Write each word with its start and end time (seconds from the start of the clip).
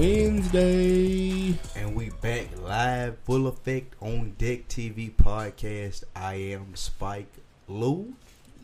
Wednesday. 0.00 1.54
And 1.76 1.94
we 1.94 2.08
back 2.22 2.46
live, 2.62 3.18
full 3.26 3.46
effect 3.46 3.96
on 4.00 4.34
Deck 4.38 4.66
TV 4.66 5.12
podcast. 5.12 6.04
I 6.16 6.36
am 6.36 6.74
Spike 6.74 7.30
Lou. 7.68 8.14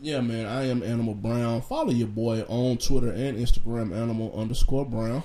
Yeah, 0.01 0.21
man, 0.21 0.47
I 0.47 0.67
am 0.67 0.81
Animal 0.81 1.13
Brown. 1.13 1.61
Follow 1.61 1.91
your 1.91 2.07
boy 2.07 2.41
on 2.47 2.77
Twitter 2.77 3.11
and 3.11 3.37
Instagram, 3.37 3.95
Animal 3.95 4.33
underscore 4.35 4.87
Brown. 4.87 5.21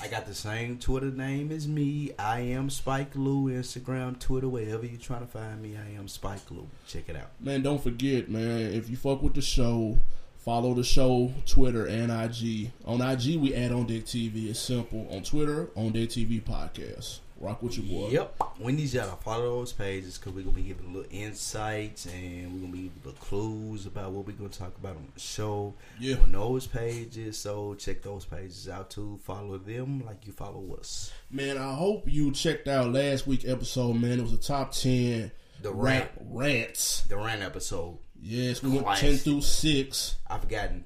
I 0.00 0.08
got 0.08 0.26
the 0.26 0.34
same 0.34 0.78
Twitter 0.78 1.12
name 1.12 1.52
as 1.52 1.68
me. 1.68 2.10
I 2.18 2.40
am 2.40 2.68
Spike 2.68 3.14
Lou. 3.14 3.48
Instagram, 3.48 4.18
Twitter, 4.18 4.48
wherever 4.48 4.84
you're 4.84 4.98
trying 4.98 5.20
to 5.20 5.28
find 5.28 5.62
me, 5.62 5.76
I 5.76 5.96
am 5.96 6.08
Spike 6.08 6.50
Lou. 6.50 6.66
Check 6.88 7.08
it 7.08 7.14
out. 7.14 7.30
Man, 7.38 7.62
don't 7.62 7.80
forget, 7.80 8.28
man, 8.28 8.72
if 8.72 8.90
you 8.90 8.96
fuck 8.96 9.22
with 9.22 9.34
the 9.34 9.42
show, 9.42 9.96
follow 10.44 10.74
the 10.74 10.84
show 10.84 11.32
Twitter 11.46 11.86
and 11.86 12.10
IG. 12.10 12.70
On 12.84 13.00
IG, 13.00 13.36
we 13.40 13.54
add 13.54 13.72
on 13.72 13.86
Deck 13.86 14.04
TV. 14.04 14.48
It's 14.50 14.60
simple. 14.60 15.06
On 15.10 15.22
Twitter, 15.22 15.70
on 15.76 15.92
Deck 15.92 16.08
TV 16.08 16.42
podcast. 16.42 17.20
Rock 17.40 17.60
with 17.60 17.76
your 17.76 17.86
boy. 17.86 18.10
Yep. 18.12 18.40
We 18.60 18.70
need 18.70 18.92
y'all 18.92 19.10
to 19.10 19.16
follow 19.16 19.58
those 19.58 19.72
pages 19.72 20.16
because 20.16 20.32
we're 20.32 20.42
going 20.44 20.54
to 20.54 20.62
be 20.62 20.68
giving 20.68 20.84
a 20.84 20.88
little 20.96 21.10
insights 21.10 22.06
and 22.06 22.52
we're 22.52 22.60
going 22.60 22.70
to 22.70 22.76
be 22.78 22.82
giving 22.84 23.00
little 23.04 23.18
clues 23.20 23.84
about 23.84 24.12
what 24.12 24.28
we're 24.28 24.32
going 24.34 24.50
to 24.50 24.56
talk 24.60 24.76
about 24.78 24.94
on 24.94 25.08
the 25.12 25.18
show 25.20 25.74
Yeah. 25.98 26.18
on 26.22 26.30
those 26.30 26.68
pages. 26.68 27.36
So 27.38 27.74
check 27.74 28.00
those 28.02 28.24
pages 28.24 28.68
out 28.68 28.90
too. 28.90 29.18
Follow 29.24 29.58
them 29.58 30.04
like 30.06 30.24
you 30.24 30.32
follow 30.32 30.76
us. 30.78 31.10
Man, 31.32 31.58
I 31.58 31.74
hope 31.74 32.04
you 32.06 32.30
checked 32.30 32.68
out 32.68 32.92
last 32.92 33.26
week 33.26 33.42
episode, 33.44 33.94
man. 33.94 34.20
It 34.20 34.22
was 34.22 34.32
a 34.34 34.36
top 34.36 34.70
10 34.70 35.32
The 35.62 35.72
rap 35.72 36.12
rants. 36.20 37.00
The 37.08 37.16
rant 37.16 37.42
episode. 37.42 37.98
Yes, 38.22 38.62
we 38.62 38.70
went. 38.70 38.86
10 38.98 39.16
through 39.16 39.40
6. 39.42 40.16
I've 40.30 40.48
gotten 40.48 40.84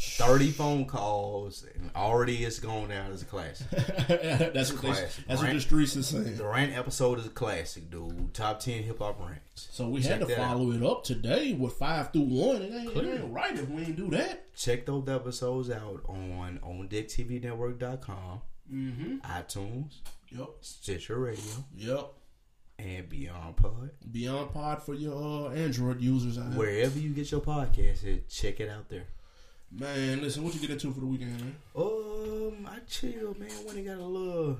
30 0.00 0.52
phone 0.52 0.84
calls 0.86 1.66
and 1.74 1.90
already 1.96 2.44
it's 2.44 2.60
going 2.60 2.88
down 2.88 3.10
as 3.12 3.20
a 3.22 3.24
classic. 3.24 3.68
that's 3.70 4.72
what, 4.72 4.80
they, 4.82 4.88
classic, 4.88 5.24
that's 5.26 5.40
what 5.40 5.48
right? 5.48 5.52
the 5.54 5.60
streets 5.60 5.96
are 5.96 6.02
saying. 6.02 6.36
The 6.36 6.46
rant 6.46 6.72
episode 6.76 7.18
is 7.18 7.26
a 7.26 7.30
classic, 7.30 7.90
dude. 7.90 8.32
Top 8.32 8.60
10 8.60 8.84
hip 8.84 9.00
hop 9.00 9.20
rants. 9.20 9.68
So 9.72 9.88
we 9.88 10.00
Check 10.00 10.12
had 10.12 10.20
to 10.20 10.26
that 10.26 10.38
out. 10.38 10.48
follow 10.52 10.70
it 10.70 10.82
up 10.84 11.02
today 11.04 11.52
with 11.52 11.72
5 11.74 12.12
through 12.12 12.22
1. 12.22 12.56
It 12.62 12.72
ain't, 12.72 12.88
it 12.88 12.92
Clear. 12.92 13.14
ain't 13.16 13.32
right 13.32 13.54
if 13.58 13.68
we 13.68 13.82
ain't 13.82 13.96
do 13.96 14.08
that. 14.10 14.54
Check 14.56 14.86
those 14.86 15.08
episodes 15.08 15.68
out 15.68 16.02
on 16.08 16.60
on 16.62 16.88
DeckTVNetwork.com, 16.88 18.40
Mm-hmm. 18.72 19.16
iTunes, 19.30 19.94
Yep. 20.30 20.48
Stitcher 20.60 21.18
Radio, 21.18 21.42
Yep. 21.76 22.12
And 22.82 23.08
Beyond 23.08 23.56
Pod. 23.56 23.90
Beyond 24.10 24.52
Pod 24.52 24.82
for 24.82 24.94
your 24.94 25.50
uh, 25.50 25.54
Android 25.54 26.00
users 26.00 26.36
there. 26.36 26.44
Wherever 26.46 26.98
you 26.98 27.10
get 27.10 27.30
your 27.30 27.40
podcast, 27.40 28.04
at, 28.12 28.28
check 28.28 28.60
it 28.60 28.68
out 28.68 28.88
there. 28.88 29.04
Man, 29.70 30.20
listen, 30.20 30.42
what 30.44 30.54
you 30.54 30.60
get 30.60 30.70
into 30.70 30.92
for 30.92 31.00
the 31.00 31.06
weekend, 31.06 31.40
man? 31.40 31.54
Um, 31.74 32.68
I 32.70 32.78
chill, 32.88 33.34
man. 33.38 33.50
When 33.64 33.76
they 33.76 33.82
got 33.82 33.98
a 33.98 34.04
little, 34.04 34.58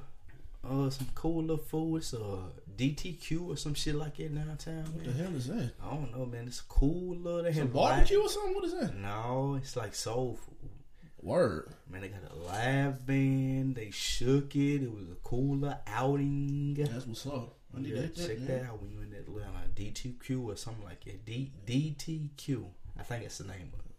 uh, 0.64 0.88
some 0.90 1.08
cool 1.14 1.42
little 1.42 1.58
food. 1.58 1.98
It's 1.98 2.14
uh 2.14 2.38
DTQ 2.76 3.48
or 3.48 3.56
some 3.56 3.74
shit 3.74 3.94
like 3.94 4.16
that 4.16 4.34
downtown, 4.34 4.84
What 4.94 5.04
the 5.04 5.12
hell 5.12 5.34
is 5.36 5.48
that? 5.48 5.72
I 5.84 5.90
don't 5.90 6.16
know, 6.16 6.24
man. 6.24 6.46
It's 6.46 6.60
a 6.60 6.64
cool 6.64 7.16
little. 7.16 7.42
They 7.42 7.52
Some 7.52 7.62
have 7.62 7.72
barbecue 7.72 8.20
or 8.20 8.28
something? 8.28 8.54
What 8.54 8.64
is 8.64 8.72
that? 8.74 8.96
No, 8.96 9.58
it's 9.60 9.76
like 9.76 9.94
soul 9.94 10.38
food. 10.40 10.70
Word. 11.20 11.68
Man, 11.88 12.00
they 12.00 12.08
got 12.08 12.20
a 12.32 12.34
live 12.34 13.06
band. 13.06 13.76
They 13.76 13.90
shook 13.90 14.56
it. 14.56 14.82
It 14.82 14.92
was 14.92 15.08
a 15.10 15.14
cooler 15.22 15.78
outing. 15.86 16.74
That's 16.74 17.06
what's 17.06 17.26
up. 17.26 17.54
I 17.76 17.80
need 17.80 17.94
Yeah, 17.94 18.02
to 18.02 18.08
check 18.08 18.38
that, 18.38 18.46
that 18.48 18.62
out 18.66 18.80
when 18.82 18.90
you're 18.92 19.02
in 19.02 19.10
that 19.10 19.20
Atlanta. 19.20 19.48
Uh, 19.48 19.68
DTQ 19.74 20.44
or 20.46 20.56
something 20.56 20.84
like 20.84 21.04
that. 21.04 21.24
D 21.24 21.50
DTQ. 21.66 22.64
I 22.98 23.02
think 23.02 23.24
it's 23.24 23.38
the 23.38 23.44
name 23.44 23.70
of 23.72 23.80
it. 23.80 23.92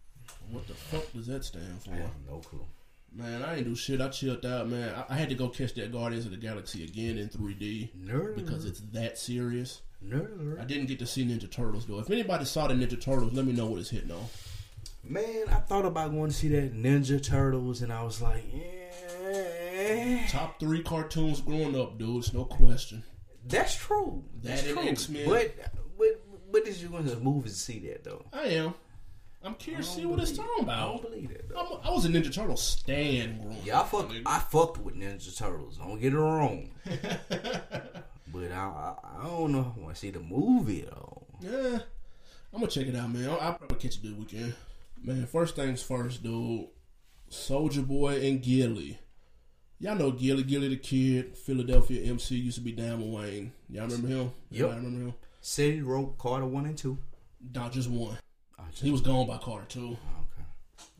What 0.50 0.66
the 0.68 0.74
fuck 0.74 1.12
does 1.12 1.26
that 1.26 1.44
stand 1.44 1.82
for? 1.82 1.90
I 1.92 1.96
have 1.96 2.10
no 2.28 2.38
clue. 2.38 2.64
Man, 3.12 3.42
I 3.42 3.56
ain't 3.56 3.64
do 3.66 3.76
shit. 3.76 4.00
I 4.00 4.08
chilled 4.08 4.44
out, 4.44 4.68
man. 4.68 4.92
I, 4.94 5.14
I 5.14 5.16
had 5.16 5.28
to 5.28 5.34
go 5.34 5.48
catch 5.48 5.74
that 5.74 5.92
Guardians 5.92 6.24
of 6.24 6.32
the 6.32 6.36
Galaxy 6.36 6.82
again 6.84 7.16
in 7.18 7.28
3D 7.28 7.90
Nerd 7.96 8.36
because 8.36 8.64
it's 8.64 8.80
that 8.92 9.18
serious. 9.18 9.82
Nerd. 10.04 10.60
I 10.60 10.64
didn't 10.64 10.86
get 10.86 10.98
to 10.98 11.06
see 11.06 11.24
Ninja 11.24 11.50
Turtles 11.50 11.86
though. 11.86 11.98
If 12.00 12.10
anybody 12.10 12.44
saw 12.44 12.66
the 12.66 12.74
Ninja 12.74 13.00
Turtles, 13.00 13.32
let 13.32 13.44
me 13.46 13.52
know 13.52 13.66
what 13.66 13.80
it's 13.80 13.90
hitting 13.90 14.10
on. 14.10 14.24
Man, 15.02 15.44
I 15.48 15.56
thought 15.56 15.84
about 15.84 16.12
going 16.12 16.30
to 16.30 16.36
see 16.36 16.48
that 16.48 16.74
Ninja 16.74 17.22
Turtles, 17.22 17.82
and 17.82 17.92
I 17.92 18.02
was 18.02 18.20
like, 18.22 18.42
yeah. 18.52 20.26
Top 20.30 20.58
three 20.58 20.82
cartoons 20.82 21.40
growing 21.40 21.78
up, 21.78 21.98
dude. 21.98 22.18
It's 22.18 22.32
no 22.32 22.44
question. 22.44 23.02
That's 23.46 23.76
true. 23.76 24.24
That's 24.42 24.62
and 24.64 24.76
true. 24.76 24.88
X-Men. 24.88 25.28
But, 25.28 25.54
but, 25.98 26.20
but 26.52 26.64
did 26.64 26.76
you 26.76 26.88
go 26.88 26.98
to 26.98 27.02
the 27.02 27.20
movies 27.20 27.52
to 27.54 27.58
see 27.58 27.78
that 27.88 28.04
though? 28.04 28.24
I 28.32 28.42
am. 28.44 28.74
I'm 29.42 29.54
curious 29.56 29.88
to 29.90 30.00
see 30.00 30.06
what 30.06 30.20
it's 30.20 30.32
talking 30.32 30.68
I 30.70 30.80
don't 30.80 30.94
about. 30.96 31.02
believe 31.10 31.28
that 31.28 31.48
though. 31.50 31.78
I'm, 31.82 31.86
I 31.86 31.90
was 31.90 32.06
a 32.06 32.08
Ninja 32.08 32.32
Turtle 32.34 32.56
stan 32.56 33.54
Yeah, 33.62 33.82
I 33.82 33.84
fucked. 33.84 34.14
I 34.24 34.38
fucked 34.38 34.78
with 34.78 34.94
Ninja 34.94 35.36
Turtles. 35.36 35.76
Don't 35.76 36.00
get 36.00 36.14
it 36.14 36.18
wrong. 36.18 36.70
but 36.84 38.52
I, 38.52 38.54
I, 38.54 38.94
I 39.20 39.24
don't 39.26 39.52
know. 39.52 39.74
I 39.76 39.80
want 39.80 39.94
to 39.94 40.00
see 40.00 40.10
the 40.10 40.20
movie 40.20 40.86
though. 40.90 41.26
Yeah, 41.40 41.78
I'm 42.54 42.60
gonna 42.60 42.68
check 42.68 42.86
it 42.86 42.96
out, 42.96 43.10
man. 43.12 43.28
I'll, 43.28 43.38
I'll 43.40 43.54
probably 43.54 43.76
catch 43.78 43.96
it 43.96 44.02
this 44.02 44.12
weekend. 44.12 44.54
Man, 45.02 45.26
first 45.26 45.56
things 45.56 45.82
first, 45.82 46.22
dude. 46.22 46.68
Soulja 47.30 47.86
Boy 47.86 48.20
and 48.26 48.40
Gillie. 48.42 48.98
Y'all 49.84 49.94
know 49.96 50.10
Gillie, 50.10 50.44
Gillie 50.44 50.74
Da 50.74 50.76
Kid, 50.80 51.36
Philadelphia 51.36 52.10
MC 52.10 52.36
used 52.36 52.56
to 52.56 52.62
be 52.64 52.72
down 52.72 53.02
with 53.02 53.10
Wayne. 53.22 53.52
Y'all 53.68 53.84
remember 53.86 54.08
him? 54.08 54.32
Yep. 54.50 54.70
I 54.70 54.76
remember 54.76 55.00
him. 55.08 55.14
City 55.42 55.82
wrote 55.82 56.16
Carter 56.16 56.46
one 56.46 56.64
and 56.64 56.78
two. 56.78 56.96
Just 57.70 57.90
one. 57.90 58.16
Oh, 58.58 58.62
just- 58.70 58.82
He 58.82 58.90
was 58.90 59.02
gone 59.02 59.26
by 59.26 59.36
Carter 59.36 59.66
too. 59.68 59.88
okay. 59.90 60.46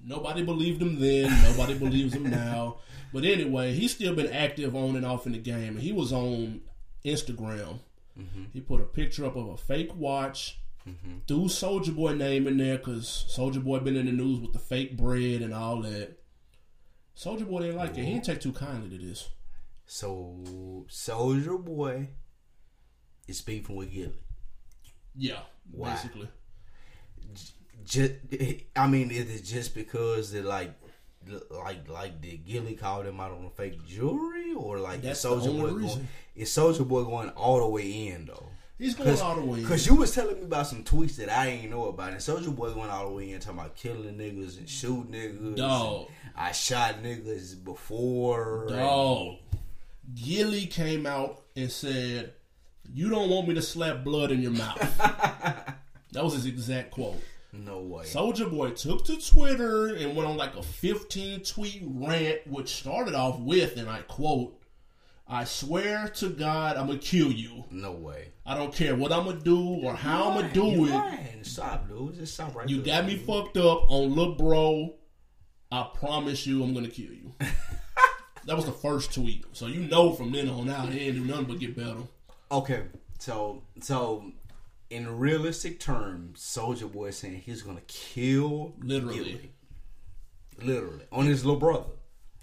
Nobody 0.04 0.42
believed 0.42 0.82
him 0.82 1.00
then. 1.00 1.30
Nobody 1.44 1.78
believes 1.78 2.12
him 2.12 2.24
now. 2.28 2.76
But 3.14 3.24
anyway, 3.24 3.72
he's 3.72 3.94
still 3.94 4.14
been 4.14 4.30
active 4.30 4.76
on 4.76 4.96
and 4.96 5.06
off 5.06 5.24
in 5.24 5.32
the 5.32 5.38
game. 5.38 5.76
And 5.76 5.80
he 5.80 5.92
was 5.92 6.12
on 6.12 6.60
Instagram. 7.06 7.78
Mm-hmm. 8.20 8.44
He 8.52 8.60
put 8.60 8.82
a 8.82 8.84
picture 8.84 9.24
up 9.24 9.36
of 9.36 9.48
a 9.48 9.56
fake 9.56 9.96
watch. 9.96 10.58
Mm-hmm. 10.86 11.20
Threw 11.26 11.44
Soulja 11.44 11.96
Boy 11.96 12.12
name 12.12 12.46
in 12.46 12.58
there 12.58 12.76
because 12.76 13.24
Soulja 13.30 13.64
Boy 13.64 13.78
been 13.78 13.96
in 13.96 14.04
the 14.04 14.12
news 14.12 14.40
with 14.40 14.52
the 14.52 14.58
fake 14.58 14.94
bread 14.94 15.40
and 15.40 15.54
all 15.54 15.80
that. 15.80 16.18
Soulja 17.16 17.48
Boy 17.48 17.62
didn't 17.62 17.76
like 17.76 17.90
it. 17.90 18.04
He 18.04 18.12
didn't 18.12 18.24
take 18.24 18.40
too 18.40 18.52
kindly 18.52 18.96
to 18.96 19.04
this. 19.04 19.28
So 19.86 20.36
Soulja 20.88 21.62
Boy 21.62 22.08
is 23.28 23.40
beefing 23.42 23.76
with 23.76 23.92
Gillie. 23.92 24.12
Yeah, 25.16 25.40
Why? 25.70 25.90
basically. 25.90 26.28
Just, 27.84 28.12
I 28.74 28.86
mean, 28.88 29.10
is 29.10 29.40
it 29.40 29.44
just 29.44 29.74
because 29.74 30.32
they 30.32 30.40
like, 30.40 30.74
like, 31.50 31.88
like 31.88 32.20
did 32.20 32.44
Gillie 32.44 32.74
call 32.74 33.02
them 33.02 33.20
out 33.20 33.32
on 33.32 33.44
the 33.44 33.50
fake 33.50 33.84
jewelry, 33.86 34.52
or 34.54 34.78
like 34.78 35.02
That's 35.02 35.24
Soulja 35.24 35.46
Boy 35.46 35.70
going? 35.70 36.08
Is 36.34 36.50
Soulja 36.50 36.86
Boy 36.86 37.04
going 37.04 37.28
all 37.30 37.60
the 37.60 37.68
way 37.68 38.08
in 38.08 38.26
though? 38.26 38.48
He's 38.78 38.94
going 38.94 39.16
all 39.20 39.36
the 39.36 39.44
way. 39.44 39.60
in. 39.60 39.66
Cause 39.66 39.86
you 39.86 39.94
was 39.94 40.12
telling 40.12 40.36
me 40.36 40.42
about 40.42 40.66
some 40.66 40.82
tweets 40.82 41.16
that 41.16 41.30
I 41.30 41.46
ain't 41.46 41.70
know 41.70 41.86
about, 41.86 42.10
and 42.10 42.18
Soulja 42.18 42.54
Boy 42.54 42.74
went 42.74 42.90
all 42.90 43.08
the 43.08 43.14
way 43.14 43.30
in 43.30 43.38
talking 43.38 43.60
about 43.60 43.76
killing 43.76 44.16
niggas 44.16 44.58
and 44.58 44.68
shooting 44.68 45.12
niggas. 45.12 45.56
Dog. 45.56 46.08
I 46.36 46.52
shot 46.52 47.02
niggas 47.02 47.62
before. 47.62 48.66
Dog. 48.68 49.36
Gillie 50.14 50.66
came 50.66 51.06
out 51.06 51.42
and 51.56 51.70
said, 51.70 52.34
You 52.92 53.08
don't 53.08 53.30
want 53.30 53.48
me 53.48 53.54
to 53.54 53.62
slap 53.62 54.04
blood 54.04 54.30
in 54.32 54.40
your 54.40 54.52
mouth. 54.52 54.78
that 56.12 56.24
was 56.24 56.34
his 56.34 56.46
exact 56.46 56.90
quote. 56.90 57.22
No 57.52 57.78
way. 57.78 58.04
Soulja 58.04 58.50
Boy 58.50 58.70
took 58.70 59.04
to 59.04 59.16
Twitter 59.16 59.94
and 59.94 60.16
went 60.16 60.28
on 60.28 60.36
like 60.36 60.56
a 60.56 60.62
15 60.62 61.40
tweet 61.40 61.82
rant, 61.84 62.46
which 62.48 62.68
started 62.68 63.14
off 63.14 63.38
with, 63.38 63.76
and 63.76 63.88
I 63.88 64.00
quote, 64.02 64.60
I 65.26 65.44
swear 65.44 66.08
to 66.16 66.28
God, 66.28 66.76
I'm 66.76 66.88
gonna 66.88 66.98
kill 66.98 67.32
you. 67.32 67.64
no 67.70 67.92
way. 67.92 68.32
I 68.44 68.56
don't 68.56 68.74
care 68.74 68.94
what 68.94 69.10
I'm 69.12 69.24
gonna 69.24 69.40
do 69.40 69.80
or 69.82 69.94
how 69.94 70.28
I'm 70.30 70.40
gonna 70.40 70.52
do 70.52 70.84
it. 70.84 70.90
lying. 70.90 71.44
Stop, 71.44 71.88
dude. 71.88 72.16
Just 72.16 72.34
stop 72.34 72.54
right 72.54 72.68
You 72.68 72.82
got 72.82 73.06
me 73.06 73.16
fucked 73.16 73.56
up 73.56 73.90
on 73.90 74.14
Lil 74.14 74.34
Bro. 74.34 74.94
I 75.74 75.88
promise 75.92 76.46
you, 76.46 76.62
I'm 76.62 76.72
gonna 76.72 76.86
kill 76.86 77.06
you. 77.12 77.32
that 78.46 78.54
was 78.54 78.64
the 78.64 78.70
first 78.70 79.12
tweet, 79.12 79.44
so 79.54 79.66
you 79.66 79.80
know 79.80 80.12
from 80.12 80.30
then 80.30 80.48
on 80.48 80.70
out, 80.70 80.88
he 80.90 81.00
didn't 81.00 81.22
do 81.22 81.28
nothing 81.28 81.46
but 81.46 81.58
get 81.58 81.74
better. 81.76 81.96
Okay, 82.52 82.82
so 83.18 83.64
so 83.80 84.30
in 84.88 85.18
realistic 85.18 85.80
terms, 85.80 86.38
Soulja 86.38 86.90
Boy 86.90 87.06
is 87.06 87.18
saying 87.18 87.42
he's 87.44 87.62
gonna 87.62 87.80
kill 87.88 88.74
Literally. 88.78 89.16
Gillie. 89.16 89.50
literally 90.62 91.04
on 91.10 91.26
his 91.26 91.44
little 91.44 91.58
brother. 91.58 91.90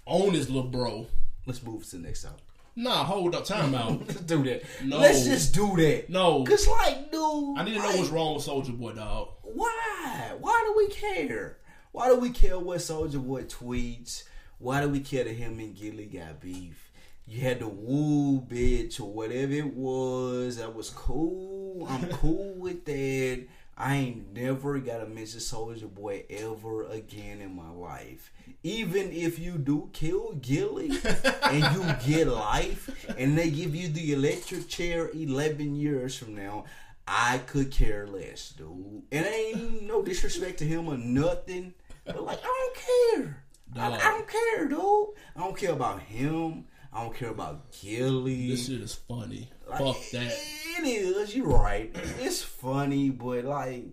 On 0.04 0.34
his 0.34 0.50
little 0.50 0.68
bro. 0.68 1.06
Let's 1.46 1.62
move 1.62 1.88
to 1.88 1.96
the 1.96 2.02
next 2.02 2.24
topic. 2.24 2.44
Nah, 2.76 3.02
hold 3.04 3.34
up, 3.34 3.46
time 3.46 3.74
out. 3.82 4.06
Let's 4.06 4.20
do 4.20 4.42
that. 4.44 4.62
No. 4.84 4.98
Let's 4.98 5.24
just 5.24 5.54
do 5.54 5.74
that. 5.76 6.10
No. 6.10 6.44
cause 6.44 6.68
like, 6.68 7.10
dude, 7.10 7.58
I 7.58 7.64
need 7.64 7.72
to 7.72 7.78
know 7.78 7.86
like, 7.86 7.96
what's 7.96 8.10
wrong 8.10 8.34
with 8.34 8.44
Soulja 8.44 8.78
Boy, 8.78 8.92
dog. 8.92 9.28
Why? 9.42 10.32
Why 10.38 10.62
do 10.66 10.74
we 10.76 10.88
care? 10.88 11.56
Why 11.92 12.08
do 12.08 12.16
we 12.16 12.30
care 12.30 12.58
what 12.58 12.78
Soulja 12.78 13.22
Boy 13.22 13.42
tweets? 13.44 14.24
Why 14.58 14.80
do 14.80 14.88
we 14.88 15.00
care 15.00 15.24
that 15.24 15.34
him 15.34 15.58
and 15.58 15.76
Gillie 15.76 16.06
got 16.06 16.40
beef? 16.40 16.90
You 17.26 17.42
had 17.42 17.60
the 17.60 17.68
woo 17.68 18.40
bitch 18.40 18.98
or 18.98 19.12
whatever 19.12 19.52
it 19.52 19.74
was. 19.74 20.56
That 20.56 20.74
was 20.74 20.88
cool. 20.88 21.86
I'm 21.86 22.08
cool 22.12 22.54
with 22.54 22.86
that. 22.86 23.44
I 23.76 23.96
ain't 23.96 24.32
never 24.32 24.78
gotta 24.78 25.06
mention 25.06 25.40
Soulja 25.40 25.92
Boy 25.92 26.24
ever 26.30 26.84
again 26.86 27.42
in 27.42 27.54
my 27.54 27.70
life. 27.70 28.32
Even 28.62 29.12
if 29.12 29.38
you 29.38 29.58
do 29.58 29.90
kill 29.92 30.32
Gillie 30.40 30.98
and 31.42 31.74
you 31.74 31.94
get 32.06 32.26
life 32.28 33.06
and 33.18 33.36
they 33.36 33.50
give 33.50 33.74
you 33.74 33.88
the 33.88 34.14
electric 34.14 34.66
chair 34.66 35.10
11 35.12 35.76
years 35.76 36.16
from 36.16 36.34
now, 36.34 36.64
I 37.06 37.38
could 37.38 37.70
care 37.70 38.06
less, 38.06 38.50
dude. 38.50 39.02
And 39.10 39.26
ain't 39.26 39.82
no 39.82 40.02
disrespect 40.02 40.58
to 40.58 40.64
him 40.64 40.88
or 40.88 40.96
nothing. 40.96 41.74
But 42.04 42.22
like, 42.22 42.40
I 42.42 42.70
don't 43.14 43.24
care. 43.24 43.44
I, 43.76 43.92
I 43.92 43.98
don't 43.98 44.28
care, 44.28 44.68
dude. 44.68 45.08
I 45.36 45.40
don't 45.40 45.56
care 45.56 45.72
about 45.72 46.00
him. 46.00 46.66
I 46.92 47.04
don't 47.04 47.16
care 47.16 47.30
about 47.30 47.72
Gillie. 47.72 48.48
This 48.48 48.66
shit 48.66 48.80
is 48.80 48.94
funny. 48.94 49.50
Fuck 49.66 49.96
that. 50.12 50.32
It 50.78 50.86
is. 50.86 51.34
You're 51.34 51.46
right. 51.46 51.94
It's 52.20 52.42
funny, 52.42 53.10
but 53.10 53.44
like, 53.44 53.86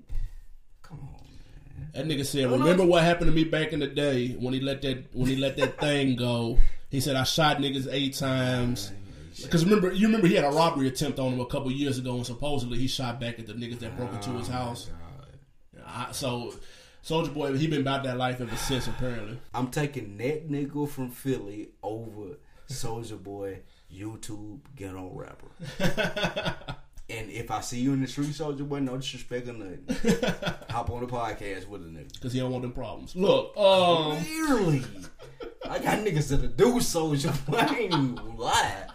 come 0.82 1.00
on, 1.00 1.24
man. 1.78 1.90
That 1.94 2.06
nigga 2.06 2.26
said, 2.26 2.52
"Remember 2.52 2.86
what 2.86 3.04
happened 3.04 3.30
to 3.30 3.36
me 3.36 3.46
back 3.46 3.72
in 3.72 3.80
the 3.80 3.88
day 3.88 4.30
when 4.40 4.54
he 4.54 4.60
let 4.60 4.82
that 4.82 5.16
when 5.16 5.30
he 5.30 5.38
let 5.38 5.56
that 5.58 5.80
thing 5.80 6.16
go." 6.16 6.60
He 6.90 7.00
said, 7.00 7.16
"I 7.16 7.24
shot 7.24 7.58
niggas 7.58 7.88
eight 7.90 8.16
times." 8.16 8.92
Because 9.42 9.64
remember, 9.64 9.94
you 9.94 10.08
remember 10.08 10.28
he 10.28 10.36
had 10.36 10.44
a 10.44 10.50
robbery 10.50 10.88
attempt 10.88 11.20
on 11.20 11.34
him 11.34 11.40
a 11.40 11.46
couple 11.46 11.72
years 11.72 11.98
ago, 11.98 12.16
and 12.16 12.26
supposedly 12.26 12.78
he 12.78 12.88
shot 12.88 13.20
back 13.20 13.40
at 13.40 13.48
the 13.48 13.54
niggas 13.54 13.80
that 13.80 13.96
broke 13.96 14.14
into 14.14 14.32
his 14.32 14.50
oh, 14.50 14.52
house. 14.52 14.90
I, 15.88 16.12
so, 16.12 16.54
Soulja 17.10 17.34
Boy, 17.34 17.58
he 17.58 17.66
been 17.66 17.82
about 17.82 18.04
that 18.04 18.18
life 18.18 18.40
ever 18.40 18.56
since. 18.56 18.86
Apparently, 18.86 19.40
I'm 19.52 19.72
taking 19.72 20.16
that 20.18 20.48
nigga 20.48 20.88
from 20.88 21.10
Philly 21.10 21.70
over 21.82 22.38
Soulja 22.70 23.22
Boy, 23.22 23.62
YouTube 23.92 24.60
ghetto 24.76 25.10
rapper. 25.12 25.48
and 27.10 27.32
if 27.32 27.50
I 27.50 27.62
see 27.62 27.80
you 27.80 27.94
in 27.94 28.02
the 28.02 28.08
street, 28.08 28.28
Soulja 28.28 28.68
Boy, 28.70 28.82
no 28.82 28.96
disrespect 28.96 29.48
or 29.48 29.54
nothing. 29.54 29.86
Hop 30.70 30.92
on 30.92 31.02
the 31.02 31.08
podcast 31.08 31.68
with 31.68 31.82
a 31.82 31.86
nigga. 31.86 32.14
because 32.14 32.32
he 32.32 32.42
don't 32.42 32.52
want 32.52 32.62
them 32.62 32.74
problems. 32.74 33.16
Look, 33.16 33.58
um, 33.58 34.24
Clearly, 34.24 34.84
I 35.68 35.80
got 35.80 36.06
niggas 36.06 36.30
that 36.30 36.58
do 36.58 36.76
Soulja 36.76 37.34
Boy. 37.48 37.58
I 37.58 37.76
ain't 37.76 37.94
even 37.96 38.38
lie. 38.38 38.86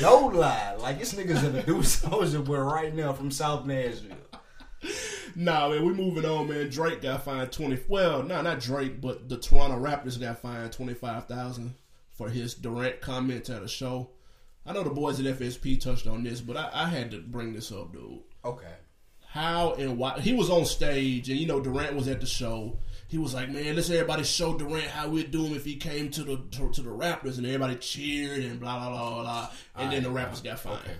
No 0.00 0.26
lie. 0.28 0.74
Like, 0.80 1.00
this 1.00 1.12
niggas 1.12 1.52
that 1.52 1.66
do 1.66 1.80
Soulja 1.80 2.42
Boy 2.42 2.60
right 2.60 2.94
now 2.94 3.12
from 3.12 3.30
South 3.30 3.66
Nashville. 3.66 4.16
Nah, 5.36 5.68
man, 5.68 5.84
we 5.84 5.92
moving 5.92 6.24
on, 6.24 6.48
man. 6.48 6.68
Drake 6.68 7.02
got 7.02 7.24
fined 7.24 7.52
twenty. 7.52 7.78
Well, 7.88 8.22
no, 8.22 8.42
not 8.42 8.60
Drake, 8.60 9.00
but 9.00 9.28
the 9.28 9.36
Toronto 9.36 9.78
Raptors 9.78 10.20
got 10.20 10.38
fined 10.38 10.72
twenty 10.72 10.94
five 10.94 11.26
thousand 11.26 11.74
for 12.12 12.28
his 12.28 12.54
Durant 12.54 13.00
comments 13.00 13.50
at 13.50 13.62
a 13.62 13.68
show. 13.68 14.10
I 14.64 14.72
know 14.72 14.82
the 14.82 14.90
boys 14.90 15.20
at 15.20 15.38
FSP 15.38 15.80
touched 15.80 16.06
on 16.06 16.24
this, 16.24 16.40
but 16.40 16.56
I, 16.56 16.70
I 16.72 16.88
had 16.88 17.12
to 17.12 17.20
bring 17.20 17.52
this 17.52 17.70
up, 17.70 17.92
dude. 17.92 18.20
Okay. 18.44 18.74
How 19.28 19.74
and 19.74 19.98
why 19.98 20.18
he 20.20 20.32
was 20.32 20.50
on 20.50 20.64
stage, 20.64 21.28
and 21.28 21.38
you 21.38 21.46
know 21.46 21.60
Durant 21.60 21.94
was 21.94 22.08
at 22.08 22.20
the 22.20 22.26
show. 22.26 22.78
He 23.08 23.18
was 23.18 23.34
like, 23.34 23.50
"Man, 23.50 23.76
let's 23.76 23.90
everybody 23.90 24.24
show 24.24 24.56
Durant 24.56 24.86
how 24.86 25.08
we'd 25.08 25.30
do 25.30 25.44
him 25.44 25.54
if 25.54 25.64
he 25.64 25.76
came 25.76 26.10
to 26.12 26.24
the 26.24 26.36
to, 26.52 26.70
to 26.70 26.82
the 26.82 26.90
Raptors," 26.90 27.36
and 27.36 27.46
everybody 27.46 27.76
cheered 27.76 28.44
and 28.44 28.58
blah 28.58 28.78
blah 28.78 28.90
blah 28.90 29.22
blah. 29.22 29.50
And 29.76 29.92
then 29.92 30.02
the 30.02 30.08
Raptors 30.08 30.42
got 30.42 30.58
fined. 30.58 30.78
Okay. 30.84 30.96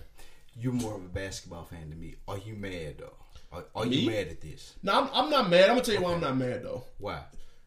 You're 0.59 0.73
more 0.73 0.95
of 0.95 1.05
a 1.05 1.07
basketball 1.07 1.65
fan 1.65 1.89
than 1.89 1.99
me. 1.99 2.15
Are 2.27 2.39
you 2.39 2.55
mad, 2.55 2.95
though? 2.97 3.13
Are, 3.51 3.65
are 3.75 3.85
you 3.85 4.09
mad 4.09 4.27
at 4.27 4.41
this? 4.41 4.75
No, 4.83 4.93
I'm, 4.93 5.09
I'm 5.13 5.29
not 5.29 5.49
mad. 5.49 5.63
I'm 5.63 5.69
gonna 5.69 5.81
tell 5.81 5.95
you 5.95 6.01
why 6.01 6.13
I'm 6.13 6.21
not 6.21 6.37
mad 6.37 6.63
though. 6.63 6.83
Why? 6.97 7.21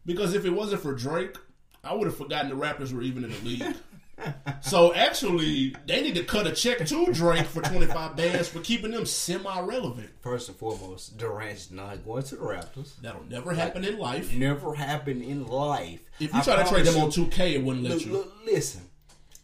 Because 0.05 0.33
if 0.33 0.45
it 0.45 0.49
wasn't 0.49 0.81
for 0.81 0.93
Drake, 0.93 1.35
I 1.83 1.93
would 1.93 2.05
have 2.07 2.17
forgotten 2.17 2.49
the 2.49 2.55
Raptors 2.55 2.93
were 2.93 3.01
even 3.01 3.23
in 3.23 3.31
the 3.31 3.39
league. 3.39 3.75
so 4.61 4.93
actually, 4.93 5.75
they 5.87 6.01
need 6.01 6.15
to 6.15 6.23
cut 6.23 6.45
a 6.45 6.51
check 6.51 6.85
to 6.85 7.05
Drake 7.11 7.45
for 7.45 7.61
25 7.61 8.15
bands 8.15 8.47
for 8.49 8.59
keeping 8.59 8.91
them 8.91 9.05
semi-relevant. 9.05 10.09
First 10.21 10.49
and 10.49 10.57
foremost, 10.57 11.17
Durant's 11.17 11.71
not 11.71 12.05
going 12.05 12.23
to 12.23 12.35
the 12.35 12.41
Raptors. 12.41 12.99
That'll 13.01 13.23
never 13.23 13.53
happen 13.53 13.83
in 13.83 13.97
life. 13.97 14.33
Never 14.33 14.75
happen 14.75 15.21
in 15.21 15.47
life. 15.47 16.01
If 16.19 16.33
you 16.33 16.39
I 16.39 16.43
try 16.43 16.63
to 16.63 16.69
trade 16.69 16.85
them 16.85 17.01
on 17.01 17.09
2K, 17.09 17.53
it 17.53 17.63
wouldn't 17.63 17.83
let 17.83 17.93
Look, 17.93 18.05
you. 18.05 18.11
look, 18.13 18.33
listen, 18.45 18.81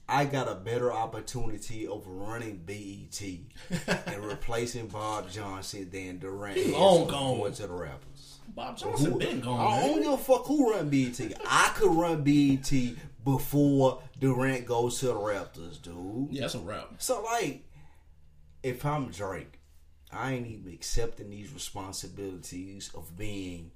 I 0.10 0.26
got 0.26 0.50
a 0.50 0.56
better 0.56 0.92
opportunity 0.92 1.86
of 1.86 2.08
running 2.08 2.62
BET 2.66 3.22
and 4.08 4.24
replacing 4.24 4.88
Bob 4.88 5.30
Johnson 5.30 5.90
than 5.92 6.20
Durant 6.20 6.66
long 6.68 7.08
gone. 7.08 7.38
going 7.38 7.54
to 7.54 7.64
the 7.64 7.74
Raptors. 7.74 8.38
Bob 8.48 8.78
Johnson 8.78 9.18
been 9.18 9.42
gone. 9.42 9.60
I 9.60 9.88
don't 9.88 10.02
give 10.02 10.14
a 10.14 10.18
fuck 10.18 10.46
who 10.46 10.72
run 10.72 10.90
BET. 10.90 11.20
I 11.46 11.72
could 11.76 11.94
run 11.94 12.24
BET 12.24 12.72
before 13.26 14.02
Durant 14.20 14.66
goes 14.66 15.00
to 15.00 15.08
the 15.08 15.14
Raptors, 15.14 15.82
dude. 15.82 16.30
Yeah, 16.32 16.42
that's 16.42 16.56
a 16.56 16.60
wrap. 16.60 16.94
So 17.00 17.22
like, 17.24 17.66
if 18.64 18.86
I'm 18.86 19.10
Drake, 19.10 19.60
I 20.12 20.34
ain't 20.34 20.48
even 20.48 20.72
accepting 20.74 21.30
these 21.30 21.52
responsibilities 21.52 22.92
of 22.96 23.18
being 23.18 23.72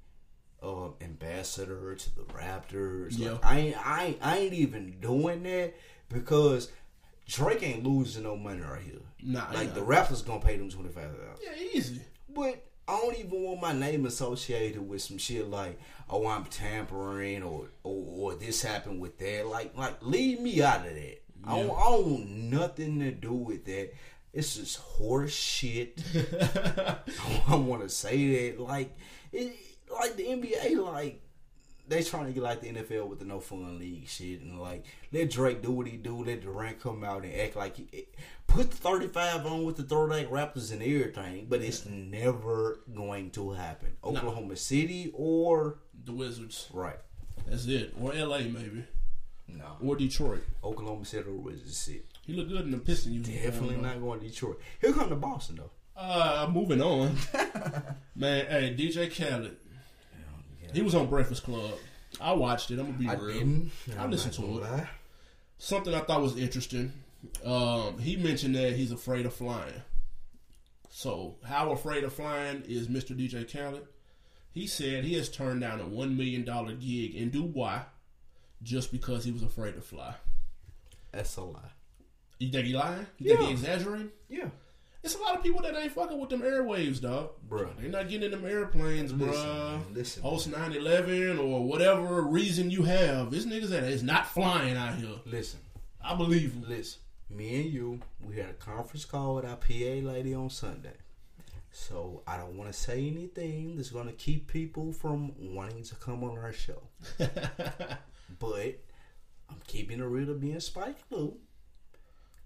uh, 0.62 0.88
ambassador 1.00 1.94
to 1.94 2.16
the 2.16 2.22
Raptors. 2.22 3.18
Yeah. 3.18 3.32
Like, 3.32 3.44
I 3.44 3.58
ain't, 3.58 3.86
I 3.86 4.04
ain't, 4.04 4.18
I 4.22 4.38
ain't 4.38 4.54
even 4.54 4.96
doing 5.00 5.42
that 5.42 5.74
because 6.12 6.70
Drake 7.26 7.62
ain't 7.62 7.84
losing 7.84 8.24
no 8.24 8.36
money 8.36 8.60
right 8.60 8.82
here. 8.82 9.00
Nah, 9.22 9.46
like 9.52 9.68
yeah. 9.68 9.74
the 9.74 9.82
rappers 9.82 10.22
gonna 10.22 10.40
pay 10.40 10.56
them 10.56 10.70
twenty 10.70 10.90
five 10.90 11.12
dollars. 11.16 11.38
Yeah, 11.42 11.52
easy. 11.72 12.02
But 12.28 12.64
I 12.88 12.98
don't 12.98 13.18
even 13.18 13.42
want 13.42 13.60
my 13.60 13.72
name 13.72 14.06
associated 14.06 14.86
with 14.86 15.02
some 15.02 15.18
shit 15.18 15.48
like, 15.48 15.78
oh, 16.10 16.26
I'm 16.26 16.44
tampering 16.44 17.42
or 17.42 17.68
or, 17.84 18.32
or 18.32 18.34
this 18.34 18.62
happened 18.62 19.00
with 19.00 19.18
that. 19.18 19.46
Like, 19.46 19.76
like 19.76 20.02
leave 20.02 20.40
me 20.40 20.62
out 20.62 20.86
of 20.86 20.94
that. 20.94 21.22
I, 21.44 21.58
don't, 21.58 21.70
I 21.70 21.84
don't 21.84 22.06
want 22.06 22.28
nothing 22.28 23.00
to 23.00 23.10
do 23.10 23.32
with 23.32 23.64
that. 23.64 23.92
It's 24.32 24.56
just 24.56 24.78
horse 24.78 25.32
shit. 25.32 26.02
I 27.48 27.56
want 27.56 27.82
to 27.82 27.88
say 27.88 28.50
that. 28.50 28.60
Like, 28.60 28.96
it, 29.32 29.54
like 29.92 30.16
the 30.16 30.24
NBA, 30.24 30.76
like 30.76 31.20
they 31.88 32.02
trying 32.02 32.26
to 32.26 32.32
get 32.32 32.42
like 32.42 32.60
the 32.60 32.72
NFL 32.72 33.08
with 33.08 33.18
the 33.18 33.24
no 33.24 33.40
fun 33.40 33.78
league 33.78 34.06
shit, 34.08 34.40
and 34.40 34.60
like 34.60 34.84
let 35.12 35.30
Drake 35.30 35.62
do 35.62 35.70
what 35.72 35.86
he 35.86 35.96
do, 35.96 36.24
let 36.24 36.42
Durant 36.42 36.80
come 36.80 37.02
out 37.04 37.24
and 37.24 37.34
act 37.34 37.56
like 37.56 37.76
he 37.76 38.06
put 38.46 38.70
the 38.70 38.76
thirty 38.76 39.08
five 39.08 39.44
on 39.46 39.64
with 39.64 39.76
the 39.76 39.82
throwback 39.82 40.26
Raptors 40.28 40.72
and 40.72 40.82
everything, 40.82 41.46
but 41.48 41.60
it's 41.60 41.84
never 41.86 42.80
going 42.94 43.30
to 43.30 43.50
happen. 43.52 43.96
Oklahoma 44.04 44.56
City 44.56 45.10
or 45.14 45.78
The 46.04 46.12
Wizards. 46.12 46.68
right? 46.72 46.98
That's 47.46 47.66
it. 47.66 47.94
Or 48.00 48.12
LA, 48.14 48.38
maybe. 48.38 48.84
No, 49.48 49.76
Or 49.84 49.96
Detroit. 49.96 50.42
Oklahoma 50.64 51.04
City 51.04 51.28
or 51.28 51.32
Wizards 51.34 51.76
City. 51.76 52.02
He 52.24 52.32
looked 52.32 52.50
good 52.50 52.62
in 52.64 52.70
the 52.70 52.78
Piston 52.78 53.12
uniform. 53.14 53.42
Definitely 53.42 53.76
not 53.76 54.00
going 54.00 54.20
to 54.20 54.28
Detroit. 54.28 54.60
Here 54.80 54.92
come 54.92 55.08
to 55.08 55.16
Boston 55.16 55.56
though. 55.56 55.70
Uh, 55.96 56.48
moving 56.50 56.80
on. 56.80 57.16
Man, 58.14 58.46
hey, 58.46 58.74
DJ 58.78 59.14
Khaled. 59.14 59.56
He 60.72 60.82
was 60.82 60.94
on 60.94 61.08
Breakfast 61.08 61.44
Club. 61.44 61.74
I 62.20 62.32
watched 62.32 62.70
it. 62.70 62.78
I'm 62.78 62.86
gonna 62.86 62.98
be 62.98 63.08
I 63.08 63.14
real. 63.14 63.38
didn't. 63.38 63.70
I 63.98 64.02
I'm 64.04 64.10
listened 64.10 64.34
to 64.34 64.42
it. 64.42 64.46
lie. 64.62 64.88
Something 65.58 65.94
I 65.94 66.00
thought 66.00 66.20
was 66.22 66.36
interesting. 66.36 66.92
Um, 67.44 67.98
he 67.98 68.16
mentioned 68.16 68.54
that 68.56 68.72
he's 68.74 68.90
afraid 68.92 69.26
of 69.26 69.32
flying. 69.34 69.82
So, 70.90 71.36
how 71.44 71.70
afraid 71.70 72.04
of 72.04 72.12
flying 72.12 72.62
is 72.66 72.88
Mr. 72.88 73.16
DJ 73.16 73.50
Khaled? 73.50 73.86
He 74.50 74.66
said 74.66 75.04
he 75.04 75.14
has 75.14 75.28
turned 75.30 75.60
down 75.62 75.80
a 75.80 75.86
one 75.86 76.16
million 76.16 76.44
dollar 76.44 76.74
gig 76.74 77.14
in 77.14 77.30
Dubai 77.30 77.84
just 78.62 78.92
because 78.92 79.24
he 79.24 79.32
was 79.32 79.42
afraid 79.42 79.74
to 79.76 79.80
fly. 79.80 80.14
That's 81.12 81.36
a 81.36 81.42
lie. 81.42 81.60
You 82.38 82.50
think 82.50 82.66
he 82.66 82.72
lying? 82.74 83.06
You 83.18 83.28
think 83.28 83.40
Yeah. 83.40 83.46
he 83.46 83.52
exaggerating? 83.52 84.10
Yeah, 84.28 84.48
It's 85.04 85.16
a 85.16 85.18
lot 85.18 85.34
of 85.34 85.42
people 85.42 85.60
that 85.62 85.74
ain't 85.76 85.90
fucking 85.92 86.18
with 86.18 86.30
them 86.30 86.42
airwaves, 86.42 87.00
dog. 87.00 87.30
Bruh. 87.48 87.68
They're 87.80 87.90
not 87.90 88.08
getting 88.08 88.26
in 88.26 88.30
them 88.30 88.48
airplanes, 88.48 89.12
Listen, 89.12 89.44
bruh. 89.44 89.94
listen, 89.94 90.22
Post 90.22 90.48
9 90.50 90.72
11 90.74 91.38
or 91.40 91.64
whatever 91.64 92.22
reason 92.22 92.70
you 92.70 92.84
have. 92.84 93.30
This 93.32 93.44
niggas 93.44 93.70
that 93.70 93.82
is 93.84 94.02
not 94.04 94.26
flying 94.28 94.76
out 94.76 94.94
here. 94.94 95.16
listen. 95.26 95.58
I 96.04 96.14
believe 96.14 96.52
him. 96.52 96.64
Listen, 96.68 97.00
me 97.30 97.62
and 97.62 97.70
you, 97.72 98.00
we 98.24 98.36
had 98.36 98.50
a 98.50 98.54
conference 98.54 99.04
call 99.04 99.36
with 99.36 99.44
our 99.44 99.56
PA 99.56 100.06
lady 100.06 100.34
on 100.34 100.50
Sunday. 100.50 100.94
So 101.72 102.22
I 102.26 102.36
don't 102.36 102.56
want 102.56 102.70
to 102.72 102.78
say 102.78 103.06
anything 103.06 103.76
that's 103.76 103.90
going 103.90 104.06
to 104.06 104.12
keep 104.12 104.46
people 104.46 104.92
from 104.92 105.32
wanting 105.54 105.82
to 105.84 105.94
come 105.96 106.22
on 106.22 106.38
our 106.38 106.52
show. 106.52 106.82
but 107.18 108.78
I'm 109.48 109.60
keeping 109.66 110.00
it 110.00 110.04
real 110.04 110.26
to 110.26 110.34
being 110.34 110.60
Spike 110.60 110.98
Lee. 111.10 111.32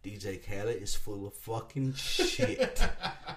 DJ 0.07 0.41
Khaled 0.41 0.81
is 0.81 0.95
full 0.95 1.27
of 1.27 1.35
fucking 1.35 1.95
shit. 1.95 2.81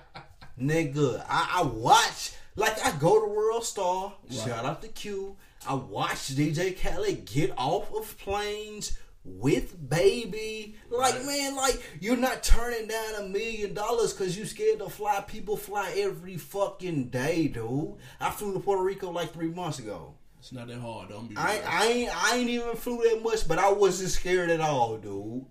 Nigga, 0.62 1.26
I, 1.28 1.62
I 1.62 1.64
watch, 1.64 2.34
like 2.56 2.86
I 2.86 2.92
go 3.00 3.20
to 3.20 3.28
World 3.28 3.66
Star, 3.66 4.14
shout 4.30 4.66
out 4.66 4.84
to 4.84 4.88
Q. 4.88 5.36
I 5.68 5.74
watch 5.74 6.36
DJ 6.36 6.80
Khaled 6.80 7.26
get 7.26 7.54
off 7.58 7.92
of 7.92 8.16
planes 8.20 9.00
with 9.26 9.90
baby. 9.90 10.76
Like, 10.92 11.26
man, 11.26 11.56
like, 11.56 11.82
you're 12.02 12.16
not 12.16 12.44
turning 12.44 12.88
down 12.88 13.16
a 13.16 13.24
million 13.24 13.74
dollars 13.74 14.14
because 14.14 14.38
you 14.38 14.46
scared 14.46 14.78
to 14.78 14.90
fly. 14.90 15.24
People 15.28 15.58
fly 15.58 15.92
every 15.98 16.38
fucking 16.38 17.10
day, 17.10 17.48
dude. 17.48 17.96
I 18.20 18.30
flew 18.30 18.54
to 18.54 18.60
Puerto 18.60 18.84
Rico 18.84 19.10
like 19.10 19.34
three 19.34 19.50
months 19.50 19.80
ago. 19.80 20.14
It's 20.38 20.52
not 20.52 20.68
that 20.68 20.80
hard. 20.80 21.10
Don't 21.10 21.28
be 21.28 21.36
I. 21.36 21.62
I 21.68 21.88
ain't 21.88 22.24
I 22.32 22.36
ain't 22.38 22.50
even 22.50 22.76
flew 22.76 23.02
that 23.10 23.24
much, 23.24 23.48
but 23.48 23.58
I 23.58 23.72
wasn't 23.72 24.12
scared 24.12 24.52
at 24.52 24.62
all, 24.62 24.98
dude. 24.98 25.46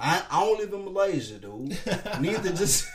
I, 0.00 0.22
I 0.30 0.40
don't 0.40 0.58
live 0.58 0.72
in 0.72 0.84
Malaysia, 0.84 1.34
dude. 1.34 1.76
neither 2.20 2.52
just 2.54 2.88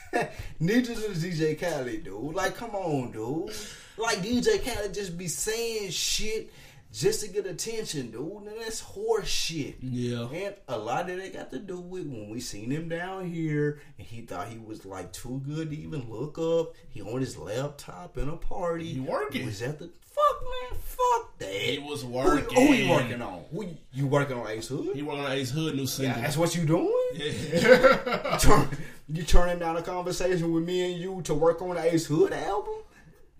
neither 0.59 0.95
does 0.95 1.23
DJ 1.23 1.59
Khaled, 1.59 2.03
dude. 2.03 2.33
Like, 2.33 2.55
come 2.55 2.71
on, 2.71 3.11
dude. 3.11 3.53
Like 3.97 4.17
DJ 4.17 4.63
Khaled 4.63 4.93
just 4.93 5.17
be 5.17 5.27
saying 5.27 5.91
shit 5.91 6.51
just 6.95 7.21
to 7.21 7.27
get 7.27 7.45
attention, 7.45 8.11
dude. 8.11 8.21
And 8.21 8.61
that's 8.61 8.79
horse 8.79 9.27
shit. 9.27 9.75
Yeah. 9.81 10.27
And 10.29 10.55
a 10.67 10.77
lot 10.77 11.09
of 11.09 11.17
that 11.17 11.33
got 11.33 11.51
to 11.51 11.59
do 11.59 11.79
with 11.79 12.07
when 12.07 12.29
we 12.29 12.39
seen 12.39 12.71
him 12.71 12.87
down 12.87 13.29
here 13.29 13.81
and 13.97 14.07
he 14.07 14.21
thought 14.21 14.47
he 14.47 14.57
was 14.57 14.85
like 14.85 15.11
too 15.11 15.41
good 15.45 15.71
to 15.71 15.77
even 15.77 16.09
look 16.09 16.37
up. 16.39 16.73
He 16.89 17.01
on 17.01 17.19
his 17.19 17.37
laptop 17.37 18.17
in 18.17 18.29
a 18.29 18.37
party. 18.37 18.93
He 18.93 18.99
working. 19.01 19.41
He 19.41 19.47
was 19.47 19.61
at 19.61 19.79
the 19.79 19.89
fuck 20.01 20.43
man, 20.43 20.79
fuck 20.81 21.37
that. 21.39 21.51
He 21.51 21.79
was 21.79 22.05
working. 22.05 22.55
who 22.55 22.73
you 22.73 22.89
working 22.89 23.21
on? 23.21 23.43
Who 23.51 23.65
you, 23.65 23.77
you 23.91 24.07
working 24.07 24.37
on 24.37 24.47
Ace 24.47 24.69
Hood? 24.69 24.95
He 24.95 25.01
working 25.01 25.25
on 25.25 25.31
Ace 25.33 25.51
Hood 25.51 25.75
new 25.75 25.87
single. 25.87 26.15
Yeah, 26.15 26.21
that's 26.21 26.37
what 26.37 26.55
you 26.55 26.65
doing? 26.65 26.91
Yeah. 27.15 28.33
You 28.33 28.39
turn, 28.39 28.69
you 29.09 29.23
turning 29.23 29.59
down 29.59 29.75
a 29.75 29.81
conversation 29.81 30.53
with 30.53 30.63
me 30.63 30.93
and 30.93 31.01
you 31.01 31.21
to 31.23 31.33
work 31.33 31.61
on 31.61 31.75
the 31.75 31.93
Ace 31.93 32.05
Hood 32.05 32.31
album? 32.31 32.75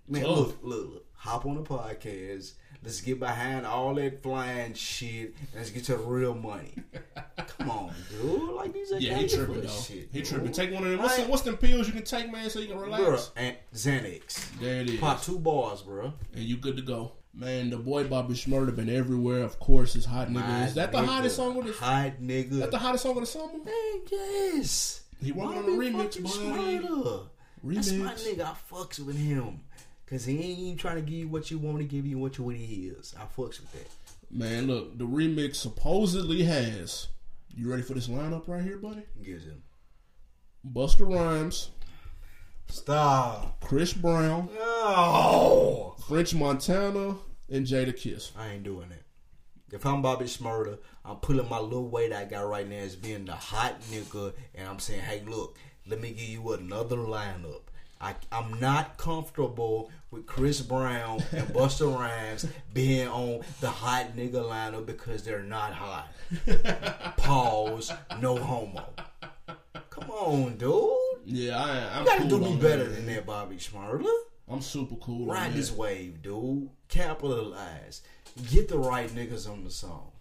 Man, 0.08 0.24
look, 0.24 0.58
look, 0.62 0.92
look. 0.92 1.06
Hop 1.14 1.46
on 1.46 1.56
the 1.56 1.62
podcast. 1.62 2.52
Let's 2.86 3.00
get 3.00 3.18
behind 3.18 3.66
all 3.66 3.96
that 3.96 4.22
flying 4.22 4.72
shit. 4.74 5.34
and 5.40 5.48
Let's 5.56 5.70
get 5.70 5.82
to 5.86 5.96
the 5.96 6.04
real 6.04 6.34
money. 6.34 6.72
Come 7.36 7.68
on, 7.68 7.92
dude. 8.08 8.54
Like 8.54 8.72
these 8.72 8.92
are 8.92 9.00
yeah, 9.00 9.16
he 9.18 9.26
tripping 9.26 9.62
though. 9.62 9.66
shit. 9.66 10.08
he 10.12 10.20
dude. 10.20 10.24
tripping. 10.24 10.52
Take 10.52 10.72
one 10.72 10.84
of 10.84 10.90
them. 10.90 11.00
What's, 11.00 11.16
them, 11.16 11.28
what's 11.28 11.42
them 11.42 11.56
pills 11.56 11.88
you 11.88 11.92
can 11.94 12.04
take, 12.04 12.30
man, 12.30 12.48
so 12.48 12.60
you 12.60 12.68
can 12.68 12.78
relax? 12.78 13.02
Bruh, 13.02 13.30
and 13.34 13.56
Xanax. 13.74 14.60
There 14.60 14.82
it 14.82 14.90
is. 14.90 15.00
Pop 15.00 15.20
two 15.20 15.40
bars, 15.40 15.82
bro. 15.82 16.12
and 16.32 16.44
you 16.44 16.58
good 16.58 16.76
to 16.76 16.82
go. 16.82 17.14
Man, 17.34 17.70
the 17.70 17.76
boy 17.76 18.04
Bobby 18.04 18.34
Shmurda 18.34 18.76
been 18.76 18.88
everywhere. 18.88 19.42
Of 19.42 19.58
course, 19.58 19.94
his 19.94 20.04
hot 20.04 20.28
nigga. 20.28 20.66
Is 20.66 20.74
that 20.74 20.92
the 20.92 21.02
hottest 21.04 21.34
song 21.34 21.56
with 21.56 21.66
his? 21.66 21.76
Hot 21.78 22.12
nigga. 22.22 22.60
That 22.60 22.70
the 22.70 22.78
hottest 22.78 23.02
song 23.02 23.16
of 23.16 23.22
the 23.22 23.26
summer? 23.26 23.52
Man, 23.64 24.00
yes. 24.12 25.02
He 25.20 25.32
working 25.32 25.58
on 25.58 25.66
the 25.66 25.72
remix, 25.72 26.22
buddy. 26.22 26.78
Shmurda. 26.78 27.26
That's 27.64 27.90
my 27.90 28.14
nigga. 28.14 28.42
I 28.42 28.54
fucks 28.72 29.00
with 29.00 29.16
him. 29.18 29.62
Cause 30.08 30.24
he 30.24 30.34
ain't 30.40 30.58
even 30.60 30.78
trying 30.78 30.96
to 30.96 31.02
give 31.02 31.18
you 31.18 31.28
what 31.28 31.50
you 31.50 31.58
want 31.58 31.78
to 31.78 31.84
give 31.84 32.06
you 32.06 32.16
what 32.18 32.38
you 32.38 32.44
what 32.44 32.54
he 32.54 32.86
is. 32.86 33.14
I 33.18 33.22
fucks 33.24 33.60
with 33.60 33.72
that. 33.72 33.90
Man, 34.30 34.68
look, 34.68 34.96
the 34.98 35.04
remix 35.04 35.56
supposedly 35.56 36.44
has. 36.44 37.08
You 37.56 37.68
ready 37.70 37.82
for 37.82 37.94
this 37.94 38.06
lineup 38.06 38.46
right 38.46 38.62
here, 38.62 38.76
buddy? 38.78 39.02
Gives 39.22 39.44
him. 39.44 39.62
Busta 40.72 41.08
Rhymes, 41.08 41.70
Stop. 42.68 43.60
Chris 43.60 43.92
Brown, 43.92 44.48
No. 44.54 45.96
French 46.08 46.34
Montana, 46.34 47.16
and 47.48 47.66
Jadakiss. 47.66 48.30
I 48.36 48.48
ain't 48.48 48.64
doing 48.64 48.90
it. 48.90 49.02
If 49.72 49.84
I'm 49.84 50.02
Bobby 50.02 50.26
Shmurda, 50.26 50.78
I'm 51.04 51.16
pulling 51.16 51.48
my 51.48 51.58
little 51.58 51.88
weight 51.88 52.12
I 52.12 52.24
got 52.24 52.48
right 52.48 52.68
now 52.68 52.76
as 52.76 52.94
being 52.96 53.24
the 53.24 53.32
hot 53.32 53.80
nigga, 53.90 54.34
and 54.54 54.68
I'm 54.68 54.78
saying, 54.78 55.00
hey, 55.00 55.22
look, 55.26 55.56
let 55.86 56.00
me 56.00 56.10
give 56.10 56.28
you 56.28 56.52
another 56.52 56.96
lineup. 56.96 57.62
I, 58.00 58.14
I'm 58.30 58.60
not 58.60 58.98
comfortable 58.98 59.90
with 60.10 60.26
Chris 60.26 60.60
Brown 60.60 61.22
and 61.32 61.48
Busta 61.48 61.92
Rhymes 61.94 62.46
being 62.72 63.08
on 63.08 63.40
the 63.60 63.70
hot 63.70 64.16
nigga 64.16 64.42
lineup 64.42 64.86
because 64.86 65.22
they're 65.22 65.42
not 65.42 65.72
hot. 65.72 66.08
Pause. 67.16 67.92
No 68.20 68.36
homo. 68.36 68.84
Come 69.90 70.10
on, 70.10 70.56
dude. 70.56 70.90
Yeah, 71.24 71.58
I, 71.58 71.98
I'm 71.98 72.04
You 72.04 72.10
gotta 72.10 72.20
cool 72.28 72.38
do 72.38 72.40
me 72.40 72.56
better 72.56 72.84
that, 72.84 72.94
than 72.96 73.06
that, 73.06 73.26
Bobby 73.26 73.56
Shmurda. 73.56 74.06
I'm 74.48 74.60
super 74.60 74.94
cool. 74.96 75.26
Ride 75.26 75.48
on 75.48 75.54
this 75.56 75.70
that. 75.70 75.78
wave, 75.78 76.22
dude. 76.22 76.68
Capitalize. 76.88 78.02
Get 78.50 78.68
the 78.68 78.78
right 78.78 79.08
niggas 79.08 79.50
on 79.50 79.64
the 79.64 79.70
song. 79.70 80.12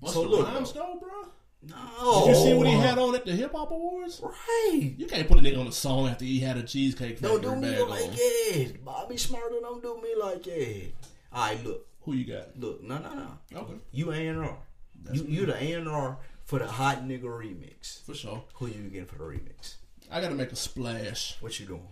Busta 0.00 0.12
So 0.12 0.22
look, 0.22 0.46
Rhymes, 0.46 0.72
though, 0.72 0.98
bro. 1.00 1.28
No. 1.68 2.24
Did 2.26 2.28
you 2.36 2.42
see 2.42 2.54
what 2.54 2.66
he 2.66 2.74
had 2.74 2.98
on 2.98 3.14
at 3.14 3.24
the 3.24 3.32
Hip 3.32 3.52
Hop 3.52 3.70
Awards? 3.70 4.20
Right. 4.22 4.94
You 4.96 5.06
can't 5.06 5.26
put 5.28 5.38
a 5.38 5.40
nigga 5.40 5.58
on 5.60 5.66
a 5.66 5.72
song 5.72 6.08
after 6.08 6.24
he 6.24 6.40
had 6.40 6.56
a 6.56 6.62
cheesecake 6.62 7.20
Don't 7.20 7.40
do 7.42 7.54
me 7.56 7.80
on. 7.80 7.88
like 7.88 8.10
that. 8.12 8.84
Bobby 8.84 9.14
Shmurda 9.16 9.60
don't 9.60 9.82
do 9.82 10.00
me 10.02 10.14
like 10.20 10.42
that. 10.42 10.90
All 11.32 11.48
right, 11.48 11.64
look. 11.64 11.86
Who 12.02 12.12
you 12.14 12.24
got? 12.32 12.58
Look. 12.58 12.82
No, 12.82 12.98
no, 12.98 13.14
no. 13.14 13.58
Okay, 13.60 13.74
You 13.92 14.12
A&R. 14.12 14.56
You, 15.12 15.24
you 15.28 15.46
the 15.46 15.56
A&R 15.56 16.18
for 16.44 16.58
the 16.58 16.66
Hot 16.66 17.04
Nigga 17.04 17.24
remix. 17.24 18.02
for 18.04 18.14
sure. 18.14 18.42
Who 18.54 18.66
you 18.66 18.74
getting 18.90 19.06
for 19.06 19.16
the 19.16 19.24
remix? 19.24 19.76
I 20.10 20.20
gotta 20.20 20.34
make 20.34 20.52
a 20.52 20.56
splash. 20.56 21.36
What 21.40 21.58
you 21.58 21.66
doing? 21.66 21.86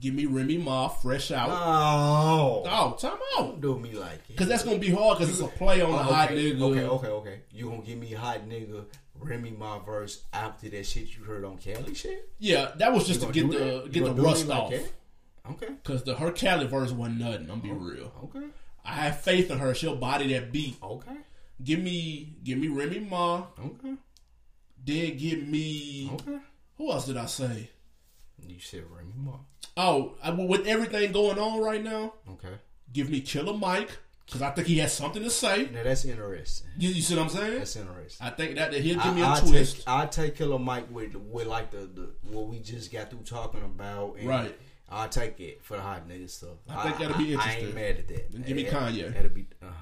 Give 0.00 0.14
me 0.14 0.24
Remy 0.26 0.58
Ma 0.58 0.88
fresh 0.88 1.30
out. 1.32 1.48
Oh. 1.50 2.62
Oh, 2.64 2.92
time 2.98 3.18
out. 3.38 3.38
Don't 3.38 3.60
do 3.60 3.78
me 3.78 3.92
like 3.92 4.26
that. 4.28 4.36
Cause 4.36 4.48
that's 4.48 4.62
gonna 4.64 4.78
be 4.78 4.90
hard. 4.90 5.18
Cause 5.18 5.28
it's 5.28 5.40
a 5.40 5.46
play 5.48 5.80
on 5.82 5.90
Oh, 5.92 5.96
the 5.98 6.02
hot 6.04 6.28
nigga. 6.30 6.60
Okay, 6.62 6.84
okay, 6.84 7.08
okay. 7.08 7.40
You 7.52 7.68
gonna 7.70 7.82
give 7.82 7.98
me 7.98 8.12
hot 8.12 8.48
nigga, 8.48 8.84
Remy 9.20 9.52
my 9.52 9.78
verse 9.84 10.24
after 10.32 10.68
that 10.70 10.86
shit 10.86 11.16
you 11.16 11.24
heard 11.24 11.44
on 11.44 11.58
Cali 11.58 11.94
shit? 11.94 12.30
Yeah, 12.38 12.72
that 12.76 12.92
was 12.92 13.06
just 13.06 13.20
You 13.20 13.26
to 13.28 13.32
get 13.32 13.50
the 13.50 13.58
that? 13.58 13.92
Get 13.92 13.92
the 13.92 14.00
gonna 14.00 14.14
do 14.14 14.22
me 14.22 14.28
rust 14.28 14.46
like 14.46 14.58
off. 14.58 14.70
that? 14.70 14.92
Okay, 15.50 15.68
Cause 15.84 16.04
the 16.04 16.14
her 16.16 16.30
Cali 16.32 16.66
verse 16.66 16.90
wasn't 16.92 17.20
nothing. 17.20 17.50
I'm 17.50 17.60
be 17.60 17.70
oh, 17.70 17.74
real. 17.74 18.12
okay, 18.24 18.46
I 18.84 18.92
have 18.94 19.20
faith 19.20 19.50
in 19.50 19.58
her. 19.58 19.74
She'll 19.74 19.96
body 19.96 20.32
that 20.34 20.52
beat. 20.52 20.76
okay, 20.82 21.16
Give 21.62 21.80
me, 21.80 22.34
give 22.44 22.58
me 22.58 22.68
Remy 22.68 23.00
Ma. 23.00 23.44
okay, 23.58 23.94
Then 24.84 25.16
give 25.16 25.46
me. 25.46 26.10
okay. 26.14 26.38
Who 26.78 26.90
else 26.90 27.06
did 27.06 27.16
I 27.16 27.26
say? 27.26 27.70
You 28.38 28.58
said 28.58 28.84
Remy 28.90 29.12
Ma. 29.18 29.32
Oh, 29.76 30.14
I, 30.22 30.30
with 30.30 30.66
everything 30.66 31.12
going 31.12 31.38
on 31.38 31.60
right 31.60 31.82
now, 31.82 32.14
Okay. 32.28 32.54
give 32.92 33.10
me 33.10 33.20
Killer 33.20 33.52
Mike. 33.56 33.90
Cause 34.30 34.42
I 34.42 34.50
think 34.50 34.68
he 34.68 34.78
has 34.78 34.92
something 34.92 35.22
to 35.22 35.30
say. 35.30 35.68
Now 35.72 35.82
that's 35.82 36.04
interesting. 36.04 36.70
You, 36.78 36.90
you 36.90 37.02
see 37.02 37.16
what 37.16 37.24
I'm 37.24 37.28
saying? 37.30 37.58
That's 37.58 37.74
interesting. 37.76 38.26
I 38.26 38.30
think 38.30 38.54
that, 38.56 38.70
that 38.70 38.80
he'll 38.80 39.00
give 39.00 39.14
me 39.14 39.22
a 39.22 39.26
I, 39.26 39.34
I 39.36 39.40
twist. 39.40 39.76
take 39.78 39.88
I 39.88 40.06
take 40.06 40.36
Killer 40.36 40.58
Mike 40.58 40.86
with 40.90 41.14
with 41.16 41.46
like 41.48 41.70
the, 41.70 41.78
the 41.78 42.10
what 42.30 42.46
we 42.48 42.60
just 42.60 42.92
got 42.92 43.10
through 43.10 43.20
talking 43.24 43.62
about. 43.62 44.16
And 44.18 44.28
Right. 44.28 44.56
I'll 44.88 45.08
take 45.08 45.38
it 45.40 45.62
for 45.64 45.76
the 45.76 45.82
hot 45.82 46.08
nigga 46.08 46.28
stuff. 46.30 46.56
I 46.68 46.82
think 46.84 46.98
that'll 46.98 47.16
be 47.18 47.32
interesting. 47.32 47.64
I, 47.64 47.66
ain't 47.66 47.74
mad 47.74 47.96
at 47.98 48.08
that. 48.08 48.32
Then 48.32 48.42
give 48.42 48.56
me 48.56 48.64
Kanye. 48.64 49.12
That'll 49.14 49.30
be. 49.30 49.46
Oh 49.62 49.66
my 49.66 49.72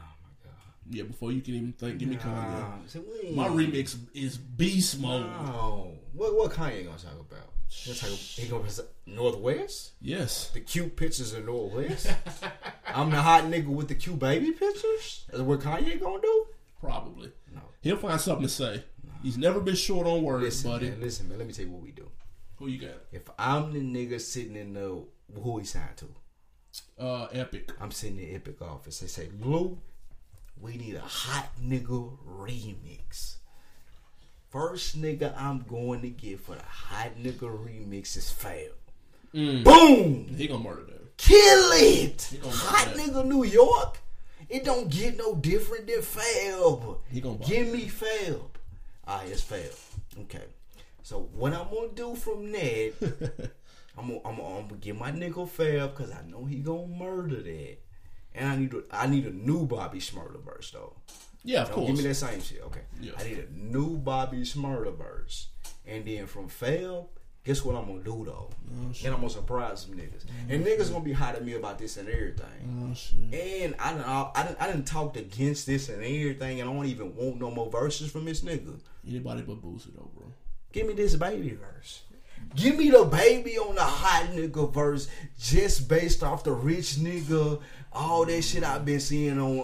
god. 0.45 0.53
yeah, 0.91 1.03
before 1.05 1.33
you 1.33 1.41
can 1.41 1.55
even 1.55 1.73
think, 1.73 1.99
give 1.99 2.09
me 2.09 2.17
Kanye. 2.17 2.65
So 2.87 3.03
My 3.33 3.49
remix 3.49 3.97
is 4.15 4.37
beast 4.39 5.01
mode. 5.01 5.27
No. 5.27 5.93
What 6.15 6.37
what 6.37 6.53
Kanye 6.53 6.85
gonna 6.85 6.99
talk 6.99 7.21
about? 7.21 7.53
He 7.71 7.91
gonna, 7.91 8.01
talk, 8.01 8.19
he 8.19 8.49
gonna 8.49 8.71
say 8.71 8.83
North 9.07 9.39
West? 9.39 9.93
Yes. 10.01 10.51
The 10.51 10.61
cute 10.61 10.97
pictures 10.97 11.35
of 11.35 11.45
North 11.45 11.73
West? 11.75 12.07
I'm 12.87 13.11
the 13.11 13.21
hot 13.21 13.45
nigga 13.45 13.67
with 13.67 13.89
the 13.89 13.95
cute 13.95 14.19
baby 14.19 14.53
pictures? 14.53 15.25
That's 15.29 15.43
what 15.43 15.61
Kanye 15.61 16.01
gonna 16.01 16.21
do? 16.23 16.47
Probably. 16.81 17.31
No. 17.55 17.61
He'll 17.83 17.97
find 17.97 18.21
something 18.21 18.47
to 18.47 18.53
say. 18.53 18.85
He's 19.23 19.37
never 19.37 19.61
been 19.61 19.75
short 19.75 20.07
on 20.07 20.23
words, 20.23 20.45
Listen, 20.45 20.71
buddy. 20.71 20.91
man, 20.91 21.01
listen, 21.01 21.29
man, 21.29 21.39
let 21.39 21.47
me 21.47 21.53
tell 21.53 21.65
you 21.67 21.71
what 21.73 21.83
we 21.83 21.91
do. 21.91 22.09
Who 22.57 22.69
you 22.69 22.79
got? 22.81 22.97
If 23.13 23.23
I'm 23.39 23.73
the 23.73 23.81
nigga 23.81 24.21
sitting 24.21 24.57
in 24.57 24.73
the 24.75 25.05
who 25.41 25.59
he 25.59 25.65
signed 25.65 25.97
to, 25.97 26.07
Uh, 26.99 27.27
Epic. 27.33 27.73
I'm 27.81 27.91
sitting 27.91 28.19
in 28.21 28.35
Epic 28.35 28.63
office. 28.63 29.01
They 29.01 29.07
say, 29.09 29.27
Blue, 29.27 29.79
we 30.61 30.77
need 30.77 30.95
a 30.95 31.01
hot 31.01 31.51
nigga 31.63 32.17
remix. 32.27 33.37
First 34.51 35.01
nigga 35.01 35.35
I'm 35.39 35.61
going 35.61 36.01
to 36.03 36.09
get 36.09 36.41
for 36.41 36.55
the 36.55 36.63
hot 36.63 37.19
nigga 37.19 37.41
remix 37.41 38.17
is 38.17 38.31
Fail. 38.31 38.73
Mm. 39.35 39.63
Boom! 39.63 40.35
He 40.37 40.47
gonna 40.47 40.65
murder 40.65 40.85
them. 40.85 41.09
Kill 41.19 41.71
it! 41.73 42.35
Hot 42.43 42.95
that. 42.95 42.97
nigga 42.97 43.27
New 43.27 43.45
York. 43.45 43.99
It 44.49 44.65
don't 44.65 44.89
get 44.89 45.19
no 45.19 45.35
different 45.35 45.87
than 45.87 46.01
Fab. 46.01 46.99
He 47.11 47.21
gonna 47.21 47.37
Give 47.39 47.69
me 47.69 47.89
Fab. 47.89 48.41
Alright, 49.07 49.29
it's 49.29 49.43
Fab. 49.43 49.61
Okay. 50.21 50.45
So 51.03 51.29
what 51.35 51.53
I'm 51.53 51.69
gonna 51.71 51.89
do 51.95 52.15
from 52.15 52.51
that, 52.53 52.93
I'm 53.99 54.09
gonna, 54.09 54.21
I'm 54.25 54.37
gonna, 54.37 54.59
I'm 54.59 54.69
gonna 54.69 54.81
get 54.81 54.99
my 54.99 55.13
nigga 55.13 55.47
Fab 55.47 55.95
because 55.95 56.11
I 56.13 56.23
know 56.27 56.47
he 56.47 56.57
gonna 56.57 56.87
murder 56.87 57.43
that. 57.43 57.77
And 58.35 58.49
I 58.49 58.57
need 58.57 58.73
a, 58.73 58.83
I 58.91 59.07
need 59.07 59.27
a 59.27 59.31
new 59.31 59.67
Bobby 59.67 59.99
Shmurda 59.99 60.43
verse 60.43 60.71
though. 60.71 60.95
Yeah, 61.45 61.63
of 61.63 61.69
Don't 61.69 61.75
course. 61.77 61.87
give 61.89 61.97
me 61.99 62.03
that 62.09 62.15
same 62.15 62.41
shit. 62.41 62.63
Okay. 62.67 62.81
Yeah. 63.01 63.13
I 63.19 63.23
need 63.25 63.39
a 63.39 63.53
new 63.57 63.97
Bobby 63.97 64.39
Shmurda 64.43 64.97
verse. 64.97 65.49
And 65.87 66.05
then 66.05 66.27
from 66.27 66.49
Fab, 66.49 67.07
guess 67.45 67.65
what 67.65 67.77
I'm 67.77 67.87
gonna 67.87 68.03
do 68.03 68.25
though? 68.27 68.51
Oh, 68.51 68.93
shit. 68.93 69.07
and 69.07 69.15
I'm 69.15 69.21
gonna 69.21 69.33
surprise 69.33 69.83
some 69.83 69.95
niggas. 69.95 70.25
Oh, 70.29 70.53
and 70.53 70.65
niggas 70.67 70.91
gonna 70.93 71.05
be 71.05 71.13
hot 71.13 71.37
at 71.37 71.45
me 71.45 71.55
about 71.55 71.79
this 71.79 71.97
and 71.97 72.09
everything. 72.09 72.91
Oh 72.91 72.95
shit. 72.95 73.63
And 73.63 73.75
I 73.79 73.95
done, 73.95 74.31
I 74.35 74.43
done, 74.43 74.57
I 74.61 74.67
done 74.67 74.85
talked 74.85 75.17
against 75.17 75.67
this 75.67 75.89
and 75.89 75.99
everything, 76.03 76.61
and 76.61 76.69
I 76.69 76.73
don't 76.73 76.85
even 76.87 77.15
want 77.17 77.39
no 77.41 77.51
more 77.51 77.71
verses 77.71 78.11
from 78.11 78.25
this 78.27 78.43
nigga. 78.43 78.79
Anybody 79.09 79.43
but 79.43 79.63
Boosie 79.63 79.95
though, 79.95 80.11
bro. 80.15 80.27
Give 80.73 80.87
me 80.87 80.93
this 80.95 81.15
baby 81.17 81.51
verse. 81.55 82.03
Give 82.55 82.77
me 82.77 82.91
the 82.91 83.05
baby 83.05 83.59
on 83.59 83.75
the 83.75 83.83
hot 83.83 84.29
nigga 84.33 84.73
verse 84.73 85.09
just 85.39 85.89
based 85.89 86.23
off 86.23 86.45
the 86.45 86.53
rich 86.53 86.95
nigga, 86.97 87.61
all 87.93 88.25
that 88.27 88.43
shit 88.43 88.65
I've 88.65 88.85
been 88.85 89.01
seeing 89.01 89.39
on 89.39 89.59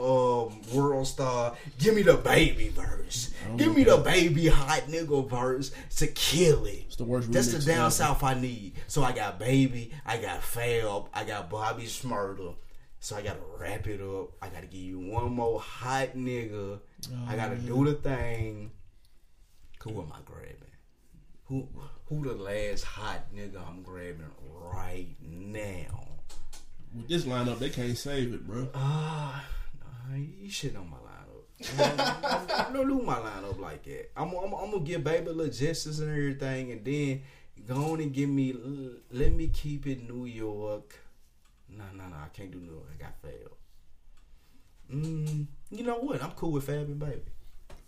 um, 0.52 0.60
World 0.74 1.06
Star. 1.06 1.54
Give 1.78 1.94
me 1.94 2.02
the 2.02 2.16
baby 2.16 2.68
verse. 2.68 3.32
Give 3.56 3.74
me 3.74 3.84
the 3.84 3.98
baby 3.98 4.48
hot 4.48 4.82
nigga 4.88 5.28
verse 5.28 5.70
to 5.96 6.06
kill 6.08 6.64
it. 6.66 6.84
It's 6.86 6.96
the 6.96 7.04
worst 7.04 7.30
That's 7.30 7.52
the 7.52 7.58
down 7.58 7.90
south 7.90 8.22
I 8.22 8.34
need. 8.34 8.74
So 8.86 9.02
I 9.02 9.12
got 9.12 9.38
baby, 9.38 9.92
I 10.06 10.16
got 10.16 10.42
Fab, 10.42 11.08
I 11.12 11.24
got 11.24 11.50
Bobby 11.50 11.84
Shmurda. 11.84 12.54
So 13.00 13.16
I 13.16 13.22
gotta 13.22 13.40
wrap 13.58 13.86
it 13.86 14.00
up. 14.00 14.30
I 14.40 14.48
gotta 14.48 14.66
give 14.66 14.80
you 14.80 14.98
one 14.98 15.32
more 15.34 15.60
hot 15.60 16.14
nigga. 16.16 16.78
I 17.28 17.36
gotta 17.36 17.56
do 17.56 17.84
the 17.84 17.92
thing. 17.92 18.70
Who 19.82 19.90
am 20.00 20.10
I 20.10 20.20
grabbing. 20.24 20.56
Who 21.44 21.68
who 22.06 22.24
the 22.24 22.34
last 22.34 22.84
hot 22.84 23.34
nigga 23.34 23.60
I'm 23.68 23.82
grabbing 23.82 24.30
right 24.48 25.14
now? 25.20 26.13
With 26.94 27.08
this 27.08 27.24
lineup, 27.24 27.58
they 27.58 27.70
can't 27.70 27.96
save 27.96 28.32
it, 28.32 28.46
bro. 28.46 28.68
Ah, 28.74 29.44
nah, 29.80 30.16
you 30.16 30.48
shit 30.48 30.76
on 30.76 30.88
my 30.90 30.96
lineup. 30.96 32.68
I 32.68 32.72
don't 32.72 32.88
do 32.88 33.02
my 33.02 33.16
lineup 33.16 33.58
like 33.58 33.82
that. 33.84 34.10
I'm, 34.16 34.28
I'm, 34.34 34.52
I'm 34.52 34.70
gonna 34.70 34.80
give 34.80 35.02
baby 35.02 35.30
little 35.30 35.52
justice 35.52 35.98
and 35.98 36.10
everything, 36.10 36.72
and 36.72 36.84
then 36.84 37.22
go 37.66 37.92
on 37.92 38.00
and 38.00 38.12
give 38.12 38.28
me. 38.28 38.54
Let 39.10 39.32
me 39.32 39.48
keep 39.48 39.86
it 39.86 40.08
New 40.08 40.26
York. 40.26 40.94
No, 41.68 41.84
no, 41.96 42.04
no. 42.08 42.16
I 42.16 42.28
can't 42.32 42.50
do 42.52 42.58
New 42.58 42.72
York. 42.72 42.86
I 42.98 43.02
got 43.02 43.14
failed. 43.22 43.56
Mm, 44.92 45.46
you 45.70 45.82
know 45.82 45.96
what? 45.96 46.22
I'm 46.22 46.32
cool 46.32 46.52
with 46.52 46.64
Fab 46.64 46.76
and 46.76 46.98
Baby. 46.98 47.22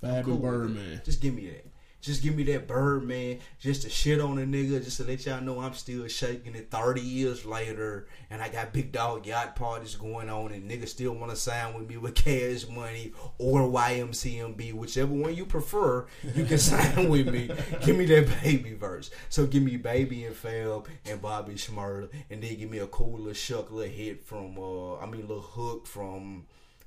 Fab 0.00 0.24
Cool 0.24 0.34
and. 0.34 0.42
Birdman. 0.42 1.02
Just 1.04 1.20
give 1.20 1.34
me 1.34 1.46
that. 1.48 1.66
Just 2.06 2.22
give 2.22 2.36
me 2.36 2.44
that 2.44 2.68
bird, 2.68 3.02
man. 3.02 3.40
Just 3.58 3.82
to 3.82 3.90
shit 3.90 4.20
on 4.20 4.38
a 4.38 4.42
nigga. 4.42 4.82
Just 4.82 4.98
to 4.98 5.04
let 5.04 5.26
y'all 5.26 5.40
know 5.40 5.58
I'm 5.58 5.74
still 5.74 6.06
shaking 6.06 6.54
it 6.54 6.70
30 6.70 7.00
years 7.00 7.44
later. 7.44 8.06
And 8.30 8.40
I 8.40 8.48
got 8.48 8.72
big 8.72 8.92
dog 8.92 9.26
yacht 9.26 9.56
parties 9.56 9.96
going 9.96 10.30
on. 10.30 10.52
And 10.52 10.70
niggas 10.70 10.90
still 10.90 11.14
want 11.14 11.30
to 11.30 11.36
sign 11.36 11.74
with 11.74 11.88
me 11.88 11.96
with 11.96 12.14
cash 12.14 12.68
money 12.68 13.12
or 13.38 13.62
YMCMB. 13.62 14.72
Whichever 14.74 15.12
one 15.12 15.34
you 15.34 15.46
prefer, 15.46 16.06
you 16.32 16.44
can 16.44 16.58
sign 16.70 17.08
with 17.08 17.26
me. 17.26 17.50
Give 17.84 17.96
me 17.96 18.04
that 18.06 18.28
baby 18.40 18.74
verse. 18.74 19.10
So 19.28 19.44
give 19.44 19.64
me 19.64 19.76
Baby 19.76 20.26
and 20.26 20.36
Fab 20.36 20.86
and 21.06 21.20
Bobby 21.20 21.54
Shmurda. 21.54 22.08
And 22.30 22.40
then 22.40 22.56
give 22.56 22.70
me 22.70 22.78
a 22.78 22.86
cool 22.86 23.18
little 23.18 23.32
shuck 23.32 23.72
little 23.72 23.92
hit 23.92 24.22
from, 24.22 24.56
uh, 24.56 24.98
I 24.98 25.06
mean, 25.06 25.22
little 25.22 25.40
hook 25.40 25.88
from, 25.88 26.46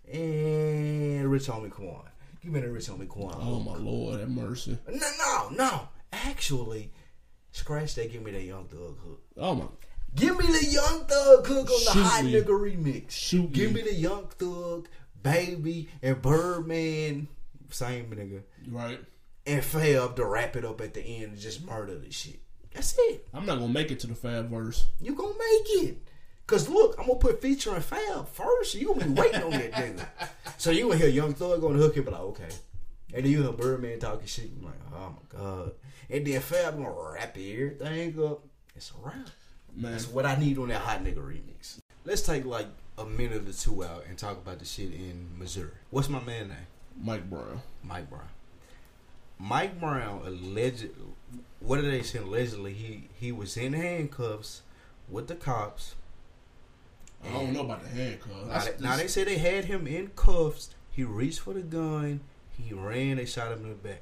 and 0.10 1.30
Rich 1.30 1.48
Homie 1.48 1.70
Quan. 1.70 2.04
Give 2.42 2.52
me 2.54 2.60
the 2.62 2.70
Rich 2.72 2.88
Homie 2.88 3.08
Quan. 3.08 3.36
Oh 3.40 3.60
my 3.60 3.76
lord, 3.78 4.20
have 4.20 4.30
mercy. 4.30 4.78
No, 4.88 5.08
no, 5.20 5.50
no. 5.50 5.88
Actually, 6.14 6.92
scratch 7.52 7.96
that. 7.96 8.12
Give 8.12 8.22
me 8.24 8.32
that 8.32 8.44
Young 8.44 8.66
Thug 8.66 8.98
hook. 9.00 9.22
Oh 9.38 9.56
my, 9.56 9.66
Give 10.16 10.38
me 10.40 10.46
the 10.46 10.66
Young 10.66 11.06
Thug 11.06 11.46
hook 11.46 11.70
on 11.70 11.86
the 11.86 11.92
Shoot 11.92 12.04
Hot 12.04 12.24
me. 12.26 12.34
Nigga 12.34 12.48
remix. 12.48 13.12
Shoot 13.12 13.52
Give 13.52 13.74
me. 13.74 13.82
me 13.84 13.90
the 13.90 13.96
Young 13.96 14.28
Thug, 14.38 14.88
Baby, 15.22 15.90
and 16.02 16.22
Birdman. 16.22 17.28
Same 17.72 18.06
nigga. 18.10 18.42
right? 18.72 19.00
And 19.46 19.64
Fab 19.64 20.16
to 20.16 20.26
wrap 20.26 20.56
it 20.56 20.66
up 20.66 20.82
at 20.82 20.94
the 20.94 21.02
end 21.02 21.32
and 21.34 21.38
just 21.40 21.64
murder 21.66 21.96
this 21.98 22.16
shit. 22.16 22.40
That's 22.74 22.96
it. 22.98 23.28
I'm 23.34 23.46
not 23.46 23.60
gonna 23.60 23.74
make 23.74 23.92
it 23.92 24.00
to 24.02 24.08
the 24.08 24.16
Fab 24.16 24.50
verse. 24.50 24.88
You 25.02 25.14
gonna 25.14 25.30
make 25.34 25.84
it. 25.90 25.98
Cause 26.50 26.68
look, 26.68 26.96
I'm 26.98 27.06
gonna 27.06 27.20
put 27.20 27.44
feature 27.44 27.80
featuring 27.80 27.82
Fab 27.84 28.28
first. 28.30 28.74
You 28.74 28.88
gonna 28.88 29.06
be 29.06 29.22
waiting 29.22 29.44
on 29.44 29.52
that 29.52 29.72
nigga. 29.72 30.06
So 30.58 30.72
you 30.72 30.88
gonna 30.88 30.98
hear 30.98 31.08
Young 31.08 31.36
Thug 31.36 31.64
on 31.64 31.78
the 31.78 31.84
hook 31.84 31.96
and 31.96 32.06
be 32.06 32.12
like, 32.12 32.22
okay. 32.22 32.50
And 33.14 33.24
then 33.24 33.32
you 33.32 33.44
hear 33.44 33.52
Birdman 33.52 34.00
talking 34.00 34.26
shit. 34.26 34.50
I'm 34.60 34.66
like, 34.66 34.74
oh 34.92 35.14
my 35.16 35.40
god. 35.40 35.72
And 36.10 36.26
then 36.26 36.42
Fab 36.42 36.76
gonna 36.76 36.92
wrap 36.92 37.38
everything 37.38 38.26
up. 38.26 38.42
It's 38.76 38.92
a 38.92 39.06
wrap. 39.06 39.30
Man, 39.76 39.92
That's 39.92 40.08
what 40.08 40.26
I 40.26 40.38
need 40.38 40.58
on 40.58 40.70
that 40.70 40.82
hot 40.82 41.04
nigga 41.04 41.18
remix. 41.20 41.78
Let's 42.04 42.24
take 42.24 42.46
like 42.46 42.68
a 42.98 43.06
minute 43.06 43.48
or 43.48 43.54
two 43.54 43.84
out 43.84 44.06
and 44.10 44.18
talk 44.18 44.38
about 44.38 44.58
the 44.58 44.66
shit 44.66 44.92
in 44.92 45.30
Missouri. 45.38 45.70
What's 45.92 46.10
my 46.10 46.20
man 46.20 46.48
name? 46.48 46.58
Mike 47.00 47.30
Brown. 47.30 47.62
Mike 47.84 48.10
Brown. 48.10 48.30
Mike 49.38 49.80
Brown 49.80 50.24
alleged. 50.26 50.90
What 51.60 51.80
did 51.80 51.94
they 51.94 52.02
say? 52.02 52.18
Allegedly, 52.20 52.74
he 52.74 53.08
he 53.14 53.32
was 53.32 53.56
in 53.56 53.74
handcuffs 53.74 54.64
with 55.08 55.28
the 55.28 55.36
cops. 55.36 55.94
I 57.26 57.32
don't 57.32 57.54
know 57.54 57.62
about 57.62 57.84
the 57.84 57.90
handcuffs. 57.90 58.48
Now, 58.48 58.60
they, 58.60 58.84
now 58.84 58.98
they 58.98 59.08
say 59.08 59.24
they 59.24 59.38
had 59.38 59.66
him 59.66 59.88
in 59.88 60.08
cuffs. 60.16 60.70
He 60.92 61.04
reached 61.04 61.40
for 61.40 61.54
the 61.54 61.62
gun. 61.62 62.22
He 62.58 62.74
ran. 62.74 63.18
They 63.18 63.26
shot 63.26 63.52
him 63.52 63.64
in 63.64 63.70
the 63.70 63.76
back. 63.76 64.02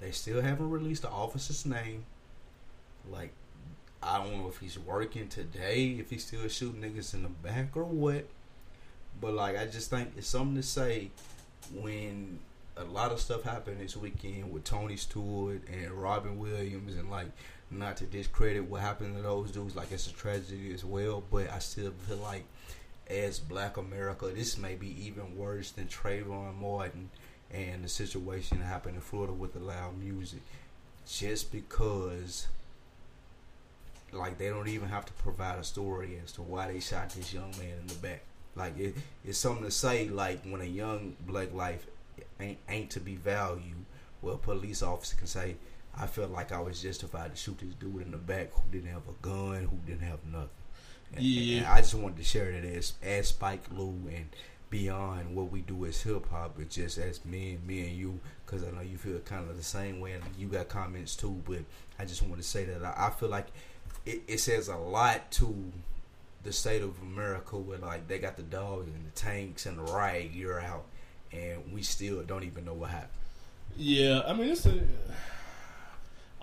They 0.00 0.10
still 0.10 0.42
haven't 0.42 0.70
released 0.70 1.02
the 1.02 1.10
officer's 1.10 1.64
name. 1.64 2.04
Like, 3.10 3.32
I 4.02 4.18
don't 4.18 4.38
know 4.38 4.48
if 4.48 4.58
he's 4.58 4.78
working 4.78 5.28
today, 5.28 5.96
if 5.98 6.10
he's 6.10 6.26
still 6.26 6.46
shooting 6.48 6.82
niggas 6.82 7.14
in 7.14 7.22
the 7.22 7.28
back 7.28 7.76
or 7.76 7.84
what. 7.84 8.26
But 9.20 9.34
like, 9.34 9.56
I 9.56 9.66
just 9.66 9.90
think 9.90 10.12
it's 10.16 10.26
something 10.26 10.56
to 10.56 10.62
say 10.62 11.10
when 11.74 12.38
a 12.76 12.84
lot 12.84 13.12
of 13.12 13.20
stuff 13.20 13.42
happened 13.42 13.80
this 13.80 13.96
weekend 13.96 14.52
with 14.52 14.64
Tony 14.64 14.96
Stewart 14.96 15.62
and 15.72 15.90
Robin 15.92 16.38
Williams, 16.38 16.96
and 16.96 17.10
like, 17.10 17.28
not 17.78 17.96
to 17.98 18.04
discredit 18.04 18.64
what 18.64 18.80
happened 18.80 19.16
to 19.16 19.22
those 19.22 19.50
dudes, 19.50 19.76
like 19.76 19.92
it's 19.92 20.06
a 20.06 20.12
tragedy 20.12 20.72
as 20.72 20.84
well. 20.84 21.22
But 21.30 21.50
I 21.50 21.58
still 21.58 21.92
feel 22.06 22.18
like, 22.18 22.44
as 23.08 23.38
Black 23.38 23.76
America, 23.76 24.26
this 24.34 24.56
may 24.56 24.74
be 24.74 25.06
even 25.06 25.36
worse 25.36 25.70
than 25.70 25.86
Trayvon 25.86 26.56
Martin 26.56 27.10
and 27.52 27.84
the 27.84 27.88
situation 27.88 28.58
that 28.58 28.64
happened 28.64 28.96
in 28.96 29.00
Florida 29.00 29.32
with 29.32 29.52
the 29.52 29.60
loud 29.60 29.98
music, 29.98 30.40
just 31.06 31.52
because. 31.52 32.48
Like 34.12 34.38
they 34.38 34.48
don't 34.48 34.68
even 34.68 34.88
have 34.90 35.04
to 35.06 35.12
provide 35.14 35.58
a 35.58 35.64
story 35.64 36.20
as 36.22 36.30
to 36.32 36.42
why 36.42 36.70
they 36.70 36.78
shot 36.78 37.10
this 37.10 37.34
young 37.34 37.50
man 37.58 37.78
in 37.80 37.86
the 37.88 37.94
back. 37.94 38.22
Like 38.54 38.78
it, 38.78 38.94
it's 39.24 39.38
something 39.38 39.64
to 39.64 39.72
say. 39.72 40.08
Like 40.08 40.44
when 40.44 40.60
a 40.60 40.64
young 40.64 41.16
black 41.26 41.52
life 41.52 41.84
ain't 42.38 42.58
ain't 42.68 42.90
to 42.90 43.00
be 43.00 43.16
valued, 43.16 43.84
well, 44.22 44.36
police 44.38 44.82
officer 44.82 45.16
can 45.16 45.26
say, 45.26 45.56
"I 45.98 46.06
felt 46.06 46.30
like 46.30 46.52
I 46.52 46.60
was 46.60 46.80
justified 46.82 47.30
to 47.32 47.36
shoot 47.36 47.58
this 47.58 47.74
dude 47.74 48.02
in 48.02 48.10
the 48.10 48.16
back 48.18 48.52
who 48.52 48.62
didn't 48.70 48.90
have 48.92 49.02
a 49.08 49.12
gun, 49.22 49.64
who 49.70 49.76
didn't 49.86 50.06
have 50.08 50.24
nothing." 50.24 50.48
And- 51.14 51.24
Yeah. 51.24 51.58
and 51.58 51.66
I 51.66 51.80
just 51.80 51.94
wanted 51.94 52.16
to 52.18 52.24
share 52.24 52.50
that 52.52 52.64
as 52.64 52.94
as 53.02 53.28
Spike 53.28 53.62
Lou 53.70 53.88
and 54.08 54.26
beyond 54.70 55.36
what 55.36 55.52
we 55.52 55.60
do 55.60 55.84
as 55.86 56.02
hip 56.02 56.28
hop, 56.30 56.54
but 56.56 56.68
just 56.70 56.98
as 56.98 57.24
me 57.24 57.54
and 57.54 57.64
me 57.66 57.86
and 57.86 57.96
you, 57.96 58.18
because 58.44 58.64
I 58.64 58.70
know 58.72 58.80
you 58.80 58.98
feel 58.98 59.18
kind 59.20 59.48
of 59.48 59.56
the 59.56 59.62
same 59.62 60.00
way, 60.00 60.12
and 60.12 60.24
you 60.36 60.48
got 60.48 60.68
comments 60.68 61.14
too. 61.14 61.40
But 61.46 61.60
I 61.98 62.04
just 62.04 62.22
want 62.22 62.36
to 62.38 62.42
say 62.42 62.64
that 62.64 62.84
I, 62.84 63.06
I 63.06 63.10
feel 63.10 63.28
like 63.28 63.46
it, 64.04 64.22
it 64.26 64.38
says 64.40 64.66
a 64.68 64.76
lot 64.76 65.30
to 65.32 65.72
the 66.42 66.52
state 66.52 66.82
of 66.82 67.00
America 67.02 67.56
where 67.56 67.78
like 67.78 68.08
they 68.08 68.18
got 68.18 68.36
the 68.36 68.42
dogs 68.42 68.88
and 68.88 69.06
the 69.06 69.10
tanks 69.12 69.64
and 69.66 69.78
the 69.78 69.82
riot 69.84 70.32
gear 70.34 70.58
out, 70.58 70.86
and 71.32 71.72
we 71.72 71.82
still 71.82 72.22
don't 72.24 72.42
even 72.44 72.64
know 72.64 72.74
what 72.74 72.90
happened. 72.90 73.10
Yeah, 73.76 74.22
I 74.26 74.32
mean, 74.32 74.48
it's 74.50 74.66
a. 74.66 74.80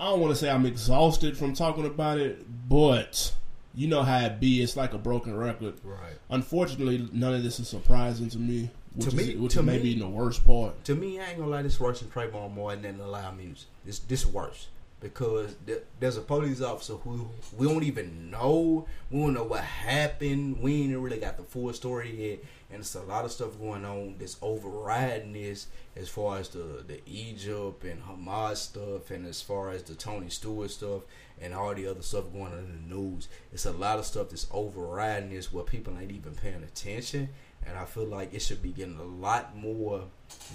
I 0.01 0.05
don't 0.05 0.19
want 0.19 0.33
to 0.33 0.35
say 0.35 0.49
I'm 0.49 0.65
exhausted 0.65 1.37
from 1.37 1.53
talking 1.53 1.85
about 1.85 2.17
it, 2.17 2.43
but 2.67 3.33
you 3.75 3.87
know 3.87 4.01
how 4.01 4.17
it 4.25 4.39
be. 4.39 4.63
It's 4.63 4.75
like 4.75 4.93
a 4.93 4.97
broken 4.97 5.37
record. 5.37 5.75
Right. 5.83 6.15
Unfortunately, 6.31 7.07
none 7.13 7.35
of 7.35 7.43
this 7.43 7.59
is 7.59 7.67
surprising 7.67 8.27
to 8.31 8.39
me. 8.39 8.71
Which 8.95 9.09
To 9.09 9.15
is, 9.21 9.27
me- 9.27 9.35
which 9.35 9.53
to 9.53 9.61
may 9.63 9.77
me- 9.77 9.93
be 9.93 9.99
the 9.99 10.07
worst 10.09 10.43
part. 10.43 10.83
To 10.85 10.95
me, 10.95 11.19
I 11.19 11.25
ain't 11.29 11.37
gonna 11.37 11.51
lie, 11.51 11.61
this 11.61 11.79
than 11.79 12.09
Trayvon 12.09 12.55
Martin 12.55 12.81
than 12.81 12.97
the 12.97 13.05
loud 13.05 13.37
music. 13.37 13.67
This 13.85 13.99
this 13.99 14.25
worse 14.25 14.67
because 15.01 15.55
th- 15.67 15.83
there's 15.99 16.17
a 16.17 16.21
police 16.21 16.61
officer 16.61 16.93
who 16.95 17.27
we 17.55 17.67
don't 17.67 17.83
even 17.83 18.29
know. 18.31 18.87
We 19.11 19.19
don't 19.21 19.33
know 19.35 19.43
what 19.43 19.61
happened. 19.63 20.61
We 20.61 20.81
ain't 20.83 20.97
really 20.97 21.19
got 21.19 21.37
the 21.37 21.43
full 21.43 21.71
story 21.73 22.29
yet, 22.31 22.39
and 22.71 22.81
it's 22.81 22.95
a 22.95 23.01
lot 23.03 23.25
of 23.25 23.31
stuff 23.31 23.59
going 23.59 23.85
on 23.85 24.15
that's 24.17 24.37
overriding 24.41 25.33
this 25.33 25.67
as 25.95 26.09
far 26.09 26.37
as 26.37 26.49
the 26.49 26.83
the 26.87 27.01
Egypt 27.05 27.83
and 27.83 28.01
Hamas 28.03 28.57
stuff, 28.57 29.11
and 29.11 29.25
as 29.25 29.41
far 29.41 29.71
as 29.71 29.83
the 29.83 29.95
Tony 29.95 30.29
Stewart 30.29 30.71
stuff 30.71 31.03
and 31.41 31.53
all 31.53 31.73
the 31.73 31.87
other 31.87 32.01
stuff 32.01 32.31
going 32.31 32.53
on 32.53 32.59
in 32.59 32.87
the 32.87 32.95
news. 32.95 33.27
It's 33.51 33.65
a 33.65 33.71
lot 33.71 33.99
of 33.99 34.05
stuff 34.05 34.29
that's 34.29 34.47
overriding 34.51 35.31
this 35.31 35.51
where 35.51 35.63
people 35.63 35.97
ain't 35.99 36.11
even 36.11 36.35
paying 36.35 36.63
attention. 36.63 37.29
And 37.65 37.77
I 37.77 37.85
feel 37.85 38.05
like 38.05 38.33
it 38.33 38.41
should 38.41 38.61
be 38.63 38.71
getting 38.71 38.97
a 38.97 39.03
lot 39.03 39.55
more 39.55 40.03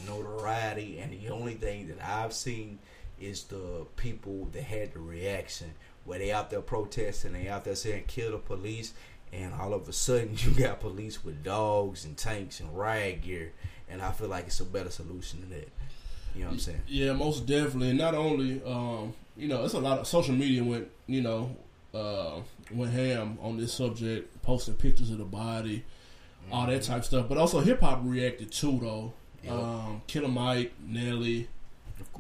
notoriety. 0.07 0.99
And 0.99 1.13
the 1.13 1.29
only 1.31 1.55
thing 1.55 1.89
that 1.89 1.99
I've 2.03 2.33
seen 2.33 2.79
is 3.21 3.45
the 3.45 3.87
people 3.97 4.49
that 4.53 4.63
had 4.63 4.93
the 4.93 5.01
reaction 5.01 5.73
where 6.05 6.19
they 6.19 6.31
out 6.33 6.51
there 6.51 6.61
protesting, 6.61 7.33
they 7.33 7.49
out 7.49 7.65
there 7.65 7.75
saying 7.75 8.05
kill 8.07 8.33
the 8.33 8.39
police, 8.39 8.95
and 9.37 9.53
all 9.55 9.75
of 9.75 9.89
a 9.89 9.93
sudden 9.93 10.31
you 10.39 10.51
got 10.53 10.81
police 10.81 11.25
with 11.25 11.45
dogs 11.45 12.05
and 12.05 12.17
tanks 12.17 12.61
and 12.61 12.77
riot 12.77 13.23
gear. 13.23 13.53
And 13.89 14.03
I 14.03 14.11
feel 14.11 14.29
like 14.29 14.47
it's 14.47 14.61
a 14.61 14.65
better 14.65 14.91
solution 14.91 15.41
than 15.41 15.51
that. 15.51 15.69
You 16.35 16.43
know 16.43 16.49
what 16.49 16.55
I'm 16.55 16.59
saying? 16.59 16.83
Yeah, 16.89 17.13
most 17.13 17.47
definitely. 17.47 17.91
And 17.91 17.99
not 17.99 18.15
only, 18.15 18.63
um, 18.65 19.15
you 19.37 19.49
know, 19.49 19.65
it's 19.65 19.75
a 19.75 19.79
lot 19.79 20.01
of 20.01 20.07
social 20.07 20.35
media 20.35 20.63
went, 20.65 20.89
you 21.07 21.23
know, 21.23 21.57
uh, 21.95 22.41
went 22.73 22.93
ham 22.93 23.39
on 23.41 23.57
this 23.57 23.73
subject, 23.73 24.43
posting 24.43 24.75
pictures 24.75 25.11
of 25.11 25.19
the 25.19 25.25
body, 25.25 25.85
all 26.51 26.67
that 26.67 26.83
type 26.83 26.99
of 26.99 27.05
stuff. 27.05 27.29
But 27.29 27.39
also 27.39 27.61
hip 27.61 27.81
hop 27.81 28.01
reacted 28.03 28.53
too, 28.53 28.79
though. 28.83 29.13
Yep. 29.45 29.53
Um, 29.53 30.03
Killer 30.07 30.29
Mike, 30.29 30.73
Nelly. 30.85 31.49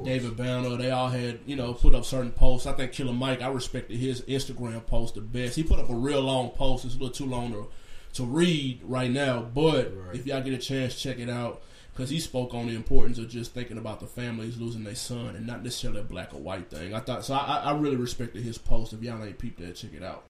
David 0.05 0.37
Banner, 0.37 0.77
they 0.77 0.91
all 0.91 1.09
had, 1.09 1.41
you 1.47 1.57
know, 1.57 1.73
put 1.75 1.95
up 1.95 2.05
certain 2.05 2.33
posts. 2.33 2.67
I 2.67 2.73
think 2.73 2.93
Killer 2.93 3.12
Mike, 3.12 3.43
I 3.43 3.49
respected 3.49 3.97
his 3.99 4.21
Instagram 4.23 4.85
post 4.87 5.15
the 5.15 5.21
best. 5.21 5.57
He 5.57 5.62
put 5.62 5.79
up 5.79 5.89
a 5.91 5.95
real 5.95 6.21
long 6.21 6.51
post. 6.51 6.85
It's 6.85 6.95
a 6.95 6.99
little 6.99 7.15
too 7.15 7.27
long 7.27 7.53
to, 7.53 7.69
to 8.15 8.25
read 8.25 8.81
right 8.85 9.11
now, 9.11 9.41
but 9.43 9.95
Right. 9.97 10.15
if 10.17 10.27
y'all 10.27 10.43
get 10.43 10.53
a 10.55 10.59
chance, 10.59 11.01
check 11.01 11.19
it 11.19 11.29
out. 11.31 11.62
Because 11.93 12.11
he 12.11 12.21
spoke 12.21 12.53
on 12.53 12.67
the 12.67 12.75
importance 12.75 13.17
of 13.19 13.27
just 13.31 13.55
thinking 13.55 13.79
about 13.79 14.01
the 14.01 14.07
families 14.07 14.59
losing 14.59 14.85
their 14.85 14.95
son 14.95 15.35
and 15.35 15.47
not 15.47 15.62
necessarily 15.65 16.01
a 16.01 16.05
black 16.05 16.35
or 16.35 16.41
white 16.41 16.69
thing. 16.69 16.93
I 16.93 17.01
thought 17.01 17.25
so. 17.25 17.33
I, 17.33 17.57
I 17.65 17.73
really 17.79 17.97
respected 17.97 18.43
his 18.43 18.59
post. 18.59 18.93
If 18.93 19.03
y'all 19.03 19.25
ain't 19.25 19.39
peeped 19.39 19.61
that, 19.61 19.77
check 19.77 19.95
it 19.95 20.03
out. 20.03 20.25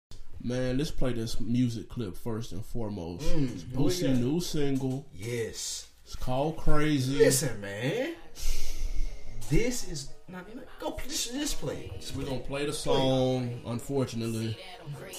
Man, 0.43 0.77
let's 0.79 0.91
play 0.91 1.13
this 1.13 1.39
music 1.41 1.89
clip 1.89 2.17
first 2.17 2.51
and 2.51 2.65
foremost. 2.65 3.23
Mm, 3.27 3.53
It's 3.55 3.63
Boosie 3.63 4.19
new 4.19 4.41
single. 4.41 5.07
Yes. 5.15 5.87
It's 6.05 6.17
called 6.17 6.57
Crazy. 6.57 7.19
Listen, 7.19 7.61
man. 7.61 8.15
This 9.53 9.87
is 9.87 10.09
Nah, 10.33 10.39
go 10.81 10.97
just, 11.07 11.35
just 11.35 11.61
play 11.61 11.93
it. 11.95 12.13
We're 12.17 12.25
gonna 12.25 12.39
play 12.39 12.65
the 12.65 12.73
song. 12.73 13.61
Unfortunately, 13.67 14.57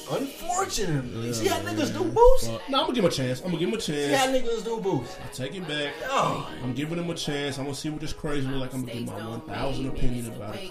Unfortunately, 0.10 1.34
see 1.34 1.46
how 1.46 1.60
niggas 1.60 1.94
do 1.94 2.04
boost. 2.06 2.50
But, 2.50 2.68
no, 2.68 2.80
I'm 2.80 2.84
gonna 2.86 2.96
give 2.96 3.04
him 3.04 3.12
a 3.12 3.14
chance. 3.14 3.42
I'm 3.42 3.52
gonna 3.52 3.60
give 3.60 3.70
him 3.70 3.76
a 3.76 3.78
chance. 3.78 4.12
See 4.12 4.16
how 4.16 4.26
niggas 4.26 4.66
do 4.66 4.80
boost. 4.82 5.20
I 5.24 5.32
take 5.32 5.54
it 5.54 5.68
back. 5.68 5.94
Oh, 6.06 6.52
I'm 6.64 6.74
giving 6.74 6.98
him 6.98 7.12
a 7.12 7.14
chance. 7.14 7.60
I'm 7.60 7.66
gonna 7.66 7.76
see 7.76 7.92
what 7.92 8.02
this 8.02 8.12
crazy 8.12 8.48
look 8.48 8.62
like. 8.62 8.74
I'm 8.74 8.86
gonna 8.86 9.02
give 9.02 9.06
my 9.06 9.30
1,000 9.30 9.86
opinion 9.86 10.26
about 10.26 10.56
it. 10.56 10.70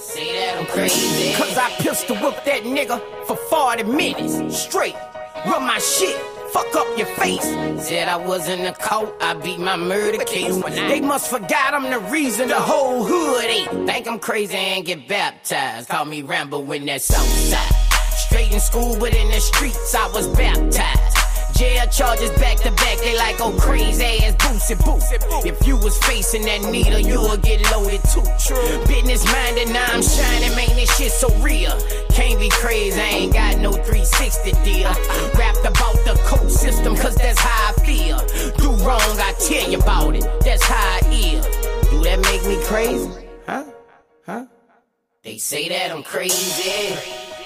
Say 0.00 0.32
that 0.36 0.58
I'm 0.60 0.66
crazy. 0.66 1.34
Cause 1.34 1.58
I 1.58 1.68
pistol 1.80 2.14
whipped 2.14 2.44
that 2.44 2.62
nigga 2.62 3.00
for 3.26 3.34
40 3.34 3.82
minutes 3.82 4.56
straight. 4.56 4.94
Run 5.46 5.64
my 5.64 5.80
shit, 5.80 6.16
fuck 6.52 6.74
up 6.74 6.98
your 6.98 7.06
face. 7.06 7.44
Said 7.86 8.08
I 8.08 8.16
was 8.16 8.48
in 8.48 8.64
the 8.64 8.72
court, 8.72 9.14
I 9.20 9.34
beat 9.34 9.58
my 9.58 9.76
murder 9.76 10.22
case. 10.24 10.56
They 10.62 11.00
must 11.00 11.30
forgot 11.30 11.74
I'm 11.74 11.90
the 11.90 12.00
reason 12.10 12.48
the 12.48 12.60
whole 12.60 13.04
hood 13.04 13.44
ate. 13.44 13.68
Think 13.86 14.08
I'm 14.08 14.18
crazy 14.18 14.56
and 14.56 14.84
get 14.84 15.08
baptized. 15.08 15.88
Call 15.88 16.04
me 16.04 16.22
Rambo 16.22 16.60
when 16.60 16.86
that 16.86 17.02
south 17.02 17.26
side. 17.26 17.76
Straight 18.26 18.52
in 18.52 18.60
school, 18.60 18.96
but 18.98 19.14
in 19.14 19.28
the 19.28 19.40
streets 19.40 19.94
I 19.94 20.08
was 20.08 20.28
baptized. 20.28 21.09
Jail 21.60 21.86
charges 21.88 22.30
back 22.40 22.56
to 22.56 22.70
back, 22.70 22.96
they 23.00 23.18
like 23.18 23.36
oh 23.38 23.52
crazy 23.60 24.02
ass 24.24 24.34
boosie 24.36 24.78
boo. 24.82 24.96
If 25.46 25.66
you 25.66 25.76
was 25.76 25.98
facing 25.98 26.46
that 26.46 26.62
needle, 26.62 26.98
you 26.98 27.20
would 27.20 27.42
get 27.42 27.60
loaded 27.70 28.00
too. 28.08 28.22
Business 28.88 29.26
minded, 29.30 29.68
now 29.68 29.84
I'm 29.92 30.00
shining, 30.00 30.56
man, 30.56 30.74
this 30.74 30.88
shit 30.96 31.12
so 31.12 31.28
real. 31.44 31.78
Can't 32.08 32.40
be 32.40 32.48
crazy, 32.48 32.98
I 32.98 33.04
ain't 33.04 33.34
got 33.34 33.58
no 33.58 33.72
360 33.72 34.52
deal. 34.64 34.88
Rapped 35.36 35.60
about 35.60 36.00
the 36.08 36.18
code 36.24 36.50
system, 36.50 36.96
cause 36.96 37.14
that's 37.16 37.38
how 37.38 37.74
I 37.74 37.84
feel. 37.84 38.16
Do 38.56 38.70
wrong, 38.82 39.20
I 39.20 39.34
tell 39.38 39.70
you 39.70 39.80
about 39.80 40.16
it, 40.16 40.24
that's 40.40 40.62
how 40.62 40.80
I 40.80 41.00
is. 41.12 41.44
Do 41.90 42.02
that 42.04 42.20
make 42.22 42.42
me 42.46 42.56
crazy? 42.64 43.28
Huh? 43.46 43.64
Huh? 44.24 44.46
They 45.22 45.36
say 45.36 45.68
that 45.68 45.90
I'm 45.90 46.04
crazy. 46.04 46.96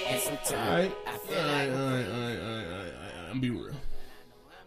And 0.06 0.20
sometimes 0.20 0.52
Alright, 0.52 0.92
I 1.04 1.18
feel 1.18 1.36
alright, 1.36 1.68
like 1.68 1.78
alright, 1.80 2.06
alright, 2.06 2.38
alright, 2.38 2.66
alright. 2.68 3.30
I'm 3.32 3.40
be 3.40 3.50
real. 3.50 3.73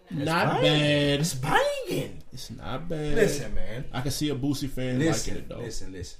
Not 0.09 0.61
banging. 0.61 0.63
bad. 0.63 1.19
it's 1.19 1.33
banging. 1.33 2.23
It's 2.33 2.51
not 2.51 2.87
bad. 2.87 3.15
Listen, 3.15 3.53
man. 3.55 3.85
I 3.93 4.01
can 4.01 4.11
see 4.11 4.29
a 4.29 4.35
Boosie 4.35 4.69
fan 4.69 4.99
Listen, 4.99 5.33
liking 5.35 5.43
it 5.45 5.49
though. 5.49 5.59
listen, 5.63 5.91
listen. 5.91 6.19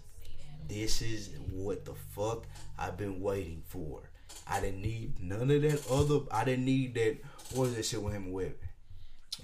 This 0.68 1.02
is 1.02 1.30
what 1.52 1.86
the 1.86 1.94
fuck 2.16 2.46
I've 2.78 2.98
been 2.98 3.22
waiting 3.22 3.64
for. 3.68 4.02
I 4.46 4.60
didn't 4.60 4.82
need 4.82 5.22
none 5.22 5.50
of 5.50 5.62
that 5.62 5.88
other. 5.90 6.20
I 6.32 6.44
didn't 6.44 6.66
need 6.66 6.96
that. 6.96 7.18
What 7.54 7.68
was 7.68 7.76
that 7.76 7.86
shit 7.86 8.02
with 8.02 8.14
him 8.14 8.26
and 8.26 8.34
Webbie? 8.36 8.54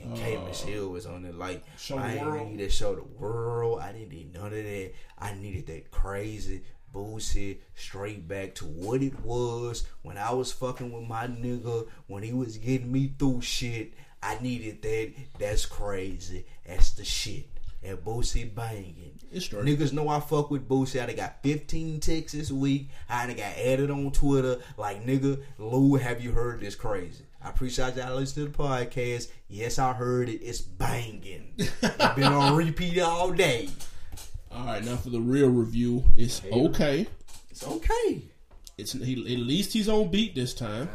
And 0.01 0.17
K 0.17 0.38
Michelle 0.43 0.89
was 0.89 1.06
on 1.06 1.23
it. 1.25 1.36
Like 1.36 1.63
Uh, 1.91 1.95
I 1.97 2.13
didn't 2.15 2.49
need 2.51 2.60
that 2.60 2.73
show 2.73 2.95
the 2.95 3.03
world. 3.03 3.79
I 3.79 3.91
didn't 3.91 4.10
need 4.10 4.34
none 4.34 4.47
of 4.47 4.51
that. 4.51 4.91
I 5.19 5.34
needed 5.36 5.67
that 5.67 5.91
crazy 5.91 6.63
bullshit 6.91 7.62
straight 7.75 8.27
back 8.27 8.53
to 8.56 8.65
what 8.65 9.01
it 9.01 9.19
was 9.21 9.86
when 10.03 10.17
I 10.17 10.32
was 10.32 10.51
fucking 10.51 10.91
with 10.91 11.08
my 11.08 11.27
nigga 11.27 11.88
when 12.08 12.21
he 12.23 12.34
was 12.34 12.58
getting 12.58 12.91
me 12.91 13.13
through 13.17 13.41
shit. 13.41 13.93
I 14.23 14.38
needed 14.41 14.81
that. 14.81 15.13
That's 15.38 15.65
crazy. 15.65 16.45
That's 16.65 16.91
the 16.91 17.03
shit. 17.03 17.49
And 17.83 17.97
Boosie 17.97 18.53
banging. 18.53 19.19
Niggas 19.33 19.91
know 19.91 20.07
I 20.07 20.21
fuck 20.21 20.49
with 20.49 20.69
Boosie. 20.69 21.01
I 21.01 21.07
done 21.07 21.15
got 21.17 21.43
15 21.43 21.99
texts 21.99 22.38
this 22.38 22.51
week. 22.51 22.89
I 23.09 23.27
done 23.27 23.36
got 23.36 23.57
added 23.57 23.91
on 23.91 24.12
Twitter. 24.12 24.59
Like, 24.77 25.05
nigga, 25.05 25.41
Lou, 25.57 25.95
have 25.95 26.21
you 26.21 26.31
heard 26.31 26.62
this 26.62 26.75
crazy? 26.75 27.25
I 27.43 27.49
appreciate 27.49 27.97
y'all 27.97 28.15
listening 28.15 28.45
to 28.45 28.51
the 28.53 28.57
podcast. 28.57 29.29
Yes, 29.49 29.77
I 29.79 29.91
heard 29.91 30.29
it. 30.29 30.41
It's 30.41 30.62
banging. 30.62 31.53
it's 31.57 32.15
been 32.15 32.23
on 32.23 32.55
repeat 32.55 32.99
all 32.99 33.31
day. 33.31 33.67
All 34.49 34.65
right, 34.65 34.83
now 34.83 34.95
for 34.95 35.09
the 35.09 35.19
real 35.19 35.49
review, 35.49 36.05
it's 36.15 36.41
okay. 36.45 37.07
It's 37.49 37.67
okay. 37.67 38.21
It's 38.77 38.93
he, 38.93 39.13
at 39.13 39.39
least 39.39 39.73
he's 39.73 39.89
on 39.89 40.09
beat 40.09 40.36
this 40.36 40.53
time. 40.53 40.89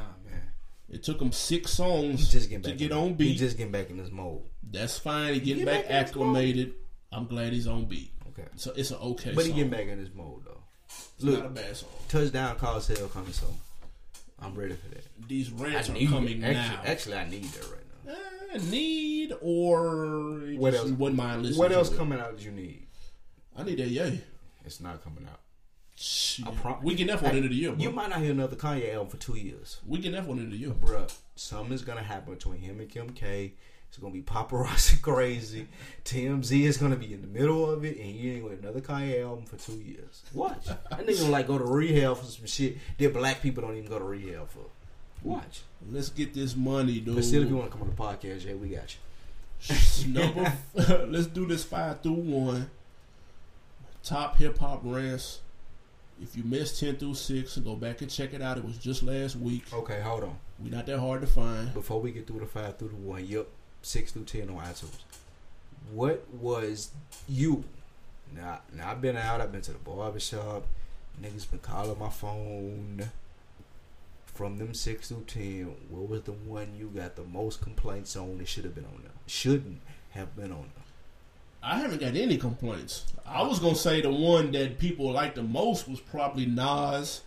It 0.90 1.03
took 1.03 1.20
him 1.20 1.33
six 1.33 1.72
songs 1.72 2.31
just 2.31 2.48
to 2.51 2.72
get 2.72 2.92
on 2.92 3.09
He 3.09 3.12
beat. 3.14 3.37
just 3.38 3.57
getting 3.59 3.72
back 3.72 3.90
in 3.90 3.98
this 3.98 4.11
mode. 4.11 4.42
That's 4.62 4.98
fine. 4.98 5.35
He 5.35 5.40
getting 5.40 5.64
get 5.64 5.66
back, 5.66 5.88
back 5.88 5.90
in 5.90 6.07
his 6.07 6.14
mode. 6.16 6.27
acclimated. 6.27 6.74
I'm 7.12 7.27
glad 7.27 7.53
he's 7.53 7.66
on 7.66 7.85
beat. 7.85 8.12
Okay. 8.31 8.48
So 8.57 8.72
it's 8.74 8.90
an 8.90 8.96
okay. 8.98 9.33
But 9.35 9.44
he 9.46 9.53
getting 9.53 9.70
back 9.70 9.87
in 9.87 9.98
this 10.03 10.14
mode, 10.14 10.44
though. 10.46 10.62
It's 10.87 11.22
Look, 11.24 11.38
not 11.40 11.46
a 11.46 11.51
bad 11.51 11.77
song. 11.77 11.90
touchdown 12.09 12.57
call 12.57 12.81
hell 12.81 13.09
coming 13.09 13.33
soon. 13.33 13.48
I'm 14.40 14.55
ready 14.55 14.74
for 14.74 14.88
that. 14.88 15.05
These 15.29 15.51
rants 15.51 15.90
are 15.90 15.94
coming 15.94 16.29
it. 16.33 16.38
now. 16.38 16.48
Actually, 16.48 16.88
actually, 16.88 17.14
I 17.16 17.29
need 17.29 17.44
that 17.44 17.64
right 17.70 17.85
now. 18.07 18.14
Eh, 18.55 18.59
need 18.70 19.33
or 19.42 20.38
What 20.57 20.72
just 20.72 20.85
else? 20.85 20.92
Wouldn't 20.92 21.16
mind 21.18 21.42
listening. 21.42 21.59
What 21.59 21.72
else 21.72 21.90
it. 21.92 21.96
coming 21.98 22.18
out 22.20 22.37
that 22.37 22.44
you 22.44 22.53
need? 22.53 22.87
I 23.57 23.64
need 23.64 23.79
that. 23.79 23.88
Yay. 23.88 24.20
It's 24.64 24.81
not 24.81 25.03
coming 25.05 25.27
out. 25.31 25.40
Shit. 26.38 26.46
I 26.48 26.51
prom- 26.53 26.83
we 26.83 26.94
can 26.94 27.07
that 27.09 27.20
one 27.22 27.33
Hey, 27.33 27.37
into 27.38 27.48
the 27.48 27.55
year, 27.55 27.72
bro. 27.72 27.83
You 27.83 27.90
might 27.90 28.11
not 28.11 28.20
hear 28.20 28.31
another 28.33 28.57
Kanye 28.57 28.92
album 28.94 29.09
for 29.09 29.16
two 29.16 29.37
years. 29.37 29.79
we 29.87 30.01
can 30.01 30.12
that 30.12 30.27
one 30.27 30.38
into 30.38 30.51
the 30.53 30.57
year. 30.57 30.70
bro. 30.70 31.07
something 31.37 31.72
is 31.72 31.83
gonna 31.83 32.03
happen 32.03 32.35
between 32.35 32.61
him 32.61 32.81
and 32.81 32.88
Kim 32.88 33.11
K. 33.11 33.53
It's 33.88 33.96
gonna 33.96 34.12
be 34.12 34.20
paparazzi 34.22 35.01
crazy. 35.03 35.66
TMZ 36.05 36.61
is 36.62 36.77
gonna 36.77 36.96
be 36.96 37.14
in 37.14 37.22
the 37.22 37.27
middle 37.27 37.70
of 37.70 37.85
it, 37.87 37.98
and 37.98 38.11
you 38.11 38.33
ain't 38.35 38.44
with 38.44 38.62
another 38.62 38.81
Kanye 38.81 39.22
album 39.24 39.46
for 39.46 39.57
two 39.57 39.79
years. 39.81 40.22
Watch. 40.35 40.66
that 40.66 40.88
nigga 40.90 41.20
gonna 41.20 41.31
like 41.33 41.46
go 41.46 41.57
to 41.59 41.64
rehab 41.64 42.18
for 42.18 42.24
some 42.27 42.46
shit 42.46 42.77
that 42.98 43.12
black 43.14 43.40
people 43.40 43.62
don't 43.62 43.77
even 43.77 43.88
go 43.88 43.98
to 43.98 44.05
rehab 44.05 44.48
for. 44.51 44.66
Watch. 45.22 45.62
Let's 45.90 46.11
get 46.11 46.35
this 46.35 46.55
money, 46.55 47.01
dude. 47.01 47.14
But 47.16 47.24
still, 47.24 47.42
if 47.42 47.48
you 47.48 47.57
want 47.57 47.70
to 47.70 47.77
come 47.77 47.83
on 47.88 47.90
the 47.94 47.96
podcast, 47.96 48.42
Jay, 48.42 48.55
we 48.55 48.68
got 48.68 48.94
you. 48.94 50.12
Number, 50.12 50.53
let's 51.09 51.27
do 51.27 51.46
this 51.46 51.64
five 51.64 52.01
through 52.03 52.12
one. 52.12 52.70
Top 54.05 54.37
hip 54.37 54.59
hop 54.59 54.81
rants. 54.85 55.40
If 56.21 56.37
you 56.37 56.43
missed 56.45 56.81
ten 56.81 56.97
through 56.97 57.15
six, 57.15 57.57
and 57.57 57.65
go 57.65 57.77
back 57.77 58.01
and 58.03 58.11
check 58.11 58.35
it 58.35 58.43
out. 58.43 58.59
It 58.59 58.65
was 58.65 58.79
just 58.79 59.03
last 59.03 59.37
week. 59.37 59.65
Okay, 59.73 60.01
hold 60.01 60.25
on. 60.25 60.37
We're 60.59 60.75
not 60.75 60.87
that 60.87 60.99
hard 60.99 61.21
to 61.21 61.27
find. 61.27 61.73
Before 61.73 62.01
we 62.01 62.11
get 62.11 62.27
through 62.27 62.41
the 62.41 62.47
five 62.47 62.77
through 62.77 62.89
the 62.89 62.97
one, 62.97 63.25
yep, 63.25 63.47
six 63.83 64.13
through 64.13 64.25
ten 64.25 64.51
on 64.51 64.57
iTunes. 64.57 64.99
What 65.93 66.29
was 66.35 66.91
you? 67.29 67.65
Now, 68.35 68.61
now 68.77 68.91
I've 68.91 69.01
been 69.01 69.17
out. 69.17 69.41
I've 69.41 69.53
been 69.53 69.63
to 69.63 69.73
the 69.73 69.79
barber 69.79 70.21
shop. 70.21 70.67
Niggas 71.23 71.51
been 71.51 71.61
calling 71.61 71.99
my 71.99 72.11
phone. 72.11 73.11
From 74.27 74.59
them 74.59 74.73
six 74.75 75.09
through 75.09 75.25
ten, 75.27 75.75
what 75.89 76.09
was 76.09 76.23
the 76.23 76.33
one 76.33 76.77
you 76.79 76.93
got 76.95 77.17
the 77.17 77.25
most 77.25 77.61
complaints 77.61 78.15
on? 78.15 78.39
It 78.41 78.47
should 78.47 78.65
have 78.65 78.75
been 78.75 78.85
on 78.85 79.01
there. 79.03 79.11
Shouldn't 79.27 79.81
have 80.11 80.37
been 80.37 80.53
on 80.53 80.71
there. 80.77 80.85
I 81.62 81.79
haven't 81.79 82.01
got 82.01 82.14
any 82.16 82.37
complaints. 82.37 83.05
I 83.27 83.42
was 83.42 83.59
gonna 83.59 83.75
say 83.75 84.01
the 84.01 84.11
one 84.11 84.53
that 84.53 84.79
people 84.79 85.11
liked 85.12 85.35
the 85.35 85.42
most 85.42 85.88
was 85.88 86.01
probably 86.01 86.47
Nas. 86.47 87.23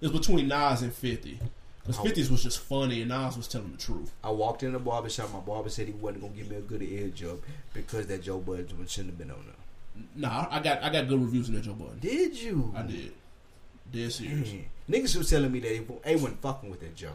It 0.00 0.10
was 0.10 0.20
between 0.20 0.48
Nas 0.48 0.82
and 0.82 0.92
Fifty. 0.92 1.38
Because 1.82 1.98
Oh. 1.98 2.02
50s 2.04 2.30
was 2.30 2.42
just 2.42 2.60
funny 2.60 3.02
and 3.02 3.10
Nas 3.10 3.36
was 3.36 3.46
telling 3.46 3.70
the 3.70 3.76
truth. 3.76 4.10
I 4.24 4.30
walked 4.30 4.62
in 4.62 4.72
the 4.72 4.78
barber 4.78 5.10
shop. 5.10 5.30
My 5.32 5.40
barber 5.40 5.68
said 5.68 5.86
he 5.86 5.92
wasn't 5.92 6.22
gonna 6.22 6.32
give 6.34 6.50
me 6.50 6.56
a 6.56 6.60
good 6.60 6.82
ear 6.82 7.08
job 7.08 7.40
because 7.74 8.06
that 8.06 8.22
Joe 8.22 8.38
Budden 8.38 8.68
shouldn't 8.86 9.10
have 9.10 9.18
been 9.18 9.30
on 9.30 9.44
there. 9.44 10.04
Nah, 10.16 10.46
I 10.50 10.60
got 10.60 10.82
I 10.82 10.88
got 10.90 11.08
good 11.08 11.20
reviews 11.20 11.48
in 11.48 11.54
that 11.54 11.62
Joe 11.62 11.74
Budden. 11.74 11.98
Did 12.00 12.40
you? 12.40 12.72
I 12.74 12.82
did. 12.82 13.12
Dead 13.92 14.12
serious. 14.12 14.50
Niggas 14.90 15.16
was 15.16 15.28
telling 15.30 15.52
me 15.52 15.60
that 15.60 15.68
they, 15.68 15.78
they 16.04 16.16
wasn't 16.16 16.40
fucking 16.40 16.70
with 16.70 16.80
that 16.80 16.96
Joe. 16.96 17.12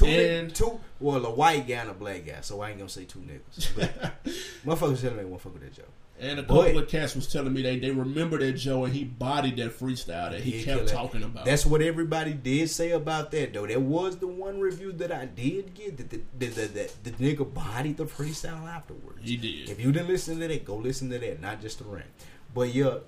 Two, 0.00 0.06
And- 0.06 0.54
two, 0.54 0.80
well, 0.98 1.24
a 1.26 1.30
white 1.30 1.66
guy 1.68 1.74
and 1.74 1.90
a 1.90 1.94
black 1.94 2.26
guy, 2.26 2.40
so 2.40 2.60
I 2.60 2.70
ain't 2.70 2.78
gonna 2.78 2.88
say 2.88 3.04
two 3.04 3.20
niggas. 3.20 3.72
Motherfuckers 4.64 5.00
telling 5.00 5.16
me 5.16 5.22
they 5.22 5.28
won't 5.28 5.40
fuck 5.40 5.52
with 5.54 5.62
that 5.62 5.72
Joe. 5.74 5.82
And 6.18 6.38
a 6.38 6.42
couple 6.42 6.62
But- 6.64 6.76
of 6.76 6.88
cats 6.88 7.14
was 7.14 7.26
telling 7.32 7.52
me 7.54 7.62
they, 7.62 7.78
they 7.78 7.90
remember 7.90 8.38
that 8.38 8.52
Joe 8.52 8.84
and 8.84 8.92
he 8.92 9.04
bodied 9.04 9.56
that 9.56 9.78
freestyle 9.78 10.30
that 10.32 10.42
he 10.42 10.62
kept 10.62 10.88
talking 10.88 11.22
about. 11.22 11.46
That's 11.46 11.64
what 11.64 11.80
everybody 11.80 12.34
did 12.34 12.68
say 12.68 12.90
about 12.90 13.30
that, 13.30 13.54
though. 13.54 13.66
That 13.66 13.80
was 13.80 14.18
the 14.18 14.26
one 14.26 14.60
review 14.60 14.92
that 14.92 15.10
I 15.12 15.24
did 15.24 15.72
get. 15.74 15.96
That 15.96 16.10
the, 16.10 16.20
the, 16.38 16.46
the, 16.46 16.66
the, 16.66 16.90
the 17.04 17.10
nigga 17.12 17.52
bodied 17.54 17.96
the 17.96 18.04
freestyle 18.04 18.68
afterwards. 18.68 19.20
He 19.22 19.38
did. 19.38 19.70
If 19.70 19.80
you 19.80 19.92
didn't 19.92 20.08
listen 20.08 20.38
to 20.40 20.48
that, 20.48 20.64
go 20.66 20.76
listen 20.76 21.08
to 21.10 21.18
that, 21.18 21.40
not 21.40 21.62
just 21.62 21.78
the 21.78 21.84
rant. 21.86 22.04
But 22.52 22.74
yeah, 22.74 22.98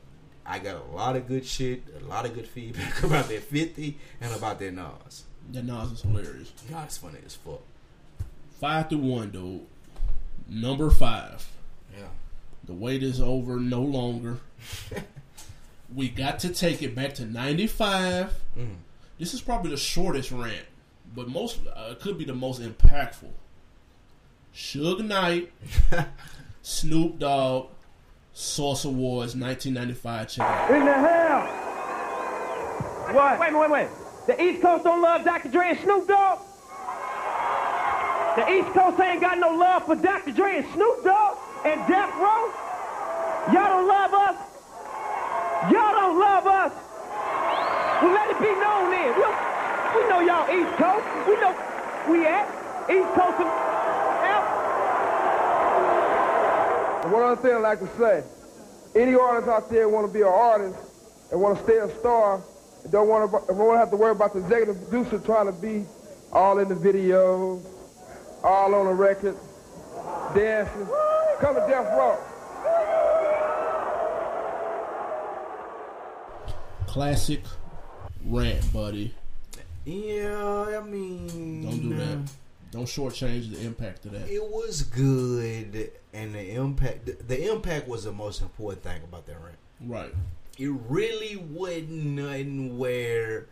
I 0.46 0.58
got 0.58 0.76
a 0.76 0.96
lot 0.96 1.14
of 1.14 1.28
good 1.28 1.44
shit, 1.44 1.82
a 2.00 2.04
lot 2.06 2.24
of 2.24 2.32
good 2.34 2.46
feedback 2.48 3.02
about 3.02 3.28
that 3.28 3.42
50 3.42 3.98
and 4.22 4.32
about 4.34 4.58
that 4.60 4.72
Nas. 4.72 5.24
That 5.50 5.64
Nas 5.64 5.92
is 5.92 6.02
hilarious. 6.02 6.52
Nas 6.70 6.98
funny 6.98 7.18
as 7.26 7.34
fuck. 7.34 7.62
Five 8.60 8.88
through 8.88 8.98
one, 8.98 9.30
dude. 9.30 9.66
Number 10.48 10.90
five. 10.90 11.46
Yeah. 11.96 12.06
The 12.64 12.72
wait 12.72 13.02
is 13.02 13.20
over 13.20 13.58
no 13.58 13.82
longer. 13.82 14.38
we 15.94 16.08
got 16.08 16.38
to 16.40 16.50
take 16.50 16.82
it 16.82 16.94
back 16.94 17.14
to 17.14 17.24
95. 17.24 18.32
Mm. 18.56 18.76
This 19.18 19.34
is 19.34 19.40
probably 19.40 19.70
the 19.70 19.76
shortest 19.76 20.30
rant, 20.32 20.66
but 21.14 21.28
most 21.28 21.60
uh, 21.74 21.94
could 22.00 22.18
be 22.18 22.24
the 22.24 22.34
most 22.34 22.60
impactful. 22.60 23.30
Suge 24.54 25.04
Knight, 25.04 25.52
Snoop 26.62 27.18
Dogg, 27.18 27.68
Source 28.32 28.84
Awards 28.84 29.36
1995 29.36 30.28
check 30.28 30.46
out. 30.46 30.70
In 30.70 30.84
the 30.84 30.92
house. 30.92 31.62
What? 33.14 33.40
Wait, 33.40 33.54
wait, 33.54 33.70
wait. 33.70 33.88
The 34.26 34.40
East 34.40 34.62
Coast 34.62 34.84
don't 34.84 35.02
love 35.02 35.24
Dr. 35.24 35.48
Dre 35.48 35.70
and 35.70 35.80
Snoop 35.80 36.06
Dogg? 36.06 36.38
The 38.36 38.50
East 38.50 38.68
Coast 38.72 39.00
ain't 39.00 39.20
got 39.20 39.38
no 39.38 39.50
love 39.56 39.84
for 39.84 39.96
Dr. 39.96 40.30
Dre 40.32 40.58
and 40.58 40.66
Snoop 40.72 41.02
Dogg 41.04 41.36
and 41.64 41.80
Death 41.88 42.14
Row? 42.14 42.52
Y'all 43.52 43.82
don't 43.82 43.88
love 43.88 44.14
us? 44.14 44.36
Y'all 45.72 45.92
don't 45.92 46.18
love 46.18 46.46
us. 46.46 46.72
Well, 48.00 48.14
let 48.14 48.30
it 48.30 48.38
be 48.38 48.46
known 48.46 48.90
then. 48.90 49.14
We, 49.16 49.26
we 49.94 50.08
know 50.08 50.20
y'all 50.20 50.48
East 50.50 50.76
Coast. 50.78 51.06
We 51.26 51.34
know 51.42 51.54
we 52.08 52.26
at 52.26 52.46
East 52.88 53.12
Coast. 53.14 53.40
And, 53.40 53.48
And 57.02 57.12
one 57.12 57.22
other 57.24 57.42
thing 57.42 57.54
I'd 57.54 57.58
like 57.58 57.80
to 57.80 57.88
say, 57.98 58.22
any 58.94 59.14
artist 59.14 59.48
out 59.48 59.68
there 59.68 59.88
want 59.88 60.06
to 60.06 60.12
be 60.12 60.22
an 60.22 60.28
artist 60.28 60.78
and 61.32 61.40
want 61.40 61.58
to 61.58 61.64
stay 61.64 61.78
a 61.78 61.88
star 61.98 62.40
don't 62.90 63.08
want 63.08 63.30
to, 63.30 63.52
won't 63.52 63.78
have 63.78 63.90
to 63.90 63.96
worry 63.96 64.12
about 64.12 64.32
the 64.32 64.40
executive 64.40 64.88
producer 64.88 65.18
trying 65.18 65.46
to 65.46 65.52
be 65.52 65.84
all 66.32 66.58
in 66.58 66.68
the 66.68 66.74
video, 66.74 67.60
all 68.42 68.74
on 68.74 68.86
the 68.86 68.94
record, 68.94 69.36
dancing. 70.34 70.86
Come 71.40 71.54
to 71.54 71.60
Death 71.68 71.86
Row. 71.96 72.18
Classic 76.86 77.40
rant, 78.26 78.72
buddy. 78.72 79.14
Yeah, 79.84 80.78
I 80.78 80.82
mean, 80.82 81.62
Don't 81.62 81.80
do 81.80 81.94
that. 81.96 82.18
Uh, 82.18 82.20
don't 82.70 82.84
shortchange 82.84 83.50
the 83.50 83.60
impact 83.66 84.06
of 84.06 84.12
that. 84.12 84.28
It 84.30 84.42
was 84.42 84.82
good, 84.82 85.90
and 86.14 86.34
the 86.34 86.54
impact. 86.54 87.06
The, 87.06 87.12
the 87.12 87.52
impact 87.52 87.88
was 87.88 88.04
the 88.04 88.12
most 88.12 88.40
important 88.40 88.82
thing 88.82 89.02
about 89.02 89.26
that 89.26 89.36
rant. 89.42 89.58
Right. 89.80 90.14
It 90.62 90.70
really 90.88 91.34
wasn't 91.34 91.90
nothing 91.90 92.78
where 92.78 93.48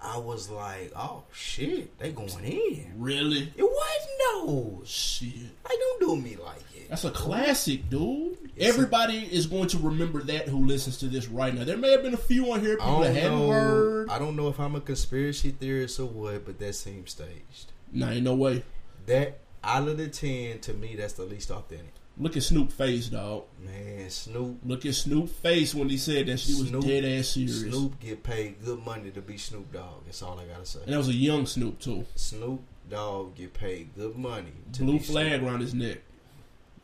I 0.00 0.16
was 0.16 0.48
like, 0.48 0.92
"Oh 0.96 1.24
shit, 1.30 1.98
they 1.98 2.10
going 2.10 2.42
in." 2.42 2.92
Really? 2.96 3.52
It 3.54 3.62
wasn't 3.62 4.10
no 4.18 4.80
Shit. 4.86 5.34
Like, 5.62 5.78
don't 5.78 6.00
do 6.00 6.16
me 6.16 6.36
like 6.42 6.62
it. 6.74 6.88
That's 6.88 7.04
a 7.04 7.10
classic, 7.10 7.90
dude. 7.90 8.38
Everybody 8.58 9.28
is 9.30 9.46
going 9.46 9.68
to 9.68 9.78
remember 9.78 10.22
that 10.22 10.48
who 10.48 10.64
listens 10.64 10.96
to 10.98 11.06
this 11.06 11.28
right 11.28 11.54
now. 11.54 11.64
There 11.64 11.76
may 11.76 11.90
have 11.90 12.02
been 12.02 12.14
a 12.14 12.18
few 12.18 12.50
on 12.50 12.60
here 12.60 12.78
people 12.78 13.00
that 13.00 13.14
hadn't 13.14 13.38
know. 13.38 13.50
heard. 13.50 14.08
I 14.08 14.18
don't 14.18 14.34
know 14.34 14.48
if 14.48 14.58
I'm 14.58 14.74
a 14.74 14.80
conspiracy 14.80 15.50
theorist 15.50 16.00
or 16.00 16.06
what, 16.06 16.46
but 16.46 16.58
that 16.60 16.74
seems 16.74 17.10
staged. 17.10 17.72
Nah, 17.92 18.08
ain't 18.08 18.24
no 18.24 18.34
way. 18.34 18.64
That 19.04 19.40
out 19.62 19.86
of 19.86 19.98
the 19.98 20.08
ten, 20.08 20.60
to 20.60 20.72
me, 20.72 20.96
that's 20.96 21.12
the 21.12 21.24
least 21.24 21.50
authentic. 21.50 21.92
Look 22.16 22.36
at 22.36 22.44
Snoop 22.44 22.70
face, 22.70 23.08
dog. 23.08 23.44
Man, 23.60 24.08
Snoop. 24.08 24.58
Look 24.64 24.86
at 24.86 24.94
Snoop 24.94 25.28
face 25.28 25.74
when 25.74 25.88
he 25.88 25.96
said 25.98 26.26
that 26.28 26.38
she 26.38 26.52
was 26.54 26.68
Snoop- 26.68 26.84
dead 26.84 27.04
ass 27.04 27.28
serious. 27.28 27.60
Snoop 27.62 27.98
get 27.98 28.22
paid 28.22 28.64
good 28.64 28.84
money 28.84 29.10
to 29.10 29.20
be 29.20 29.36
Snoop 29.36 29.72
Dogg. 29.72 30.04
That's 30.04 30.22
all 30.22 30.38
I 30.38 30.44
gotta 30.44 30.64
say. 30.64 30.78
And 30.84 30.92
that 30.92 30.98
was 30.98 31.08
a 31.08 31.12
young 31.14 31.44
Snoop 31.46 31.80
too. 31.80 32.04
Snoop 32.14 32.62
Dogg 32.88 33.34
get 33.34 33.52
paid 33.54 33.94
good 33.96 34.14
money 34.16 34.52
to 34.74 34.82
Blue 34.84 35.00
flag 35.00 35.38
Snoop. 35.40 35.42
around 35.42 35.60
his 35.60 35.74
neck. 35.74 35.98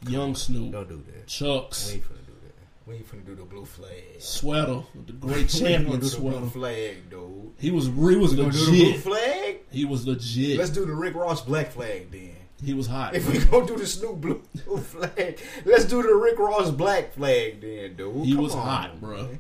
Young 0.09 0.35
Snoop. 0.35 0.73
Don't 0.73 0.89
do 0.89 1.03
that. 1.15 1.27
Chucks. 1.29 1.89
We 1.89 1.95
ain't 1.95 2.05
finna 2.05 2.27
do 2.27 2.33
that. 2.43 2.55
We 2.87 2.95
ain't 2.97 3.09
finna 3.13 3.27
do 3.27 3.35
the 3.37 3.45
blue 3.45 3.65
flag. 3.67 3.93
Sweater. 4.19 4.83
With 4.95 5.07
the 5.07 5.13
great 5.13 5.49
champion 5.51 5.85
gonna 5.85 5.97
do 5.99 6.05
the 6.05 6.09
sweater. 6.09 6.39
blue 6.41 6.49
flag, 6.51 7.11
dude. 7.11 7.53
He 7.59 7.71
was 7.71 7.85
he 7.87 7.91
was 7.93 8.31
We 8.33 8.37
gonna 8.37 8.51
do 8.53 8.65
the 8.65 8.71
blue 8.71 8.99
flag? 8.99 9.57
He 9.71 9.85
was 9.85 10.07
legit. 10.09 10.59
Let's 10.59 10.71
do 10.71 10.85
the 10.87 10.95
Rick 10.95 11.15
Ross 11.15 11.43
black 11.43 11.71
flag 11.71 12.11
then. 12.11 12.35
He 12.65 12.75
was 12.75 12.87
hot. 12.87 13.15
If 13.15 13.31
we 13.31 13.39
gonna 13.39 13.67
do 13.67 13.77
the 13.77 13.87
Snoop 13.87 14.21
blue 14.21 14.43
flag, 14.79 15.41
let's 15.65 15.85
do 15.85 16.03
the 16.03 16.15
Rick 16.15 16.39
Ross 16.39 16.71
black 16.71 17.13
flag 17.15 17.61
then, 17.61 17.97
dude. 17.97 18.25
He 18.27 18.35
Come 18.35 18.43
was 18.43 18.55
on, 18.55 18.67
hot, 18.67 19.01
bro. 19.01 19.23
man. 19.25 19.39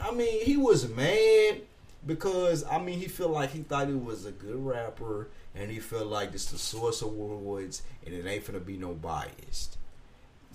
I 0.00 0.10
mean, 0.12 0.44
he 0.44 0.56
was 0.56 0.88
mad 0.88 1.62
because 2.06 2.64
I 2.64 2.78
mean 2.78 2.98
he 2.98 3.06
felt 3.08 3.30
like 3.30 3.50
he 3.50 3.60
thought 3.62 3.88
he 3.88 3.94
was 3.94 4.26
a 4.26 4.32
good 4.32 4.64
rapper, 4.64 5.28
and 5.54 5.70
he 5.70 5.80
felt 5.80 6.06
like 6.06 6.32
this 6.32 6.46
the 6.46 6.58
source 6.58 7.02
of 7.02 7.08
awards, 7.08 7.82
and 8.04 8.14
it 8.14 8.26
ain't 8.26 8.44
finna 8.44 8.64
be 8.64 8.76
no 8.76 8.92
biased. 8.92 9.78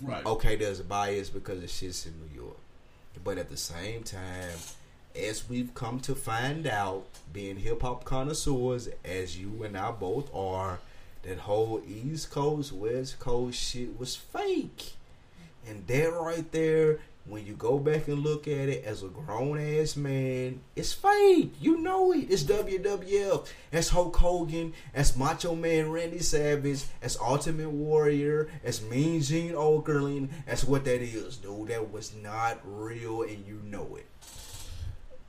Right. 0.02 0.26
Okay, 0.26 0.56
there's 0.56 0.80
a 0.80 0.84
bias 0.84 1.30
because 1.30 1.62
it's 1.62 1.74
shit's 1.78 2.06
in 2.06 2.14
New 2.20 2.42
York, 2.42 2.58
but 3.24 3.38
at 3.38 3.50
the 3.50 3.58
same 3.58 4.02
time, 4.04 4.58
as 5.16 5.48
we've 5.50 5.74
come 5.76 6.00
to 6.02 6.16
find 6.16 6.66
out, 6.66 7.06
being 7.34 7.58
hip 7.58 7.82
hop 7.82 8.04
connoisseurs, 8.06 8.90
as 9.06 9.38
you 9.38 9.64
and 9.64 9.78
I 9.78 9.92
both 9.92 10.34
are, 10.34 10.80
that 11.24 11.38
whole 11.40 11.82
East 11.88 12.32
Coast 12.32 12.72
West 12.72 13.20
Coast 13.20 13.60
shit 13.60 14.00
was 14.00 14.16
fake, 14.16 14.94
and 15.68 15.86
that 15.88 16.12
right 16.14 16.50
there. 16.52 17.00
When 17.26 17.46
you 17.46 17.54
go 17.54 17.78
back 17.78 18.08
and 18.08 18.24
look 18.24 18.48
at 18.48 18.68
it 18.68 18.84
as 18.84 19.04
a 19.04 19.08
grown 19.08 19.60
ass 19.60 19.96
man, 19.96 20.60
it's 20.76 20.92
fake. 20.92 21.54
You 21.62 21.78
know 21.78 22.12
it. 22.14 22.26
It's 22.32 22.42
WWF. 22.42 23.48
That's 23.70 23.90
Hulk 23.90 24.16
Hogan. 24.16 24.74
That's 24.92 25.16
Macho 25.16 25.54
Man 25.54 25.92
Randy 25.92 26.18
Savage. 26.18 26.82
That's 27.00 27.20
Ultimate 27.22 27.70
Warrior. 27.70 28.50
That's 28.64 28.82
Mean 28.82 29.22
Gene 29.22 29.52
Okerlund. 29.54 30.30
That's 30.48 30.64
what 30.64 30.84
that 30.86 31.04
is, 31.04 31.38
dude. 31.38 31.68
That 31.68 31.92
was 31.94 32.12
not 32.24 32.60
real, 32.66 33.22
and 33.22 33.46
you 33.46 33.62
know 33.66 33.98
it. 33.98 34.08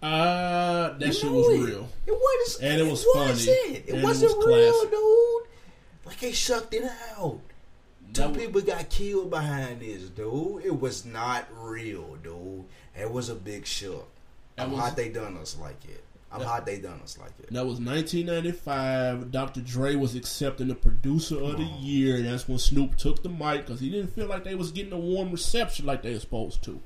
Uh, 0.02 0.96
that 0.98 1.06
You 1.08 1.12
shit 1.12 1.30
was 1.30 1.48
it. 1.48 1.60
real. 1.62 1.88
It 2.06 2.12
was, 2.12 2.58
And 2.62 2.80
it 2.80 2.90
was 2.90 3.06
wasn't. 3.14 3.56
funny. 3.56 3.76
It 3.76 3.84
it 3.96 4.02
wasn't 4.02 4.36
was 4.38 4.46
real, 4.46 4.90
dude. 4.90 5.48
Like 6.04 6.18
they 6.20 6.32
shucked 6.32 6.74
it 6.74 6.90
out. 7.16 7.40
Two 8.12 8.28
was- 8.28 8.36
people 8.36 8.60
got 8.60 8.88
killed 8.90 9.30
behind 9.30 9.80
this, 9.80 10.02
dude. 10.08 10.64
It 10.64 10.80
was 10.80 11.04
not 11.04 11.46
real, 11.56 12.16
dude. 12.22 12.64
It 12.98 13.10
was 13.10 13.28
a 13.28 13.34
big. 13.34 13.64
That 13.64 14.02
I'm 14.58 14.72
was- 14.72 14.80
hot 14.80 14.96
they 14.96 15.08
done 15.08 15.36
us 15.36 15.56
like 15.60 15.82
it. 15.86 16.02
I'm 16.30 16.40
That- 16.40 16.46
hot 16.48 16.66
they 16.66 16.78
done 16.78 17.00
us 17.02 17.18
like 17.18 17.32
it. 17.42 17.52
That 17.52 17.66
was 17.66 17.78
1995. 17.78 19.30
Dr. 19.30 19.60
Dre 19.60 19.94
was 19.96 20.14
accepting 20.14 20.68
the 20.68 20.74
producer 20.74 21.38
of 21.40 21.58
the 21.58 21.64
year, 21.80 22.16
and 22.16 22.26
that's 22.26 22.48
when 22.48 22.58
Snoop 22.58 22.96
took 22.96 23.22
the 23.22 23.28
mic 23.28 23.66
because 23.66 23.80
he 23.80 23.90
didn't 23.90 24.14
feel 24.14 24.26
like 24.26 24.44
they 24.44 24.54
was 24.54 24.72
getting 24.72 24.92
a 24.92 24.98
warm 24.98 25.30
reception 25.30 25.86
like 25.86 26.02
they 26.02 26.12
were 26.14 26.20
supposed 26.20 26.62
to. 26.64 26.80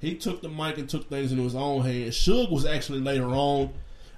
He 0.00 0.14
took 0.14 0.42
the 0.42 0.48
mic 0.48 0.78
and 0.78 0.88
took 0.88 1.08
things 1.08 1.32
into 1.32 1.44
his 1.44 1.54
own 1.54 1.82
hands. 1.82 2.16
Suge 2.16 2.50
was 2.50 2.64
actually 2.64 3.00
later 3.00 3.26
on. 3.26 3.70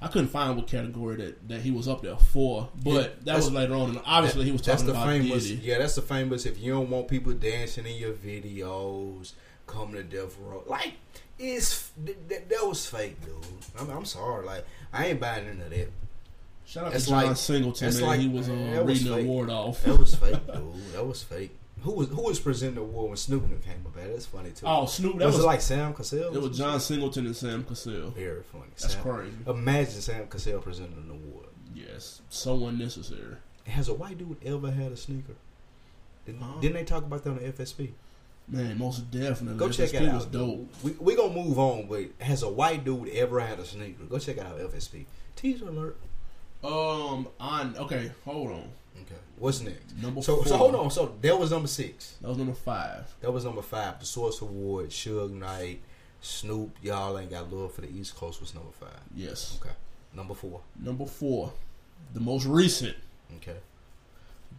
I 0.03 0.09
couldn't 0.09 0.29
find 0.29 0.57
what 0.57 0.67
category 0.67 1.17
that, 1.17 1.49
that 1.49 1.61
he 1.61 1.71
was 1.71 1.87
up 1.87 2.01
there 2.03 2.17
for, 2.17 2.69
but 2.83 2.91
Yeah, 2.91 3.09
that 3.25 3.37
was 3.37 3.53
later 3.53 3.75
on. 3.75 3.91
And 3.91 4.01
obviously, 4.07 4.45
he 4.47 4.53
was 4.53 4.63
That's 4.63 4.83
the 4.83 4.93
about 4.93 5.07
famous. 5.07 5.47
Diddy. 5.47 5.61
Yeah, 5.63 5.79
that's 5.79 5.95
the 5.95 6.03
famous. 6.03 6.47
If 6.47 6.59
you 6.59 6.73
don't 6.73 6.89
want 6.89 7.09
people 7.09 7.33
dancing 7.35 7.87
in 7.87 7.97
your 7.97 8.13
videos, 8.13 9.33
come 9.67 9.93
to 9.93 10.03
Death 10.03 10.37
Row. 10.41 10.63
Like 10.67 10.95
it's 11.39 11.91
that, 12.05 12.49
that 12.49 12.67
was 12.67 12.87
fake, 12.87 13.21
dude. 13.25 13.35
I'm, 13.79 13.91
I'm 13.91 14.05
sorry. 14.05 14.47
Like 14.47 14.67
I 14.93 15.07
ain't 15.09 15.21
buying 15.21 15.47
into 15.47 15.69
that. 15.69 15.89
Shout 16.67 16.85
out 16.87 16.93
That's 16.93 17.05
to 17.05 17.11
John 17.11 17.27
like- 17.27 17.37
Singleton, 17.37 17.93
man. 17.95 18.03
like- 18.03 18.21
he 18.21 18.29
was 18.29 18.49
uh, 18.49 18.53
that 18.73 18.87
was 18.87 19.03
reading 19.05 19.17
the 19.17 19.23
award 19.31 19.51
off. 19.51 19.83
That 19.85 19.99
was 19.99 20.15
fake, 20.15 20.47
dude. 20.47 20.93
That 20.95 21.05
was 21.07 21.23
fake. 21.23 21.55
Who 21.83 21.93
was 21.93 22.09
who 22.09 22.23
was 22.23 22.39
presenting 22.39 22.77
the 22.77 22.81
award 22.83 23.09
when 23.09 23.17
Snoop 23.17 23.49
Dogg 23.49 23.63
came 23.63 23.85
up? 23.87 23.95
That's 23.95 24.27
funny 24.27 24.51
too. 24.51 24.67
Oh, 24.67 24.87
Snoop, 24.87 25.19
that 25.19 25.27
was, 25.27 25.37
was- 25.37 25.45
it 25.45 25.47
like 25.47 25.61
Sam 25.61 25.95
Cassell? 25.95 26.35
It 26.35 26.43
was 26.43 26.57
John 26.57 26.79
Singleton 26.81 27.27
and 27.27 27.37
Sam 27.37 27.65
Cassell. 27.65 28.11
Very 28.11 28.43
funny. 28.43 28.65
That's 28.79 28.95
Sam- 28.95 29.03
crazy. 29.03 29.37
Imagine 29.47 30.01
Sam 30.01 30.27
Cassell 30.27 30.61
presenting 30.61 30.97
an 30.99 31.11
award. 31.11 31.47
Yes, 31.75 32.21
so 32.29 32.67
unnecessary. 32.67 33.37
Has 33.67 33.89
a 33.89 33.95
white 33.95 34.19
dude 34.19 34.37
ever 34.45 34.71
had 34.71 34.93
a 34.93 34.97
sneaker? 34.97 35.35
Didn't, 36.27 36.61
didn't 36.61 36.75
they 36.75 36.85
talk 36.85 37.05
about 37.05 37.25
that 37.25 37.31
on 37.31 37.37
the 37.37 37.43
FSP? 37.53 37.91
Man, 38.49 38.79
most 38.79 39.11
definitely. 39.11 39.59
Go 39.59 39.69
check 39.71 39.95
it 39.95 40.03
out. 40.09 40.15
was 40.15 40.27
dope. 40.27 40.69
We 40.83 40.93
we 40.99 41.15
gonna 41.17 41.33
move 41.33 41.59
on, 41.59 41.87
but 41.87 42.07
has 42.19 42.43
a 42.43 42.49
white 42.49 42.85
dude 42.85 43.09
ever 43.11 43.41
had 43.41 43.61
a 43.61 43.65
sneaker? 43.65 44.05
Go 44.05 44.19
check 44.19 44.39
it 44.39 44.45
out 44.45 44.59
FSP. 44.59 45.05
Teaser 45.37 45.69
alert. 45.69 45.97
Um, 46.63 47.29
on 47.39 47.77
okay, 47.79 48.11
hold 48.25 48.51
on. 48.51 48.69
Okay. 49.41 49.45
What's 49.45 49.61
next? 49.63 49.97
Number 50.03 50.23
so 50.23 50.37
four. 50.37 50.47
so 50.47 50.57
hold 50.57 50.75
on. 50.75 50.91
So 50.91 51.15
that 51.23 51.39
was 51.39 51.51
number 51.51 51.69
six. 51.69 52.17
That 52.21 52.29
was 52.29 52.39
number 52.39 52.53
five. 52.53 53.13
That 53.21 53.33
was 53.33 53.45
number 53.45 53.63
five. 53.63 53.99
The 53.99 54.07
Source 54.07 54.43
Award, 54.43 54.91
Suge 54.91 55.31
Knight, 55.31 55.81
Snoop. 56.21 56.77
Y'all 56.83 57.19
ain't 57.19 57.31
got 57.31 57.51
love 57.53 57.73
for 57.73 57.81
the 57.81 57.91
East 57.91 58.17
Coast 58.17 58.41
was 58.41 58.55
number 58.55 58.71
five. 58.73 59.01
Yes. 59.15 59.59
Okay. 59.61 59.75
Number 60.15 60.35
four. 60.35 60.61
Number 60.79 61.07
four, 61.07 61.53
the 62.13 62.21
most 62.21 62.45
recent. 62.45 62.97
Okay. 63.37 63.57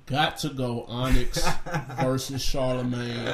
Got 0.07 0.37
to 0.39 0.49
go 0.49 0.85
Onyx 0.87 1.47
versus 2.01 2.41
Charlemagne, 2.41 3.25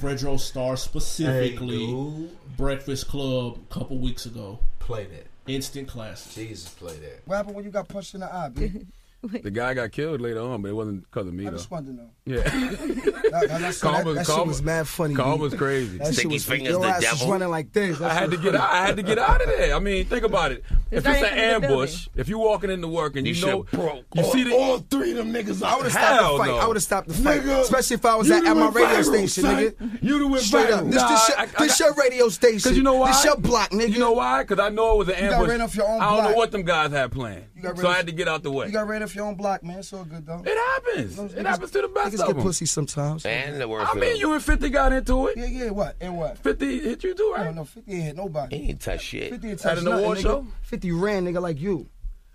Fredro 0.00 0.38
Starr 0.38 0.76
specifically. 0.76 1.86
Hey. 1.86 2.28
Breakfast 2.56 3.08
Club 3.08 3.58
a 3.70 3.74
couple 3.74 3.98
weeks 3.98 4.26
ago. 4.26 4.58
Play 4.80 5.06
that. 5.06 5.26
Instant 5.46 5.88
classic. 5.88 6.32
Jesus, 6.32 6.68
play 6.68 6.96
that. 6.98 7.22
What 7.24 7.36
happened 7.36 7.56
when 7.56 7.64
you 7.64 7.70
got 7.70 7.88
punched 7.88 8.14
in 8.14 8.20
the 8.20 8.32
eye, 8.32 8.50
B? 8.50 8.86
The 9.22 9.50
guy 9.50 9.74
got 9.74 9.92
killed 9.92 10.20
later 10.22 10.40
on, 10.40 10.62
but 10.62 10.68
it 10.68 10.74
wasn't 10.74 11.02
because 11.02 11.26
of 11.26 11.34
me 11.34 11.46
I 11.46 11.50
though. 11.50 11.56
just 11.58 11.70
wanted 11.70 11.88
to 11.88 11.92
know. 11.92 12.10
Yeah, 12.24 12.36
That, 12.42 13.48
that, 13.48 13.60
that, 13.60 13.78
Calm 13.80 13.94
that, 13.96 14.04
was- 14.06 14.16
that 14.16 14.26
shit 14.26 14.36
was 14.38 14.46
was- 14.46 14.62
mad 14.62 14.88
funny. 14.88 15.14
Calm 15.14 15.36
B. 15.38 15.42
was 15.42 15.54
crazy. 15.54 15.98
That 15.98 16.06
shit 16.06 16.14
Sticky 16.14 16.28
was 16.34 16.44
fingers 16.44 16.68
your 16.70 16.80
the 16.80 16.86
ass 16.88 17.02
was 17.02 17.18
devil. 17.20 17.32
running 17.32 17.48
like 17.50 17.72
this. 17.72 17.98
That 17.98 18.10
I 18.10 18.14
had 18.14 18.30
to 18.30 18.36
get 18.38 18.44
funny. 18.52 18.58
out. 18.58 18.70
I 18.70 18.86
had 18.86 18.96
to 18.96 19.02
get 19.02 19.18
out 19.18 19.40
of 19.42 19.46
there. 19.48 19.74
I 19.74 19.78
mean, 19.78 20.04
think 20.06 20.24
about 20.24 20.52
it. 20.52 20.64
If 20.90 21.06
it's 21.06 21.22
an 21.22 21.38
ambush, 21.38 22.08
if 22.16 22.28
you're 22.28 22.38
walking 22.38 22.70
into 22.70 22.88
work 22.88 23.16
and 23.16 23.26
you, 23.26 23.34
You 23.34 23.46
know 23.46 23.64
should 23.64 23.70
broke 23.78 24.04
you 24.14 24.22
all, 24.22 24.32
see 24.32 24.44
the 24.44 24.56
all 24.56 24.78
three 24.78 25.10
of 25.12 25.16
them 25.18 25.32
niggas. 25.32 25.62
I 25.62 25.76
would 25.76 25.84
have 25.84 25.92
stopped 25.92 26.06
Hell 26.20 26.32
the 26.32 26.38
fight. 26.38 26.46
no. 26.50 26.56
I 26.58 26.66
would 26.66 26.76
have 26.76 26.82
stopped 26.82 27.08
the 27.08 27.14
fight, 27.14 27.40
Nigga, 27.42 27.60
especially 27.60 27.94
if 27.94 28.04
I 28.04 28.14
was 28.16 28.30
at, 28.30 28.44
at 28.44 28.56
my 28.56 28.68
radio 28.68 28.88
viral, 28.96 29.04
station, 29.04 29.42
son. 29.44 29.56
nigga. 29.64 30.02
You 30.02 30.18
done 30.18 30.30
went 30.30 30.42
Straight 30.44 30.70
up. 30.70 30.80
viral. 30.84 30.90
This, 30.92 31.02
Nah, 31.02 31.08
this, 31.08 31.28
your, 31.28 31.38
I- 31.38 31.42
I 31.42 31.46
this 31.66 31.80
your 31.80 31.94
radio 31.94 32.28
station. 32.28 32.60
Cause 32.70 32.76
you 32.76 32.82
know 32.82 32.94
why? 32.94 33.08
This 33.12 33.24
your 33.24 33.36
block, 33.36 33.70
nigga. 33.70 33.90
You 33.92 33.98
know 33.98 34.12
why? 34.12 34.44
Cause 34.44 34.58
I 34.58 34.68
know 34.68 34.94
it 34.94 34.98
was 34.98 35.08
an 35.08 35.14
got 35.14 35.32
ambush. 35.34 35.48
ran 35.50 35.60
off 35.60 35.74
your 35.76 35.88
own 35.88 36.00
I 36.00 36.16
don't 36.16 36.30
know 36.32 36.36
what 36.36 36.50
them 36.52 36.62
guys 36.62 36.90
had 36.92 37.12
planned. 37.12 37.44
So 37.62 37.72
ran 37.72 37.86
I 37.86 37.92
had 37.96 38.06
to 38.06 38.12
get 38.12 38.26
out 38.26 38.42
the 38.42 38.50
way. 38.50 38.66
You 38.66 38.72
got 38.72 38.88
ran 38.88 39.02
off 39.02 39.14
your 39.14 39.26
own 39.26 39.34
block, 39.34 39.62
man. 39.62 39.78
It's 39.80 39.92
all 39.92 40.04
good 40.04 40.26
though. 40.26 40.42
it 40.46 40.56
happens. 40.56 41.16
Those 41.16 41.32
It 41.34 41.38
niggas- 41.40 41.46
happens 41.46 41.70
to 41.72 41.82
the 41.82 41.88
best 41.88 42.14
Niggas 42.16 42.20
of 42.28 42.36
get 42.36 42.42
pussy 42.42 42.66
sometimes. 42.66 43.24
And 43.26 43.60
the 43.60 43.68
word 43.68 43.86
I 43.86 43.94
mean, 43.94 44.16
you 44.16 44.32
and 44.32 44.42
50 44.42 44.68
got 44.70 44.92
into 44.92 45.28
it. 45.28 45.36
Yeah, 45.36 45.46
yeah. 45.46 45.70
What 45.70 45.96
and 46.00 46.16
what? 46.16 46.38
50 46.38 46.80
hit 46.80 47.04
you 47.04 47.14
too, 47.14 47.34
I 47.36 47.38
right? 47.40 47.44
don't 47.46 47.54
know. 47.56 47.64
Fifty 47.64 47.92
ain't 47.92 48.04
hit 48.04 48.16
nobody. 48.16 48.58
He 48.58 48.68
ain't 48.70 48.80
touch 48.80 49.02
shit. 49.02 49.30
Fifty 49.30 49.50
ain't 49.50 49.60
At 49.60 49.62
touch 49.74 49.78
an 49.78 49.84
nothing, 49.84 50.04
award 50.04 50.18
show? 50.20 50.46
Fifty 50.80 50.92
ran, 50.92 51.26
nigga, 51.26 51.42
like 51.42 51.60
you. 51.60 51.90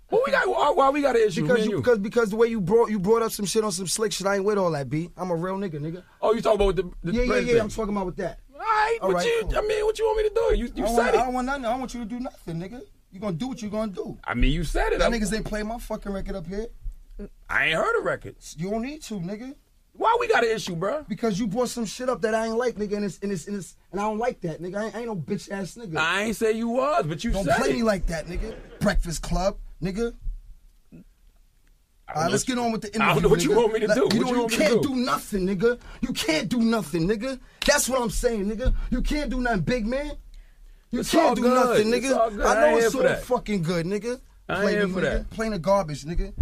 Well, 0.08 0.22
we 0.24 0.30
got 0.30 0.46
why, 0.46 0.70
why 0.70 0.90
we 0.90 1.02
got 1.02 1.16
an 1.16 1.22
issue 1.26 1.42
Because 1.42 1.66
you, 1.66 1.72
you? 1.72 1.76
because 1.78 1.98
because 1.98 2.30
the 2.30 2.36
way 2.36 2.46
you 2.46 2.60
brought 2.60 2.90
you 2.90 3.00
brought 3.00 3.22
up 3.22 3.32
some 3.32 3.44
shit 3.44 3.64
on 3.64 3.72
some 3.72 3.88
slick 3.88 4.12
shit. 4.12 4.24
I 4.24 4.36
ain't 4.36 4.44
with 4.44 4.56
all 4.56 4.70
that, 4.70 4.88
b. 4.88 5.10
I'm 5.16 5.32
a 5.32 5.34
real 5.34 5.56
nigga, 5.56 5.80
nigga. 5.80 6.04
oh, 6.22 6.32
you 6.32 6.40
talking 6.40 6.60
about 6.60 6.76
the, 6.76 6.88
the 7.02 7.12
Yeah, 7.12 7.22
yeah, 7.22 7.54
yeah. 7.54 7.60
I'm 7.60 7.68
talking 7.68 7.92
about 7.92 8.06
with 8.06 8.16
that. 8.18 8.38
All 8.54 8.60
right, 8.60 8.98
All 9.02 9.08
but 9.08 9.16
right, 9.16 9.26
you, 9.26 9.40
cool. 9.42 9.58
I 9.58 9.60
mean, 9.62 9.84
what 9.84 9.98
you 9.98 10.04
want 10.04 10.18
me 10.22 10.28
to 10.28 10.34
do? 10.34 10.56
You, 10.58 10.72
you 10.76 10.86
said 10.86 10.96
want, 10.96 11.08
it. 11.08 11.18
I 11.18 11.24
don't 11.24 11.34
want 11.34 11.46
nothing. 11.46 11.64
I 11.64 11.70
don't 11.70 11.80
want 11.80 11.94
you 11.94 12.00
to 12.00 12.06
do 12.06 12.20
nothing, 12.20 12.60
nigga. 12.60 12.82
You 13.10 13.18
gonna 13.18 13.32
do 13.32 13.48
what 13.48 13.60
you 13.60 13.68
gonna 13.68 13.90
do. 13.90 14.16
I 14.22 14.34
mean, 14.34 14.52
you 14.52 14.62
said 14.62 14.92
it. 14.92 15.00
Y'all 15.00 15.12
I, 15.12 15.18
niggas 15.18 15.34
ain't 15.34 15.44
play 15.44 15.64
my 15.64 15.78
fucking 15.78 16.12
record 16.12 16.36
up 16.36 16.46
here. 16.46 16.68
I 17.50 17.66
ain't 17.66 17.76
heard 17.76 17.98
a 17.98 18.04
record. 18.04 18.36
You 18.56 18.70
don't 18.70 18.82
need 18.82 19.02
to, 19.02 19.14
nigga. 19.14 19.56
Why 19.96 20.16
we 20.20 20.28
got 20.28 20.44
an 20.44 20.50
issue, 20.50 20.76
bro? 20.76 21.04
Because 21.08 21.38
you 21.38 21.46
brought 21.46 21.68
some 21.70 21.84
shit 21.86 22.08
up 22.08 22.20
that 22.22 22.34
I 22.34 22.46
ain't 22.46 22.56
like, 22.56 22.74
nigga, 22.76 22.96
and 22.96 23.04
it's 23.04 23.18
and 23.22 23.32
it's 23.32 23.46
and, 23.46 23.56
it's, 23.56 23.76
and 23.92 24.00
I 24.00 24.04
don't 24.04 24.18
like 24.18 24.40
that, 24.42 24.60
nigga. 24.60 24.76
I 24.76 24.84
ain't, 24.86 24.94
I 24.94 24.98
ain't 25.00 25.06
no 25.06 25.16
bitch 25.16 25.50
ass 25.50 25.74
nigga. 25.76 25.96
I 25.96 26.22
ain't 26.24 26.36
say 26.36 26.52
you 26.52 26.68
was, 26.68 27.06
but 27.06 27.24
you 27.24 27.30
don't 27.32 27.46
play 27.48 27.70
it. 27.70 27.76
me 27.76 27.82
like 27.82 28.06
that, 28.06 28.26
nigga. 28.26 28.54
Breakfast 28.80 29.22
Club, 29.22 29.56
nigga. 29.82 30.14
All 32.14 32.22
right, 32.22 32.30
let's 32.30 32.44
get 32.44 32.56
on 32.56 32.70
with 32.70 32.82
the 32.82 32.88
interview. 32.88 33.10
I 33.10 33.14
don't 33.14 33.22
know 33.24 33.28
what 33.30 33.42
you 33.42 33.56
want 33.56 33.72
me 33.72 33.80
to 33.80 33.88
do. 33.88 33.94
You, 33.94 34.20
know, 34.20 34.30
you 34.30 34.34
you 34.34 34.40
want 34.40 34.50
me 34.52 34.56
to 34.56 34.62
can't 34.62 34.82
do? 34.82 34.88
do 34.90 34.94
nothing, 34.94 35.46
nigga. 35.46 35.78
You 36.02 36.12
can't 36.12 36.48
do 36.48 36.60
nothing, 36.60 37.08
nigga. 37.08 37.40
That's 37.66 37.88
what 37.88 38.00
I'm 38.00 38.10
saying, 38.10 38.46
nigga. 38.48 38.74
You 38.90 39.02
can't 39.02 39.28
do 39.28 39.40
nothing, 39.40 39.62
big 39.62 39.86
man. 39.86 40.12
You 40.92 41.00
It's 41.00 41.10
can't 41.10 41.34
do 41.34 41.42
good. 41.42 41.54
nothing, 41.54 41.88
nigga. 41.88 42.12
I 42.44 42.52
I 42.52 42.60
know 42.60 42.66
ain't 42.76 42.84
it's 42.84 42.94
for 42.94 43.34
fucking 43.34 43.62
good, 43.62 43.86
nigga. 43.86 44.20
I 44.48 44.52
ain't 44.54 44.62
play 44.62 44.72
here 44.72 44.86
me, 44.86 44.92
for 44.92 45.00
nigga. 45.00 45.02
that. 45.02 45.30
Plain 45.30 45.50
the 45.50 45.58
garbage, 45.58 46.04
nigga. 46.04 46.32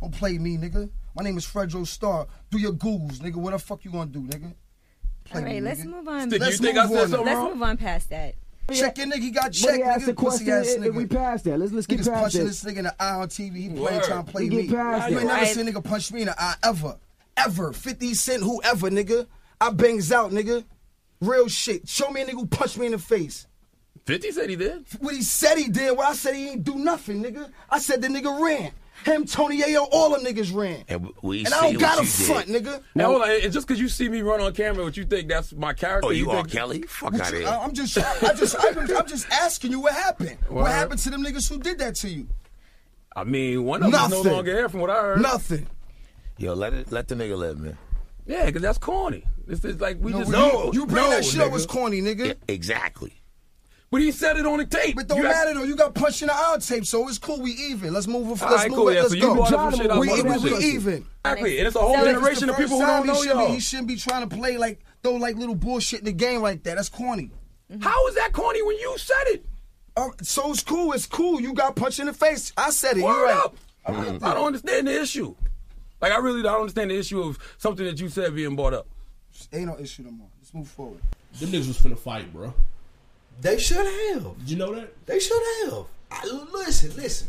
Don't 0.00 0.12
play 0.12 0.38
me, 0.38 0.56
nigga. 0.56 0.90
My 1.14 1.22
name 1.22 1.36
is 1.36 1.46
Fredro 1.46 1.86
Starr. 1.86 2.26
Do 2.50 2.58
your 2.58 2.72
googles, 2.72 3.18
nigga. 3.18 3.36
What 3.36 3.52
the 3.52 3.58
fuck 3.58 3.84
you 3.84 3.90
gonna 3.90 4.10
do, 4.10 4.20
nigga? 4.20 4.54
Play 5.24 5.40
All 5.40 5.46
right, 5.46 5.54
me, 5.56 5.60
let's 5.60 5.80
nigga. 5.80 5.86
move 5.86 6.08
on. 6.08 6.28
Stick, 6.30 6.40
Let's 6.40 6.58
you 6.60 6.66
think 6.66 6.78
I 6.78 6.82
move 6.84 6.90
said 6.92 7.00
on. 7.02 7.08
something 7.08 7.26
Let's 7.26 7.36
wrong? 7.36 7.52
move 7.52 7.62
on 7.62 7.76
past 7.76 8.10
that. 8.10 8.34
Check 8.72 8.98
your 8.98 9.06
nigga. 9.08 9.20
He 9.20 9.30
got 9.30 9.44
But 9.44 9.52
checked, 9.52 9.76
he 9.76 9.82
asked 9.82 10.02
nigga. 10.02 10.06
the 10.06 10.14
Pussy 10.14 10.44
question 10.44 10.52
ass 10.52 10.68
if 10.68 10.80
nigga. 10.92 10.94
we 10.94 11.06
passed 11.06 11.44
that. 11.44 11.58
Let's 11.58 11.72
let's 11.72 11.86
get 11.86 12.00
Niggas 12.00 12.06
past 12.08 12.20
punching 12.22 12.40
that. 12.40 12.46
this 12.46 12.64
nigga 12.64 12.76
in 12.78 12.84
the 12.84 13.02
eye 13.02 13.14
on 13.14 13.28
TV. 13.28 13.54
He 13.56 13.68
playing 13.68 13.82
Word. 13.82 14.04
trying 14.04 14.24
to 14.24 14.30
play 14.32 14.48
We 14.48 14.56
me. 14.56 14.66
get 14.66 14.76
past 14.76 15.10
You 15.10 15.18
ain't 15.18 15.26
never 15.28 15.40
Right. 15.40 15.48
seen 15.54 15.68
a 15.68 15.72
nigga 15.72 15.84
punch 15.84 16.12
me 16.12 16.20
in 16.22 16.26
the 16.26 16.42
eye 16.42 16.54
ever. 16.64 16.96
Ever. 17.36 17.72
50 17.72 18.14
Cent, 18.14 18.42
whoever, 18.42 18.90
nigga. 18.90 19.26
I 19.60 19.70
bangs 19.70 20.12
out, 20.12 20.30
nigga. 20.32 20.64
Real 21.20 21.48
shit. 21.48 21.88
Show 21.88 22.10
me 22.10 22.22
a 22.22 22.26
nigga 22.26 22.32
who 22.32 22.46
punched 22.46 22.78
me 22.78 22.86
in 22.86 22.92
the 22.92 22.98
face. 22.98 23.46
50 24.06 24.32
said 24.32 24.50
he 24.50 24.56
did. 24.56 24.84
What 25.00 25.14
he 25.14 25.22
said 25.22 25.56
he 25.56 25.68
did, 25.68 25.96
what 25.96 26.08
I 26.08 26.14
said 26.14 26.34
he 26.34 26.48
ain't 26.50 26.64
do 26.64 26.74
nothing, 26.76 27.22
nigga. 27.22 27.50
I 27.70 27.78
said 27.78 28.00
the 28.02 28.08
nigga 28.08 28.40
ran. 28.40 28.72
Him, 29.04 29.24
Tony 29.26 29.60
Yayo, 29.60 29.86
all 29.90 30.10
them 30.10 30.24
niggas 30.24 30.54
ran. 30.54 30.84
And 30.88 31.08
we 31.22 31.40
And 31.40 31.48
see 31.48 31.54
I 31.54 31.60
don't 31.72 31.78
got 31.80 32.00
a 32.02 32.06
front, 32.06 32.46
did. 32.46 32.64
nigga. 32.64 32.82
Now, 32.94 33.06
hold 33.06 33.22
on, 33.22 33.40
just 33.50 33.66
because 33.66 33.80
you 33.80 33.88
see 33.88 34.08
me 34.08 34.22
run 34.22 34.40
on 34.40 34.52
camera, 34.54 34.84
what 34.84 34.96
you 34.96 35.04
think 35.04 35.28
that's 35.28 35.52
my 35.52 35.72
character? 35.72 36.06
Oh, 36.08 36.10
you 36.10 36.30
R. 36.30 36.36
think, 36.36 36.50
Kelly? 36.52 36.82
Fuck 36.82 37.14
out 37.14 37.32
of 37.32 37.38
here. 37.38 37.48
I- 37.48 37.58
I'm 37.58 37.72
just, 37.72 37.98
I 37.98 38.32
just, 38.34 38.56
I'm, 38.58 38.78
I'm 38.78 39.06
just 39.06 39.28
asking 39.30 39.70
you 39.72 39.80
what 39.80 39.92
happened. 39.94 40.38
Word. 40.48 40.62
What 40.62 40.70
happened 40.72 41.00
to 41.00 41.10
them 41.10 41.24
niggas 41.24 41.48
who 41.48 41.58
did 41.58 41.78
that 41.80 41.94
to 41.96 42.08
you? 42.08 42.28
I 43.14 43.24
mean, 43.24 43.64
one 43.64 43.82
of 43.82 43.90
them 43.92 44.04
is 44.12 44.24
no 44.24 44.32
longer 44.32 44.52
here 44.52 44.68
from 44.68 44.80
what 44.80 44.90
I 44.90 45.00
heard. 45.00 45.20
Nothing. 45.20 45.66
Yo, 46.38 46.54
let 46.54 46.72
it, 46.72 46.90
let 46.90 47.08
the 47.08 47.14
nigga 47.14 47.36
live, 47.36 47.58
man. 47.60 47.76
Yeah, 48.26 48.46
because 48.46 48.62
that's 48.62 48.78
corny. 48.78 49.24
It's, 49.48 49.64
it's 49.64 49.80
like 49.80 49.98
we 50.00 50.12
No, 50.12 50.18
just 50.20 50.30
no, 50.30 50.70
you, 50.72 50.80
you 50.82 50.86
bring 50.86 51.04
no, 51.04 51.10
that 51.10 51.24
shit 51.24 51.40
up 51.40 51.48
nigga. 51.48 51.52
was 51.52 51.66
corny, 51.66 52.00
nigga. 52.00 52.26
Yeah, 52.28 52.32
exactly. 52.48 53.20
But 53.92 54.00
he 54.00 54.10
said 54.10 54.38
it 54.38 54.46
on 54.46 54.56
the 54.58 54.64
tape. 54.64 54.96
But 54.96 55.06
don't 55.06 55.18
You 55.18 55.26
act- 55.26 55.34
matter 55.36 55.54
though. 55.54 55.64
You 55.64 55.76
got 55.76 55.94
punched 55.94 56.22
in 56.22 56.28
the 56.28 56.34
eye 56.34 56.56
tape, 56.58 56.86
so 56.86 57.06
it's 57.08 57.18
cool. 57.18 57.40
We 57.42 57.50
even. 57.52 57.92
Let's 57.92 58.06
move. 58.06 58.26
Let's 58.28 58.42
All 58.42 58.48
right, 58.56 58.68
move. 58.70 58.76
cool. 58.78 58.88
it. 58.88 58.94
Yeah, 58.94 59.00
Let's 59.02 59.10
so 59.12 59.16
you 59.16 59.22
go. 59.22 59.34
brought 59.34 59.74
shit. 59.74 59.82
We, 59.82 59.86
brought 60.24 60.42
we, 60.42 60.50
we 60.54 60.64
even. 60.64 61.04
Exactly, 61.24 61.58
and 61.58 61.66
it's 61.68 61.76
a 61.76 61.80
whole 61.80 61.94
So 61.98 62.04
generation 62.06 62.48
of 62.48 62.56
people 62.56 62.80
who 62.80 62.86
don't 62.86 63.06
know 63.06 63.12
he 63.14 63.20
shouldn't, 63.20 63.38
be, 63.38 63.44
y'all. 63.44 63.52
he 63.52 63.60
shouldn't 63.60 63.88
be 63.88 63.96
trying 63.96 64.28
to 64.28 64.34
play 64.36 64.56
like 64.56 64.80
throw 65.02 65.14
like 65.16 65.36
little 65.36 65.54
bullshit 65.54 65.98
in 66.00 66.04
the 66.06 66.12
game 66.12 66.40
like 66.40 66.62
that. 66.64 66.76
That's 66.76 66.88
corny. 66.88 67.30
How 67.80 68.08
is 68.08 68.14
that 68.16 68.32
corny 68.32 68.62
when 68.62 68.76
you 68.78 68.96
said 68.98 69.22
it? 69.26 69.44
Uh, 69.94 70.08
so 70.22 70.50
it's 70.52 70.62
cool. 70.62 70.92
It's 70.92 71.04
cool. 71.06 71.38
You 71.40 71.52
got 71.52 71.76
punched 71.76 72.00
in 72.00 72.06
the 72.06 72.14
face. 72.14 72.50
I 72.56 72.70
said 72.70 72.92
it. 72.96 73.00
You 73.00 73.04
Word 73.04 73.24
right. 73.26 73.44
up. 73.44 73.56
I 73.84 73.92
don't 74.34 74.46
understand 74.46 74.86
the 74.88 75.00
issue. 75.02 75.34
Like 76.00 76.12
I 76.12 76.16
really 76.16 76.40
don't 76.42 76.60
understand 76.62 76.90
the 76.90 76.98
issue 76.98 77.20
of 77.22 77.38
something 77.58 77.84
that 77.84 78.00
you 78.00 78.08
said 78.08 78.34
being 78.34 78.56
brought 78.56 78.72
up. 78.72 78.86
Ain't 79.52 79.66
no 79.66 79.78
issue 79.78 80.02
no 80.02 80.10
more. 80.12 80.28
Let's 80.40 80.54
move 80.54 80.68
forward. 80.68 81.00
Them 81.38 81.50
niggas 81.50 81.68
was 81.68 81.78
finna 81.78 81.98
fight, 81.98 82.32
bro. 82.32 82.54
They 83.42 83.58
should 83.58 83.84
have. 83.84 84.34
You 84.46 84.54
know 84.54 84.72
that? 84.72 85.04
They 85.04 85.18
should 85.18 85.42
have. 85.64 85.86
I, 86.12 86.26
listen, 86.52 86.94
listen. 86.94 87.26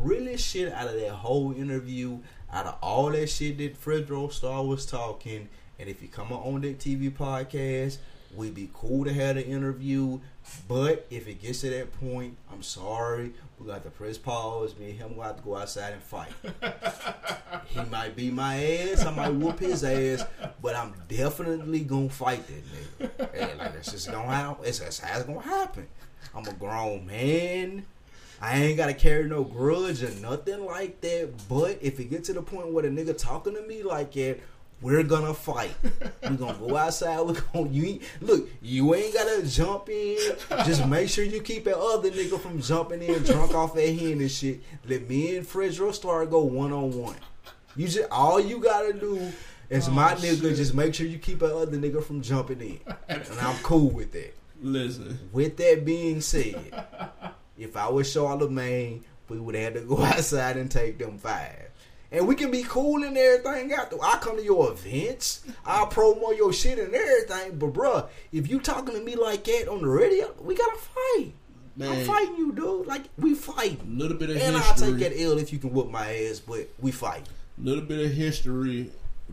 Really 0.00 0.36
shit 0.36 0.72
out 0.72 0.86
of 0.86 0.94
that 0.94 1.10
whole 1.10 1.52
interview, 1.52 2.20
out 2.52 2.66
of 2.66 2.76
all 2.80 3.10
that 3.10 3.26
shit 3.28 3.58
that 3.58 3.82
Fredro 3.82 4.32
Starr 4.32 4.64
was 4.64 4.86
talking, 4.86 5.48
and 5.80 5.88
if 5.88 6.00
you 6.00 6.06
come 6.06 6.30
on 6.30 6.60
Deck 6.60 6.78
TV 6.78 7.10
podcast, 7.10 7.98
we'd 8.36 8.54
be 8.54 8.70
cool 8.72 9.04
to 9.04 9.12
have 9.12 9.34
the 9.34 9.44
interview. 9.44 10.20
But 10.68 11.08
if 11.10 11.26
it 11.26 11.42
gets 11.42 11.62
to 11.62 11.70
that 11.70 11.98
point, 11.98 12.36
I'm 12.52 12.62
sorry. 12.62 13.32
We 13.60 13.66
got 13.66 13.84
to 13.84 13.90
press 13.90 14.16
pause. 14.16 14.74
Me 14.78 14.90
and 14.90 14.98
him 14.98 15.16
will 15.16 15.24
have 15.24 15.36
to 15.36 15.42
go 15.42 15.54
outside 15.54 15.92
and 15.92 16.02
fight. 16.02 16.32
he 17.66 17.80
might 17.90 18.16
beat 18.16 18.32
my 18.32 18.56
ass. 18.56 19.04
I 19.04 19.10
might 19.10 19.34
whoop 19.34 19.58
his 19.58 19.84
ass. 19.84 20.24
But 20.62 20.76
I'm 20.76 20.94
definitely 21.08 21.80
gonna 21.80 22.08
fight 22.08 22.42
that 22.46 23.10
nigga. 23.10 23.50
And 23.50 23.58
like 23.58 23.74
that's 23.74 23.92
just 23.92 24.10
gonna 24.10 24.26
happen. 24.26 24.64
It's 24.64 24.78
that's 24.78 25.00
how 25.00 25.18
it's 25.18 25.26
gonna 25.26 25.42
happen. 25.42 25.86
I'm 26.34 26.46
a 26.46 26.54
grown 26.54 27.06
man. 27.06 27.84
I 28.40 28.56
ain't 28.56 28.78
gotta 28.78 28.94
carry 28.94 29.28
no 29.28 29.44
grudge 29.44 30.02
or 30.02 30.10
nothing 30.20 30.64
like 30.64 31.02
that. 31.02 31.30
But 31.46 31.78
if 31.82 32.00
it 32.00 32.04
get 32.04 32.24
to 32.24 32.32
the 32.32 32.42
point 32.42 32.72
where 32.72 32.82
the 32.82 32.88
nigga 32.88 33.16
talking 33.16 33.54
to 33.54 33.62
me 33.62 33.82
like 33.82 34.12
that, 34.12 34.40
we're 34.80 35.02
gonna 35.02 35.34
fight. 35.34 35.74
We're 36.22 36.36
gonna 36.36 36.58
go 36.58 36.76
outside. 36.76 37.20
We 37.20 37.34
gonna 37.52 37.68
you 37.70 37.84
ain't, 37.84 38.02
look. 38.20 38.48
You 38.62 38.94
ain't 38.94 39.14
gotta 39.14 39.46
jump 39.46 39.88
in. 39.88 40.18
Just 40.64 40.86
make 40.86 41.08
sure 41.08 41.24
you 41.24 41.40
keep 41.42 41.64
that 41.64 41.78
other 41.78 42.10
nigga 42.10 42.40
from 42.40 42.60
jumping 42.60 43.02
in 43.02 43.22
drunk 43.22 43.54
off 43.54 43.74
that 43.74 43.88
hen 43.88 44.20
and 44.20 44.30
shit. 44.30 44.60
Let 44.86 45.08
me 45.08 45.36
and 45.36 45.46
Fredro 45.46 45.92
Starr 45.92 46.26
go 46.26 46.40
one 46.44 46.72
on 46.72 46.92
one. 46.92 47.16
You 47.76 47.88
just 47.88 48.08
all 48.10 48.40
you 48.40 48.58
gotta 48.58 48.92
do 48.92 49.32
is 49.68 49.88
oh, 49.88 49.92
my 49.92 50.14
nigga. 50.14 50.56
Just 50.56 50.74
make 50.74 50.94
sure 50.94 51.06
you 51.06 51.18
keep 51.18 51.40
that 51.40 51.54
other 51.54 51.76
nigga 51.76 52.02
from 52.02 52.22
jumping 52.22 52.60
in, 52.60 52.80
and 53.08 53.24
I'm 53.40 53.56
cool 53.62 53.90
with 53.90 54.12
that. 54.12 54.34
Listen, 54.62 55.18
With 55.32 55.56
that 55.56 55.84
being 55.86 56.20
said, 56.20 56.84
if 57.56 57.76
I 57.76 57.88
was 57.88 58.08
Charlamagne, 58.08 59.02
we 59.28 59.38
would 59.38 59.54
have 59.54 59.74
to 59.74 59.80
go 59.80 60.02
outside 60.02 60.56
and 60.58 60.70
take 60.70 60.98
them 60.98 61.18
five. 61.18 61.69
And 62.12 62.26
we 62.26 62.34
can 62.34 62.50
be 62.50 62.64
cool 62.64 63.04
and 63.04 63.16
everything 63.16 63.72
out 63.72 63.90
there. 63.90 64.00
I 64.02 64.18
come 64.18 64.36
to 64.36 64.42
your 64.42 64.72
events, 64.72 65.44
I 65.64 65.84
promote 65.86 66.36
your 66.36 66.52
shit 66.52 66.78
and 66.78 66.92
everything. 66.94 67.58
But 67.58 67.72
bruh, 67.72 68.08
if 68.32 68.50
you 68.50 68.58
talking 68.60 68.94
to 68.94 69.00
me 69.00 69.14
like 69.14 69.44
that 69.44 69.68
on 69.68 69.80
the 69.82 69.88
radio, 69.88 70.34
we 70.40 70.56
gotta 70.56 70.76
fight. 70.76 71.32
Man. 71.76 71.88
I'm 72.00 72.04
fighting 72.06 72.36
you, 72.36 72.52
dude. 72.52 72.86
Like 72.86 73.02
we 73.16 73.34
fight. 73.34 73.80
A 73.80 73.88
little 73.90 74.16
bit 74.16 74.30
of 74.30 74.36
And 74.38 74.56
I'll 74.56 74.62
history. 74.62 74.98
take 74.98 75.12
that 75.12 75.22
L 75.22 75.38
if 75.38 75.52
you 75.52 75.58
can 75.60 75.72
whoop 75.72 75.88
my 75.88 76.12
ass, 76.26 76.40
but 76.40 76.68
we 76.80 76.90
fight. 76.90 77.26
A 77.58 77.64
little 77.64 77.84
bit 77.84 78.04
of 78.04 78.12
history 78.12 78.90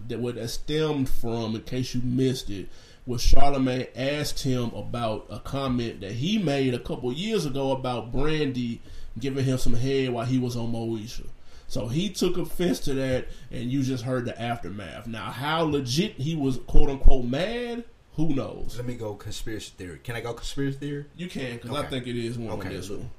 that 0.08 0.20
where 0.20 0.34
that 0.34 0.48
stemmed 0.50 1.10
from, 1.10 1.56
in 1.56 1.62
case 1.64 1.96
you 1.96 2.02
missed 2.04 2.52
it, 2.52 2.70
was 3.08 3.24
Charlamagne 3.24 3.88
asked 3.96 4.44
him 4.44 4.70
about 4.76 5.26
a 5.32 5.40
comment 5.40 6.02
that 6.02 6.12
he 6.12 6.38
made 6.38 6.74
a 6.76 6.80
couple 6.80 7.12
years 7.12 7.46
ago 7.46 7.72
about 7.72 8.12
Brandy 8.12 8.82
giving 9.18 9.46
him 9.46 9.58
some 9.58 9.74
head 9.74 10.12
while 10.12 10.26
he 10.26 10.38
was 10.38 10.56
on 10.56 10.72
Moesha. 10.72 11.26
So 11.68 11.88
he 11.88 12.10
took 12.10 12.38
offense 12.38 12.80
to 12.82 12.94
that, 12.94 13.28
and 13.52 13.70
you 13.70 13.84
just 13.84 14.04
heard 14.04 14.26
the 14.26 14.40
aftermath. 14.42 15.06
Now, 15.06 15.32
how 15.32 15.64
legit 15.64 16.14
he 16.14 16.36
was, 16.36 16.58
quote 16.66 16.90
unquote, 16.90 17.26
mad, 17.26 17.84
who 18.16 18.30
knows? 18.34 18.76
Let 18.78 18.86
me 18.86 18.96
go 18.96 19.16
conspiracy 19.16 19.74
theory. 19.78 20.00
Can 20.04 20.16
I 20.16 20.22
go 20.22 20.34
conspiracy 20.34 20.78
theory? 20.78 21.06
You 21.18 21.28
can, 21.28 21.58
because 21.58 21.72
I 21.76 21.84
think 21.84 22.08
it 22.08 22.16
is 22.16 22.38
one 22.38 22.52
on 22.54 22.60
Okay, 22.60 22.70
this 22.70 22.90
one. 22.90 23.10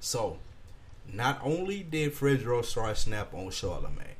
So, 0.00 0.38
not 1.12 1.40
only 1.42 1.82
did 1.82 2.14
Fredro 2.14 2.64
Starr 2.64 2.94
snap 2.94 3.32
on 3.32 3.46
Charlamagne, 3.46 4.16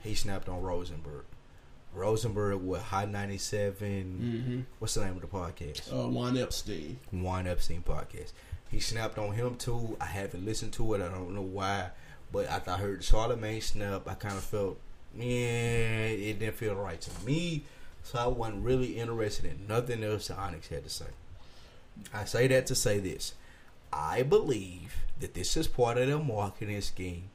he 0.00 0.14
snapped 0.14 0.48
on 0.48 0.62
Rosenberg. 0.62 1.24
Rosenberg 1.94 2.62
with 2.62 2.82
Hot 2.82 3.08
97. 3.10 4.66
What's 4.78 4.94
the 4.94 5.04
name 5.04 5.14
of 5.16 5.20
the 5.20 5.26
podcast? 5.26 5.92
Uh, 5.92 6.08
Juan 6.08 6.36
Epstein. 6.38 6.98
Juan 7.10 7.46
Epstein 7.46 7.82
podcast. 7.82 8.32
He 8.70 8.80
snapped 8.80 9.18
on 9.18 9.32
him 9.34 9.56
too. 9.56 9.96
I 10.00 10.06
haven't 10.06 10.44
listened 10.44 10.72
to 10.74 10.94
it. 10.94 11.00
I 11.00 11.08
don't 11.08 11.34
know 11.34 11.42
why, 11.42 11.90
but 12.32 12.46
after 12.46 12.70
I 12.72 12.76
heard 12.76 13.00
Charlamagne 13.00 13.62
snap, 13.62 14.06
I 14.06 14.14
kind 14.14 14.36
of 14.36 14.44
felt, 14.44 14.78
yeah, 15.16 15.24
it 15.24 16.38
didn't 16.38 16.56
feel 16.56 16.74
right 16.74 17.00
to 17.00 17.24
me. 17.24 17.64
So 18.02 18.18
I 18.18 18.26
wasn't 18.26 18.64
really 18.64 18.98
interested 18.98 19.46
in 19.46 19.66
nothing 19.66 20.02
else 20.02 20.28
that 20.28 20.38
Onyx 20.38 20.68
had 20.68 20.84
to 20.84 20.90
say. 20.90 21.06
I 22.14 22.24
say 22.24 22.46
that 22.48 22.66
to 22.66 22.74
say 22.74 22.98
this. 22.98 23.34
I 23.92 24.22
believe 24.22 24.94
that 25.20 25.34
this 25.34 25.56
is 25.56 25.66
part 25.66 25.98
of 25.98 26.06
their 26.06 26.18
marketing 26.18 26.80
scheme 26.80 27.30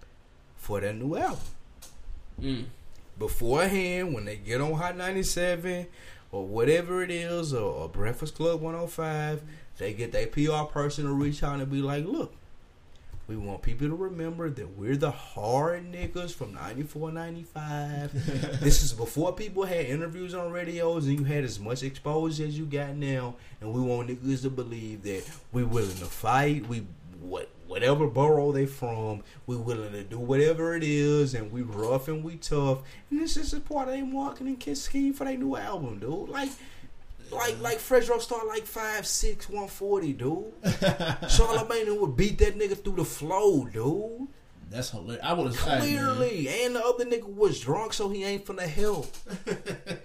for 0.55 0.79
their 0.79 0.93
new 0.93 1.15
album. 1.15 1.39
Mm. 2.41 2.65
Beforehand, 3.17 4.13
when 4.13 4.25
they 4.25 4.37
get 4.37 4.61
on 4.61 4.73
Hot 4.73 4.95
97 4.97 5.87
or 6.31 6.45
whatever 6.45 7.03
it 7.03 7.11
is, 7.11 7.53
or, 7.53 7.71
or 7.71 7.89
Breakfast 7.89 8.35
Club 8.35 8.61
105, 8.61 9.41
they 9.77 9.93
get 9.93 10.11
their 10.11 10.27
PR 10.27 10.63
person 10.71 11.05
to 11.05 11.11
reach 11.11 11.43
out 11.43 11.59
and 11.59 11.71
be 11.71 11.81
like, 11.81 12.05
look, 12.05 12.33
we 13.27 13.37
want 13.37 13.61
people 13.61 13.87
to 13.87 13.95
remember 13.95 14.49
that 14.49 14.77
we're 14.77 14.97
the 14.97 15.11
hard 15.11 15.91
niggas 15.91 16.33
from 16.33 16.53
94, 16.53 17.11
95. 17.11 18.11
this 18.59 18.83
is 18.83 18.91
before 18.91 19.33
people 19.33 19.63
had 19.63 19.85
interviews 19.85 20.33
on 20.33 20.51
radios 20.51 21.07
and 21.07 21.17
you 21.19 21.23
had 21.23 21.45
as 21.45 21.59
much 21.59 21.83
exposure 21.83 22.45
as 22.45 22.57
you 22.57 22.65
got 22.65 22.95
now. 22.95 23.35
And 23.61 23.73
we 23.73 23.81
want 23.81 24.09
niggas 24.09 24.41
to 24.41 24.49
believe 24.49 25.03
that 25.03 25.23
we're 25.53 25.65
willing 25.65 25.95
to 25.95 26.05
fight. 26.05 26.67
We 26.67 26.85
what 27.21 27.49
whatever 27.65 28.07
borough 28.07 28.51
they 28.51 28.65
from, 28.65 29.23
we 29.47 29.55
willing 29.55 29.93
to 29.93 30.03
do 30.03 30.19
whatever 30.19 30.75
it 30.75 30.83
is, 30.83 31.33
and 31.33 31.49
we 31.51 31.61
rough 31.61 32.09
and 32.09 32.23
we 32.23 32.35
tough. 32.35 32.79
And 33.09 33.21
this 33.21 33.37
is 33.37 33.53
a 33.53 33.61
part 33.61 33.87
of 33.87 33.93
their 33.93 34.05
marketing 34.05 34.59
scheme 34.75 35.13
for 35.13 35.23
their 35.23 35.37
new 35.37 35.55
album, 35.55 35.99
dude. 35.99 36.29
Like. 36.29 36.49
Like 37.33 37.59
like 37.61 37.77
Fredro 37.79 38.19
Starr 38.19 38.45
like 38.47 38.63
five 38.63 39.05
six 39.05 39.49
one 39.49 39.67
forty, 39.67 40.13
dude. 40.13 40.45
Charlamagne 40.63 41.99
would 41.99 42.15
beat 42.15 42.37
that 42.39 42.57
nigga 42.57 42.81
through 42.81 42.97
the 42.97 43.05
flow, 43.05 43.65
dude. 43.65 44.27
That's 44.69 44.89
hilarious. 44.89 45.23
I 45.23 45.33
would 45.33 45.53
have 45.53 45.81
Clearly, 45.81 46.47
and 46.63 46.75
the 46.75 46.83
other 46.83 47.05
nigga 47.05 47.31
was 47.31 47.59
drunk, 47.59 47.93
so 47.93 48.09
he 48.09 48.23
ain't 48.23 48.45
finna 48.45 48.61
help. 48.67 49.05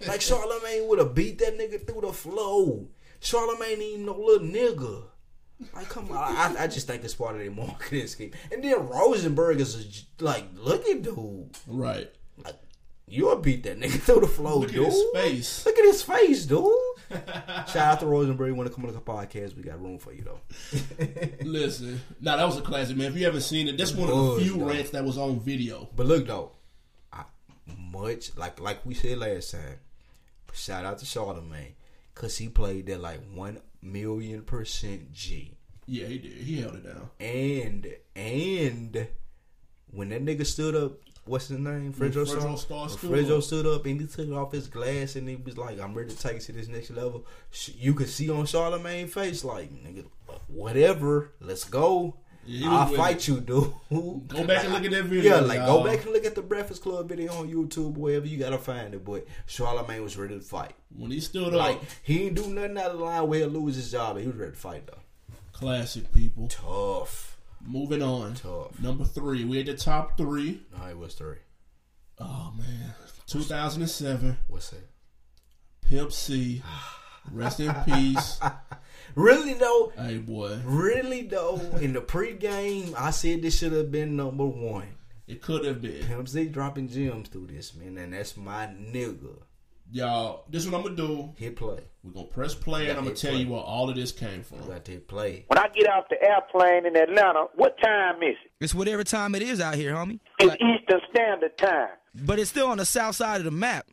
like 0.07 0.21
Charlamagne 0.21 0.87
would 0.87 0.99
have 0.99 1.15
beat 1.15 1.39
that 1.39 1.59
nigga 1.59 1.87
through 1.87 2.03
the 2.03 2.13
flow. 2.13 2.87
Charlamagne 3.21 3.81
ain't 3.81 4.01
no 4.01 4.13
little 4.19 4.47
nigga. 4.47 5.05
Like, 5.75 5.89
come 5.89 6.11
on, 6.13 6.17
I, 6.17 6.55
I 6.65 6.67
just 6.69 6.87
think 6.87 7.03
it's 7.03 7.15
part 7.15 7.35
of 7.35 7.41
their 7.41 7.51
marketing 7.51 8.07
scheme. 8.07 8.33
And 8.53 8.63
then 8.63 8.87
Rosenberg 8.87 9.59
is 9.61 9.75
a, 9.75 10.23
like 10.23 10.45
looking 10.55 11.03
dude. 11.03 11.51
Right. 11.67 12.11
Like, 12.45 12.57
you'll 13.11 13.37
beat 13.37 13.63
that 13.65 13.79
nigga 13.79 14.01
through 14.01 14.21
the 14.21 14.27
flow, 14.27 14.59
Look 14.59 14.71
at 14.71 14.75
his 14.75 15.03
face. 15.15 15.67
Look 15.67 15.79
at 15.79 15.85
his 15.85 16.03
face, 16.03 16.47
dude. 16.47 16.67
Shout 17.11 17.77
out 17.77 18.01
to 18.01 18.07
Rosenberg. 18.07 18.49
You 18.49 18.55
want 18.55 18.69
to 18.69 18.75
come 18.75 18.85
on 18.85 18.93
the 18.93 19.01
podcast? 19.01 19.57
We 19.57 19.63
got 19.63 19.81
room 19.81 19.99
for 19.99 20.13
you 20.13 20.25
though. 20.25 20.41
Listen, 21.43 22.01
now 22.21 22.37
that 22.37 22.45
was 22.45 22.59
a 22.59 22.63
classic, 22.63 22.97
man. 22.97 23.13
If 23.13 23.17
you 23.17 23.25
haven't 23.25 23.41
seen 23.43 23.69
it, 23.69 23.79
that's 23.79 23.93
one 23.93 24.11
of 24.11 24.17
the 24.37 24.43
few 24.43 24.59
though. 24.59 24.67
rants 24.67 24.91
that 24.91 25.05
was 25.05 25.17
on 25.17 25.41
video. 25.41 25.89
But 25.97 26.07
look 26.07 26.27
though, 26.27 26.53
I, 27.13 27.25
much 27.67 28.37
like 28.37 28.61
like 28.61 28.85
we 28.85 28.95
said 28.95 29.19
last 29.19 29.53
time. 29.53 29.79
Shout 30.53 30.85
out 30.85 30.99
to 30.99 31.05
Charlamagne, 31.05 31.75
because 32.15 32.37
he 32.37 32.49
played 32.49 32.87
that 32.87 33.01
like 33.01 33.21
one 33.33 33.61
million 33.81 34.43
percent 34.43 35.13
G. 35.13 35.55
Yeah, 35.87 36.07
he 36.07 36.19
did. 36.19 36.33
He 36.33 36.61
held 36.61 36.75
it 36.75 36.85
down. 36.85 37.09
And 37.21 37.87
and 38.15 39.09
when 39.91 40.11
that 40.11 40.25
nigga 40.25 40.45
stood 40.45 40.75
up, 40.75 40.93
what's 41.29 41.49
his 41.49 41.59
name? 41.59 41.93
Fredro 41.93 42.27
Starr. 42.27 42.89
Stood 42.89 43.11
Fredro 43.11 43.39
up. 43.39 43.43
stood 43.45 43.67
up 43.67 43.85
and 43.87 44.01
he 44.01 44.07
took 44.07 44.31
off 44.33 44.53
his 44.53 44.67
glass 44.67 45.17
and 45.17 45.29
he 45.29 45.37
was 45.37 45.57
like, 45.59 45.79
"I'm 45.81 45.95
ready 45.95 46.11
to 46.11 46.19
take 46.19 46.37
it 46.37 46.41
to 46.43 46.53
this 46.53 46.69
next 46.69 46.91
level." 46.91 47.27
You 47.77 47.95
could 47.95 48.09
see 48.09 48.31
on 48.31 48.45
Charlamagne's 48.47 49.13
face 49.13 49.45
like, 49.45 49.71
"Nigga, 49.73 50.07
whatever, 50.49 51.33
let's 51.41 51.65
go." 51.65 52.17
Yeah, 52.51 52.71
I'll 52.71 52.87
fight 52.87 53.17
it. 53.17 53.29
you, 53.29 53.41
dude. 53.41 53.73
Go 53.91 54.45
back 54.47 54.65
and 54.65 54.73
look 54.73 54.83
at 54.85 54.91
that 54.93 55.05
video, 55.05 55.35
Yeah, 55.35 55.41
like 55.41 55.59
y'all. 55.59 55.83
go 55.83 55.85
back 55.91 56.03
and 56.05 56.13
look 56.15 56.25
at 56.25 56.35
the 56.35 56.41
Breakfast 56.41 56.81
Club 56.83 57.07
video 57.07 57.31
on 57.35 57.53
YouTube, 57.53 57.93
wherever 57.99 58.27
you 58.27 58.39
gotta 58.39 58.57
find 58.57 58.95
it. 58.95 59.05
But 59.05 59.27
Charlamagne 59.47 60.03
was 60.03 60.17
ready 60.17 60.35
to 60.37 60.41
fight. 60.41 60.73
When 60.97 61.11
he 61.11 61.21
stood 61.21 61.53
Like 61.53 61.77
up, 61.77 61.85
he 62.03 62.25
ain't 62.27 62.37
do 62.37 62.47
nothing 62.47 62.79
out 62.79 62.93
of 62.93 63.01
line 63.01 63.29
where 63.29 63.41
he'll 63.41 63.49
lose 63.51 63.77
his 63.77 63.91
job. 63.93 64.17
He 64.19 64.27
was 64.27 64.37
ready 64.37 64.53
to 64.53 64.57
fight 64.57 64.87
though. 64.87 64.99
classic 65.53 66.11
people. 66.15 66.49
Tough. 66.49 67.37
Moving 67.69 68.03
on. 68.03 68.35
Tough. 68.35 68.81
Number 68.81 69.05
three. 69.05 69.45
We 69.45 69.61
at 69.61 69.67
the 69.67 69.75
top 69.77 70.17
three. 70.17 70.63
No, 70.77 70.87
it 70.87 70.97
was 70.99 71.15
three. 71.15 71.37
Oh 72.19 72.53
man, 72.57 72.95
2007. 73.27 74.39
What's 74.49 74.71
that? 74.71 74.89
Pimp 75.83 76.13
C. 76.13 76.63
Rest 77.31 77.61
in 77.61 77.75
peace. 77.87 78.41
Really 79.15 79.55
though, 79.55 79.91
Hey 79.97 80.19
boy, 80.19 80.61
really 80.65 81.23
though, 81.23 81.59
in 81.81 81.95
the 81.95 82.01
pregame, 82.01 82.95
I 82.97 83.11
said 83.11 83.41
this 83.43 83.59
should 83.59 83.73
have 83.73 83.91
been 83.91 84.17
number 84.17 84.45
one. 84.45 84.87
it 85.27 85.41
could 85.41 85.65
have 85.65 85.81
been. 85.81 86.05
Pimp 86.07 86.29
C 86.29 86.45
dropping 86.47 86.89
gems 86.89 87.29
through 87.29 87.47
this 87.49 87.75
man, 87.75 87.97
and 87.97 88.13
that's 88.13 88.37
my 88.37 88.67
nigga. 88.67 89.39
Y'all, 89.91 90.45
this 90.51 90.65
is 90.65 90.71
what 90.71 90.79
I'm 90.79 90.85
gonna 90.85 90.97
do. 90.97 91.33
Hit 91.37 91.57
play. 91.57 91.81
We're 92.03 92.13
gonna 92.13 92.27
press 92.27 92.55
play, 92.55 92.91
and 92.91 92.99
I'm 92.99 93.05
gonna 93.05 93.17
tell 93.17 93.33
play. 93.33 93.43
you 93.43 93.49
where 93.49 93.61
all 93.61 93.89
of 93.89 93.97
this 93.97 94.13
came 94.13 94.43
from. 94.43 94.61
You 94.63 94.69
got 94.69 94.85
to 94.85 94.93
hit 94.93 95.09
play. 95.09 95.45
When 95.49 95.59
I 95.59 95.69
get 95.69 95.89
off 95.89 96.05
the 96.11 96.23
airplane 96.23 96.85
in 96.85 96.95
Atlanta, 96.95 97.47
what 97.55 97.77
time 97.83 98.23
is 98.23 98.37
it? 98.45 98.51
It's 98.61 98.75
whatever 98.75 99.03
time 99.03 99.35
it 99.35 99.41
is 99.43 99.61
out 99.61 99.77
here, 99.77 99.95
homie. 99.95 100.21
It's 100.41 100.55
Eastern 100.55 101.01
Standard 101.11 101.57
Time. 101.57 101.89
But 102.15 102.39
it's 102.39 102.51
still 102.51 102.69
on 102.69 102.79
the 102.79 102.85
south 102.85 103.17
side 103.17 103.41
of 103.41 103.45
the 103.45 103.51
map. 103.51 103.87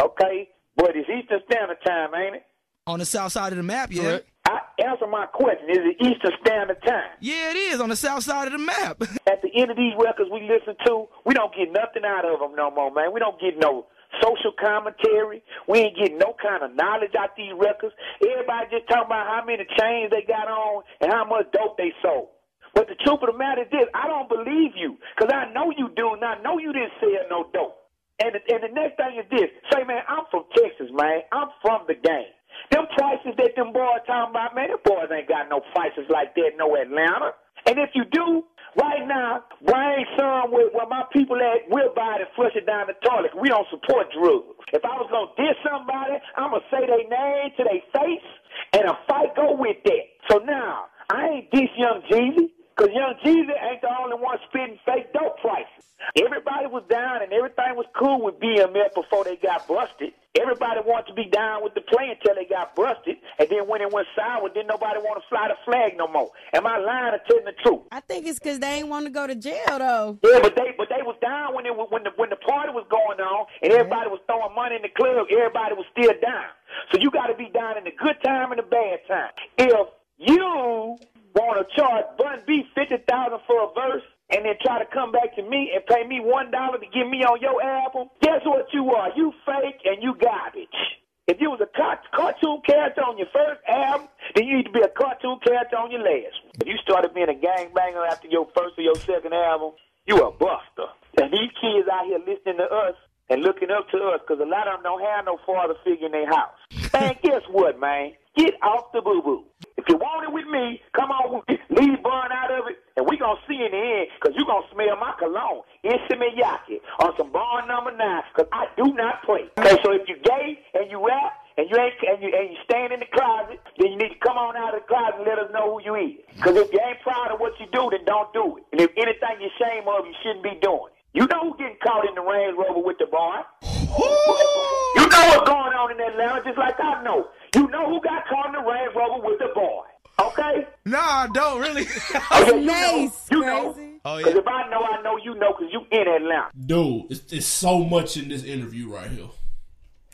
Okay? 0.00 0.48
But 0.76 0.94
it's 0.94 1.08
Eastern 1.08 1.40
Standard 1.50 1.78
Time, 1.84 2.14
ain't 2.14 2.36
it? 2.36 2.46
On 2.86 3.00
the 3.00 3.04
south 3.04 3.32
side 3.32 3.52
of 3.52 3.56
the 3.56 3.62
map, 3.62 3.92
yeah. 3.92 4.18
I 4.46 4.58
answer 4.84 5.06
my 5.06 5.26
question. 5.26 5.68
Is 5.68 5.78
it 5.78 5.96
Eastern 6.00 6.32
Standard 6.44 6.82
Time? 6.86 7.10
Yeah, 7.20 7.50
it 7.50 7.56
is 7.56 7.80
on 7.80 7.88
the 7.88 7.96
south 7.96 8.22
side 8.22 8.46
of 8.46 8.52
the 8.52 8.58
map. 8.58 9.02
At 9.26 9.42
the 9.42 9.50
end 9.54 9.70
of 9.70 9.76
these 9.76 9.94
records 9.98 10.30
we 10.32 10.42
listen 10.42 10.74
to, 10.86 11.06
we 11.26 11.34
don't 11.34 11.54
get 11.54 11.72
nothing 11.72 12.04
out 12.06 12.24
of 12.24 12.38
them 12.38 12.54
no 12.56 12.70
more, 12.70 12.92
man. 12.92 13.12
We 13.12 13.20
don't 13.20 13.40
get 13.40 13.58
no 13.58 13.86
social 14.18 14.52
commentary. 14.58 15.42
We 15.68 15.86
ain't 15.86 15.96
getting 15.96 16.18
no 16.18 16.34
kind 16.40 16.62
of 16.62 16.74
knowledge 16.74 17.14
out 17.14 17.36
these 17.36 17.54
records. 17.54 17.94
Everybody 18.18 18.66
just 18.70 18.88
talking 18.90 19.06
about 19.06 19.30
how 19.30 19.44
many 19.46 19.62
chains 19.78 20.10
they 20.10 20.26
got 20.26 20.50
on 20.50 20.82
and 21.00 21.12
how 21.12 21.24
much 21.24 21.46
dope 21.52 21.78
they 21.78 21.92
sold. 22.02 22.34
But 22.74 22.86
the 22.86 22.94
truth 23.02 23.22
of 23.22 23.34
the 23.34 23.38
matter 23.38 23.62
is 23.66 23.70
this, 23.70 23.90
I 23.94 24.06
don't 24.06 24.30
believe 24.30 24.78
you, 24.78 24.94
because 25.14 25.30
I 25.34 25.50
know 25.50 25.74
you 25.74 25.90
do, 25.96 26.14
and 26.14 26.22
I 26.22 26.38
know 26.42 26.58
you 26.58 26.72
didn't 26.72 26.94
sell 27.02 27.26
no 27.30 27.50
dope. 27.50 27.76
And 28.22 28.36
and 28.36 28.60
the 28.62 28.72
next 28.72 29.00
thing 29.00 29.16
is 29.16 29.26
this, 29.32 29.48
say, 29.72 29.82
man, 29.82 30.04
I'm 30.06 30.28
from 30.30 30.44
Texas, 30.54 30.92
man. 30.92 31.24
I'm 31.32 31.48
from 31.62 31.88
the 31.88 31.96
game. 31.96 32.30
Them 32.70 32.86
prices 32.94 33.32
that 33.38 33.56
them 33.56 33.72
boys 33.72 34.04
talking 34.06 34.30
about, 34.30 34.54
man, 34.54 34.68
them 34.68 34.82
boys 34.84 35.08
ain't 35.10 35.26
got 35.26 35.48
no 35.48 35.64
prices 35.72 36.04
like 36.10 36.34
that 36.36 36.52
in 36.52 36.58
no 36.58 36.76
Atlanta. 36.76 37.32
And 37.66 37.78
if 37.78 37.90
you 37.94 38.04
do, 38.04 38.44
right 38.76 39.06
now, 39.06 39.44
bring 39.64 40.06
some 40.18 40.52
with 40.52 40.72
where 40.74 40.86
my 40.86 41.04
people 41.12 41.36
at, 41.36 41.68
we'll 41.70 41.94
buy 41.94 42.16
it 42.18 42.26
and 42.26 42.30
flush 42.36 42.54
it 42.54 42.66
down 42.66 42.86
the 42.86 42.96
toilet. 43.06 43.32
We 43.34 43.48
don't 43.48 43.66
support 43.70 44.08
drugs. 44.12 44.54
If 44.72 44.84
I 44.84 44.94
was 44.98 45.08
gonna 45.10 45.34
diss 45.36 45.56
somebody, 45.64 46.18
I'm 46.36 46.50
gonna 46.50 46.64
say 46.70 46.86
their 46.86 47.06
name 47.08 47.50
to 47.58 47.62
their 47.64 47.82
face, 47.94 48.28
and 48.74 48.84
a 48.90 48.94
fight 49.08 49.34
go 49.34 49.56
with 49.56 49.78
that. 49.84 50.04
So 50.30 50.38
now, 50.38 50.86
I 51.10 51.28
ain't 51.28 51.50
diss 51.50 51.70
Young 51.76 52.02
Jeezy, 52.10 52.50
because 52.80 52.94
Young 52.94 53.14
Jeezy 53.22 53.52
ain't 53.60 53.82
the 53.82 53.88
only 54.00 54.16
one 54.16 54.38
spitting 54.48 54.78
fake 54.86 55.12
dope 55.12 55.38
prices. 55.40 55.84
Everybody 56.16 56.66
was 56.66 56.82
down 56.88 57.22
and 57.22 57.30
everything 57.30 57.76
was 57.76 57.84
cool 57.92 58.22
with 58.24 58.40
BMF 58.40 58.94
before 58.94 59.22
they 59.22 59.36
got 59.36 59.68
busted. 59.68 60.16
Everybody 60.40 60.80
wanted 60.86 61.08
to 61.08 61.14
be 61.14 61.28
down 61.28 61.62
with 61.62 61.74
the 61.74 61.82
play 61.82 62.08
until 62.08 62.34
they 62.34 62.48
got 62.48 62.74
busted. 62.74 63.16
And 63.38 63.50
then 63.50 63.68
when 63.68 63.82
it 63.82 63.92
went 63.92 64.08
sour, 64.16 64.48
then 64.54 64.66
nobody 64.66 64.96
want 65.00 65.20
to 65.20 65.28
fly 65.28 65.52
the 65.52 65.60
flag 65.68 65.98
no 65.98 66.08
more. 66.08 66.30
Am 66.54 66.66
I 66.66 66.78
lying 66.78 67.12
or 67.12 67.20
telling 67.28 67.44
the 67.44 67.52
truth? 67.60 67.84
I 67.92 68.00
think 68.00 68.26
it's 68.26 68.38
because 68.38 68.60
they 68.60 68.80
ain't 68.80 68.88
want 68.88 69.04
to 69.04 69.12
go 69.12 69.26
to 69.26 69.34
jail 69.34 69.76
though. 69.76 70.18
Yeah, 70.24 70.40
but 70.40 70.56
they 70.56 70.72
but 70.78 70.88
they 70.88 71.04
was 71.04 71.16
down 71.20 71.54
when 71.54 71.66
it 71.66 71.76
was, 71.76 71.88
when 71.90 72.04
the 72.04 72.16
when 72.16 72.30
the 72.30 72.40
party 72.40 72.72
was 72.72 72.86
going 72.88 73.20
on 73.20 73.46
and 73.60 73.72
everybody 73.72 74.08
was 74.08 74.20
throwing 74.24 74.54
money 74.56 74.76
in 74.76 74.82
the 74.82 74.94
club. 74.96 75.26
Everybody 75.28 75.74
was 75.76 75.84
still 75.92 76.16
down. 76.22 76.48
So 76.92 76.98
you 76.98 77.10
got 77.10 77.26
to 77.26 77.36
be 77.36 77.50
down 77.52 77.76
in 77.76 77.84
the 77.84 77.92
good 77.92 78.16
time 78.24 78.52
and 78.52 78.58
the 78.58 78.64
bad 78.64 79.04
time. 79.04 79.32
If 79.58 79.88
you 80.16 80.96
want 81.34 81.60
to 81.60 81.66
charge 81.76 82.04
Bun 82.18 82.42
B 82.46 82.64
fifty 82.74 82.96
thousand 83.08 83.40
for 83.46 83.64
a 83.64 83.68
verse 83.74 84.02
and 84.30 84.44
then 84.44 84.54
try 84.62 84.78
to 84.78 84.86
come 84.92 85.12
back 85.12 85.34
to 85.36 85.42
me 85.42 85.72
and 85.74 85.84
pay 85.86 86.06
me 86.06 86.20
one 86.20 86.50
dollar 86.50 86.78
to 86.78 86.86
get 86.86 87.08
me 87.08 87.22
on 87.24 87.40
your 87.40 87.62
album, 87.62 88.08
guess 88.22 88.40
what 88.44 88.66
you 88.72 88.90
are? 88.90 89.10
You 89.16 89.32
fake 89.44 89.82
and 89.84 90.02
you 90.02 90.14
garbage. 90.14 90.80
If 91.26 91.40
you 91.40 91.50
was 91.50 91.60
a 91.62 91.70
cartoon 91.70 92.60
character 92.66 93.02
on 93.02 93.18
your 93.18 93.28
first 93.32 93.60
album, 93.68 94.08
then 94.34 94.46
you 94.46 94.56
need 94.58 94.66
to 94.66 94.72
be 94.72 94.82
a 94.82 94.90
cartoon 94.90 95.38
character 95.46 95.76
on 95.76 95.90
your 95.90 96.02
last. 96.02 96.34
If 96.60 96.66
you 96.66 96.74
started 96.82 97.14
being 97.14 97.30
a 97.30 97.38
gangbanger 97.38 98.02
after 98.10 98.26
your 98.26 98.48
first 98.56 98.74
or 98.78 98.82
your 98.82 98.96
second 98.96 99.32
album, 99.32 99.72
you 100.06 100.16
a 100.18 100.32
buster. 100.32 100.90
And 101.22 101.30
these 101.32 101.50
kids 101.60 101.86
out 101.86 102.06
here 102.06 102.18
listening 102.18 102.58
to 102.58 102.66
us 102.66 102.94
and 103.28 103.42
looking 103.42 103.70
up 103.70 103.88
to 103.90 103.98
us 104.10 104.20
because 104.26 104.42
a 104.42 104.48
lot 104.48 104.66
of 104.66 104.82
them 104.82 104.82
don't 104.82 105.02
have 105.02 105.24
no 105.24 105.38
father 105.46 105.74
figure 105.84 106.06
in 106.06 106.12
their 106.12 106.26
house. 106.26 106.58
Man, 106.92 107.14
guess 107.22 107.42
what, 107.50 107.78
man? 107.78 108.12
Get 108.36 108.54
off 108.62 108.90
the 108.92 109.00
boo-boo. 109.00 109.44
If 109.80 109.88
you 109.88 109.96
want 109.96 110.28
it 110.28 110.32
with 110.36 110.44
me, 110.44 110.76
come 110.92 111.08
on, 111.08 111.40
with 111.48 111.56
leave 111.72 112.02
Bun 112.04 112.28
out 112.28 112.52
of 112.52 112.68
it, 112.68 112.84
and 113.00 113.08
we 113.08 113.16
going 113.16 113.40
to 113.40 113.42
see 113.48 113.56
in 113.56 113.72
the 113.72 113.80
end 113.80 114.12
because 114.20 114.36
you 114.36 114.44
going 114.44 114.60
to 114.60 114.68
smell 114.76 114.92
my 115.00 115.16
cologne, 115.16 115.64
Instant 115.80 116.20
Yaki, 116.36 116.84
on 117.00 117.16
some 117.16 117.32
bar 117.32 117.64
number 117.64 117.88
nine 117.96 118.20
because 118.28 118.44
I 118.52 118.68
do 118.76 118.92
not 118.92 119.24
play. 119.24 119.48
Okay, 119.56 119.80
so 119.80 119.96
if 119.96 120.04
you 120.04 120.20
gay 120.20 120.60
and 120.76 120.92
you 120.92 121.00
rap, 121.00 121.32
and 121.56 121.64
you 121.72 121.80
ain't 121.80 121.96
and 122.04 122.20
you 122.20 122.28
and 122.28 122.52
you 122.52 122.60
stand 122.68 122.92
in 122.92 123.00
the 123.00 123.08
closet, 123.08 123.56
then 123.80 123.92
you 123.92 123.96
need 123.96 124.12
to 124.12 124.20
come 124.20 124.36
on 124.36 124.52
out 124.52 124.76
of 124.76 124.84
the 124.84 124.86
closet 124.86 125.16
and 125.16 125.24
let 125.24 125.40
us 125.40 125.48
know 125.48 125.72
who 125.72 125.80
you 125.80 125.96
is. 125.96 126.20
Because 126.36 126.60
if 126.60 126.68
you 126.76 126.80
ain't 126.84 127.00
proud 127.00 127.32
of 127.32 127.40
what 127.40 127.56
you 127.56 127.64
do, 127.72 127.88
then 127.88 128.04
don't 128.04 128.28
do 128.36 128.60
it. 128.60 128.68
And 128.76 128.84
if 128.84 128.92
anything 129.00 129.40
you're 129.40 129.56
of, 129.88 130.04
you 130.04 130.12
shouldn't 130.20 130.44
be 130.44 130.60
doing 130.60 130.92
it. 130.92 131.00
You 131.16 131.24
know 131.24 131.50
who 131.50 131.56
getting 131.56 131.80
caught 131.82 132.04
in 132.04 132.14
the 132.14 132.20
Range 132.20 132.52
Rover 132.52 132.84
with 132.84 133.00
the 133.00 133.08
bar. 133.08 133.48
You 133.64 135.04
know 135.08 135.24
what's 135.32 135.48
going 135.48 135.74
on 135.74 135.90
in 135.90 135.98
Atlanta, 135.98 136.44
just 136.44 136.58
like 136.58 136.78
I 136.78 137.02
know. 137.02 137.32
You 137.54 137.68
know 137.68 137.88
who 137.88 138.00
got 138.00 138.26
caught 138.28 138.46
in 138.46 138.52
the 138.52 138.60
Range 138.60 138.94
Rover 138.94 139.26
with 139.26 139.38
the 139.38 139.48
boy. 139.54 139.82
Okay? 140.20 140.66
Nah, 140.84 140.98
I 140.98 141.28
don't 141.32 141.60
really. 141.60 141.86
Oh, 142.32 142.44
yeah, 142.46 142.54
you 142.54 142.60
know. 142.60 142.96
Mace, 142.98 143.26
You 143.30 143.40
know. 143.40 143.72
crazy. 143.72 144.00
Oh, 144.04 144.18
Because 144.18 144.34
if 144.34 144.46
I 144.46 144.68
know, 144.70 144.82
I 144.82 145.02
know 145.02 145.16
you 145.18 145.34
know 145.34 145.52
because 145.52 145.72
you 145.72 145.84
in 145.90 146.08
Atlanta. 146.08 146.50
Dude, 146.58 147.10
it's, 147.10 147.32
it's 147.32 147.46
so 147.46 147.84
much 147.84 148.16
in 148.16 148.28
this 148.28 148.44
interview 148.44 148.88
right 148.88 149.10
here. 149.10 149.28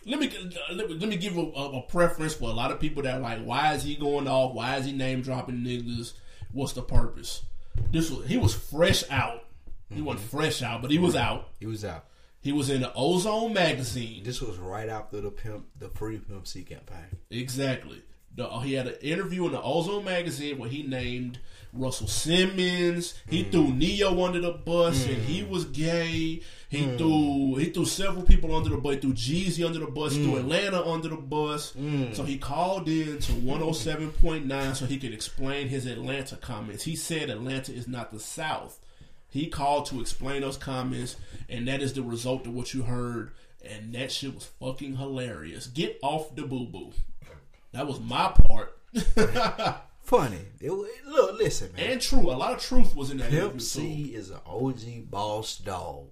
Let 0.05 0.20
me 0.20 0.28
uh, 0.28 0.74
let 0.74 0.89
me, 0.89 0.95
let 0.95 1.09
me 1.09 1.16
give 1.16 1.37
a, 1.37 1.41
a, 1.41 1.78
a 1.78 1.82
preference 1.82 2.34
for 2.34 2.49
a 2.49 2.53
lot 2.53 2.70
of 2.70 2.80
people 2.80 3.03
that 3.03 3.16
are 3.16 3.20
like, 3.20 3.45
why 3.45 3.74
is 3.74 3.82
he 3.82 3.97
going 3.97 4.28
off? 4.28 4.55
Why 4.55 4.76
is 4.76 4.87
he 4.87 4.93
name 4.93 5.20
dropping 5.20 5.57
niggas? 5.57 6.12
What's 6.53 6.74
the 6.74 6.82
purpose? 6.82 7.43
This 7.91 8.11
was 8.11 8.26
he 8.26 8.37
was 8.37 8.55
fresh 8.55 9.03
out. 9.11 9.45
He 9.93 10.03
wasn't 10.03 10.26
mm-hmm. 10.26 10.37
fresh 10.37 10.62
out, 10.62 10.82
but 10.82 10.91
he 10.91 10.99
was 10.99 11.16
out. 11.16 11.49
He 11.59 11.66
was 11.66 11.84
out. 11.84 12.07
He 12.41 12.53
was 12.53 12.70
in 12.70 12.82
the 12.82 12.93
Ozone 12.95 13.53
magazine. 13.53 14.22
This 14.22 14.41
was 14.41 14.57
right 14.59 14.89
after 14.89 15.20
the 15.20 15.30
pimp, 15.30 15.66
the 15.78 15.89
free 15.89 16.18
Pimp 16.18 16.47
C 16.47 16.62
campaign. 16.62 17.18
Exactly. 17.30 18.03
The, 18.37 18.49
uh, 18.49 18.61
he 18.61 18.74
had 18.74 18.87
an 18.87 18.97
interview 19.01 19.47
in 19.47 19.53
the 19.53 19.62
Ozone 19.62 20.05
magazine 20.05 20.59
where 20.59 20.68
he 20.68 20.82
named 20.82 21.39
Russell 21.72 22.07
Simmons. 22.07 23.14
He 23.28 23.45
mm. 23.45 23.51
threw 23.51 23.72
Neo 23.72 24.22
under 24.22 24.41
the 24.41 24.53
bus, 24.53 25.07
and 25.07 25.16
he 25.22 25.43
mm. 25.43 25.49
was 25.49 25.64
gay. 25.64 26.43
He 26.68 26.82
mm. 26.82 26.99
threw 26.99 27.57
he 27.57 27.70
threw 27.70 27.87
several 27.87 28.24
people 28.24 28.55
under 28.55 28.68
the 28.68 28.76
bus. 28.76 28.95
He 28.95 29.01
threw 29.01 29.12
Jeezy 29.14 29.66
under 29.66 29.78
the 29.78 29.87
bus. 29.87 30.14
Threw 30.14 30.37
Atlanta 30.37 30.84
under 30.84 31.09
the 31.09 31.16
bus. 31.16 31.74
So 32.12 32.24
he 32.24 32.37
called 32.37 32.89
in 32.89 33.18
to 33.20 33.32
107.9 33.32 34.76
so 34.76 34.84
he 34.87 34.99
could 34.99 35.14
explain 35.14 35.68
his 35.68 35.87
Atlanta 35.87 36.37
comments. 36.37 36.84
He 36.84 36.95
said 36.95 37.30
Atlanta 37.30 37.72
is 37.72 37.89
not 37.89 38.12
the 38.12 38.20
South. 38.20 38.78
He 39.37 39.49
called 39.49 39.84
to 39.87 40.01
explain 40.01 40.41
those 40.41 40.57
comments, 40.57 41.16
and 41.51 41.68
that 41.68 41.82
is 41.82 41.93
the 41.93 42.03
result 42.03 42.47
of 42.47 42.55
what 42.55 42.72
you 42.72 42.84
heard. 42.84 43.32
And 43.62 43.93
that 43.93 44.11
shit 44.11 44.34
was 44.34 44.47
fucking 44.61 44.97
hilarious. 44.97 45.66
Get 45.66 45.99
off 46.03 46.34
the 46.34 46.43
boo 46.43 46.66
boo. 46.66 46.93
That 47.72 47.87
was 47.87 48.01
my 48.01 48.32
part. 48.49 48.78
Funny. 50.01 50.39
It, 50.59 50.70
look, 50.70 51.39
listen, 51.39 51.70
man. 51.76 51.91
and 51.91 52.01
true. 52.01 52.30
A 52.30 52.32
lot 52.32 52.55
of 52.55 52.62
truth 52.62 52.97
was 52.97 53.11
in 53.11 53.18
that 53.18 53.28
Pimp 53.28 53.61
C 53.61 54.14
is 54.14 54.30
an 54.30 54.39
OG 54.47 55.11
boss 55.11 55.59
dog. 55.59 56.07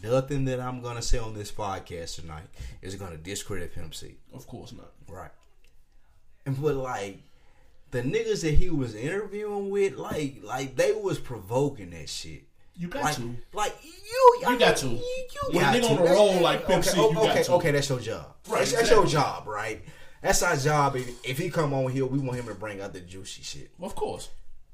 Nothing 0.00 0.44
that 0.44 0.60
I'm 0.60 0.82
gonna 0.82 1.02
say 1.02 1.18
on 1.18 1.34
this 1.34 1.50
podcast 1.50 2.14
tonight 2.14 2.46
is 2.80 2.94
gonna 2.94 3.16
discredit 3.16 3.74
Pimp 3.74 3.92
C. 3.92 4.18
Of 4.32 4.46
course 4.46 4.72
not. 4.72 4.92
Right. 5.08 5.32
And 6.46 6.62
but 6.62 6.76
like 6.76 7.22
the 7.90 8.02
niggas 8.02 8.42
that 8.42 8.54
he 8.54 8.70
was 8.70 8.94
interviewing 8.94 9.70
with, 9.70 9.96
like 9.96 10.38
like 10.42 10.76
they 10.76 10.92
was 10.92 11.18
provoking 11.18 11.90
that 11.90 12.08
shit. 12.08 12.44
You 12.74 12.88
got 12.88 13.04
like, 13.04 13.16
to. 13.16 13.36
Like 13.52 13.76
you, 13.82 14.42
You 14.48 14.58
got 14.58 14.76
to. 14.78 14.88
You, 14.88 14.94
you 14.94 15.40
When 15.50 15.60
got 15.60 15.74
nigga 15.74 15.80
to. 15.82 15.88
on 15.88 15.96
the 16.04 16.10
roll 16.10 16.40
like 16.40 16.66
Pimp 16.66 16.80
okay, 16.80 16.90
C, 16.90 16.98
oh, 16.98 17.10
you 17.12 17.18
okay, 17.18 17.34
got 17.34 17.44
to. 17.44 17.52
okay, 17.52 17.70
that's 17.72 17.88
your 17.88 18.00
job. 18.00 18.34
Right, 18.48 18.58
That's, 18.60 18.72
that's 18.72 18.90
your 18.90 19.06
job, 19.06 19.46
right? 19.46 19.82
That's 20.22 20.42
our 20.42 20.56
job. 20.56 20.96
If, 20.96 21.08
if 21.24 21.38
he 21.38 21.50
come 21.50 21.74
on 21.74 21.90
here, 21.90 22.06
we 22.06 22.18
want 22.18 22.38
him 22.38 22.46
to 22.46 22.54
bring 22.54 22.80
out 22.80 22.92
the 22.92 23.00
juicy 23.00 23.42
shit. 23.42 23.70
Of 23.80 23.94
course. 23.94 24.30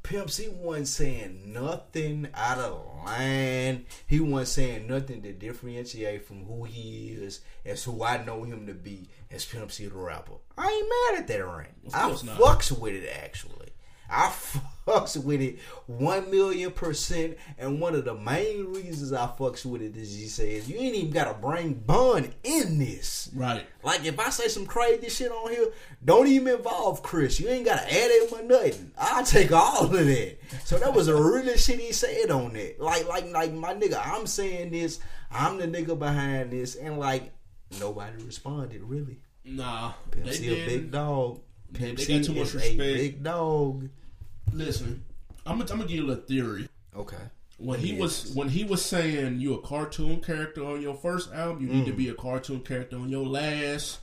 Pimp 0.08 0.30
C 0.30 0.48
wasn't 0.48 0.86
saying 0.86 1.52
nothing 1.52 2.28
out 2.32 2.58
of 2.58 2.86
line. 3.04 3.86
He 4.06 4.20
wasn't 4.20 4.48
saying 4.48 4.86
nothing 4.86 5.20
to 5.22 5.32
differentiate 5.32 6.24
from 6.24 6.44
who 6.44 6.62
he 6.62 7.08
is 7.08 7.40
as 7.64 7.82
who 7.82 8.04
I 8.04 8.24
know 8.24 8.44
him 8.44 8.66
to 8.68 8.74
be 8.74 9.08
as 9.32 9.44
Pimp 9.44 9.72
C 9.72 9.86
the 9.86 9.96
rapper. 9.96 10.34
I 10.56 10.68
ain't 10.68 11.16
mad 11.16 11.22
at 11.22 11.28
that 11.28 11.44
ring. 11.44 11.74
I 11.92 12.08
not. 12.08 12.38
fucks 12.38 12.70
with 12.70 12.94
it 12.94 13.08
actually. 13.20 13.70
I 14.08 14.32
fucks 14.86 15.22
with 15.22 15.40
it 15.40 15.58
one 15.86 16.30
million 16.30 16.70
percent, 16.70 17.36
and 17.58 17.80
one 17.80 17.94
of 17.94 18.04
the 18.04 18.14
main 18.14 18.66
reasons 18.72 19.12
I 19.12 19.26
fucks 19.26 19.64
with 19.66 19.82
it 19.82 19.96
is 19.96 20.14
he 20.16 20.26
says 20.26 20.68
you 20.68 20.76
ain't 20.78 20.94
even 20.94 21.10
gotta 21.10 21.34
bring 21.34 21.74
Bun 21.74 22.32
in 22.44 22.78
this. 22.78 23.30
Right. 23.34 23.66
Like 23.82 24.04
if 24.04 24.18
I 24.18 24.30
say 24.30 24.48
some 24.48 24.66
crazy 24.66 25.08
shit 25.08 25.30
on 25.32 25.50
here, 25.50 25.66
don't 26.04 26.26
even 26.28 26.54
involve 26.56 27.02
Chris. 27.02 27.40
You 27.40 27.48
ain't 27.48 27.64
gotta 27.66 27.82
add 27.92 28.10
him 28.10 28.28
or 28.38 28.42
nothing. 28.42 28.92
I'll 28.96 29.24
take 29.24 29.52
all 29.52 29.84
of 29.84 29.92
that. 29.92 30.38
So 30.64 30.78
that 30.78 30.94
was 30.94 31.08
a 31.08 31.14
really 31.16 31.58
shit 31.58 31.80
he 31.80 31.92
said 31.92 32.30
on 32.30 32.52
that. 32.54 32.80
Like 32.80 33.08
like 33.08 33.30
like 33.32 33.52
my 33.52 33.74
nigga, 33.74 34.00
I'm 34.04 34.26
saying 34.26 34.70
this, 34.70 35.00
I'm 35.30 35.58
the 35.58 35.66
nigga 35.66 35.98
behind 35.98 36.52
this, 36.52 36.76
and 36.76 36.98
like 36.98 37.32
nobody 37.80 38.22
responded 38.24 38.82
really. 38.82 39.20
Nah. 39.44 39.92
Pimp 40.10 40.26
they 40.26 40.46
a 40.46 40.66
big 40.66 40.90
dog. 40.90 41.40
They- 41.70 41.78
Pimp 41.80 41.98
they 41.98 42.04
C 42.04 42.18
got 42.18 42.24
too 42.26 42.32
much 42.34 42.54
respect. 42.54 42.78
big 42.78 43.22
dog. 43.22 43.88
Listen, 44.52 45.04
I'm 45.44 45.58
gonna, 45.58 45.70
I'm 45.72 45.78
gonna 45.78 45.88
give 45.88 46.04
you 46.04 46.10
a 46.10 46.16
theory. 46.16 46.68
Okay. 46.96 47.16
When 47.58 47.78
he 47.80 47.92
Yes. 47.92 48.00
was 48.00 48.34
when 48.34 48.48
he 48.50 48.64
was 48.64 48.84
saying 48.84 49.40
you 49.40 49.54
a 49.54 49.62
cartoon 49.62 50.20
character 50.20 50.64
on 50.64 50.80
your 50.82 50.94
first 50.94 51.32
album, 51.32 51.66
you 51.66 51.72
need 51.72 51.86
to 51.86 51.92
Mm. 51.92 51.96
be 51.96 52.08
a 52.08 52.14
cartoon 52.14 52.60
character 52.60 52.96
on 52.98 53.08
your 53.08 53.26
last. 53.26 54.00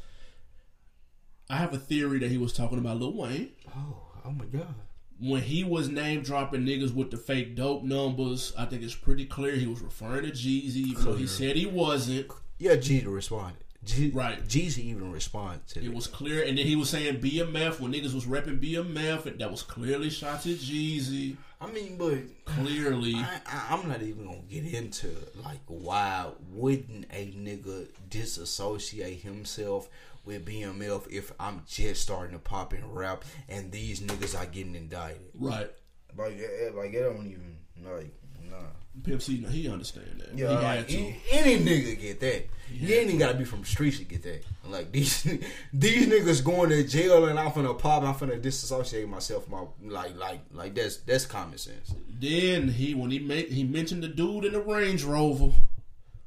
I 1.49 1.57
have 1.57 1.73
a 1.73 1.77
theory 1.77 2.19
that 2.19 2.31
he 2.31 2.37
was 2.37 2.53
talking 2.53 2.77
about 2.79 2.97
Lil 2.99 3.13
Wayne. 3.15 3.51
Oh, 3.75 3.97
oh 4.25 4.31
my 4.31 4.45
god. 4.45 4.73
When 5.19 5.41
he 5.43 5.63
was 5.63 5.87
name 5.89 6.21
dropping 6.23 6.65
niggas 6.65 6.93
with 6.93 7.11
the 7.11 7.17
fake 7.17 7.55
dope 7.55 7.83
numbers, 7.83 8.53
I 8.57 8.65
think 8.65 8.81
it's 8.81 8.95
pretty 8.95 9.25
clear 9.25 9.55
he 9.55 9.67
was 9.67 9.81
referring 9.81 10.23
to 10.25 10.31
Jeezy, 10.31 10.77
even 10.77 11.03
though 11.05 11.15
he 11.15 11.27
said 11.27 11.55
he 11.55 11.65
wasn't. 11.67 12.27
Yeah, 12.57 12.75
Jeezy 12.75 13.05
responded. 13.05 13.63
G- 13.85 14.11
Right. 14.11 14.43
Jeezy 14.47 14.79
even 14.85 15.11
responded 15.11 15.67
to 15.69 15.79
It 15.79 15.85
it. 15.85 15.93
was 15.93 16.07
clear, 16.07 16.43
and 16.43 16.57
then 16.57 16.65
he 16.65 16.75
was 16.75 16.89
saying 16.89 17.19
BMF 17.19 17.79
when 17.79 17.91
niggas 17.93 18.13
was 18.13 18.25
repping 18.25 18.59
BMF, 18.59 19.25
and 19.25 19.39
that 19.39 19.51
was 19.51 19.61
clearly 19.63 20.09
shots 20.09 20.45
at 20.45 20.53
Jeezy. 20.57 21.35
I 21.59 21.71
mean, 21.71 21.97
but 21.97 22.17
Clearly, 22.45 23.15
I, 23.15 23.39
I, 23.45 23.67
I'm 23.73 23.87
not 23.87 24.01
even 24.01 24.25
gonna 24.25 24.37
get 24.49 24.65
into 24.73 25.09
like 25.43 25.61
why 25.67 26.29
wouldn't 26.51 27.05
a 27.11 27.27
nigga 27.31 27.87
disassociate 28.09 29.21
himself 29.21 29.89
with 30.25 30.45
BMF 30.45 31.07
if 31.09 31.31
I'm 31.39 31.63
just 31.67 32.01
starting 32.01 32.33
to 32.33 32.39
pop 32.39 32.73
in 32.73 32.89
rap 32.91 33.23
and 33.49 33.71
these 33.71 33.99
niggas 34.01 34.37
are 34.39 34.45
getting 34.45 34.75
indicted? 34.75 35.21
right? 35.39 35.69
Like, 36.17 36.37
like 36.75 36.93
it 36.93 37.01
don't 37.03 37.27
even 37.27 37.57
like 37.83 38.13
nah. 38.49 38.57
Pimp 39.03 39.21
C, 39.21 39.37
he 39.37 39.67
understand 39.69 40.19
that. 40.19 40.37
Yeah, 40.37 40.49
he 40.49 40.63
like, 40.77 40.87
to. 40.87 41.13
any 41.31 41.57
nigga 41.59 41.99
get 41.99 42.19
that. 42.19 42.45
You 42.71 42.93
ain't 42.95 43.07
even 43.07 43.17
gotta 43.19 43.37
be 43.37 43.43
from 43.43 43.61
the 43.61 43.65
streets 43.65 43.97
to 43.97 44.03
get 44.05 44.21
that. 44.23 44.43
Like 44.67 44.91
these 44.91 45.23
these 45.73 46.07
niggas 46.07 46.43
going 46.43 46.69
to 46.69 46.83
jail 46.83 47.25
and 47.25 47.39
I'm 47.39 47.51
finna 47.51 47.77
pop. 47.77 48.03
I'm 48.03 48.13
finna 48.13 48.41
disassociate 48.41 49.07
myself. 49.09 49.49
My 49.49 49.63
like 49.83 50.15
like 50.17 50.41
like 50.51 50.75
that's 50.75 50.97
that's 50.97 51.25
common 51.25 51.57
sense. 51.57 51.93
Then 52.19 52.67
he 52.69 52.93
when 52.93 53.09
he 53.11 53.19
made 53.19 53.49
he 53.49 53.63
mentioned 53.63 54.03
the 54.03 54.07
dude 54.07 54.45
in 54.45 54.53
the 54.53 54.61
Range 54.61 55.03
Rover 55.03 55.51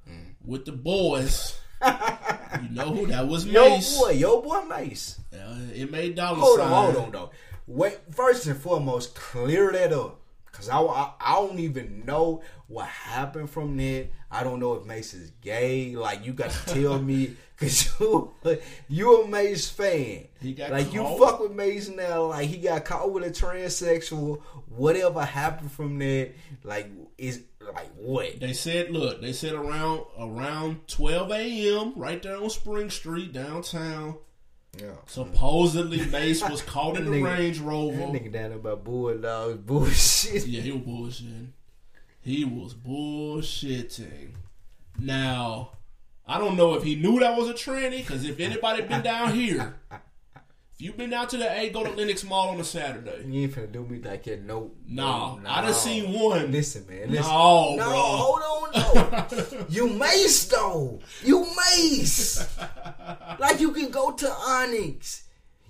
Mm. 0.09 0.35
with 0.45 0.65
the 0.67 0.73
boys. 0.73 1.59
you 1.85 2.69
know 2.71 2.91
who 2.95 3.07
that 3.09 3.27
was? 3.27 3.45
Yo 3.47 3.69
Mace. 3.71 3.99
boy, 3.99 4.11
yo 4.11 4.41
boy 4.41 4.61
Mace. 4.67 5.19
Uh, 5.33 5.57
it 5.75 5.91
made 5.91 6.15
dollars. 6.15 6.41
Hold 6.41 6.59
sign. 6.61 6.73
on, 6.73 6.93
hold 6.93 6.97
on, 7.07 7.11
though. 7.13 7.31
Wait, 7.67 7.99
first 8.13 8.47
and 8.47 8.57
foremost, 8.57 9.15
clear 9.17 9.73
that 9.73 9.93
up. 9.93 10.21
Cause 10.57 10.71
I, 10.71 10.81
I, 10.81 11.13
I 11.21 11.35
don't 11.35 11.59
even 11.59 12.07
know 12.07 12.43
what 12.67 12.87
happened 12.87 13.51
from 13.51 13.77
that. 13.77 14.09
I 14.31 14.43
don't 14.43 14.59
know 14.59 14.73
if 14.75 14.87
Mace 14.87 15.13
is 15.13 15.31
gay. 15.43 15.95
Like 15.95 16.25
you 16.25 16.33
got 16.33 16.51
to 16.51 16.75
tell 16.75 16.99
me, 17.03 17.37
cause 17.59 17.93
you 18.01 18.33
you 18.89 19.23
a 19.23 19.29
Mace 19.29 19.69
fan. 19.69 20.29
He 20.41 20.55
got 20.55 20.71
like 20.71 20.95
you 20.95 21.03
fuck 21.19 21.41
with 21.41 21.53
Mace 21.53 21.91
now. 21.91 22.27
Like 22.27 22.49
he 22.49 22.57
got 22.57 22.87
caught 22.87 23.13
with 23.13 23.25
a 23.25 23.31
transsexual. 23.31 24.41
Whatever 24.69 25.25
happened 25.25 25.73
from 25.73 25.99
that, 25.99 26.33
like 26.65 26.91
is 27.19 27.43
like 27.75 27.93
what? 27.97 28.41
They 28.41 28.55
said, 28.55 28.91
look, 28.91 29.21
they 29.21 29.33
said 29.33 29.53
around 29.53 30.05
around 30.19 30.89
12 30.89 31.31
a.m. 31.33 31.93
right 31.97 32.23
there 32.23 32.37
on 32.37 32.49
Spring 32.49 32.89
Street 32.89 33.33
downtown. 33.33 34.17
Yeah. 34.81 34.91
Supposedly 35.07 36.05
Mace 36.07 36.43
was 36.49 36.63
caught 36.75 36.97
in 36.97 37.05
the 37.05 37.11
nigga- 37.11 37.25
Range 37.25 37.59
That 37.59 37.65
Rover. 37.65 37.97
nigga 37.97 38.33
down 38.33 38.51
there 38.51 38.59
about 38.59 38.85
bulldogs 38.85 39.59
bullshit. 39.59 40.47
Yeah, 40.47 40.61
he 40.61 40.73
was 40.73 40.83
bullshitting. 40.83 41.49
He 42.21 42.45
was 42.45 42.75
bullshitting. 42.75 44.31
Now, 44.99 45.71
I 46.27 46.39
don't 46.39 46.57
know 46.57 46.75
if 46.75 46.83
he 46.83 46.95
knew 46.97 47.21
that 47.21 47.37
was 47.37 47.49
a 47.49 47.55
tranny, 47.55 47.99
because 47.99 48.25
if 48.25 48.41
anybody 48.41 48.83
been 48.83 49.03
down 49.03 49.33
here, 49.35 49.77
if 50.79 50.83
you 50.85 50.93
been 50.93 51.13
out 51.15 51.31
to 51.31 51.37
the 51.39 51.51
A, 51.59 51.71
go 51.71 51.83
to 51.85 51.91
Lenox 51.91 52.23
Mall 52.25 52.51
on 52.51 52.61
a 52.61 52.65
Saturday. 52.65 53.25
You 53.27 53.43
ain't 53.45 53.53
finna 53.55 53.73
do 53.73 53.85
me 53.85 54.01
like 54.03 54.25
that. 54.25 54.45
No, 54.45 54.73
Nah, 54.87 55.37
no, 55.37 55.49
I 55.51 55.63
done 55.63 55.71
no. 55.71 55.77
seen 55.77 56.13
one. 56.13 56.53
Listen, 56.53 56.87
man. 56.89 57.11
Listen. 57.11 57.33
No, 57.33 57.77
no, 57.77 57.85
bro. 57.85 57.93
hold 57.95 58.75
on, 58.75 59.31
no. 59.61 59.67
you 59.71 59.89
Mace 59.89 60.45
though. 60.47 61.01
You 61.25 61.47
Mace. 61.57 62.47
like 63.39 63.61
you 63.61 63.73
can 63.73 63.91
go 63.91 64.13
to 64.13 64.31
Onyx. 64.31 65.23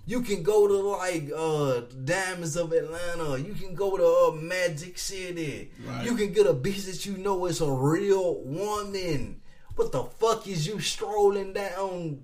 You 0.09 0.23
can 0.23 0.43
go 0.45 0.69
to 0.69 0.75
like 0.75 1.31
uh 1.37 1.83
Diamonds 2.05 2.57
of 2.57 2.73
Atlanta. 2.73 3.39
You 3.39 3.55
can 3.55 3.75
go 3.75 3.97
to 3.97 4.33
uh, 4.39 4.41
Magic 4.41 4.99
City. 4.99 5.71
Right. 5.85 6.05
You 6.05 6.15
can 6.17 6.33
get 6.33 6.47
a 6.47 6.55
bitch 6.55 6.87
that 6.87 7.07
you 7.07 7.17
know 7.19 7.47
is 7.47 7.61
a 7.61 7.71
real 7.71 8.41
woman. 8.45 9.41
What 9.77 9.93
the 9.93 10.05
fuck 10.05 10.47
is 10.49 10.67
you 10.67 10.81
strolling 10.81 11.53
down 11.53 12.23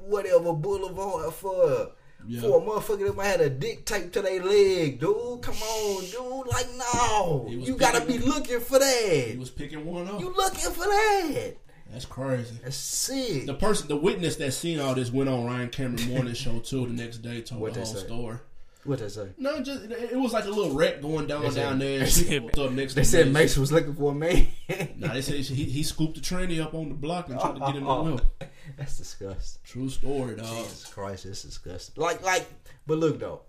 whatever 0.00 0.52
boulevard 0.52 1.32
for? 1.34 1.92
Yeah. 2.26 2.40
For 2.40 2.58
a 2.60 2.64
motherfucker 2.64 3.06
that 3.06 3.16
might 3.16 3.26
have 3.26 3.40
a 3.40 3.50
dick 3.50 3.84
taped 3.84 4.12
to 4.14 4.22
their 4.22 4.42
leg, 4.42 5.00
dude. 5.00 5.42
Come 5.42 5.54
on, 5.56 6.04
dude. 6.04 6.46
Like, 6.52 6.66
no. 6.76 7.46
You 7.48 7.76
gotta 7.76 8.04
be 8.06 8.18
looking 8.18 8.60
for 8.60 8.78
that. 8.78 9.28
He 9.32 9.36
was 9.38 9.50
picking 9.50 9.84
one 9.84 10.08
up. 10.08 10.20
You 10.20 10.32
looking 10.34 10.70
for 10.70 10.84
that. 10.84 11.54
That's 11.90 12.04
crazy. 12.06 12.58
That's 12.62 12.76
sick. 12.76 13.44
The 13.44 13.54
person, 13.54 13.88
the 13.88 13.96
witness 13.96 14.36
that 14.36 14.52
seen 14.52 14.80
all 14.80 14.94
this 14.94 15.10
went 15.12 15.28
on 15.28 15.44
Ryan 15.44 15.68
Cameron 15.68 16.08
morning 16.08 16.32
show 16.34 16.58
too. 16.60 16.86
The 16.86 16.92
next 16.94 17.18
day 17.18 17.42
told 17.42 17.60
What'd 17.60 17.76
the 17.76 17.84
whole 17.84 17.94
say? 17.94 18.06
story. 18.06 18.38
What 18.84 18.98
they 18.98 19.08
say? 19.08 19.28
No, 19.38 19.60
just 19.62 19.84
it 19.84 20.16
was 20.18 20.32
like 20.32 20.44
a 20.44 20.48
little 20.50 20.74
wreck 20.74 21.00
going 21.00 21.28
down 21.28 21.42
said- 21.52 21.54
down 21.62 21.78
there. 21.78 21.98
they 22.00 22.06
said- 22.06 22.58
up 22.58 22.72
next 22.72 22.94
They 22.94 23.04
said 23.04 23.26
Mace. 23.26 23.34
Mace 23.34 23.56
was 23.58 23.72
looking 23.72 23.94
for 23.94 24.10
a 24.10 24.14
man. 24.14 24.48
Nah, 24.96 25.12
they 25.12 25.22
said 25.22 25.36
he, 25.36 25.64
he 25.64 25.82
scooped 25.84 26.16
the 26.16 26.20
tranny 26.20 26.60
up 26.60 26.74
on 26.74 26.88
the 26.88 26.94
block 26.96 27.28
and 27.28 27.38
tried 27.38 27.54
to 27.54 27.60
get 27.60 27.76
him 27.76 27.86
Oh, 27.86 28.14
on. 28.14 28.20
That's 28.76 28.98
disgusting. 28.98 29.62
True 29.64 29.88
story, 29.88 30.34
dog. 30.36 30.46
Jesus 30.46 30.86
Christ, 30.92 31.24
that's 31.24 31.42
disgusting. 31.42 32.02
Like, 32.02 32.22
like, 32.24 32.46
but 32.86 32.98
look 32.98 33.20
though, 33.20 33.42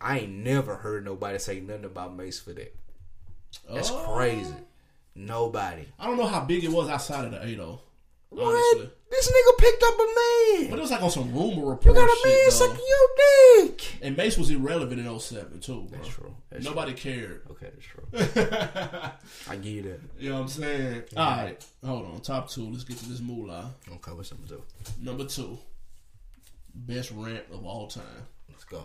I 0.00 0.20
ain't 0.20 0.32
never 0.32 0.76
heard 0.76 1.04
nobody 1.04 1.38
say 1.38 1.60
nothing 1.60 1.84
about 1.86 2.14
Mace 2.16 2.38
for 2.40 2.52
that. 2.52 2.74
That's 3.68 3.90
Oh. 3.90 4.12
crazy. 4.14 4.54
Nobody. 5.16 5.86
I 5.98 6.06
don't 6.06 6.16
know 6.16 6.26
how 6.26 6.40
big 6.44 6.64
it 6.64 6.70
was 6.70 6.88
outside 6.88 7.24
of 7.24 7.30
the 7.32 7.42
A 7.42 7.54
though. 7.54 7.80
What? 8.34 8.46
Honestly. 8.46 8.90
This 9.10 9.30
nigga 9.30 9.58
picked 9.58 9.82
up 9.84 9.94
a 9.94 9.98
man. 9.98 10.70
But 10.70 10.78
it 10.78 10.82
was 10.82 10.90
like 10.90 11.02
on 11.02 11.10
some 11.10 11.32
rumor 11.32 11.70
report. 11.70 11.84
You 11.84 11.94
got 11.94 12.10
a 12.10 12.16
shit, 12.16 12.24
man 12.24 12.44
though. 12.44 12.50
sucking 12.50 12.84
your 12.88 13.68
dick. 13.68 13.98
And 14.02 14.16
Mace 14.16 14.36
was 14.36 14.50
irrelevant 14.50 15.00
in 15.00 15.20
07 15.20 15.60
too, 15.60 15.82
bro. 15.82 15.98
That's 15.98 16.08
true. 16.08 16.34
That's 16.50 16.64
Nobody 16.64 16.94
cared. 16.94 17.42
Okay, 17.52 17.70
that's 17.72 17.86
true. 17.86 19.12
I 19.52 19.56
give 19.56 19.72
you 19.72 19.82
that. 19.82 20.00
You 20.18 20.30
know 20.30 20.34
what 20.36 20.42
I'm 20.42 20.48
saying? 20.48 21.02
All 21.16 21.36
right, 21.36 21.66
hold 21.84 22.06
on. 22.06 22.20
Top 22.22 22.50
two. 22.50 22.68
Let's 22.68 22.82
get 22.82 22.96
to 22.98 23.08
this 23.08 23.20
moolah. 23.20 23.72
Okay, 23.88 24.12
what's 24.12 24.32
number 24.32 24.48
two? 24.48 24.62
Number 25.00 25.24
two. 25.26 25.58
Best 26.74 27.12
rant 27.12 27.44
of 27.52 27.64
all 27.64 27.86
time. 27.86 28.02
Let's 28.50 28.64
go. 28.64 28.82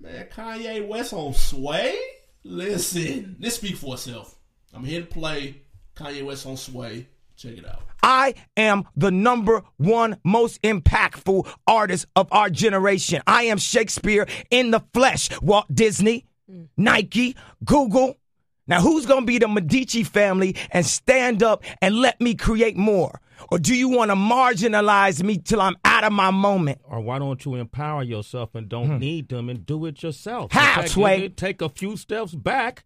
Man, 0.00 0.26
Kanye 0.34 0.86
West 0.86 1.12
on 1.12 1.34
Sway? 1.34 1.94
Listen, 2.42 3.36
this 3.38 3.56
speak 3.56 3.76
for 3.76 3.94
itself. 3.94 4.34
I'm 4.72 4.84
here 4.84 5.00
to 5.00 5.06
play 5.06 5.56
Kanye 5.94 6.24
West 6.24 6.46
on 6.46 6.56
Sway. 6.56 7.06
Check 7.36 7.58
it 7.58 7.66
out. 7.66 7.82
I 8.04 8.34
am 8.58 8.84
the 8.94 9.10
number 9.10 9.62
one 9.78 10.18
most 10.24 10.60
impactful 10.60 11.48
artist 11.66 12.04
of 12.14 12.28
our 12.30 12.50
generation. 12.50 13.22
I 13.26 13.44
am 13.44 13.56
Shakespeare 13.56 14.26
in 14.50 14.72
the 14.72 14.80
flesh. 14.92 15.30
Walt 15.40 15.74
Disney, 15.74 16.26
hmm. 16.46 16.64
Nike, 16.76 17.34
Google. 17.64 18.18
Now, 18.66 18.82
who's 18.82 19.06
going 19.06 19.22
to 19.22 19.26
be 19.26 19.38
the 19.38 19.48
Medici 19.48 20.04
family 20.04 20.54
and 20.70 20.84
stand 20.84 21.42
up 21.42 21.64
and 21.80 21.96
let 21.96 22.20
me 22.20 22.34
create 22.34 22.76
more? 22.76 23.22
Or 23.50 23.58
do 23.58 23.74
you 23.74 23.88
want 23.88 24.10
to 24.10 24.16
marginalize 24.16 25.22
me 25.22 25.38
till 25.38 25.62
I'm 25.62 25.76
out 25.84 26.04
of 26.04 26.12
my 26.12 26.30
moment? 26.30 26.80
Or 26.84 27.00
why 27.00 27.18
don't 27.18 27.42
you 27.44 27.54
empower 27.54 28.02
yourself 28.02 28.54
and 28.54 28.68
don't 28.68 28.86
hmm. 28.88 28.98
need 28.98 29.28
them 29.30 29.48
and 29.48 29.64
do 29.64 29.86
it 29.86 30.02
yourself? 30.02 30.52
How, 30.52 30.82
Take- 30.82 30.90
Sway? 30.90 31.28
Take 31.30 31.62
a 31.62 31.70
few 31.70 31.96
steps 31.96 32.34
back 32.34 32.84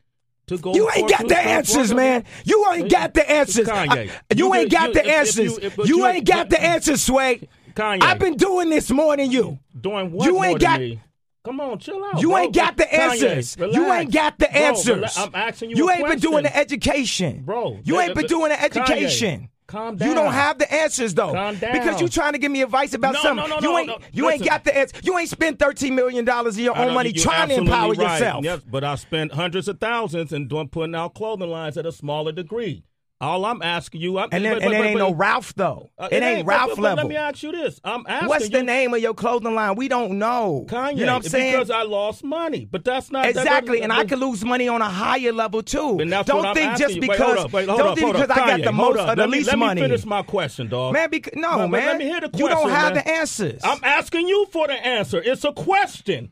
to 0.49 0.59
go. 0.59 0.74
You 0.74 0.88
ain't 0.94 1.09
got 1.09 1.28
the 1.28 1.38
answers, 1.38 1.94
man. 1.94 2.24
You 2.44 2.66
ain't 2.72 2.90
got 2.90 3.14
the 3.14 3.30
answers. 3.30 3.68
I- 3.68 4.11
you, 4.34 4.55
ain't 4.55 4.70
got 4.70 4.92
the 4.92 5.01
if- 5.01 5.07
if 5.07 5.12
answers. 5.12 5.44
you- 5.44 5.59
if- 5.62 5.88
you 5.88 6.07
ain't 6.07 6.26
got 6.26 6.51
the 6.51 6.62
answers, 6.62 7.03
Sway. 7.03 7.49
Kanye. 7.74 8.03
I've 8.03 8.18
been 8.18 8.36
doing 8.36 8.70
this 8.70 8.90
more 8.90 9.16
than 9.16 9.30
you. 9.30 9.59
Doing 9.80 10.11
what? 10.12 10.26
You 10.26 10.32
more 10.34 10.46
ain't 10.46 10.61
than 10.61 10.70
got- 10.70 10.80
me? 10.80 11.01
Come 11.44 11.61
on, 11.61 11.78
chill 11.78 12.05
out. 12.05 12.20
You 12.20 12.28
bro. 12.30 12.38
ain't 12.38 12.55
got 12.55 12.76
the 12.76 12.84
Kanye, 12.84 12.99
answers. 12.99 13.57
You 13.59 13.92
ain't 13.92 14.12
got 14.12 14.38
the 14.38 14.49
Bro, 14.53 14.61
answers. 14.61 14.96
rela- 15.16 15.26
I'm 15.26 15.34
asking 15.34 15.70
you. 15.70 15.76
You 15.76 15.90
ain't 15.90 16.07
been 16.07 16.18
doing 16.18 16.42
question. 16.42 16.53
the 16.53 16.57
education, 16.59 17.42
bro. 17.44 17.78
You 17.84 18.01
ain't 18.01 18.14
been 18.14 18.26
doing 18.26 18.51
the 18.51 18.57
Kanye, 18.57 18.64
education. 18.64 19.49
Calm 19.68 19.96
down. 19.96 20.08
You 20.08 20.14
don't 20.14 20.32
have 20.32 20.58
the 20.58 20.72
answers 20.72 21.12
though, 21.12 21.32
Calm 21.32 21.56
down. 21.56 21.72
because 21.72 22.00
you're 22.00 22.08
trying 22.08 22.32
to 22.32 22.38
give 22.38 22.50
me 22.50 22.62
advice 22.62 22.94
about 22.94 23.12
No, 23.12 23.20
something. 23.20 23.48
no, 23.50 23.56
no, 23.56 23.60
you 23.60 23.68
no, 23.72 23.78
ain't 23.78 23.88
no. 23.88 23.98
you 24.12 24.30
ain't 24.30 24.42
got 24.42 24.64
the 24.64 24.74
answer. 24.76 24.96
You 25.02 25.18
ain't 25.18 25.28
spent 25.28 25.58
thirteen 25.58 25.94
million 25.94 26.24
dollars 26.24 26.56
of 26.56 26.60
your 26.64 26.76
own 26.76 26.94
money 26.94 27.12
trying 27.12 27.50
to 27.50 27.56
empower 27.56 27.92
right. 27.92 28.12
yourself. 28.14 28.44
Yes, 28.44 28.62
but 28.66 28.82
I 28.82 28.94
spent 28.94 29.32
hundreds 29.32 29.68
of 29.68 29.78
thousands 29.78 30.32
and 30.32 30.48
doing 30.48 30.68
putting 30.68 30.94
out 30.94 31.12
clothing 31.14 31.50
lines 31.50 31.76
at 31.76 31.84
a 31.84 31.92
smaller 31.92 32.32
degree. 32.32 32.82
All 33.20 33.44
I'm 33.44 33.62
asking 33.62 34.00
you, 34.00 34.16
I'm, 34.16 34.28
And 34.30 34.44
then, 34.44 34.54
but- 34.54 34.62
and 34.62 34.70
but- 34.70 34.80
it 34.80 34.84
ain't 34.90 34.98
but- 35.00 35.08
no 35.08 35.12
Ralph 35.12 35.52
though. 35.56 35.90
Uh, 35.98 36.08
it, 36.12 36.22
ain't 36.22 36.46
but- 36.46 36.52
Ralph 36.52 36.70
but- 36.76 36.78
level. 36.78 36.96
Let 37.04 37.08
me 37.08 37.16
ask 37.16 37.42
you 37.42 37.50
this: 37.50 37.80
I'm 37.82 38.04
asking 38.06 38.22
you. 38.22 38.28
What's 38.28 38.48
the 38.48 38.58
you, 38.58 38.62
name 38.64 38.94
of 38.94 39.00
your 39.00 39.12
clothing 39.14 39.56
line? 39.56 39.74
We 39.74 39.88
don't 39.88 40.20
know. 40.20 40.66
Kanye, 40.68 40.98
you 40.98 41.04
know 41.06 41.14
what 41.14 41.24
I'm 41.24 41.28
saying? 41.28 41.52
Because 41.54 41.70
I 41.70 41.82
lost 41.82 42.22
money, 42.22 42.64
but 42.70 42.84
that's 42.84 43.10
not 43.10 43.26
Exactly, 43.26 43.78
that- 43.78 43.84
and 43.84 43.92
I 43.92 44.04
could 44.04 44.20
lose 44.20 44.44
money 44.44 44.68
on 44.68 44.82
a 44.82 44.88
higher 44.88 45.32
level 45.32 45.64
too. 45.64 45.98
And 46.00 46.12
that's 46.12 46.28
don't 46.28 46.36
what 46.38 46.46
I'm 46.46 46.54
think 46.54 46.76
just. 46.76 46.94
Wait, 46.94 47.00
because 47.00 47.52
wait, 47.52 47.66
don't 47.66 47.98
think 47.98 48.12
because. 48.12 48.30
I 48.30 48.36
got 48.36 48.62
the 48.62 48.70
most 48.72 49.00
or 49.00 49.06
the 49.16 49.16
let 49.16 49.30
me, 49.30 49.42
let 49.42 49.58
money. 49.58 49.80
me 49.80 49.88
finish 49.88 50.04
my 50.06 50.22
question, 50.22 50.68
dog. 50.68 50.92
Man, 50.92 51.10
bec- 51.10 51.34
no, 51.34 51.66
man. 51.66 51.86
Let 51.86 51.98
me 51.98 52.04
hear 52.04 52.20
the 52.20 52.28
question. 52.28 52.46
You 52.48 52.54
don't 52.54 52.70
have 52.70 52.94
the 52.94 53.08
answers. 53.08 53.60
I'm 53.64 53.80
asking 53.82 54.28
you 54.28 54.46
for 54.52 54.68
the 54.68 54.74
answer. 54.74 55.20
It's 55.20 55.42
a 55.44 55.52
question. 55.52 56.30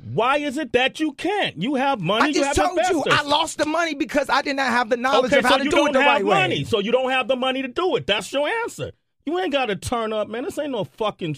Why 0.00 0.36
is 0.38 0.56
it 0.58 0.72
that 0.72 1.00
you 1.00 1.12
can't? 1.12 1.60
You 1.60 1.74
have 1.74 2.00
money. 2.00 2.24
I 2.24 2.28
you 2.28 2.34
just 2.34 2.54
told 2.58 2.78
you. 2.88 3.04
I 3.10 3.22
lost 3.22 3.58
the 3.58 3.66
money 3.66 3.94
because 3.94 4.28
I 4.30 4.42
did 4.42 4.56
not 4.56 4.68
have 4.68 4.88
the 4.90 4.96
knowledge 4.96 5.32
okay, 5.32 5.38
of 5.40 5.44
how 5.44 5.52
so 5.52 5.58
to 5.58 5.64
you 5.64 5.70
do 5.70 5.86
it 5.86 5.92
the 5.92 5.98
right 5.98 6.24
money, 6.24 6.58
way. 6.58 6.64
so 6.64 6.78
you 6.78 6.92
don't 6.92 7.10
have 7.10 7.26
the 7.28 7.36
money 7.36 7.62
to 7.62 7.68
do 7.68 7.96
it. 7.96 8.06
That's 8.06 8.32
your 8.32 8.48
answer. 8.48 8.92
You 9.26 9.38
ain't 9.40 9.52
got 9.52 9.66
to 9.66 9.76
turn 9.76 10.12
up, 10.12 10.28
man. 10.28 10.44
This 10.44 10.58
ain't 10.58 10.70
no 10.70 10.84
fucking 10.84 11.36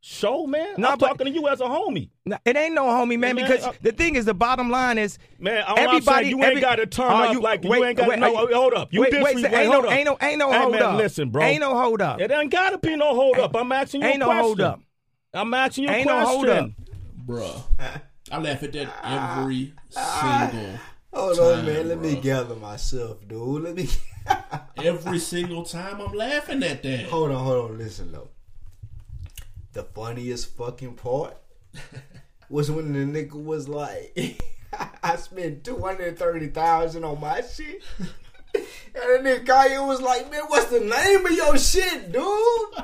show, 0.00 0.46
man. 0.48 0.74
No, 0.78 0.88
I'm 0.88 0.98
but- 0.98 1.06
talking 1.06 1.26
to 1.26 1.32
you 1.32 1.46
as 1.48 1.60
a 1.60 1.64
homie. 1.64 2.10
No, 2.26 2.36
it 2.44 2.56
ain't 2.56 2.74
no 2.74 2.84
homie, 2.86 3.18
man. 3.18 3.36
Man, 3.36 3.36
because 3.36 3.64
uh, 3.64 3.72
the 3.82 3.92
thing 3.92 4.16
is, 4.16 4.24
the 4.24 4.34
bottom 4.34 4.68
line 4.68 4.98
is, 4.98 5.18
Man, 5.38 5.64
everybody. 5.76 6.24
saying, 6.24 6.30
you 6.36 6.42
every- 6.42 6.56
ain't 6.56 6.60
got 6.60 6.76
to 6.76 6.86
turn 6.86 7.06
Are 7.06 7.26
up 7.26 7.40
like 7.40 7.62
wait, 7.62 7.78
you 7.78 7.84
ain't 7.84 7.98
got 7.98 8.08
wait, 8.08 8.18
No, 8.18 8.48
you- 8.48 8.54
hold 8.54 8.74
up. 8.74 8.92
You 8.92 9.00
wait, 9.00 9.12
wait, 9.12 9.36
wait, 9.36 9.44
ain't 9.44 9.70
no, 9.70 9.88
ain't 9.90 10.04
no, 10.06 10.16
ain't 10.20 10.38
no 10.38 10.50
Hey, 10.50 10.58
hold 10.58 10.72
man, 10.72 10.82
up. 10.82 10.96
Listen, 10.98 11.30
bro. 11.30 11.42
Ain't 11.44 11.60
no 11.60 11.76
hold 11.78 12.02
up. 12.02 12.20
It 12.20 12.30
ain't 12.32 12.50
got 12.50 12.70
to 12.70 12.78
be 12.78 12.96
no 12.96 13.14
hold 13.14 13.38
up. 13.38 13.54
I'm 13.54 13.70
asking 13.70 14.02
you 14.02 14.08
Ain't 14.08 14.16
a 14.16 14.26
no 14.26 14.32
hold 14.34 14.60
up. 14.60 14.80
I'm 15.34 15.54
asking 15.54 15.84
you 15.84 15.90
a 15.90 15.92
Ain't 15.94 16.06
no 16.06 16.12
question. 16.20 16.34
hold 16.34 16.48
up. 16.48 16.70
Bruh. 17.26 17.62
I 18.30 18.38
laugh 18.38 18.62
at 18.62 18.72
that 18.72 18.88
every 19.04 19.72
single 19.90 20.78
Hold 21.12 21.36
time, 21.36 21.58
on, 21.58 21.66
man. 21.66 21.88
Let 21.88 22.00
me 22.00 22.16
gather 22.20 22.56
myself, 22.56 23.26
dude. 23.28 23.62
Let 23.62 23.74
me. 23.74 23.88
Every 24.78 25.18
single 25.18 25.64
time 25.64 26.00
I'm 26.00 26.12
laughing 26.14 26.62
at 26.62 26.82
that. 26.84 27.06
Hold 27.06 27.32
on, 27.32 27.44
hold 27.44 27.70
on. 27.70 27.78
Listen 27.78 28.12
though. 28.12 28.28
The 29.72 29.82
funniest 29.82 30.56
fucking 30.56 30.94
part 30.94 31.36
was 32.48 32.70
when 32.70 32.92
the 32.92 33.00
nigga 33.00 33.34
was 33.34 33.68
like, 33.68 34.42
"I 35.02 35.16
spent 35.16 35.64
two 35.64 35.78
hundred 35.78 36.18
thirty 36.18 36.46
thousand 36.48 37.04
on 37.04 37.20
my 37.20 37.42
shit." 37.42 37.82
And 38.54 39.24
then 39.24 39.46
Kanye 39.46 39.86
was 39.86 40.02
like, 40.02 40.30
man, 40.30 40.42
what's 40.48 40.66
the 40.66 40.80
name 40.80 41.24
of 41.24 41.32
your 41.32 41.56
shit, 41.56 42.12
dude? 42.12 42.22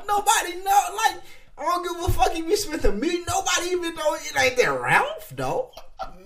Nobody 0.09 0.57
know. 0.65 0.81
Like, 0.97 1.21
I 1.59 1.63
don't 1.63 1.83
give 1.83 2.09
a 2.09 2.13
fuck 2.13 2.31
if 2.37 2.47
you 2.47 2.57
spent 2.57 2.85
a 2.85 2.93
million. 2.93 3.25
Nobody 3.27 3.71
even 3.71 3.95
know 3.95 4.15
it 4.15 4.33
ain't 4.39 4.57
that 4.57 4.81
Ralph, 4.81 5.33
though. 5.37 5.71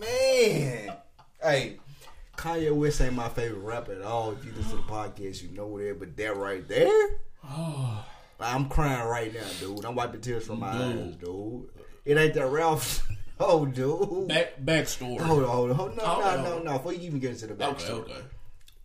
Man. 0.01 0.93
Hey, 1.43 1.77
Kanye 2.37 2.73
West 2.75 3.01
ain't 3.01 3.15
my 3.15 3.29
favorite 3.29 3.61
rapper 3.61 3.93
at 3.95 4.03
all. 4.03 4.33
If 4.33 4.45
you 4.45 4.53
listen 4.53 4.73
to 4.73 4.77
the 4.77 4.83
podcast, 4.83 5.43
you 5.43 5.49
know 5.57 5.79
that. 5.79 5.99
But 5.99 6.17
that 6.17 6.37
right 6.37 6.67
there, 6.69 7.09
I'm 8.41 8.69
crying 8.69 9.09
right 9.09 9.33
now, 9.33 9.41
dude. 9.61 9.85
I'm 9.85 9.95
wiping 9.95 10.21
tears 10.21 10.47
from 10.47 10.61
my 10.61 10.73
Dude. 10.77 10.83
eyes, 11.09 11.15
dude. 11.17 11.69
It 12.05 12.17
ain't 12.19 12.35
that 12.35 12.47
Ralph. 12.47 13.07
Oh, 13.45 13.67
dude. 13.67 14.29
Back 14.29 14.61
backstory. 14.63 15.19
Hold 15.21 15.43
on, 15.43 15.49
hold 15.51 15.71
on. 15.71 15.77
Hold 15.77 15.91
on. 15.91 15.97
No, 15.97 16.05
Oh, 16.05 16.21
no, 16.21 16.59
no, 16.59 16.63
no. 16.63 16.73
Before 16.75 16.93
you 16.93 17.01
even 17.01 17.19
get 17.19 17.31
into 17.33 17.49
the 17.49 17.55
Okay, 17.55 17.65
backstory. 17.65 18.01
okay. 18.03 18.21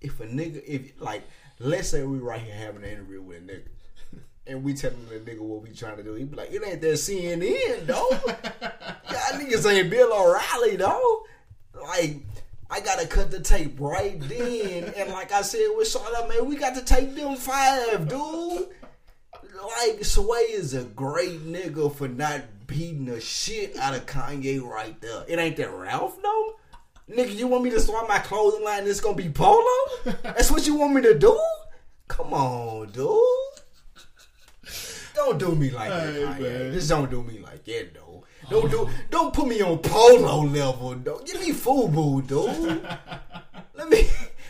If 0.01 0.19
a 0.19 0.25
nigga, 0.25 0.63
if 0.65 0.99
like, 0.99 1.21
let's 1.59 1.89
say 1.89 2.01
we 2.03 2.17
right 2.17 2.41
here 2.41 2.55
having 2.55 2.83
an 2.83 2.89
interview 2.89 3.21
with 3.21 3.37
a 3.37 3.41
nigga, 3.41 3.65
and 4.47 4.63
we 4.63 4.73
telling 4.73 5.05
the 5.09 5.15
nigga 5.15 5.39
what 5.39 5.61
we 5.61 5.69
trying 5.69 5.97
to 5.97 6.03
do, 6.03 6.13
he 6.13 6.23
be 6.23 6.35
like, 6.35 6.51
it 6.51 6.61
ain't 6.65 6.81
that 6.81 6.93
CNN, 6.93 7.85
though. 7.85 8.09
Y'all 9.11 9.41
niggas 9.41 9.71
ain't 9.71 9.89
Bill 9.89 10.11
O'Reilly, 10.13 10.77
though. 10.77 11.25
Like, 11.81 12.17
I 12.69 12.81
gotta 12.81 13.07
cut 13.07 13.31
the 13.31 13.39
tape 13.39 13.75
right 13.79 14.19
then, 14.19 14.93
and 14.95 15.11
like 15.11 15.31
I 15.31 15.41
said 15.41 15.67
with 15.75 15.87
Charlotte, 15.87 16.29
man, 16.29 16.45
we 16.45 16.57
got 16.57 16.75
to 16.75 16.83
take 16.83 17.15
them 17.15 17.35
five, 17.35 18.07
dude. 18.07 18.67
Like, 19.33 20.03
Sway 20.03 20.41
is 20.41 20.73
a 20.73 20.83
great 20.83 21.45
nigga 21.45 21.93
for 21.93 22.07
not 22.07 22.41
beating 22.67 23.05
the 23.05 23.19
shit 23.19 23.77
out 23.77 23.95
of 23.95 24.05
Kanye 24.05 24.61
right 24.61 24.99
there. 25.01 25.23
It 25.27 25.39
ain't 25.39 25.57
that 25.57 25.71
Ralph, 25.71 26.21
though. 26.21 26.55
Nigga, 27.09 27.35
you 27.35 27.47
want 27.47 27.63
me 27.63 27.69
to 27.69 27.79
start 27.79 28.07
my 28.07 28.19
clothing 28.19 28.63
line 28.63 28.79
and 28.79 28.87
it's 28.87 28.99
gonna 28.99 29.15
be 29.15 29.29
polo? 29.29 29.63
That's 30.23 30.51
what 30.51 30.67
you 30.67 30.75
want 30.75 30.93
me 30.93 31.01
to 31.03 31.17
do? 31.17 31.39
Come 32.09 32.33
on, 32.33 32.89
dude. 32.91 33.56
Don't 35.17 35.39
do 35.39 35.55
me 35.55 35.71
like 35.71 35.89
that, 35.89 36.13
Kanye. 36.13 36.73
Just 36.73 36.89
don't 36.89 37.09
do 37.09 37.23
me 37.23 37.39
like 37.39 37.65
that, 37.65 37.93
though. 37.95 38.23
Don't 38.51 38.69
do 38.69 38.87
don't 39.09 39.33
put 39.33 39.47
me 39.47 39.63
on 39.63 39.79
polo 39.79 40.41
level, 40.41 40.93
though. 41.03 41.19
Give 41.25 41.41
me 41.41 41.51
FUBU, 41.53 42.27
dude. 42.27 42.83
let 43.75 43.89
me 43.89 44.07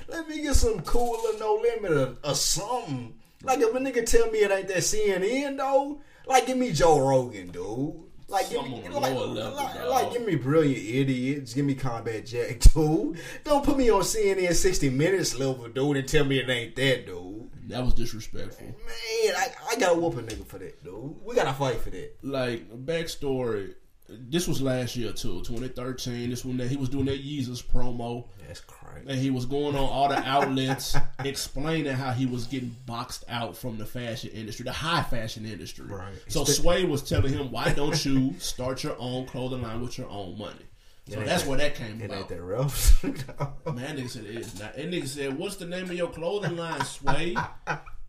let 0.09 0.27
me 0.27 0.41
get 0.41 0.55
some 0.55 0.81
cooler, 0.81 1.39
no 1.39 1.53
limit 1.55 1.91
or, 1.91 2.17
or 2.21 2.35
something. 2.35 3.15
Like 3.43 3.59
if 3.59 3.73
a 3.73 3.79
nigga 3.79 4.05
tell 4.05 4.29
me 4.29 4.39
it 4.39 4.51
ain't 4.51 4.67
that 4.67 4.79
CNN 4.79 5.55
though, 5.55 6.01
like 6.27 6.47
give 6.47 6.57
me 6.57 6.73
Joe 6.73 6.99
Rogan, 6.99 7.47
dude. 7.47 7.95
Like 8.27 8.49
give 8.49 8.61
me 8.65 8.83
like, 8.89 9.03
level, 9.03 9.27
like, 9.29 9.87
like, 9.87 10.11
give 10.11 10.25
me 10.25 10.35
brilliant 10.35 10.85
idiots, 10.85 11.53
give 11.53 11.65
me 11.65 11.75
combat 11.75 12.25
jack, 12.25 12.59
dude. 12.59 13.17
Don't 13.45 13.63
put 13.63 13.77
me 13.77 13.89
on 13.89 14.01
CNN 14.01 14.53
60 14.53 14.89
minutes 14.89 15.39
level, 15.39 15.69
dude, 15.69 15.95
and 15.95 16.07
tell 16.07 16.25
me 16.25 16.39
it 16.39 16.49
ain't 16.49 16.75
that, 16.75 17.05
dude. 17.05 17.36
That 17.67 17.83
was 17.83 17.93
disrespectful. 17.93 18.65
Man, 18.65 19.35
I, 19.35 19.49
I 19.71 19.75
gotta 19.75 19.99
whoop 19.99 20.17
a 20.17 20.23
nigga 20.23 20.45
for 20.45 20.57
that, 20.57 20.83
dude. 20.83 21.15
We 21.23 21.35
gotta 21.35 21.53
fight 21.53 21.81
for 21.81 21.89
that. 21.89 22.11
Like 22.23 22.69
backstory, 22.85 23.73
this 24.09 24.47
was 24.47 24.61
last 24.61 24.95
year 24.95 25.11
too, 25.11 25.41
2013. 25.43 26.29
This 26.29 26.45
when 26.45 26.57
that 26.57 26.69
he 26.69 26.77
was 26.77 26.87
doing 26.87 27.05
that 27.05 27.23
Yeezus 27.23 27.63
promo. 27.63 28.27
That's 28.47 28.61
crazy. 28.61 29.05
And 29.09 29.19
he 29.19 29.29
was 29.31 29.45
going 29.45 29.75
on 29.75 29.83
all 29.83 30.07
the 30.07 30.17
outlets 30.17 30.95
explaining 31.25 31.93
how 31.93 32.11
he 32.11 32.25
was 32.25 32.47
getting 32.47 32.73
boxed 32.85 33.25
out 33.27 33.57
from 33.57 33.77
the 33.77 33.85
fashion 33.85 34.29
industry, 34.29 34.63
the 34.63 34.71
high 34.71 35.03
fashion 35.03 35.45
industry. 35.45 35.87
Right. 35.87 36.13
So 36.29 36.45
Sway 36.45 36.85
was 36.85 37.03
telling 37.03 37.33
him, 37.33 37.51
"Why 37.51 37.73
don't 37.73 38.03
you 38.05 38.33
start 38.39 38.83
your 38.83 38.95
own 38.97 39.25
clothing 39.25 39.61
line 39.61 39.81
with 39.81 39.97
your 39.97 40.09
own 40.09 40.37
money?" 40.37 40.66
So 41.09 41.21
that's 41.21 41.45
where 41.45 41.57
that 41.57 41.75
came 41.75 42.01
it 42.01 42.05
about. 42.05 42.17
ain't 42.17 42.27
that 42.27 42.41
rough. 42.41 43.03
Man, 43.03 43.15
that 43.15 43.95
nigga 43.95 44.09
said 44.09 44.25
it 44.25 44.35
is 44.35 44.59
not. 44.59 44.75
That 44.75 44.91
nigga 44.91 45.07
said, 45.07 45.37
"What's 45.37 45.55
the 45.55 45.65
name 45.65 45.85
of 45.85 45.93
your 45.93 46.09
clothing 46.09 46.57
line, 46.57 46.83
Sway?" 46.83 47.35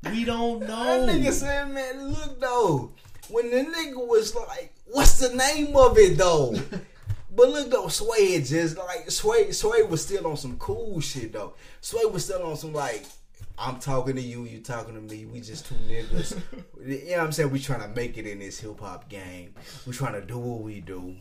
we 0.05 0.25
don't 0.25 0.61
know. 0.61 1.07
That 1.07 1.09
nigga 1.09 1.33
said, 1.33 1.71
man, 1.71 2.13
look 2.13 2.41
though, 2.41 2.93
when 3.29 3.51
the 3.51 3.57
nigga 3.57 4.07
was 4.07 4.35
like, 4.35 4.73
what's 4.87 5.19
the 5.19 5.35
name 5.35 5.77
of 5.77 5.99
it 5.99 6.17
though? 6.19 6.55
but 7.35 7.49
look 7.49 7.71
though, 7.71 7.89
Sway 7.89 8.35
is 8.35 8.51
just 8.51 8.79
like 8.79 9.11
Sway. 9.11 9.53
Sway 9.53 9.83
was 9.83 10.05
still 10.05 10.27
on 10.27 10.37
some 10.37 10.57
cool 10.59 11.01
shit 11.01 11.33
though. 11.33 11.55
Sway 11.81 12.05
was 12.05 12.25
still 12.25 12.43
on 12.45 12.57
some 12.57 12.73
like. 12.73 13.05
I'm 13.61 13.81
talking 13.81 14.15
to 14.15 14.23
you, 14.23 14.45
you 14.45 14.61
talking 14.61 14.95
to 14.95 15.01
me. 15.01 15.27
We 15.27 15.41
just 15.41 15.67
two 15.67 15.75
niggas. 15.75 16.41
you 16.87 17.11
know 17.11 17.17
what 17.17 17.25
I'm 17.25 17.33
saying? 17.33 17.51
We 17.51 17.59
trying 17.59 17.81
to 17.81 17.89
make 17.89 18.17
it 18.17 18.25
in 18.25 18.39
this 18.39 18.61
hip 18.61 18.79
hop 18.79 19.09
game. 19.09 19.53
We 19.85 19.93
trying 19.93 20.13
to 20.13 20.21
do 20.21 20.39
what 20.39 20.61
we 20.61 20.81
do. 20.81 21.17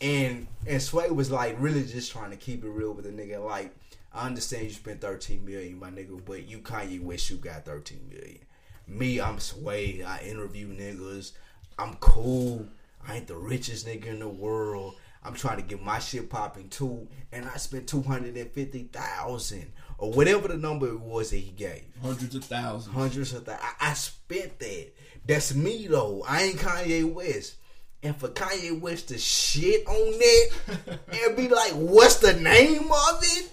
And 0.00 0.46
and 0.66 0.80
Sway 0.80 1.10
was 1.10 1.30
like 1.30 1.56
really 1.58 1.84
just 1.84 2.12
trying 2.12 2.30
to 2.30 2.36
keep 2.36 2.64
it 2.64 2.68
real 2.68 2.92
with 2.92 3.04
the 3.04 3.10
nigga. 3.10 3.44
Like, 3.44 3.74
I 4.12 4.26
understand 4.26 4.64
you 4.64 4.70
spent 4.70 5.00
13 5.00 5.44
million, 5.44 5.78
my 5.78 5.90
nigga, 5.90 6.20
but 6.24 6.48
you 6.48 6.58
Kanye 6.58 7.02
West, 7.02 7.30
you 7.30 7.36
got 7.36 7.64
13 7.64 8.10
million. 8.10 8.38
Me, 8.86 9.20
I'm 9.20 9.38
Sway. 9.38 10.02
I 10.02 10.20
interview 10.20 10.68
niggas. 10.74 11.32
I'm 11.78 11.94
cool. 11.96 12.66
I 13.06 13.16
ain't 13.16 13.26
the 13.26 13.36
richest 13.36 13.86
nigga 13.86 14.06
in 14.06 14.20
the 14.20 14.28
world. 14.28 14.96
I'm 15.24 15.34
trying 15.34 15.56
to 15.58 15.62
get 15.62 15.82
my 15.82 15.98
shit 15.98 16.30
popping 16.30 16.68
too. 16.68 17.08
And 17.32 17.46
I 17.46 17.56
spent 17.56 17.88
250,000 17.88 19.72
or 19.98 20.12
whatever 20.12 20.48
the 20.48 20.56
number 20.56 20.88
it 20.88 21.00
was 21.00 21.30
that 21.30 21.38
he 21.38 21.50
gave. 21.50 21.84
Hundreds 22.02 22.34
of 22.34 22.44
thousands. 22.44 22.94
Hundreds 22.94 23.32
of 23.34 23.44
thousands. 23.44 23.66
I, 23.80 23.90
I 23.90 23.94
spent 23.94 24.58
that. 24.58 24.86
That's 25.26 25.54
me 25.54 25.86
though. 25.86 26.24
I 26.26 26.44
ain't 26.44 26.58
Kanye 26.58 27.12
West. 27.12 27.56
And 28.02 28.16
for 28.16 28.28
Kanye 28.28 28.80
West 28.80 29.08
to 29.08 29.18
shit 29.18 29.86
on 29.86 30.18
that 30.18 30.98
and 31.24 31.36
be 31.36 31.48
like, 31.48 31.72
what's 31.72 32.16
the 32.16 32.34
name 32.34 32.84
of 32.84 33.20
it? 33.22 33.50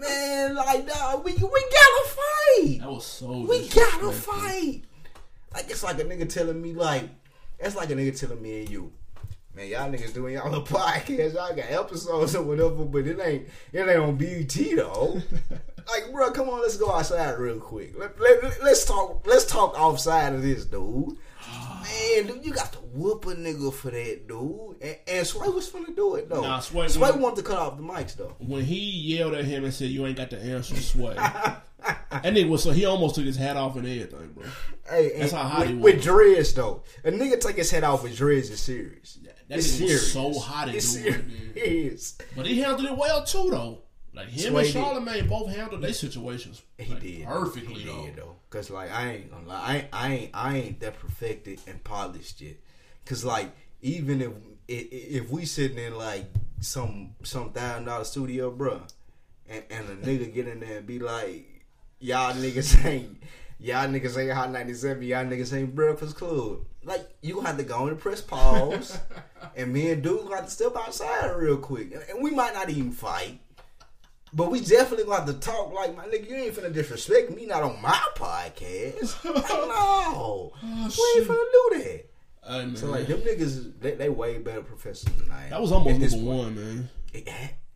Man, 0.00 0.54
like, 0.54 0.86
dog, 0.86 1.24
we, 1.24 1.32
we 1.32 1.38
gotta 1.40 2.08
fight. 2.08 2.78
That 2.80 2.90
was 2.90 3.06
so. 3.06 3.40
We 3.40 3.68
gotta 3.68 4.12
fight. 4.12 4.82
Like, 5.52 5.70
it's 5.70 5.82
like 5.82 5.98
a 5.98 6.04
nigga 6.04 6.28
telling 6.28 6.60
me, 6.60 6.72
like, 6.72 7.08
it's 7.58 7.76
like 7.76 7.90
a 7.90 7.94
nigga 7.94 8.18
telling 8.18 8.42
me 8.42 8.60
and 8.60 8.70
you. 8.70 8.92
Man, 9.54 9.68
y'all 9.68 9.90
niggas 9.90 10.12
doing 10.12 10.34
y'all 10.34 10.54
a 10.54 10.60
podcast. 10.62 11.34
Y'all 11.34 11.54
got 11.54 11.70
episodes 11.70 12.36
or 12.36 12.42
whatever, 12.42 12.84
but 12.84 13.06
it 13.06 13.18
ain't 13.18 13.48
it 13.72 13.88
ain't 13.88 13.98
on 13.98 14.16
BET 14.16 14.52
though. 14.76 15.20
like, 15.88 16.12
bro, 16.12 16.30
come 16.32 16.50
on, 16.50 16.60
let's 16.60 16.76
go 16.76 16.92
outside 16.92 17.38
real 17.38 17.58
quick. 17.58 17.98
Let, 17.98 18.20
let, 18.20 18.62
let's 18.62 18.84
talk. 18.84 19.26
Let's 19.26 19.46
talk 19.46 19.74
outside 19.78 20.34
of 20.34 20.42
this, 20.42 20.66
dude. 20.66 21.16
Man, 21.52 22.26
dude, 22.26 22.44
you 22.44 22.52
got 22.52 22.72
to 22.72 22.78
whoop 22.78 23.26
a 23.26 23.34
nigga 23.34 23.72
for 23.72 23.90
that, 23.90 24.26
dude. 24.26 24.76
And, 24.82 24.96
and 25.06 25.26
Sway 25.26 25.48
was 25.48 25.70
finna 25.70 25.94
do 25.94 26.16
it 26.16 26.28
though. 26.28 26.40
Nah, 26.42 26.58
Sway- 26.60 26.88
Sway 26.88 27.10
wanted 27.12 27.36
to 27.36 27.42
cut 27.42 27.58
off 27.58 27.76
the 27.76 27.82
mics 27.82 28.16
though. 28.16 28.34
When 28.38 28.64
he 28.64 28.78
yelled 28.78 29.34
at 29.34 29.44
him 29.44 29.64
and 29.64 29.72
said, 29.72 29.90
"You 29.90 30.06
ain't 30.06 30.16
got 30.16 30.30
the 30.30 30.38
answer, 30.40 30.76
Sway," 30.76 31.14
that 31.16 31.62
nigga 32.24 32.48
was 32.48 32.62
so 32.64 32.70
he 32.72 32.84
almost 32.84 33.14
took 33.14 33.24
his 33.24 33.36
hat 33.36 33.56
off 33.56 33.76
and 33.76 33.86
everything, 33.86 34.32
bro. 34.34 34.44
Hey, 34.88 35.12
That's 35.18 35.32
and 35.32 35.40
how 35.42 35.48
hot 35.48 35.60
with, 35.60 35.68
he 35.68 35.74
was. 35.74 35.82
with 35.94 36.02
dreads 36.02 36.54
though. 36.54 36.82
A 37.04 37.10
nigga 37.12 37.40
take 37.40 37.56
his 37.56 37.70
head 37.70 37.84
off 37.84 38.02
with 38.02 38.16
dreads 38.16 38.50
is 38.50 38.60
serious. 38.60 39.18
That 39.48 39.58
it's 39.58 39.68
nigga 39.76 39.82
was 39.82 40.10
serious. 40.10 40.12
so 40.12 40.38
hot 40.40 40.68
at 40.68 40.74
it's 40.74 40.94
doing 40.94 41.06
it, 41.54 41.54
serious. 41.54 42.18
But 42.34 42.46
he 42.46 42.60
handled 42.60 42.84
it 42.86 42.96
well 42.96 43.24
too, 43.24 43.48
though. 43.50 43.82
Like 44.16 44.28
him 44.28 44.56
and 44.56 44.66
did. 44.66 44.74
Charlamagne 44.74 45.28
both 45.28 45.54
handled 45.54 45.82
their 45.82 45.92
situations 45.92 46.62
He 46.78 46.92
like, 46.94 47.02
did 47.02 47.26
perfectly 47.26 47.74
He 47.74 47.84
though. 47.84 48.04
did 48.06 48.16
though, 48.16 48.36
cause 48.50 48.70
like 48.70 48.90
I 48.90 49.12
ain't 49.12 49.30
gonna 49.30 49.46
lie, 49.46 49.60
I 49.62 49.76
ain't, 49.76 49.86
I 49.92 50.12
ain't, 50.14 50.30
I 50.34 50.56
ain't 50.56 50.80
that 50.80 50.98
perfected 50.98 51.60
and 51.66 51.84
polished 51.84 52.40
yet. 52.40 52.56
Cause 53.04 53.24
like 53.24 53.50
even 53.82 54.22
if 54.22 54.32
if, 54.68 55.30
we 55.30 55.44
sitting 55.44 55.78
in 55.78 55.96
like 55.96 56.24
some 56.60 57.10
some 57.22 57.52
thousand 57.52 57.84
dollar 57.84 58.04
studio, 58.04 58.50
bruh, 58.50 58.80
and 59.48 59.62
and 59.70 59.88
a 59.90 59.96
nigga 59.96 60.32
get 60.32 60.48
in 60.48 60.60
there 60.60 60.78
and 60.78 60.86
be 60.86 60.98
like, 60.98 61.44
y'all 62.00 62.32
niggas 62.34 62.84
ain't. 62.86 63.22
Y'all 63.58 63.88
niggas 63.88 64.18
ain't 64.18 64.32
Hot 64.32 64.50
97. 64.50 65.02
Y'all 65.02 65.24
niggas 65.24 65.56
ain't 65.56 65.74
Breakfast 65.74 66.16
Club. 66.16 66.58
Like, 66.84 67.08
you 67.22 67.36
gonna 67.36 67.46
have 67.46 67.56
to 67.56 67.62
go 67.64 67.86
and 67.86 67.98
press 67.98 68.20
pause. 68.20 68.98
and 69.56 69.72
me 69.72 69.90
and 69.92 70.02
dude 70.02 70.24
gonna 70.24 70.36
have 70.36 70.44
to 70.44 70.50
step 70.50 70.76
outside 70.76 71.28
real 71.36 71.56
quick. 71.56 71.92
And- 71.94 72.02
And 72.10 72.22
we 72.22 72.32
might 72.32 72.52
not 72.52 72.68
even 72.68 72.92
fight. 72.92 73.40
But 74.36 74.50
we 74.50 74.60
definitely 74.60 75.06
gonna 75.06 75.16
have 75.24 75.26
to 75.26 75.32
talk 75.40 75.72
like 75.72 75.96
my 75.96 76.04
nigga, 76.04 76.28
you 76.28 76.36
ain't 76.36 76.54
finna 76.54 76.70
disrespect 76.72 77.34
me 77.34 77.46
not 77.46 77.62
on 77.62 77.80
my 77.80 77.98
podcast. 78.14 79.24
Like, 79.34 79.48
no. 79.48 79.72
Oh, 80.14 80.52
we 80.62 81.20
ain't 81.20 81.28
finna 81.28 81.52
do 81.52 81.82
that. 81.82 82.78
So 82.78 82.86
like 82.90 83.06
them 83.06 83.20
niggas 83.20 83.80
they, 83.80 83.92
they 83.94 84.08
way 84.10 84.38
better 84.38 84.60
professionals 84.62 85.18
than 85.22 85.32
I 85.32 85.44
am. 85.44 85.50
That 85.50 85.60
was 85.62 85.72
almost 85.72 85.98
number 86.00 86.08
point. 86.16 86.24
one, 86.26 86.54
man. 86.54 86.88
It 87.14 87.24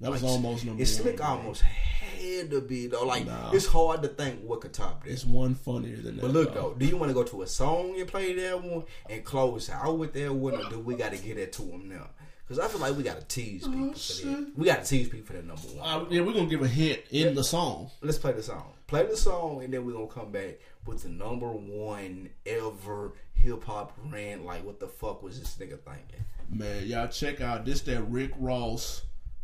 That 0.01 0.11
was 0.11 0.23
like, 0.23 0.31
almost 0.33 0.65
number 0.67 0.83
It's 0.83 0.95
one. 0.97 1.03
slick 1.03 1.25
almost 1.25 1.63
had 1.63 2.51
to 2.51 2.61
be 2.61 2.87
though. 2.89 3.05
Like 3.07 3.27
Nah. 3.27 3.53
it's 3.53 3.67
hard 3.67 4.03
to 4.03 4.09
think 4.09 4.41
what 4.43 4.61
could 4.61 4.75
top 4.75 5.03
this. 5.05 5.15
It's 5.15 5.25
one 5.25 5.55
funnier 5.55 5.97
than 5.97 6.17
that. 6.17 6.23
But 6.23 6.31
look 6.33 6.53
though, 6.55 6.75
do 6.79 6.85
you 6.85 6.97
want 6.99 7.09
to 7.11 7.15
go 7.15 7.23
to 7.25 7.41
a 7.43 7.47
song 7.47 7.99
and 7.99 8.07
play 8.07 8.35
that 8.35 8.63
one 8.63 8.85
and 9.09 9.25
close 9.25 9.71
out 9.71 9.97
with 9.99 10.13
that 10.13 10.33
one, 10.33 10.55
or 10.55 10.69
do 10.69 10.79
we 10.79 10.95
got 10.95 11.13
to 11.13 11.19
get 11.19 11.39
it 11.39 11.53
to 11.55 11.63
them 11.63 11.89
now? 11.89 12.11
Because 12.51 12.65
I 12.65 12.67
feel 12.69 12.81
like 12.81 12.97
we 12.97 13.05
got 13.05 13.21
to 13.21 13.27
tease 13.27 13.65
people 13.65 13.93
for 13.95 14.27
that. 14.27 14.53
We 14.57 14.67
got 14.67 14.83
to 14.83 14.89
tease 14.91 15.09
people 15.09 15.25
for 15.25 15.35
that 15.35 15.47
number 15.47 15.63
one. 15.69 15.89
Uh, 15.89 16.05
yeah, 16.11 16.21
we're 16.23 16.33
gonna 16.33 16.47
give 16.49 16.63
a 16.63 16.67
hint 16.67 16.99
in 17.13 17.37
the 17.37 17.45
song. 17.45 17.93
Let's 18.03 18.19
play 18.19 18.33
the 18.33 18.43
song. 18.43 18.73
Play 18.89 19.07
the 19.07 19.17
song, 19.17 19.63
and 19.63 19.73
then 19.73 19.87
we're 19.87 19.93
gonna 19.93 20.09
come 20.09 20.33
back 20.33 20.59
with 20.85 21.05
the 21.05 21.11
number 21.11 21.47
one 21.47 22.29
ever 22.47 23.13
hip 23.35 23.63
hop 23.63 23.97
rant. 24.11 24.45
Like, 24.45 24.65
what 24.65 24.81
the 24.81 24.89
fuck 24.89 25.23
was 25.23 25.39
this 25.39 25.55
nigga 25.61 25.79
thinking? 25.79 26.25
Man, 26.51 26.89
y'all 26.89 27.07
check 27.07 27.41
out 27.41 27.65
this 27.65 27.83
that 27.83 28.03
Rick 28.03 28.33
Ross. 28.37 29.03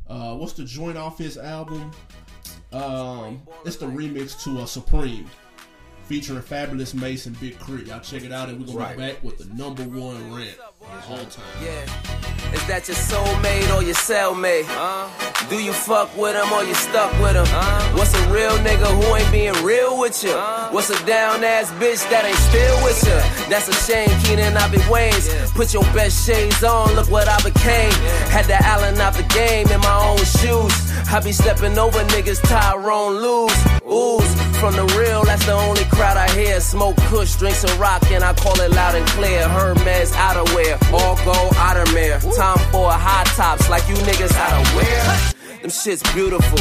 Uh, 0.08 0.34
what's 0.34 0.54
the 0.54 0.64
joint 0.64 0.98
off 0.98 1.16
his 1.16 1.38
album? 1.38 1.92
Um, 2.72 3.40
it's 3.64 3.76
the 3.76 3.86
remix 3.86 4.42
to 4.42 4.62
uh, 4.62 4.66
Supreme, 4.66 5.30
featuring 6.06 6.40
Fabolous 6.42 6.92
Mason, 6.92 7.36
Big 7.40 7.56
Crit. 7.60 7.86
Y'all 7.86 8.00
check 8.00 8.24
it 8.24 8.32
out, 8.32 8.48
and 8.48 8.58
we're 8.58 8.66
gonna 8.66 8.78
Right. 8.80 8.96
be 8.96 9.02
back 9.12 9.22
with 9.22 9.38
the 9.38 9.44
number 9.54 9.84
one 9.84 10.34
rant 10.34 10.56
the 10.56 10.62
whole 10.64 10.72
time. 10.72 10.75
Yeah. 11.62 11.82
Is 12.54 12.64
that 12.66 12.86
your 12.86 12.96
soulmate 12.96 13.74
or 13.74 13.82
your 13.82 13.94
cellmate? 13.94 14.66
Do 15.50 15.62
you 15.62 15.72
fuck 15.72 16.16
with 16.16 16.34
him 16.34 16.52
or 16.52 16.62
you 16.64 16.74
stuck 16.74 17.12
with 17.20 17.34
him? 17.34 17.46
What's 17.96 18.14
a 18.14 18.22
real 18.30 18.56
nigga 18.62 18.86
who 18.86 19.14
ain't 19.16 19.30
being 19.32 19.64
real 19.64 19.98
with 19.98 20.22
you? 20.22 20.34
What's 20.70 20.90
a 20.90 21.06
down 21.06 21.42
ass 21.44 21.70
bitch 21.72 22.08
that 22.10 22.24
ain't 22.24 22.38
still 22.50 22.76
with 22.84 23.02
you? 23.02 23.18
That's 23.50 23.68
a 23.68 23.74
shame, 23.74 24.08
Keenan, 24.24 24.56
I 24.56 24.68
be 24.68 24.78
Wayne's. 24.90 25.28
Put 25.52 25.74
your 25.74 25.82
best 25.94 26.26
shades 26.26 26.62
on, 26.62 26.94
look 26.94 27.10
what 27.10 27.28
I 27.28 27.36
became. 27.42 27.92
Had 28.30 28.46
the 28.46 28.56
Allen 28.64 29.00
out 29.00 29.14
the 29.14 29.26
game 29.34 29.68
in 29.68 29.80
my 29.80 29.98
own 30.06 30.18
shoes. 30.18 30.74
I 31.10 31.20
be 31.22 31.32
stepping 31.32 31.78
over 31.78 31.98
niggas, 32.14 32.40
Tyrone 32.42 33.18
lose. 33.22 33.54
Ooze, 33.86 34.34
from 34.58 34.74
the 34.74 34.86
real, 34.98 35.24
that's 35.24 35.46
the 35.46 35.52
only 35.52 35.84
crowd 35.84 36.16
I 36.16 36.28
hear. 36.32 36.60
Smoke 36.60 36.96
kush, 37.08 37.36
drinks 37.36 37.62
a 37.62 37.72
rock, 37.78 38.02
and 38.10 38.24
I 38.24 38.34
call 38.34 38.60
it 38.60 38.70
loud 38.72 38.94
and 38.96 39.06
clear. 39.08 39.48
Hermes 39.48 40.10
outerwear, 40.12 40.75
all 40.92 41.16
gold 41.24 41.52
outermere. 41.54 42.20
Time 42.36 42.58
for 42.70 42.90
high 42.90 43.24
tops 43.36 43.68
like 43.68 43.88
you 43.88 43.94
niggas 43.96 44.30
to 44.30 44.76
wear. 44.76 45.60
Them 45.60 45.70
shit's 45.70 46.02
beautiful. 46.12 46.58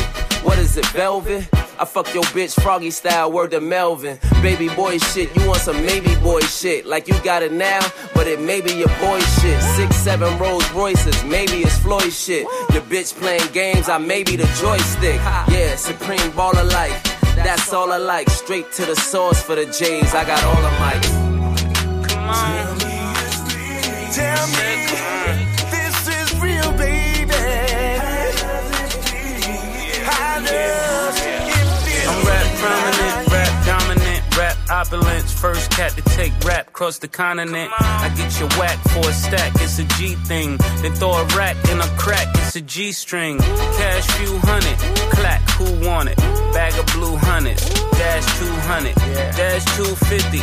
What 0.47 0.57
is 0.57 0.77
it, 0.77 0.85
velvet? 0.87 1.47
I 1.77 1.83
fuck 1.83 2.13
your 2.13 2.23
bitch 2.23 2.59
froggy 2.61 2.91
style, 2.91 3.31
word 3.31 3.51
to 3.51 3.59
Melvin. 3.59 4.17
Baby 4.41 4.69
boy 4.69 4.97
shit, 4.97 5.35
you 5.35 5.45
want 5.47 5.59
some 5.59 5.85
maybe 5.85 6.15
boy 6.17 6.39
shit. 6.41 6.85
Like 6.85 7.07
you 7.07 7.15
got 7.23 7.43
it 7.43 7.51
now, 7.51 7.81
but 8.13 8.27
it 8.27 8.39
may 8.39 8.61
be 8.61 8.73
your 8.73 8.93
boy 8.99 9.19
shit. 9.19 9.61
Six, 9.61 9.95
seven 9.97 10.37
Rolls 10.39 10.69
Royces, 10.71 11.23
maybe 11.25 11.63
it's 11.63 11.77
Floyd 11.79 12.13
shit. 12.13 12.43
Your 12.71 12.83
bitch 12.83 13.13
playing 13.19 13.51
games, 13.51 13.89
I 13.89 13.97
may 13.97 14.23
be 14.23 14.37
the 14.37 14.47
joystick. 14.61 15.19
Yeah, 15.51 15.75
supreme 15.75 16.31
ball 16.31 16.57
of 16.57 16.67
life. 16.71 17.03
That's 17.35 17.73
all 17.73 17.91
I 17.91 17.97
like. 17.97 18.29
Straight 18.29 18.71
to 18.73 18.85
the 18.85 18.95
source 18.95 19.41
for 19.41 19.55
the 19.55 19.65
J's. 19.65 20.13
I 20.13 20.23
got 20.25 20.41
all 20.45 20.61
the 20.61 20.69
mics. 20.79 22.07
Come 22.07 22.29
on. 22.29 22.94
Tell 24.15 24.47
me 24.47 24.87
this 25.75 26.07
is 26.07 26.39
real, 26.39 26.71
baby. 26.77 27.33
How 30.07 30.39
does 30.39 31.19
it 31.19 31.43
feel? 31.83 32.09
I'm 32.09 32.23
rap 32.25 32.47
prominent, 32.63 33.27
rap 33.27 33.65
dominant, 33.65 34.37
rap 34.37 34.57
opulence. 34.71 35.33
First 35.33 35.69
cat 35.71 35.91
to 35.97 36.01
take 36.15 36.31
rap 36.45 36.69
across 36.69 36.99
the 36.99 37.09
continent. 37.09 37.69
I 37.77 38.07
get 38.15 38.39
your 38.39 38.47
whack 38.57 38.79
for 38.87 38.99
a 38.99 39.11
stack, 39.11 39.51
it's 39.55 39.79
a 39.79 39.83
G 39.83 40.15
thing. 40.15 40.55
Then 40.81 40.93
throw 40.93 41.11
a 41.11 41.25
rack 41.35 41.57
in 41.69 41.81
a 41.81 41.87
crack, 41.97 42.29
it's 42.35 42.55
a 42.55 42.61
G 42.61 42.93
string. 42.93 43.39
Cash 43.39 44.07
few 44.11 44.37
hundred, 44.43 44.77
clack, 45.11 45.41
who 45.57 45.65
want 45.85 46.07
it? 46.07 46.17
Bag 46.53 46.73
of 46.79 46.85
blue 46.93 47.17
hundreds, 47.17 47.67
dash 47.91 48.39
200, 48.39 48.95
dash 49.35 49.65
250. 49.75 50.37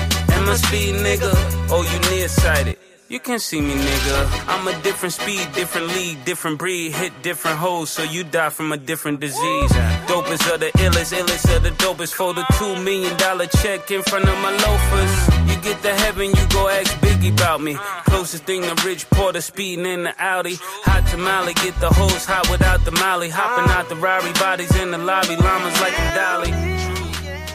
MSB 0.45 0.93
nigga, 1.01 1.33
oh 1.70 1.81
you 1.91 2.11
nearsighted. 2.11 2.77
You 3.13 3.21
can 3.21 3.39
see 3.41 3.61
me, 3.61 3.75
nigga. 3.75 4.45
I'm 4.49 4.67
a 4.67 4.73
different 4.83 5.13
speed, 5.13 5.47
different 5.53 5.89
league, 5.89 6.25
different 6.25 6.59
breed, 6.59 6.93
hit 6.93 7.13
different 7.21 7.59
hoes, 7.59 7.91
so 7.91 8.03
you 8.03 8.25
die 8.25 8.49
from 8.49 8.73
a 8.73 8.79
different 8.79 9.21
disease. 9.21 9.71
Dopest 10.09 10.55
of 10.55 10.61
the 10.61 10.71
illest, 10.81 11.13
illest 11.13 11.55
of 11.55 11.63
the 11.63 11.73
dopest. 11.73 12.15
For 12.15 12.33
the 12.33 12.43
two 12.57 12.75
million 12.83 13.15
dollar 13.19 13.49
check 13.49 13.91
in 13.91 14.01
front 14.01 14.27
of 14.27 14.35
my 14.39 14.53
loafers. 14.53 15.29
You 15.47 15.57
get 15.61 15.83
to 15.83 15.95
heaven, 15.95 16.31
you 16.31 16.47
go 16.49 16.69
ask 16.69 16.91
Biggie 17.01 17.35
about 17.35 17.61
me. 17.61 17.75
Closest 18.07 18.45
thing 18.45 18.63
to 18.63 18.75
Rich 18.83 19.11
Porter 19.11 19.43
speeding 19.43 19.85
in 19.85 20.05
the 20.05 20.15
Audi. 20.19 20.57
Hot 20.87 21.07
tamale, 21.09 21.53
get 21.53 21.79
the 21.81 21.91
hose 21.91 22.25
hot 22.25 22.49
without 22.51 22.83
the 22.87 22.93
molly. 22.93 23.29
Hopping 23.29 23.71
out 23.73 23.91
the 23.91 23.97
Rari 23.97 24.33
bodies 24.41 24.75
in 24.77 24.91
the 24.91 24.97
lobby, 24.97 25.37
llamas 25.37 25.79
like 25.83 26.01
I'm 26.01 26.15
Dolly. 26.15 26.51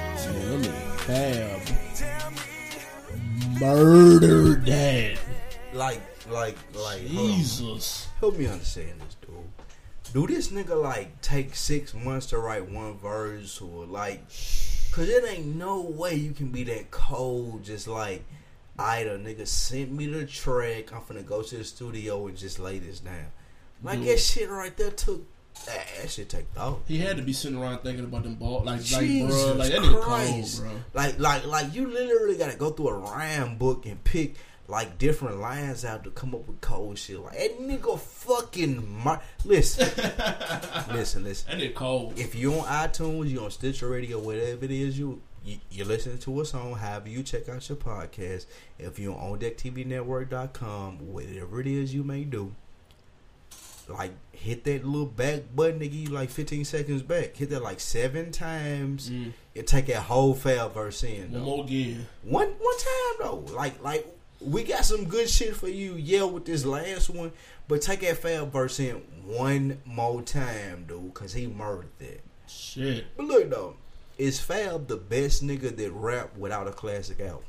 That 0.06 0.62
nigga 0.62 0.72
Fab 1.00 1.62
murdered 3.60 4.64
that. 4.68 5.27
Like, 5.78 6.02
like, 6.32 6.58
like. 6.74 7.06
Jesus. 7.06 8.08
Help 8.20 8.36
me 8.36 8.48
understand 8.48 9.00
this, 9.00 9.16
dude. 9.22 10.12
Do 10.12 10.26
this 10.26 10.48
nigga 10.48 10.82
like 10.82 11.22
take 11.22 11.56
six 11.56 11.94
months 11.94 12.26
to 12.28 12.40
write 12.40 12.68
one 12.68 12.98
verse 12.98 13.62
or 13.62 13.86
like? 13.86 14.28
Cause 14.92 15.08
it 15.08 15.24
ain't 15.30 15.56
no 15.56 15.82
way 15.82 16.16
you 16.16 16.32
can 16.32 16.48
be 16.48 16.64
that 16.64 16.90
cold. 16.90 17.64
Just 17.64 17.88
like, 17.88 18.24
either 18.80 19.20
nigga 19.20 19.46
sent 19.46 19.92
me 19.92 20.08
the 20.08 20.26
track. 20.26 20.92
I'm 20.94 21.02
finna 21.02 21.24
go 21.24 21.44
to 21.44 21.58
the 21.58 21.64
studio 21.64 22.26
and 22.26 22.36
just 22.36 22.58
lay 22.58 22.80
this 22.80 23.00
down. 23.00 23.28
Like 23.84 24.00
Dude. 24.00 24.08
that 24.08 24.20
shit 24.20 24.50
right 24.50 24.76
there 24.76 24.90
took. 24.90 25.22
That, 25.66 25.86
that 26.02 26.10
shit 26.10 26.30
take 26.30 26.48
thought. 26.54 26.80
He 26.88 26.98
had 27.00 27.18
to 27.18 27.24
be 27.24 27.34
sitting 27.34 27.58
around 27.58 27.80
thinking 27.80 28.06
about 28.06 28.24
them 28.24 28.36
ball, 28.36 28.64
like, 28.64 28.80
like, 28.92 29.08
bro, 29.28 29.54
like 29.54 29.72
that 29.72 29.82
nigga 29.82 30.02
cold, 30.02 30.72
bro. 30.72 30.80
Like, 30.94 31.20
like, 31.20 31.46
like 31.46 31.76
you 31.76 31.88
literally 31.88 32.38
gotta 32.38 32.56
go 32.58 32.72
through 32.72 32.90
a 32.90 32.98
rhyme 32.98 33.58
book 33.58 33.86
and 33.86 34.04
pick 34.04 34.36
like 34.68 34.98
different 34.98 35.40
lines 35.40 35.86
out 35.86 36.04
to 36.04 36.12
come 36.12 36.36
up 36.36 36.48
with 36.48 36.60
cold 36.62 36.98
shit. 36.98 37.20
Like 37.20 37.38
that 37.38 37.60
nigga 37.60 38.00
fucking 38.00 39.04
mar- 39.04 39.22
listen, 39.46 39.88
listen, 40.94 41.24
listen. 41.24 41.58
That 41.60 41.60
nigga 41.60 41.74
cold. 41.74 42.20
If 42.20 42.36
you 42.36 42.54
on 42.54 42.66
iTunes, 42.66 43.30
you 43.30 43.42
on 43.42 43.52
Stitcher 43.52 43.90
Radio, 43.90 44.20
whatever 44.20 44.66
it 44.66 44.72
is 44.72 44.98
you. 45.00 45.22
You, 45.44 45.60
you're 45.72 45.86
listening 45.86 46.18
to 46.18 46.42
a 46.42 46.46
song, 46.46 46.74
however 46.74 47.08
you 47.08 47.24
check 47.24 47.48
out 47.48 47.70
your 47.70 47.78
podcast. 47.78 48.48
If 48.78 49.00
you're 49.00 49.18
on 49.18 49.40
OnDeckTVNetwork.com, 49.40 51.14
whatever 51.14 51.62
it 51.62 51.68
is 51.68 51.94
you 51.94 52.04
may 52.04 52.26
do, 52.26 52.54
like 53.88 54.12
hit 54.34 54.66
that 54.66 54.86
little 54.86 55.06
back 55.06 55.44
button 55.56 55.80
to 55.80 55.88
give 55.88 56.10
you 56.10 56.10
like 56.10 56.30
15 56.30 56.66
seconds 56.66 57.02
back. 57.02 57.38
Hit 57.38 57.52
that 57.52 57.64
like 57.64 57.80
seven 57.80 58.32
times 58.32 59.10
mm. 59.10 59.32
and 59.56 59.68
take 59.68 59.86
that 59.86 60.02
whole 60.02 60.34
Fab 60.34 60.74
verse 60.74 61.02
in. 61.04 61.32
One 61.32 61.42
more 61.44 61.64
again. 61.64 62.06
One 62.24 62.50
one 62.60 62.78
time 62.78 63.16
though. 63.20 63.54
Like 63.54 63.82
like 63.82 64.17
we 64.42 64.64
got 64.64 64.86
some 64.86 65.06
good 65.06 65.30
shit 65.30 65.56
for 65.56 65.68
you. 65.68 65.94
Yeah, 65.96 66.24
with 66.24 66.46
this 66.46 66.66
last 66.66 67.10
one, 67.10 67.32
but 67.68 67.82
take 67.82 68.02
that 68.02 68.18
Fab 68.18 68.52
verse 68.52 68.80
in 68.80 68.96
one 69.26 69.82
more 69.86 70.22
time, 70.22 70.86
dude, 70.88 71.14
cause 71.14 71.34
he 71.34 71.48
murdered 71.48 71.90
that. 72.00 72.22
Shit. 72.48 73.06
But 73.18 73.26
look 73.26 73.50
though, 73.50 73.76
is 74.18 74.40
Fab 74.40 74.88
the 74.88 74.98
best 74.98 75.44
nigga 75.44 75.76
that 75.76 75.92
rap 75.92 76.36
without 76.38 76.68
a 76.68 76.72
classic 76.72 77.20
album? 77.20 77.44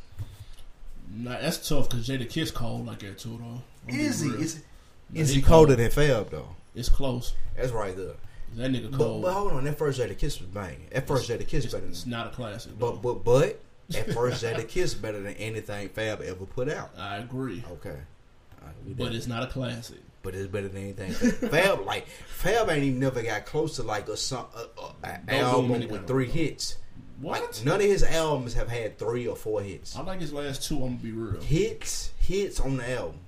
Nah, 1.11 1.41
that's 1.41 1.67
tough 1.69 1.89
because 1.89 2.07
Jadakiss 2.09 2.53
cold 2.53 2.87
like 2.87 2.99
that 3.01 3.19
too, 3.19 3.39
though. 3.41 3.93
Is 3.95 4.21
he? 4.21 4.31
Is, 4.31 4.63
Nah, 5.11 5.23
is 5.23 5.31
he 5.31 5.41
colder 5.41 5.75
than 5.75 5.91
Fab 5.91 6.31
though? 6.31 6.49
It's 6.75 6.91
close. 6.91 7.33
That's 7.57 7.73
right 7.73 7.97
there. 7.97 8.13
That 8.57 8.71
nigga 8.71 8.91
But, 8.91 8.99
cold. 8.99 9.23
but 9.23 9.33
hold 9.33 9.53
on, 9.53 9.65
that 9.65 9.79
first 9.79 9.99
Jadakiss 10.01 10.41
was 10.41 10.49
banging. 10.53 10.87
At 10.93 11.07
first 11.07 11.31
Jadakiss 11.31 11.65
better 11.65 11.81
than 11.81 11.91
It's 11.91 12.05
not 12.07 12.27
a 12.27 12.31
classic. 12.31 12.79
But 12.79 13.01
but 13.03 13.25
but 13.25 13.59
at 13.95 14.13
first 14.13 14.43
Jadakiss 14.43 15.01
better 15.01 15.21
than 15.21 15.35
anything 15.35 15.89
Fab 15.89 16.21
ever 16.23 16.45
put 16.45 16.69
out. 16.69 16.91
I 16.99 17.17
agree. 17.17 17.65
Okay. 17.73 17.97
Alright, 18.61 18.77
we 18.87 18.95
But 18.95 19.15
it's 19.15 19.27
not 19.27 19.43
a 19.43 19.47
classic. 19.47 19.99
But 20.23 20.35
it's 20.35 20.49
better 20.49 20.69
than 20.69 20.83
anything. 20.83 21.13
Fab 21.51 21.87
like 21.87 22.07
Fab 22.07 22.69
ain't 22.71 22.85
even 22.85 23.01
never 23.01 23.23
got 23.23 23.47
close 23.47 23.77
to 23.77 23.83
like 23.83 24.09
a 24.09 24.17
song, 24.17 24.49
a, 24.55 24.81
a, 24.81 24.95
a 25.05 25.21
Don't 25.27 25.27
do 25.27 25.35
him 25.35 25.45
album 25.45 25.89
with 25.89 26.07
three 26.07 26.29
hits. 26.29 26.79
What? 27.21 27.41
Like, 27.41 27.65
none 27.65 27.81
of 27.81 27.87
his 27.87 28.05
albums 28.05 28.55
have 28.55 28.69
had 28.69 28.99
three 28.99 29.27
or 29.27 29.35
four 29.35 29.61
hits. 29.61 29.97
I 29.97 30.03
like 30.03 30.21
his 30.21 30.33
last 30.33 30.63
two. 30.63 30.77
I'm 30.77 30.97
gonna 30.97 31.03
be 31.03 31.13
real. 31.13 31.41
Hits, 31.41 32.13
hits 32.19 32.61
on 32.61 32.77
the 32.77 32.91
album. 32.91 33.19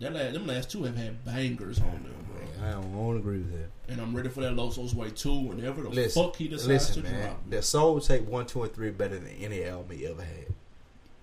That 0.00 0.12
last, 0.12 0.32
them 0.32 0.46
last 0.46 0.70
two 0.70 0.84
have 0.84 0.96
had 0.96 1.24
bangers 1.24 1.78
on 1.80 1.86
them, 1.86 2.14
bro. 2.30 2.66
I 2.68 2.72
don't, 2.72 2.84
I 2.84 2.96
don't 2.96 3.16
agree 3.18 3.38
with 3.38 3.52
that. 3.52 3.92
And 3.92 4.00
I'm 4.00 4.14
ready 4.14 4.28
for 4.28 4.40
that 4.42 4.54
Loso's 4.54 4.94
Way 4.94 5.10
two. 5.10 5.32
Whenever 5.34 5.82
the 5.82 5.88
Listen, 5.90 6.22
fuck 6.24 6.36
he 6.36 6.46
decides 6.48 6.68
listen, 6.68 7.02
to 7.04 7.10
man. 7.10 7.22
drop. 7.22 7.50
The 7.50 7.62
Soul 7.62 8.00
Tape 8.00 8.22
one, 8.24 8.46
two, 8.46 8.62
and 8.62 8.72
three 8.72 8.90
better 8.90 9.18
than 9.18 9.28
any 9.40 9.64
album 9.64 9.96
he 9.96 10.06
ever 10.06 10.22
had. 10.22 10.46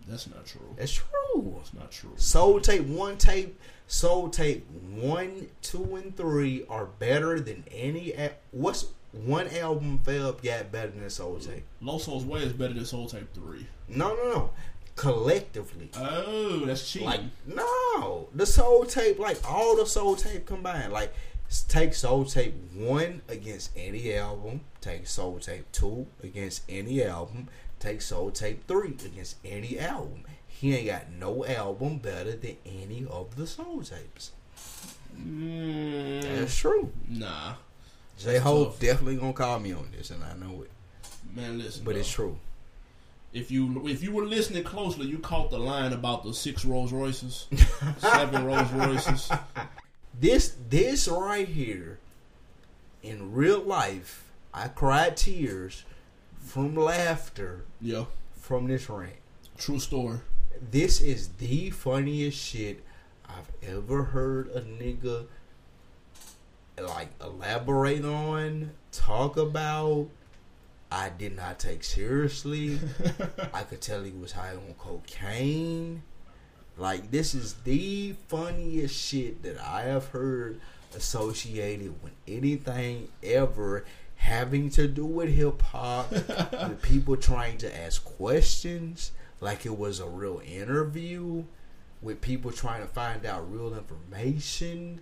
That's 0.07 0.27
not 0.27 0.45
true. 0.45 0.75
That's 0.77 0.91
true. 0.91 1.55
That's 1.57 1.73
not 1.73 1.91
true. 1.91 2.11
Soul 2.15 2.59
Tape 2.59 2.85
one 2.85 3.17
tape, 3.17 3.59
Soul 3.87 4.29
Tape 4.29 4.65
one, 4.91 5.47
two, 5.61 5.95
and 5.95 6.15
three 6.15 6.65
are 6.69 6.85
better 6.85 7.39
than 7.39 7.63
any. 7.71 8.13
al- 8.15 8.29
What's 8.51 8.87
one 9.11 9.47
album 9.55 9.99
Fab 10.03 10.41
got 10.43 10.71
better 10.71 10.91
than 10.91 11.09
Soul 11.09 11.39
Tape? 11.39 11.63
Loso's 11.81 12.23
Way 12.25 12.41
is 12.41 12.53
better 12.53 12.73
than 12.73 12.85
Soul 12.85 13.07
Tape 13.07 13.33
three. 13.33 13.65
No, 13.87 14.15
no, 14.15 14.29
no. 14.31 14.49
Collectively, 14.95 15.89
Oh, 15.97 16.59
that's 16.65 16.89
cheating. 16.89 17.07
like 17.07 17.21
no, 17.45 18.29
the 18.33 18.45
Soul 18.45 18.85
Tape, 18.85 19.19
like 19.19 19.37
all 19.49 19.75
the 19.75 19.85
Soul 19.85 20.15
Tape 20.15 20.45
combined, 20.45 20.93
like 20.93 21.13
take 21.67 21.93
Soul 21.93 22.23
Tape 22.25 22.55
one 22.73 23.21
against 23.27 23.71
any 23.75 24.13
album, 24.15 24.61
take 24.79 25.05
Soul 25.07 25.39
Tape 25.39 25.65
two 25.73 26.07
against 26.23 26.63
any 26.69 27.03
album, 27.03 27.49
take 27.79 28.01
Soul 28.01 28.31
Tape 28.31 28.65
three 28.67 28.95
against 29.05 29.35
any 29.43 29.77
album. 29.77 30.23
He 30.47 30.73
ain't 30.73 30.87
got 30.87 31.11
no 31.11 31.45
album 31.45 31.97
better 31.97 32.31
than 32.37 32.55
any 32.65 33.05
of 33.09 33.35
the 33.35 33.45
Soul 33.45 33.81
Tapes. 33.83 34.31
Mm, 35.19 36.21
That's 36.39 36.55
true. 36.57 36.91
Nah, 37.09 37.55
J 38.17 38.37
Ho 38.39 38.73
definitely 38.79 39.17
gonna 39.17 39.33
call 39.33 39.59
me 39.59 39.73
on 39.73 39.89
this, 39.95 40.09
and 40.11 40.23
I 40.23 40.33
know 40.35 40.61
it. 40.63 40.71
man, 41.35 41.57
listen. 41.59 41.83
But 41.83 41.91
bro. 41.91 41.99
it's 41.99 42.09
true. 42.09 42.37
If 43.35 43.51
you 43.51 43.85
if 43.85 44.01
you 44.01 44.13
were 44.13 44.23
listening 44.23 44.63
closely, 44.63 45.07
you 45.07 45.19
caught 45.19 45.49
the 45.51 45.59
line 45.59 45.91
about 45.91 46.23
the 46.23 46.33
six 46.33 46.63
Rolls 46.63 46.93
Royces, 46.93 47.47
seven 47.97 48.45
Rolls 48.45 48.71
Royces. 48.71 49.29
This 50.17 50.55
this 50.69 51.09
right 51.09 51.45
here, 51.47 51.99
in 53.03 53.33
real 53.33 53.59
life, 53.59 54.23
I 54.53 54.69
cried 54.69 55.17
tears 55.17 55.83
from 56.39 56.75
laughter 56.77 57.65
Yeah, 57.81 58.05
from 58.39 58.67
this 58.67 58.89
rant. 58.89 59.11
true 59.57 59.79
story. 59.79 60.19
This 60.71 61.01
is 61.01 61.27
the 61.37 61.71
funniest 61.71 62.37
shit 62.41 62.85
I've 63.27 63.51
ever 63.69 64.03
heard 64.03 64.47
a 64.55 64.61
nigga 64.61 65.25
like 66.81 67.09
elaborate 67.21 68.05
on, 68.05 68.71
talk 68.93 69.35
about. 69.35 70.07
I 70.91 71.09
did 71.09 71.35
not 71.35 71.59
take 71.59 71.83
seriously. 71.83 72.79
I 73.53 73.63
could 73.63 73.81
tell 73.81 74.03
he 74.03 74.11
was 74.11 74.31
high 74.31 74.51
on 74.51 74.75
cocaine. 74.77 76.03
Like 76.77 77.11
this 77.11 77.33
is 77.33 77.53
the 77.63 78.15
funniest 78.27 78.95
shit 78.95 79.43
that 79.43 79.57
I 79.59 79.83
have 79.83 80.07
heard 80.07 80.59
associated 80.95 82.01
with 82.03 82.13
anything 82.27 83.09
ever 83.23 83.85
having 84.17 84.69
to 84.71 84.87
do 84.87 85.05
with 85.05 85.29
hip 85.29 85.61
hop. 85.61 86.11
with 86.11 86.81
people 86.81 87.17
trying 87.17 87.57
to 87.59 87.77
ask 87.83 88.03
questions 88.03 89.11
like 89.41 89.65
it 89.65 89.77
was 89.77 89.99
a 89.99 90.07
real 90.07 90.41
interview. 90.45 91.43
With 92.01 92.21
people 92.21 92.51
trying 92.51 92.81
to 92.81 92.87
find 92.87 93.25
out 93.25 93.51
real 93.51 93.73
information. 93.75 95.01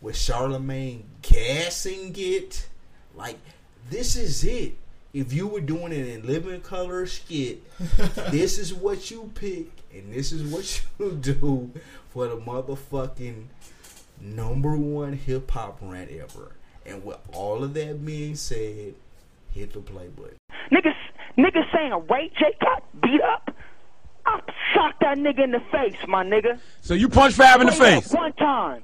With 0.00 0.16
Charlamagne 0.16 1.02
gassing 1.22 2.14
it. 2.16 2.68
Like 3.14 3.38
this 3.90 4.16
is 4.16 4.44
it. 4.44 4.76
If 5.12 5.32
you 5.32 5.48
were 5.48 5.60
doing 5.60 5.92
it 5.92 6.06
in 6.06 6.26
living 6.26 6.60
color 6.60 7.04
skit, 7.06 7.62
this 8.30 8.58
is 8.58 8.72
what 8.72 9.10
you 9.10 9.30
pick 9.34 9.66
and 9.92 10.12
this 10.12 10.30
is 10.32 10.44
what 10.44 10.82
you 10.98 11.12
do 11.12 11.70
for 12.10 12.28
the 12.28 12.36
motherfucking 12.36 13.44
number 14.20 14.76
one 14.76 15.14
hip 15.14 15.50
hop 15.50 15.78
rant 15.82 16.10
ever. 16.10 16.52
And 16.86 17.04
with 17.04 17.18
all 17.32 17.64
of 17.64 17.74
that 17.74 18.04
being 18.04 18.36
said, 18.36 18.94
hit 19.52 19.72
the 19.72 19.80
play 19.80 20.08
button. 20.08 20.36
Niggas, 20.70 20.94
niggas 21.36 21.72
saying 21.74 21.92
Ray 22.08 22.30
J 22.38 22.54
got 22.60 22.84
beat 23.02 23.20
up. 23.20 23.54
I 24.26 24.40
socked 24.74 25.00
that 25.00 25.18
nigga 25.18 25.44
in 25.44 25.50
the 25.50 25.62
face, 25.72 25.96
my 26.06 26.24
nigga. 26.24 26.58
So 26.82 26.94
you 26.94 27.08
punch 27.08 27.34
Fab 27.34 27.60
in 27.60 27.66
the 27.66 27.72
face. 27.72 28.12
One 28.12 28.32
time. 28.34 28.82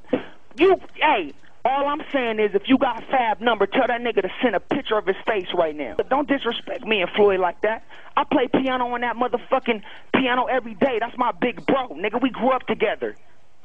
You, 0.59 0.81
hey, 0.95 1.35
all 1.67 1.89
I'm 1.89 2.03
saying 2.12 2.39
is 2.39 2.55
if 2.55 2.62
you 2.67 2.79
got 2.79 3.03
Fab 3.11 3.41
number, 3.41 3.67
tell 3.67 3.87
that 3.89 4.01
nigga 4.01 4.23
to 4.23 4.31
send 4.43 4.55
a 4.55 4.61
picture 4.61 4.97
of 4.97 5.07
his 5.07 5.17
face 5.27 5.49
right 5.55 5.75
now. 5.75 5.95
But 5.97 6.09
don't 6.09 6.29
disrespect 6.29 6.85
me 6.85 7.01
and 7.01 7.11
Floyd 7.11 7.41
like 7.41 7.61
that. 7.62 7.83
I 8.17 8.25
play 8.25 8.49
piano 8.49 8.87
on 8.95 9.01
that 9.01 9.17
motherfucking 9.17 9.83
piano 10.14 10.45
every 10.45 10.75
day. 10.75 10.99
That's 11.01 11.17
my 11.19 11.33
big 11.33 11.67
bro, 11.67 11.89
nigga. 11.89 12.23
We 12.23 12.31
grew 12.31 12.51
up 12.51 12.67
together. 12.67 13.17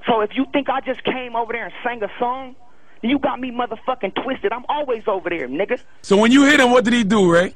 So 0.08 0.22
if 0.22 0.32
you 0.36 0.45
think 0.52 0.70
I 0.70 0.82
just 0.82 1.04
came 1.04 1.36
over 1.36 1.54
there 1.54 1.66
and 1.66 1.74
sang 1.84 2.02
a 2.02 2.10
song, 2.18 2.56
you 3.04 3.20
got 3.20 3.39
me 3.39 3.52
motherfucking 3.52 4.16
twisted. 4.24 4.52
I'm 4.52 4.66
always 4.68 5.04
over 5.08 5.30
there, 5.30 5.47
nigga. 5.47 5.80
So 6.02 6.18
when 6.18 6.32
you 6.32 6.45
hit 6.45 6.60
him, 6.60 6.72
what 6.72 6.84
did 6.84 6.93
he 6.93 7.04
do, 7.04 7.32
Ray? 7.32 7.56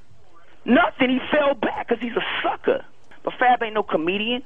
Nothing. 0.64 1.10
He 1.10 1.20
fell 1.32 1.56
back 1.56 1.88
because 1.88 2.02
he's 2.04 2.16
a 2.16 2.26
sucker. 2.44 2.86
But 3.24 3.34
Fab 3.40 3.64
ain't 3.64 3.74
no 3.74 3.84
comedian. 3.84 4.44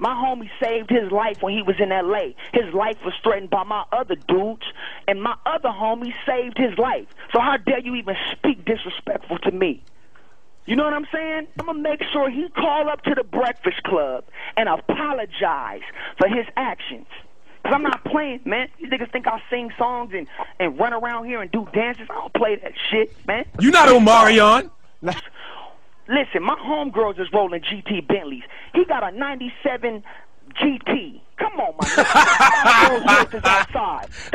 My 0.00 0.14
homie 0.14 0.48
saved 0.62 0.88
his 0.88 1.12
life 1.12 1.42
when 1.42 1.54
he 1.54 1.60
was 1.62 1.76
in 1.78 1.90
LA. 1.90 2.32
His 2.54 2.72
life 2.72 2.96
was 3.04 3.12
threatened 3.22 3.50
by 3.50 3.64
my 3.64 3.84
other 3.92 4.16
dudes, 4.16 4.64
and 5.06 5.22
my 5.22 5.36
other 5.44 5.68
homie 5.68 6.14
saved 6.26 6.56
his 6.56 6.76
life. 6.78 7.06
So 7.32 7.38
how 7.38 7.58
dare 7.58 7.80
you 7.80 7.94
even 7.94 8.16
speak 8.32 8.64
disrespectful 8.64 9.38
to 9.40 9.50
me? 9.52 9.84
You 10.64 10.76
know 10.76 10.84
what 10.84 10.94
I'm 10.94 11.06
saying? 11.12 11.48
I'm 11.58 11.66
gonna 11.66 11.80
make 11.80 12.02
sure 12.12 12.30
he 12.30 12.48
call 12.48 12.88
up 12.88 13.02
to 13.02 13.14
the 13.14 13.24
Breakfast 13.24 13.82
Club 13.82 14.24
and 14.56 14.70
apologize 14.70 15.82
for 16.16 16.28
his 16.28 16.46
actions. 16.56 17.06
Cause 17.62 17.74
I'm 17.74 17.82
not 17.82 18.02
playing, 18.04 18.40
man. 18.46 18.68
These 18.78 18.88
niggas 18.88 19.12
think 19.12 19.26
I 19.26 19.42
sing 19.50 19.70
songs 19.76 20.14
and, 20.14 20.26
and 20.58 20.78
run 20.78 20.94
around 20.94 21.26
here 21.26 21.42
and 21.42 21.50
do 21.50 21.68
dances. 21.74 22.06
I 22.08 22.14
don't 22.14 22.32
play 22.32 22.56
that 22.56 22.72
shit, 22.90 23.14
man. 23.26 23.44
You 23.58 23.70
not 23.70 23.90
Omarion. 23.90 24.70
Listen, 26.10 26.42
my 26.42 26.56
homegirls 26.56 27.18
is 27.20 27.28
rolling 27.32 27.62
GT 27.62 28.04
Bentleys. 28.08 28.42
He 28.74 28.84
got 28.84 29.04
a 29.04 29.12
97 29.16 30.02
GT. 30.60 31.20
Come 31.38 31.52
on, 31.60 31.74
my 31.78 31.86
nigga. 31.86 33.36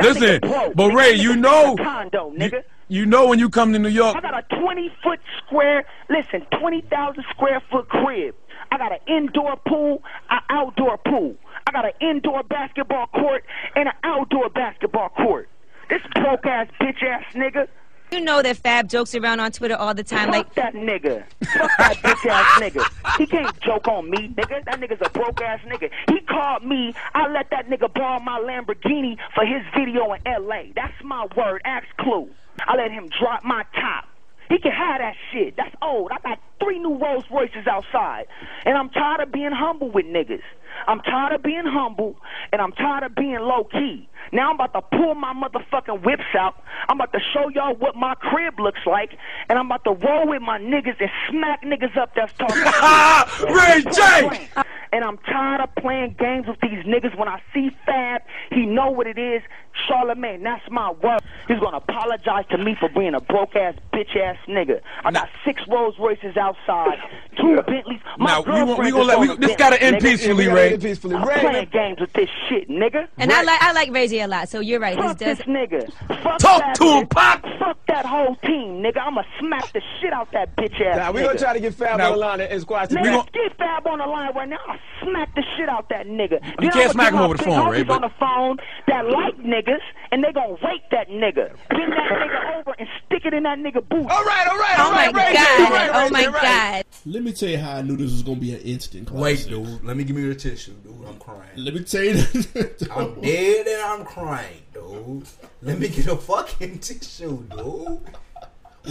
Listen, 0.00 0.40
but. 0.74 0.94
Ray, 0.94 1.12
you 1.12 1.36
know, 1.36 1.76
condo, 1.76 2.32
nigga. 2.32 2.62
you 2.88 3.04
know 3.04 3.26
when 3.28 3.38
you 3.38 3.50
come 3.50 3.74
to 3.74 3.78
New 3.78 3.90
York, 3.90 4.16
I 4.16 4.22
got 4.22 4.38
a 4.38 4.42
20 4.58 4.90
foot 5.02 5.20
square, 5.44 5.84
listen, 6.08 6.46
20,000 6.58 7.24
square 7.30 7.60
foot 7.70 7.90
crib. 7.90 8.34
I 8.72 8.78
got 8.78 8.92
an 8.92 9.00
indoor 9.06 9.56
pool, 9.68 10.02
an 10.30 10.40
outdoor 10.48 10.96
pool. 10.96 11.36
I 11.66 11.72
got 11.72 11.84
an 11.84 11.92
indoor 12.00 12.42
basketball 12.42 13.08
court 13.08 13.44
and 13.74 13.88
an 13.88 13.94
outdoor 14.02 14.48
basketball 14.48 15.10
court. 15.10 15.50
This 15.90 16.00
broke 16.14 16.46
ass 16.46 16.68
bitch 16.80 17.02
ass 17.02 17.24
nigga. 17.34 17.68
You 18.12 18.20
know 18.20 18.40
that 18.42 18.56
Fab 18.58 18.88
jokes 18.88 19.14
around 19.14 19.40
on 19.40 19.50
Twitter 19.52 19.74
all 19.74 19.92
the 19.92 20.04
time. 20.04 20.26
Fuck 20.26 20.34
Like, 20.34 20.54
that 20.54 20.74
nigga. 20.74 21.24
Fuck 21.44 21.70
that 21.78 21.96
bitch 21.96 22.30
ass 22.30 22.60
nigga. 22.60 23.18
He 23.18 23.26
can't 23.26 23.58
joke 23.60 23.88
on 23.88 24.08
me, 24.10 24.28
nigga. 24.28 24.64
That 24.64 24.80
nigga's 24.80 25.00
a 25.04 25.10
broke 25.10 25.40
ass 25.42 25.60
nigga. 25.66 25.90
He 26.08 26.20
called 26.20 26.64
me. 26.64 26.94
I 27.14 27.28
let 27.28 27.50
that 27.50 27.68
nigga 27.68 27.92
borrow 27.92 28.20
my 28.20 28.38
Lamborghini 28.38 29.16
for 29.34 29.44
his 29.44 29.62
video 29.76 30.12
in 30.12 30.20
L.A. 30.26 30.72
That's 30.76 30.94
my 31.02 31.26
word. 31.36 31.62
Ask 31.64 31.86
Clue. 31.98 32.28
I 32.60 32.76
let 32.76 32.90
him 32.90 33.08
drop 33.20 33.44
my 33.44 33.64
top. 33.74 34.08
He 34.48 34.58
can 34.58 34.70
have 34.70 35.00
that 35.00 35.14
shit. 35.32 35.56
That's 35.56 35.74
old. 35.82 36.12
I 36.12 36.18
got 36.20 36.38
three 36.62 36.78
new 36.78 36.94
Rolls 36.96 37.24
Royces 37.30 37.66
outside. 37.66 38.26
And 38.64 38.78
I'm 38.78 38.90
tired 38.90 39.20
of 39.20 39.32
being 39.32 39.50
humble 39.52 39.90
with 39.90 40.06
niggas. 40.06 40.42
I'm 40.86 41.00
tired 41.00 41.34
of 41.34 41.42
being 41.42 41.64
humble 41.66 42.16
and 42.52 42.60
I'm 42.60 42.72
tired 42.72 43.02
of 43.04 43.14
being 43.14 43.38
low 43.40 43.64
key. 43.64 44.08
Now 44.32 44.48
I'm 44.50 44.56
about 44.56 44.72
to 44.74 44.82
pull 44.96 45.14
my 45.14 45.32
motherfucking 45.32 46.04
whips 46.04 46.22
out. 46.38 46.54
I'm 46.88 46.96
about 46.96 47.12
to 47.12 47.20
show 47.32 47.48
y'all 47.48 47.74
what 47.76 47.94
my 47.96 48.14
crib 48.14 48.58
looks 48.58 48.80
like. 48.86 49.10
And 49.48 49.58
I'm 49.58 49.66
about 49.66 49.84
to 49.84 49.92
roll 49.92 50.28
with 50.28 50.42
my 50.42 50.58
niggas 50.58 50.96
and 51.00 51.10
smack 51.30 51.62
niggas 51.62 51.96
up 51.96 52.12
that's 52.16 52.32
talking. 52.38 52.56
Ray 53.54 53.82
J! 53.92 54.48
And 54.92 55.04
I'm 55.04 55.18
tired 55.18 55.60
of 55.60 55.74
playing 55.76 56.16
games 56.18 56.46
with 56.46 56.58
these 56.60 56.84
niggas. 56.86 57.16
When 57.18 57.28
I 57.28 57.40
see 57.52 57.70
Fab, 57.84 58.22
he 58.50 58.64
know 58.66 58.90
what 58.90 59.06
it 59.06 59.18
is. 59.18 59.42
Charlamagne, 59.90 60.42
that's 60.42 60.62
my 60.70 60.90
word. 60.92 61.20
He's 61.48 61.58
gonna 61.58 61.76
apologize 61.76 62.44
to 62.50 62.56
me 62.58 62.76
for 62.80 62.88
being 62.88 63.14
a 63.14 63.20
broke 63.20 63.54
ass, 63.56 63.74
bitch 63.92 64.16
ass 64.16 64.36
nigga. 64.48 64.80
I 65.04 65.10
got 65.10 65.28
six 65.44 65.60
Rolls 65.68 65.96
Royces 65.98 66.36
outside, 66.36 66.96
two 67.38 67.56
Bentleys. 67.66 68.00
My 68.18 68.40
Now, 68.42 68.42
we 68.42 68.84
we 68.84 68.90
gonna 68.90 69.02
let- 69.04 69.18
we- 69.20 69.36
this 69.36 69.54
gotta 69.56 69.80
end 69.82 69.96
nigga. 69.96 70.02
peacefully, 70.02 70.48
Ray. 70.48 70.75
Gotta 70.76 70.88
end 70.88 70.90
peacefully. 70.90 71.14
I'm 71.16 71.26
Ray, 71.28 71.40
playing 71.40 71.52
man. 71.52 71.68
games 71.72 72.00
with 72.00 72.12
this 72.12 72.28
shit, 72.48 72.68
nigga. 72.68 73.08
and 73.18 73.32
I 73.32 73.42
like 73.42 73.62
I 73.62 73.72
like 73.72 73.90
Ray 73.92 74.08
J 74.08 74.20
a 74.20 74.28
lot. 74.28 74.48
So 74.48 74.60
you're 74.60 74.80
right. 74.80 74.96
Fuck 74.96 75.18
This 75.18 75.38
this 75.38 75.46
nigga. 75.46 75.92
Fuck 76.22 76.38
Talk 76.38 76.60
that 76.60 76.74
to 76.76 76.84
him. 76.84 77.06
Pop. 77.08 77.42
Fuck 77.58 77.78
that 77.88 78.06
whole 78.06 78.36
team, 78.36 78.82
nigga. 78.82 78.98
I'ma 79.00 79.22
smack 79.40 79.72
the 79.72 79.80
shit 80.00 80.12
out 80.12 80.30
that 80.32 80.54
bitch 80.56 80.74
ass 80.80 80.96
Now, 80.96 81.10
nigga. 81.10 81.14
we 81.14 81.22
gonna 81.22 81.38
try 81.38 81.52
to 81.54 81.60
get 81.60 81.74
Fab 81.74 81.98
Now- 81.98 82.06
on 82.06 82.12
the 82.12 82.18
line 82.18 82.40
and 82.40 82.60
squash 82.60 82.88
the 82.88 82.96
Nigga, 82.96 83.32
get 83.32 83.56
Fab 83.56 83.86
on 83.86 83.98
the 83.98 84.06
line 84.06 84.34
right 84.34 84.48
now. 84.48 84.58
I'll 84.68 84.78
smack 85.02 85.34
the 85.34 85.42
shit 85.56 85.68
out 85.68 85.88
that 85.90 86.06
nigga. 86.06 86.42
You 86.44 86.70
Then 86.70 86.70
can't 86.72 86.76
I'ma 86.76 86.92
smack 86.92 87.12
get 87.12 87.18
him 87.18 87.20
over 87.24 87.36
the 87.36 87.42
phone, 87.44 87.70
Ray, 87.70 87.82
but- 87.82 87.94
on 87.94 88.00
the 88.02 88.10
phone 88.20 88.56
that 88.88 89.06
like 89.08 89.36
niggas, 89.38 89.80
and 90.12 90.22
they 90.24 90.32
gonna 90.32 90.54
rape 90.64 90.82
that 90.90 91.08
nigga. 91.08 91.50
Bend 91.70 91.92
that 91.92 92.10
nigga 92.10 92.58
over 92.60 92.74
and 92.78 92.88
stick 93.18 93.32
it 93.32 93.34
in 93.36 93.42
that 93.44 93.58
nigga 93.58 93.86
boot. 93.88 94.06
All 94.10 94.24
right, 94.24 94.46
all 94.48 94.58
right, 94.58 94.74
Oh 94.78 94.84
all 94.84 94.90
my 94.92 95.06
right, 95.08 95.14
Ray 95.14 95.32
J, 95.32 95.34
god! 95.34 95.60
all 95.60 95.70
right, 95.70 95.90
Oh 96.06 96.10
my 96.10 96.26
right. 96.26 96.42
god! 96.42 96.84
Let 97.06 97.22
me 97.22 97.32
tell 97.32 97.48
you 97.48 97.58
how 97.58 97.76
I 97.76 97.82
knew 97.82 97.96
this 97.96 98.10
was 98.10 98.22
gonna 98.22 98.36
be 98.40 98.52
an 98.54 98.60
instant 98.60 99.06
classic. 99.08 99.22
Wait, 99.22 99.48
dude. 99.48 99.84
Let 99.84 99.96
me 99.96 100.04
give 100.04 100.16
me 100.16 100.26
the 100.28 100.34
tissue, 100.34 100.72
dude. 100.84 101.06
I'm 101.06 101.18
crying. 101.18 101.40
Let 101.56 101.74
me 101.74 101.84
tell 101.84 102.02
you. 102.02 102.14
That, 102.14 102.88
I'm 102.94 103.20
dead 103.20 103.66
and 103.66 103.82
I'm 103.82 104.04
crying, 104.04 104.62
dude. 104.74 105.24
Let 105.62 105.78
me 105.78 105.88
get 105.88 106.06
a 106.08 106.16
fucking 106.16 106.78
tissue, 106.80 107.44
dude. 107.44 108.00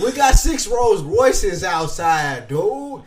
We 0.01 0.11
got 0.11 0.34
six 0.36 0.67
Rolls 0.67 1.01
Royces 1.03 1.63
outside, 1.63 2.49
dude. 2.49 2.59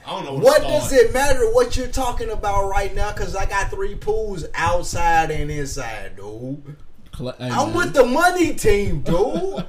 I 0.07 0.11
don't 0.11 0.25
know 0.25 0.33
where 0.33 0.41
to 0.41 0.45
What 0.45 0.57
start. 0.63 0.73
does 0.73 0.93
it 0.95 1.13
matter 1.13 1.53
what 1.53 1.77
you're 1.77 1.87
talking 1.89 2.31
about 2.31 2.71
right 2.71 2.95
now? 2.95 3.13
Because 3.13 3.37
I 3.37 3.45
got 3.45 3.71
three 3.71 3.95
pools 3.95 4.47
outside 4.55 5.31
and 5.31 5.51
inside, 5.51 6.17
dude. 6.17 6.77
Hey, 7.19 7.49
I'm 7.51 7.75
with 7.75 7.95
the 7.95 8.05
money 8.05 8.55
team, 8.55 9.03
dude. 9.03 9.67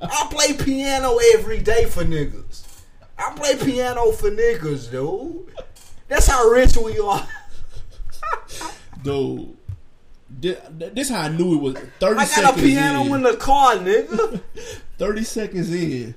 I 0.00 0.26
play 0.30 0.52
piano 0.54 1.18
every 1.34 1.60
day 1.60 1.84
for 1.86 2.04
niggas. 2.04 2.64
I 3.18 3.32
play 3.34 3.56
piano 3.56 4.10
for 4.12 4.30
niggas, 4.30 4.90
dude. 4.90 5.52
That's 6.08 6.26
how 6.26 6.48
rich 6.48 6.76
we 6.76 6.98
are. 6.98 7.26
Dude, 9.02 9.56
thi- 10.40 10.56
this 10.78 11.10
how 11.10 11.22
I 11.22 11.28
knew 11.28 11.54
it 11.54 11.62
was. 11.62 11.74
Thirty 12.00 12.20
I 12.20 12.24
seconds 12.24 12.56
got 12.56 12.58
a 12.58 12.62
piano 12.62 13.02
in, 13.02 13.14
in 13.14 13.22
the 13.22 13.36
car, 13.36 13.74
nigga. 13.76 14.40
Thirty 14.98 15.22
seconds 15.22 15.70
in, 15.72 16.14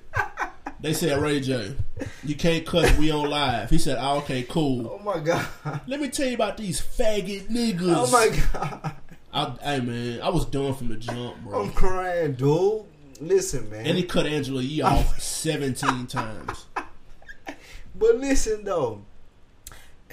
they 0.79 0.93
said, 0.93 1.21
"Ray 1.21 1.41
J, 1.41 1.75
you 2.23 2.35
can't 2.35 2.65
cut. 2.65 2.97
We 2.97 3.11
on 3.11 3.29
live." 3.29 3.69
He 3.69 3.77
said, 3.77 3.97
oh, 3.99 4.17
"Okay, 4.19 4.43
cool." 4.43 4.99
Oh 4.99 5.03
my 5.03 5.19
god. 5.19 5.45
Let 5.85 5.99
me 5.99 6.09
tell 6.09 6.27
you 6.27 6.35
about 6.35 6.57
these 6.57 6.81
faggot 6.81 7.47
niggas. 7.49 7.93
Oh 7.95 8.09
my 8.11 8.29
god. 8.53 8.95
I, 9.33 9.55
hey 9.61 9.79
man, 9.79 10.21
I 10.21 10.29
was 10.29 10.45
done 10.45 10.73
from 10.73 10.89
the 10.89 10.95
jump, 10.97 11.37
bro. 11.43 11.61
I'm 11.63 11.71
crying, 11.71 12.33
dude. 12.33 12.83
Listen, 13.19 13.69
man. 13.69 13.85
And 13.85 13.97
he 13.97 14.03
cut 14.03 14.25
Angela 14.25 14.61
Yee 14.61 14.81
off 14.81 15.19
seventeen 15.21 16.07
times. 16.07 16.65
But 17.95 18.17
listen 18.17 18.63
though, 18.63 19.01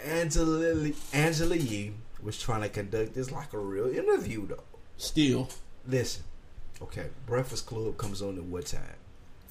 Angela 0.04 0.90
Angela 1.12 1.56
Yee 1.56 1.94
was 2.22 2.38
trying 2.38 2.62
to 2.62 2.68
conduct 2.68 3.14
this 3.14 3.30
like 3.32 3.52
a 3.52 3.58
real 3.58 3.88
interview 3.88 4.46
though. 4.46 4.62
Still, 4.96 5.48
Listen, 5.86 6.24
okay, 6.82 7.06
Breakfast 7.26 7.66
Club 7.66 7.96
comes 7.96 8.20
on 8.20 8.36
at 8.36 8.44
what 8.44 8.66
time? 8.66 8.82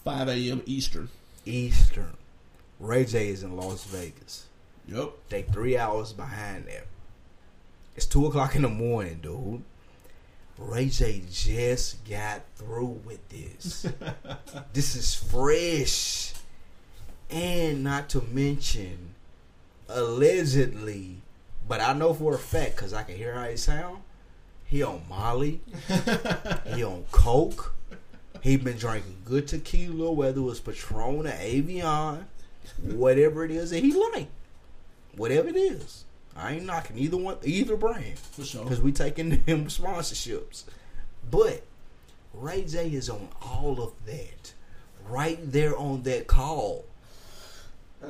five 0.03 0.27
a.m. 0.29 0.61
Eastern. 0.65 1.09
Eastern. 1.45 2.15
Ray 2.79 3.05
J 3.05 3.29
is 3.29 3.43
in 3.43 3.57
Las 3.57 3.83
Vegas. 3.85 4.45
Yep. 4.87 5.11
They 5.29 5.41
three 5.41 5.77
hours 5.77 6.13
behind 6.13 6.67
them. 6.67 6.83
It's 7.97 8.05
two 8.05 8.27
o'clock 8.27 8.55
in 8.55 8.61
the 8.61 8.69
morning, 8.69 9.21
dude. 9.23 9.63
Ray 10.59 10.89
J 10.89 11.23
just 11.31 12.07
got 12.07 12.43
through 12.55 13.01
with 13.03 13.27
this. 13.29 13.87
this 14.73 14.95
is 14.95 15.15
fresh. 15.15 16.35
And 17.31 17.83
not 17.83 18.07
to 18.09 18.21
mention, 18.21 19.15
allegedly, 19.89 21.23
but 21.67 21.81
I 21.81 21.93
know 21.93 22.13
for 22.13 22.35
a 22.35 22.37
fact 22.37 22.75
because 22.75 22.93
I 22.93 23.01
can 23.01 23.15
hear 23.15 23.33
how 23.33 23.45
he 23.45 23.57
sound. 23.57 24.03
He 24.65 24.83
on 24.83 25.01
Molly. 25.09 25.61
he 26.75 26.83
on 26.83 27.03
Coke. 27.11 27.73
He 28.41 28.57
been 28.57 28.77
drinking 28.77 29.23
good 29.25 29.47
tequila, 29.47 30.11
whether 30.11 30.39
it 30.39 30.43
was 30.43 30.59
Patron 30.59 31.25
or 31.25 31.31
Avion, 31.31 32.25
whatever 32.83 33.43
it 33.43 33.49
is 33.49 33.71
that 33.71 33.81
he 33.83 33.91
like, 33.91 34.27
whatever 35.15 35.49
it 35.49 35.55
is. 35.55 36.05
I 36.37 36.53
ain't 36.53 36.65
knocking 36.65 36.97
either 36.99 37.17
one, 37.17 37.37
either 37.43 37.75
brand, 37.75 38.19
For 38.19 38.43
sure. 38.45 38.63
because 38.63 38.79
we 38.81 38.91
taking 38.91 39.29
them 39.45 39.65
sponsorships. 39.67 40.63
But 41.29 41.63
Ray 42.33 42.63
J 42.63 42.89
is 42.93 43.09
on 43.09 43.27
all 43.41 43.81
of 43.81 43.93
that, 44.05 44.53
right 45.09 45.39
there 45.51 45.75
on 45.77 46.03
that 46.03 46.27
call. 46.27 46.85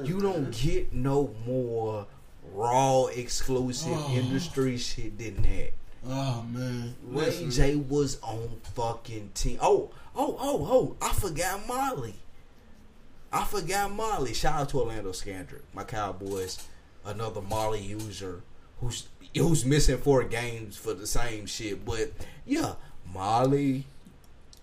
You 0.03 0.19
don't 0.19 0.51
get 0.51 0.91
no 0.91 1.33
more 1.45 2.05
raw, 2.53 3.05
exclusive 3.05 3.93
Oh. 3.93 4.13
industry 4.13 4.77
shit 4.77 5.17
than 5.17 5.41
that. 5.43 5.71
Oh 6.05 6.43
man, 6.43 6.95
Ray 7.07 7.25
Listen. 7.25 7.51
J 7.51 7.75
was 7.77 8.19
on 8.21 8.59
fucking 8.75 9.31
team. 9.33 9.57
Oh, 9.61 9.89
oh, 10.15 10.37
oh, 10.39 10.67
oh! 10.69 10.95
I 11.01 11.13
forgot 11.13 11.65
Molly. 11.67 12.15
I 13.31 13.43
forgot 13.45 13.91
Molly. 13.91 14.33
Shout 14.33 14.59
out 14.61 14.69
to 14.69 14.79
Orlando 14.81 15.11
Scandrick, 15.11 15.61
my 15.73 15.83
Cowboys. 15.83 16.65
Another 17.07 17.41
Molly 17.41 17.81
user 17.81 18.41
who's 18.81 19.07
who's 19.35 19.65
missing 19.65 19.97
four 19.97 20.23
games 20.23 20.75
for 20.77 20.93
the 20.93 21.07
same 21.07 21.45
shit. 21.45 21.85
But 21.85 22.11
yeah, 22.45 22.73
Molly, 23.13 23.85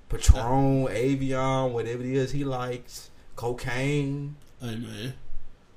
Patron, 0.08 0.86
Avion, 0.88 1.72
whatever 1.72 2.02
it 2.02 2.10
is 2.10 2.32
he 2.32 2.44
likes, 2.44 3.10
cocaine, 3.34 4.36
Hey 4.60 4.76
man, 4.76 5.14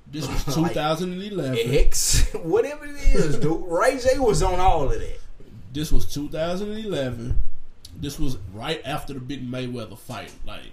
this 0.06 0.26
was 0.46 0.54
2011. 0.54 1.58
X, 1.58 2.32
whatever 2.34 2.86
it 2.86 2.96
is, 3.14 3.38
dude. 3.38 3.64
Ray 3.66 3.98
J 3.98 4.18
was 4.18 4.42
on 4.42 4.60
all 4.60 4.84
of 4.84 4.98
that. 4.98 5.18
This 5.72 5.92
was 5.92 6.06
2011. 6.12 7.42
This 8.00 8.18
was 8.18 8.38
right 8.54 8.80
after 8.84 9.12
the 9.14 9.20
big 9.20 9.50
Mayweather 9.50 9.98
fight. 9.98 10.32
Like 10.46 10.72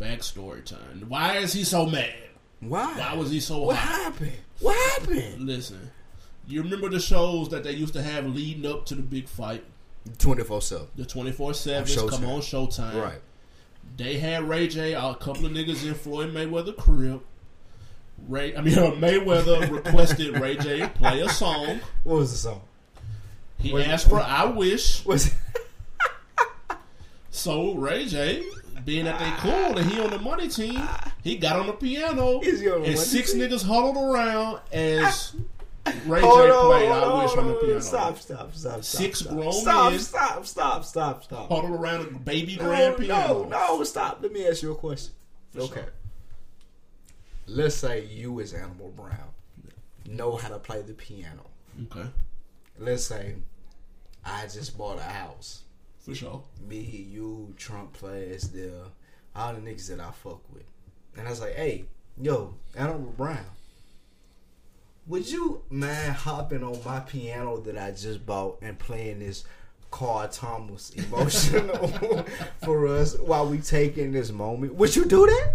backstory 0.00 0.64
time. 0.64 1.04
Why 1.08 1.36
is 1.38 1.52
he 1.52 1.64
so 1.64 1.86
mad? 1.86 2.14
Why? 2.62 2.94
Why 2.98 3.14
was 3.14 3.30
he 3.30 3.40
so 3.40 3.58
What 3.64 3.76
hot? 3.76 4.12
happened? 4.12 4.32
What 4.60 4.76
happened? 5.00 5.46
Listen, 5.46 5.90
You 6.46 6.62
remember 6.62 6.88
the 6.88 7.00
shows 7.00 7.48
that 7.50 7.64
they 7.64 7.72
used 7.72 7.92
to 7.94 8.02
have 8.02 8.26
leading 8.26 8.64
up 8.70 8.86
to 8.86 8.94
the 8.94 9.02
big 9.02 9.28
fight? 9.28 9.64
24 10.18 10.62
7. 10.62 10.86
The 10.96 11.04
24 11.04 11.54
7 11.54 12.08
come 12.08 12.24
on 12.24 12.40
Showtime. 12.40 13.00
Right. 13.02 13.20
They 13.96 14.18
had 14.18 14.48
Ray 14.48 14.68
J, 14.68 14.94
a 14.94 15.14
couple 15.14 15.46
of 15.46 15.52
niggas 15.52 15.84
in 15.86 15.94
Floyd 15.94 16.32
Mayweather 16.32 16.76
crib. 16.76 17.22
Ray, 18.28 18.54
I 18.56 18.60
mean 18.60 18.74
Mayweather 19.00 19.68
requested 19.70 20.38
Ray 20.40 20.56
J 20.56 20.88
play 20.88 21.20
a 21.20 21.28
song. 21.28 21.80
What 22.04 22.16
was 22.18 22.30
the 22.32 22.38
song? 22.38 22.60
He 23.58 23.72
Was- 23.72 23.84
asked 23.86 24.08
for 24.08 24.20
"I 24.20 24.44
Wish." 24.44 25.04
Was 25.06 25.30
so 27.30 27.74
Ray 27.74 28.06
J, 28.06 28.42
being 28.84 29.04
that 29.04 29.18
they 29.18 29.30
cool 29.50 29.78
and 29.78 29.90
he 29.90 30.00
on 30.00 30.10
the 30.10 30.18
money 30.18 30.48
team, 30.48 30.80
he 31.22 31.36
got 31.36 31.56
on 31.56 31.66
the 31.66 31.72
piano 31.72 32.40
Is 32.40 32.60
he 32.60 32.70
on 32.70 32.82
the 32.82 32.88
and 32.88 32.98
six 32.98 33.32
team? 33.32 33.40
niggas 33.42 33.64
huddled 33.64 33.96
around 33.96 34.60
as 34.72 35.34
Ray 36.06 36.20
J 36.20 36.26
played 36.28 36.88
"I 36.90 37.22
Wish" 37.24 37.36
on 37.36 37.48
the 37.48 37.54
piano. 37.54 37.80
Stop, 37.80 38.18
stop, 38.18 38.54
stop. 38.54 38.84
Six 38.84 39.20
stop. 39.20 39.32
grown 39.34 39.52
stop, 39.52 39.90
men 39.90 40.00
Stop, 40.00 40.46
stop, 40.46 40.84
stop, 40.84 41.24
stop. 41.24 41.48
huddled 41.48 41.72
around 41.80 42.06
a 42.06 42.18
baby 42.18 42.56
No, 42.56 42.64
grand 42.64 42.96
piano. 42.98 43.44
no, 43.44 43.76
No! 43.78 43.84
stop. 43.84 44.18
Let 44.22 44.32
me 44.32 44.46
ask 44.46 44.62
you 44.62 44.72
a 44.72 44.76
question. 44.76 45.12
Okay. 45.56 45.80
sure. 45.80 45.92
Let's 47.46 47.74
say 47.74 48.04
you 48.06 48.40
as 48.40 48.52
Animal 48.54 48.90
Brown 48.96 49.18
know 50.08 50.36
how 50.36 50.48
to 50.48 50.58
play 50.58 50.82
the 50.82 50.94
piano. 50.94 51.42
Okay, 51.90 52.08
Let's 52.78 53.04
say 53.04 53.34
I 54.24 54.42
just 54.44 54.78
bought 54.78 54.98
a 54.98 55.02
house. 55.02 55.62
For 56.02 56.14
sure. 56.14 56.42
Me, 56.68 56.78
you, 56.78 57.54
Trump 57.56 57.92
players, 57.92 58.48
there, 58.48 58.70
all 59.34 59.54
the 59.54 59.60
niggas 59.60 59.88
that 59.88 60.00
I 60.00 60.10
fuck 60.10 60.42
with. 60.52 60.64
And 61.16 61.26
I 61.26 61.30
was 61.30 61.40
like, 61.40 61.54
hey, 61.54 61.84
yo, 62.20 62.54
Animal 62.76 63.14
Brown, 63.16 63.44
would 65.06 65.30
you 65.30 65.62
mind 65.70 66.12
hopping 66.12 66.62
on 66.62 66.78
my 66.84 67.00
piano 67.00 67.58
that 67.60 67.78
I 67.78 67.92
just 67.92 68.26
bought 68.26 68.58
and 68.62 68.78
playing 68.78 69.20
this 69.20 69.44
Carl 69.90 70.28
Thomas 70.28 70.90
emotional 70.96 72.24
for 72.64 72.88
us 72.88 73.18
while 73.18 73.48
we 73.48 73.58
taking 73.58 74.12
this 74.12 74.30
moment? 74.30 74.74
Would 74.74 74.96
you 74.96 75.04
do 75.04 75.26
that? 75.26 75.54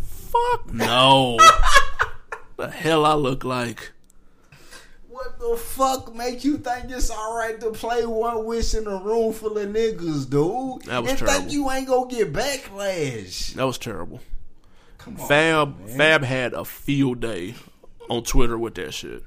Fuck 0.00 0.72
no. 0.72 1.36
the 2.56 2.70
hell 2.70 3.04
I 3.04 3.14
look 3.14 3.44
like? 3.44 3.92
What 5.12 5.38
the 5.38 5.56
fuck 5.58 6.14
make 6.14 6.42
you 6.42 6.56
think 6.56 6.90
it's 6.90 7.10
alright 7.10 7.60
to 7.60 7.70
play 7.72 8.06
one 8.06 8.46
wish 8.46 8.72
in 8.72 8.86
a 8.86 8.96
room 8.96 9.34
full 9.34 9.58
of 9.58 9.68
niggas, 9.68 10.30
dude? 10.30 10.86
That 10.86 11.02
was 11.02 11.10
and 11.10 11.18
terrible. 11.18 11.38
think 11.38 11.52
you 11.52 11.70
ain't 11.70 11.86
gonna 11.86 12.10
get 12.10 12.32
backlash. 12.32 13.52
That 13.52 13.66
was 13.66 13.76
terrible. 13.76 14.20
Come 14.96 15.20
on, 15.20 15.28
Fab 15.28 15.78
man. 15.80 15.98
Fab 15.98 16.22
had 16.24 16.54
a 16.54 16.64
field 16.64 17.20
day 17.20 17.56
on 18.08 18.22
Twitter 18.22 18.56
with 18.56 18.74
that 18.76 18.94
shit, 18.94 19.22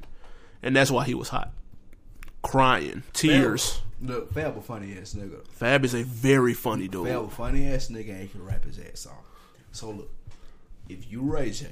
and 0.64 0.76
that's 0.76 0.90
why 0.90 1.06
he 1.06 1.14
was 1.14 1.30
hot, 1.30 1.52
crying, 2.42 3.04
tears. 3.14 3.82
Look, 4.02 4.34
Fab 4.34 4.58
a 4.58 4.62
funny 4.62 4.98
ass 5.00 5.14
nigga. 5.14 5.46
Fab 5.50 5.86
is 5.86 5.94
a 5.94 6.02
very 6.02 6.56
funny 6.56 6.88
dude. 6.88 7.08
Fab 7.08 7.26
a 7.26 7.30
funny 7.30 7.72
ass 7.72 7.90
nigga 7.90 8.10
and 8.10 8.22
he 8.22 8.28
can 8.28 8.44
rap 8.44 8.64
his 8.64 8.80
ass 8.80 9.06
off. 9.06 9.24
So 9.72 9.92
look, 9.92 10.12
if 10.90 11.12
you 11.12 11.22
Ray 11.22 11.52
J, 11.52 11.68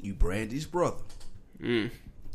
you 0.00 0.14
Brandy's 0.14 0.64
brother. 0.64 1.02
Mm, 1.60 1.90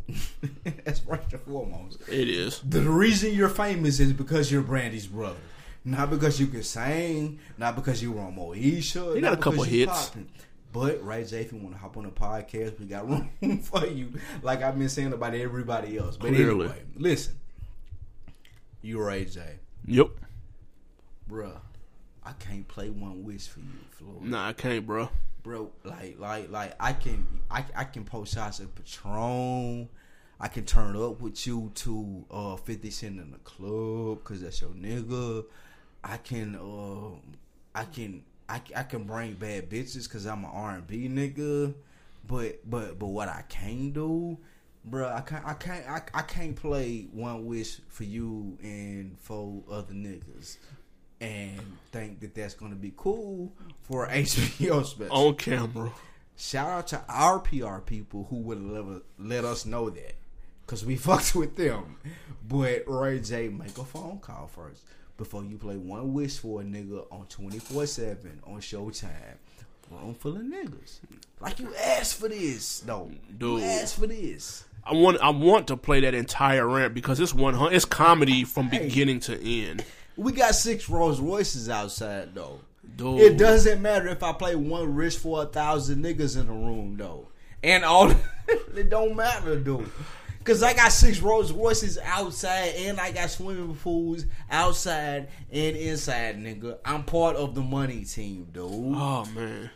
That's 0.86 1.00
first 1.00 1.34
and 1.34 1.42
foremost. 1.42 2.00
it 2.08 2.30
is. 2.30 2.60
The 2.62 2.82
reason 2.82 3.34
you're 3.34 3.50
famous 3.50 4.00
is 4.00 4.14
because 4.14 4.52
you're 4.52 4.62
Brandy's 4.62 5.08
brother. 5.08 5.38
Not 5.84 6.10
because 6.10 6.40
you 6.40 6.48
can 6.48 6.64
sing, 6.64 7.40
not 7.58 7.76
because 7.76 8.02
you 8.02 8.12
were 8.12 8.22
on 8.22 8.36
Moesha. 8.36 9.22
Not 9.22 9.22
got 9.22 9.34
a 9.34 9.38
couple 9.42 9.64
hits. 9.64 10.10
popping. 10.10 10.28
But 10.74 11.06
Ray 11.06 11.24
J, 11.24 11.42
if 11.42 11.52
you 11.54 11.58
want 11.60 11.74
to 11.76 11.80
hop 11.80 11.96
on 11.96 12.04
the 12.04 12.10
podcast, 12.10 12.80
we 12.80 12.86
got 12.86 13.08
room 13.42 13.60
for 13.60 13.86
you. 13.86 14.12
Like 14.42 14.62
I've 14.62 14.78
been 14.78 14.90
saying 14.90 15.14
about 15.14 15.34
everybody 15.34 15.98
else. 15.98 16.18
But 16.18 16.30
Clearly. 16.30 16.66
anyway, 16.66 16.82
listen. 16.98 17.36
You 18.82 19.02
Ray 19.02 19.26
J. 19.26 19.42
Yep. 19.88 20.08
Bruh, 21.30 21.60
I 22.24 22.34
can't 22.34 22.68
play 22.68 22.90
one 22.90 23.24
wish 23.24 23.48
for 23.48 23.60
you, 23.60 23.66
Floyd. 23.92 24.24
Nah, 24.24 24.50
I 24.50 24.54
can't, 24.54 24.86
bro. 24.86 25.10
Bro, 25.46 25.70
like, 25.84 26.20
like, 26.20 26.50
like, 26.50 26.74
I 26.80 26.94
can, 26.94 27.24
I, 27.52 27.64
I 27.76 27.84
can 27.84 28.04
post 28.04 28.34
shots 28.34 28.60
of 28.60 28.74
Patron. 28.74 29.88
I 30.40 30.48
can 30.48 30.66
turn 30.66 30.98
up 30.98 31.22
with 31.22 31.46
you 31.46 31.72
to 31.76 32.26
uh, 32.32 32.56
Fifty 32.56 32.90
Cent 32.90 33.20
in 33.20 33.30
the 33.30 33.38
club 33.38 34.24
because 34.24 34.42
that's 34.42 34.60
your 34.60 34.72
nigga. 34.72 35.46
I 36.04 36.18
can, 36.18 36.56
uh, 36.56 37.20
I 37.76 37.84
can, 37.84 38.24
I, 38.50 38.60
I 38.76 38.82
can 38.82 39.04
bring 39.04 39.36
bad 39.36 39.70
bitches 39.70 40.06
because 40.06 40.26
I'm 40.26 40.46
an 40.46 40.50
R 40.52 40.78
and 40.78 40.88
B 40.88 41.08
nigga. 41.08 41.76
But, 42.28 42.68
but, 42.68 42.98
but 42.98 43.06
what 43.06 43.30
I 43.30 43.44
can't 43.48 43.94
do, 43.94 44.40
bro, 44.84 45.08
I 45.10 45.22
can't, 45.22 45.46
I 45.46 45.54
can't, 45.54 45.88
I, 45.88 46.02
I 46.12 46.22
can't 46.24 46.56
play 46.56 47.08
one 47.12 47.46
wish 47.46 47.82
for 47.90 48.04
you 48.04 48.58
and 48.64 49.16
four 49.20 49.62
other 49.70 49.94
niggas. 49.94 50.58
And 51.22 51.62
think 51.92 52.20
that 52.22 52.34
that's 52.34 52.56
gonna 52.56 52.76
be 52.76 52.94
cool 52.98 53.54
for 53.88 54.08
HBO 54.08 54.86
special 54.86 55.16
On 55.16 55.36
camera. 55.36 55.92
Shout 56.38 56.70
out 56.70 56.88
to 56.88 57.02
our 57.08 57.40
PR 57.40 57.78
people 57.78 58.28
who 58.30 58.38
would 58.38 58.62
let, 58.62 59.02
let 59.18 59.46
us 59.46 59.66
know 59.66 59.90
that. 59.90 60.16
Because 60.66 60.86
we 60.86 60.96
fucked 60.98 61.36
with 61.36 61.56
them. 61.56 61.98
But 62.48 62.84
Ray 62.88 63.20
J, 63.20 63.50
make 63.50 63.78
a 63.78 63.86
phone 63.86 64.20
call 64.20 64.48
first 64.48 64.82
before 65.18 65.44
you 65.44 65.58
play 65.58 65.78
one 65.78 66.14
wish 66.14 66.38
for 66.38 66.62
a 66.62 66.64
nigga 66.64 67.06
on 67.12 67.26
24 67.28 67.86
7 67.86 68.42
on 68.46 68.60
Showtime. 68.60 69.38
Room 69.92 70.16
full 70.16 70.36
of 70.36 70.42
niggas. 70.42 71.00
Like 71.40 71.60
you 71.60 71.74
asked 71.76 72.16
for 72.20 72.28
this. 72.28 72.84
No. 72.86 73.12
Dude. 73.38 73.62
You 73.62 73.66
asked 73.68 74.00
for 74.00 74.08
this. 74.08 74.66
I 74.84 74.94
want 74.94 75.20
I 75.22 75.30
want 75.30 75.68
to 75.68 75.78
play 75.78 76.00
that 76.02 76.14
entire 76.16 76.68
rant 76.68 76.94
because 76.96 77.20
it's 77.20 77.34
one 77.34 77.54
hun- 77.54 77.74
it's 77.74 77.86
comedy 77.86 78.44
from 78.44 78.70
beginning 78.70 79.20
to 79.22 79.40
end. 79.64 79.86
We 80.18 80.32
got 80.32 80.56
six 80.56 80.90
Rolls 80.90 81.20
Royces 81.20 81.70
outside 81.70 82.34
though. 82.34 82.60
Dude. 82.96 83.20
It 83.20 83.38
doesn't 83.38 83.82
matter 83.82 84.08
if 84.08 84.24
I 84.24 84.32
play 84.34 84.56
one 84.56 84.96
wish 84.96 85.18
for 85.18 85.44
a 85.44 85.46
thousand 85.46 86.04
niggas 86.04 86.40
in 86.40 86.48
a 86.48 86.54
room 86.54 86.96
though. 86.98 87.28
And 87.64 87.84
all 87.84 88.12
it 88.48 88.90
don't 88.90 89.16
matter, 89.16 89.60
dude. 89.60 89.90
Cause 90.44 90.62
I 90.62 90.74
got 90.74 90.92
six 90.92 91.20
Rolls 91.22 91.52
Royces 91.52 91.98
outside 91.98 92.76
and 92.78 93.00
I 93.00 93.12
got 93.12 93.32
swimming 93.32 93.76
pools 93.76 94.26
outside 94.52 95.30
and 95.52 95.76
inside, 95.76 96.38
nigga. 96.38 96.78
I'm 96.86 97.04
part 97.04 97.36
of 97.36 97.56
the 97.56 97.62
money 97.64 98.06
team, 98.06 98.48
dude. 98.54 98.64
Oh 98.72 99.26
man. 99.34 99.72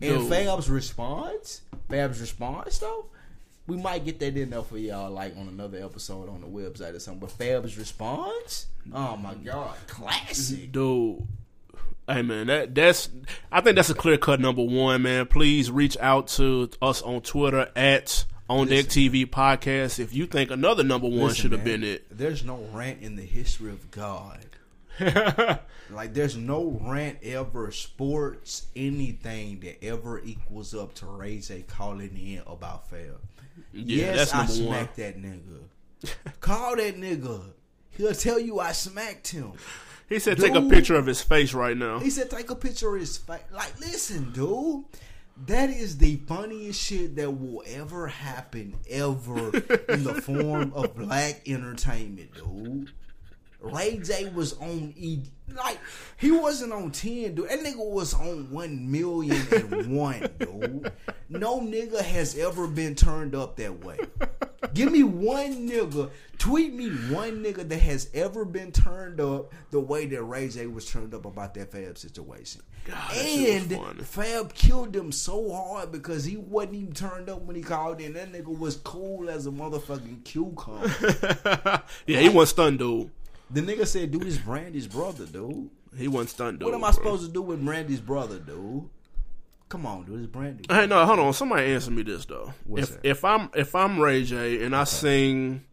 And 0.00 0.28
Fab's 0.28 0.70
response, 0.70 1.60
Fab's 1.90 2.20
response 2.20 2.78
though, 2.78 3.06
we 3.66 3.76
might 3.76 4.04
get 4.04 4.18
that 4.20 4.36
in 4.36 4.50
there 4.50 4.62
for 4.62 4.78
y'all 4.78 5.10
like 5.10 5.36
on 5.36 5.46
another 5.48 5.84
episode 5.84 6.30
on 6.30 6.40
the 6.40 6.46
website 6.46 6.94
or 6.94 7.00
something. 7.00 7.20
But 7.20 7.32
Fab's 7.32 7.76
response, 7.76 8.66
oh 8.92 9.16
my 9.18 9.34
god, 9.34 9.76
classic. 9.88 10.72
Dude. 10.72 11.26
Hey 12.08 12.22
man, 12.22 12.46
that 12.46 12.74
that's 12.74 13.10
I 13.52 13.60
think 13.60 13.76
that's 13.76 13.90
a 13.90 13.94
clear 13.94 14.16
cut 14.16 14.40
number 14.40 14.62
one, 14.62 15.02
man. 15.02 15.26
Please 15.26 15.70
reach 15.70 15.94
out 15.98 16.28
to 16.28 16.70
us 16.80 17.02
on 17.02 17.20
Twitter 17.20 17.70
at 17.76 18.24
On 18.48 18.66
Deck 18.66 18.86
TV 18.86 19.26
Podcast 19.26 19.98
if 19.98 20.14
you 20.14 20.26
think 20.26 20.50
another 20.50 20.82
number 20.82 21.06
one 21.06 21.34
should 21.34 21.52
have 21.52 21.64
been 21.64 21.84
it. 21.84 22.06
There's 22.10 22.44
no 22.44 22.66
rant 22.72 23.02
in 23.02 23.16
the 23.16 23.24
history 23.24 23.70
of 23.70 23.90
God. 23.90 24.46
like 25.90 26.14
there's 26.14 26.34
no 26.34 26.80
rant 26.80 27.18
ever, 27.22 27.70
sports, 27.70 28.68
anything 28.74 29.60
that 29.60 29.84
ever 29.84 30.18
equals 30.20 30.74
up 30.74 30.94
to 30.94 31.06
Ray 31.06 31.40
J 31.40 31.62
calling 31.68 32.16
in 32.16 32.42
about 32.46 32.88
Fab. 32.88 33.20
Yeah, 33.74 34.06
yes, 34.14 34.32
that's 34.32 34.34
I 34.34 34.46
number 34.46 34.76
one. 34.76 34.88
that 34.96 35.22
nigga. 35.22 36.10
Call 36.40 36.76
that 36.76 36.96
nigga. 36.96 37.42
He'll 37.90 38.14
tell 38.14 38.38
you 38.38 38.60
I 38.60 38.72
smacked 38.72 39.28
him. 39.28 39.52
He 40.08 40.18
said 40.18 40.38
take 40.38 40.54
a 40.54 40.62
picture 40.62 40.94
of 40.96 41.06
his 41.06 41.20
face 41.20 41.52
right 41.52 41.76
now. 41.76 41.98
He 41.98 42.10
said 42.10 42.30
take 42.30 42.50
a 42.50 42.54
picture 42.54 42.94
of 42.94 43.00
his 43.00 43.16
face. 43.16 43.40
Like, 43.52 43.78
listen, 43.80 44.32
dude. 44.32 44.84
That 45.46 45.70
is 45.70 45.98
the 45.98 46.16
funniest 46.26 46.80
shit 46.80 47.14
that 47.14 47.30
will 47.30 47.62
ever 47.64 48.08
happen 48.08 48.74
ever 48.90 49.38
in 49.88 50.02
the 50.02 50.20
form 50.20 50.72
of 50.74 50.96
black 50.96 51.48
entertainment, 51.48 52.34
dude. 52.34 52.90
Ray 53.60 53.98
J 53.98 54.30
was 54.30 54.54
on 54.54 54.94
E 54.96 55.22
like 55.54 55.78
he 56.16 56.30
wasn't 56.30 56.72
on 56.72 56.90
ten, 56.90 57.34
dude. 57.34 57.48
That 57.48 57.60
nigga 57.60 57.76
was 57.84 58.14
on 58.14 58.50
one 58.50 58.90
million 58.90 59.46
and 59.52 59.96
one, 59.96 60.28
dude. 60.38 60.92
No 61.28 61.60
nigga 61.60 62.00
has 62.00 62.36
ever 62.38 62.66
been 62.66 62.94
turned 62.94 63.34
up 63.34 63.56
that 63.56 63.84
way. 63.84 63.98
Give 64.74 64.90
me 64.90 65.04
one 65.04 65.68
nigga, 65.68 66.10
tweet 66.36 66.72
me 66.74 66.88
one 66.88 67.44
nigga 67.44 67.68
that 67.68 67.78
has 67.78 68.10
ever 68.12 68.44
been 68.44 68.72
turned 68.72 69.20
up 69.20 69.52
the 69.70 69.78
way 69.78 70.06
that 70.06 70.22
Ray 70.22 70.48
J 70.48 70.66
was 70.66 70.90
turned 70.90 71.14
up 71.14 71.24
about 71.26 71.54
that 71.54 71.70
Fab 71.70 71.96
situation. 71.96 72.62
shit 73.12 73.70
and. 73.70 74.06
Fab 74.06 74.52
killed 74.54 74.94
him 74.96 75.12
so 75.12 75.52
hard 75.52 75.92
because 75.92 76.24
he 76.24 76.36
wasn't 76.36 76.74
even 76.74 76.92
turned 76.92 77.28
up 77.28 77.42
when 77.42 77.54
he 77.54 77.62
called 77.62 78.00
in. 78.00 78.14
That 78.14 78.32
nigga 78.32 78.56
was 78.56 78.76
cool 78.76 79.30
as 79.30 79.46
a 79.46 79.50
motherfucking 79.50 80.24
cucumber. 80.24 81.82
yeah, 82.06 82.20
he 82.20 82.28
wasn't 82.28 82.48
stunned, 82.48 82.78
dude. 82.80 83.10
The 83.50 83.62
nigga 83.62 83.86
said, 83.86 84.10
"Dude, 84.10 84.22
this 84.22 84.38
Brandy's 84.38 84.86
brother, 84.86 85.24
dude." 85.24 85.70
He 85.96 86.06
wasn't 86.06 86.30
stunned, 86.30 86.58
dude. 86.58 86.66
What 86.66 86.74
am 86.74 86.84
I 86.84 86.90
bro. 86.90 86.92
supposed 86.92 87.26
to 87.26 87.32
do 87.32 87.42
with 87.42 87.64
Brandy's 87.64 88.00
brother, 88.00 88.38
dude? 88.38 88.88
Come 89.68 89.84
on, 89.84 90.04
dude, 90.04 90.20
it's 90.20 90.26
Brandy. 90.28 90.64
Hey, 90.68 90.86
no, 90.86 91.04
hold 91.04 91.18
on. 91.18 91.32
Somebody 91.32 91.72
answer 91.72 91.90
me 91.90 92.02
this 92.02 92.24
though. 92.24 92.52
What's 92.64 92.88
if 92.90 93.02
that? 93.02 93.08
if 93.08 93.24
I'm 93.24 93.50
if 93.54 93.74
I'm 93.74 94.00
Ray 94.00 94.24
J 94.24 94.64
and 94.64 94.74
I 94.74 94.84
sing 94.84 95.64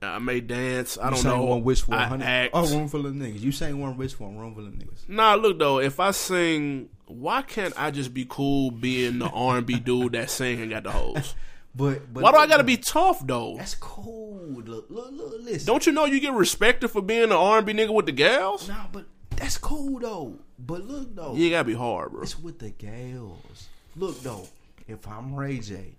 I 0.00 0.18
may 0.18 0.40
dance. 0.40 0.96
I 0.96 1.08
You 1.08 1.14
don't 1.22 1.24
know. 1.24 1.44
one 1.44 1.64
wish 1.64 1.82
for 1.82 1.94
I 1.94 2.04
act. 2.22 2.50
Oh, 2.54 2.68
room 2.68 2.88
full 2.88 3.06
of 3.06 3.14
niggas. 3.14 3.40
You 3.40 3.50
sang 3.50 3.80
one 3.80 3.96
wish 3.96 4.14
for 4.14 4.28
a 4.28 4.32
room 4.32 4.54
full 4.54 4.66
of 4.66 4.72
niggas. 4.72 5.08
Nah, 5.08 5.34
look 5.34 5.58
though. 5.58 5.80
If 5.80 5.98
I 5.98 6.12
sing, 6.12 6.88
why 7.06 7.42
can't 7.42 7.74
I 7.76 7.90
just 7.90 8.14
be 8.14 8.24
cool 8.28 8.70
being 8.70 9.18
the 9.18 9.28
R 9.28 9.58
and 9.58 9.66
B 9.66 9.78
dude 9.80 10.12
that 10.12 10.30
sing 10.30 10.60
and 10.60 10.70
got 10.70 10.84
the 10.84 10.92
hoes? 10.92 11.34
But, 11.74 12.12
but 12.12 12.24
why 12.24 12.32
do 12.32 12.38
I 12.38 12.46
gotta 12.48 12.64
be 12.64 12.76
tough 12.76 13.24
though? 13.24 13.54
That's 13.56 13.76
cool. 13.76 14.62
Look, 14.64 14.86
look, 14.88 15.12
look. 15.12 15.34
Listen. 15.38 15.66
Don't 15.66 15.86
you 15.86 15.92
know 15.92 16.06
you 16.06 16.18
get 16.18 16.32
respected 16.32 16.88
for 16.88 17.00
being 17.02 17.28
the 17.28 17.36
R 17.36 17.58
and 17.58 17.66
B 17.66 17.72
nigga 17.72 17.94
with 17.94 18.06
the 18.06 18.12
gals? 18.12 18.66
Nah, 18.68 18.86
but 18.90 19.04
that's 19.36 19.58
cool 19.58 20.00
though. 20.00 20.38
But 20.58 20.84
look 20.86 21.14
though. 21.14 21.34
You 21.34 21.50
gotta 21.50 21.64
be 21.64 21.74
hard, 21.74 22.12
bro. 22.12 22.22
It's 22.22 22.38
with 22.38 22.58
the 22.58 22.70
gals. 22.70 23.68
Look 23.96 24.20
though, 24.22 24.48
if 24.86 25.06
I'm 25.06 25.34
Ray 25.34 25.58
J 25.58 25.94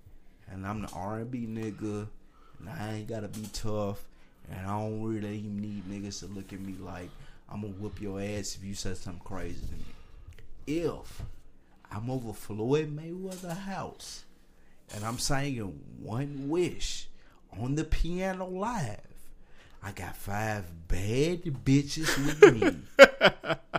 and 0.52 0.66
I'm 0.68 0.82
the 0.82 0.90
R 0.94 1.20
and 1.20 1.32
B 1.32 1.48
nigga, 1.48 2.08
and 2.60 2.70
I 2.70 2.96
ain't 2.96 3.08
gotta 3.08 3.28
be 3.28 3.48
tough, 3.54 4.04
and 4.52 4.66
I 4.66 4.80
don't 4.80 5.04
really 5.04 5.38
even 5.38 5.62
need 5.62 5.90
niggas 5.90 6.20
to 6.20 6.26
look 6.28 6.52
at 6.52 6.60
me 6.60 6.76
like 6.80 7.10
I'm 7.50 7.62
gonna 7.62 7.74
whoop 7.74 8.02
your 8.02 8.20
ass 8.20 8.56
if 8.56 8.64
you 8.64 8.74
said 8.74 8.98
something 8.98 9.22
crazy 9.24 9.62
to 9.66 9.74
me. 9.74 10.82
If 10.84 11.22
I'm 11.92 12.10
over 12.10 12.34
Floyd 12.34 12.96
Mayweather 12.96 13.58
house 13.58 14.24
and 14.94 15.04
I'm 15.04 15.18
singing 15.18 15.80
one 16.02 16.50
wish 16.50 17.08
on 17.60 17.76
the 17.76 17.84
piano 17.84 18.46
live, 18.46 19.00
I 19.82 19.92
got 19.94 20.16
five 20.16 20.66
bad 20.88 21.44
bitches 21.44 22.18
with 22.18 22.62
me. 22.62 22.78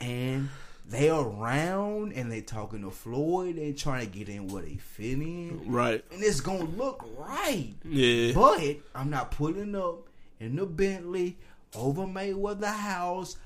and 0.00 0.48
they 0.88 1.10
around 1.10 2.12
and 2.12 2.30
they 2.30 2.40
talking 2.40 2.82
to 2.82 2.90
Floyd. 2.90 3.56
They 3.56 3.72
trying 3.72 4.10
to 4.10 4.18
get 4.18 4.28
in 4.28 4.48
where 4.48 4.62
they 4.62 4.76
fit 4.76 5.18
in. 5.18 5.62
Right. 5.66 6.04
And 6.12 6.22
it's 6.22 6.40
gonna 6.40 6.64
look 6.64 7.04
right. 7.16 7.74
Yeah. 7.84 8.32
But 8.34 8.76
I'm 8.94 9.10
not 9.10 9.30
pulling 9.30 9.74
up 9.74 10.08
in 10.38 10.56
the 10.56 10.66
Bentley 10.66 11.36
over 11.74 12.02
Mayweather 12.02 12.74
house. 12.74 13.36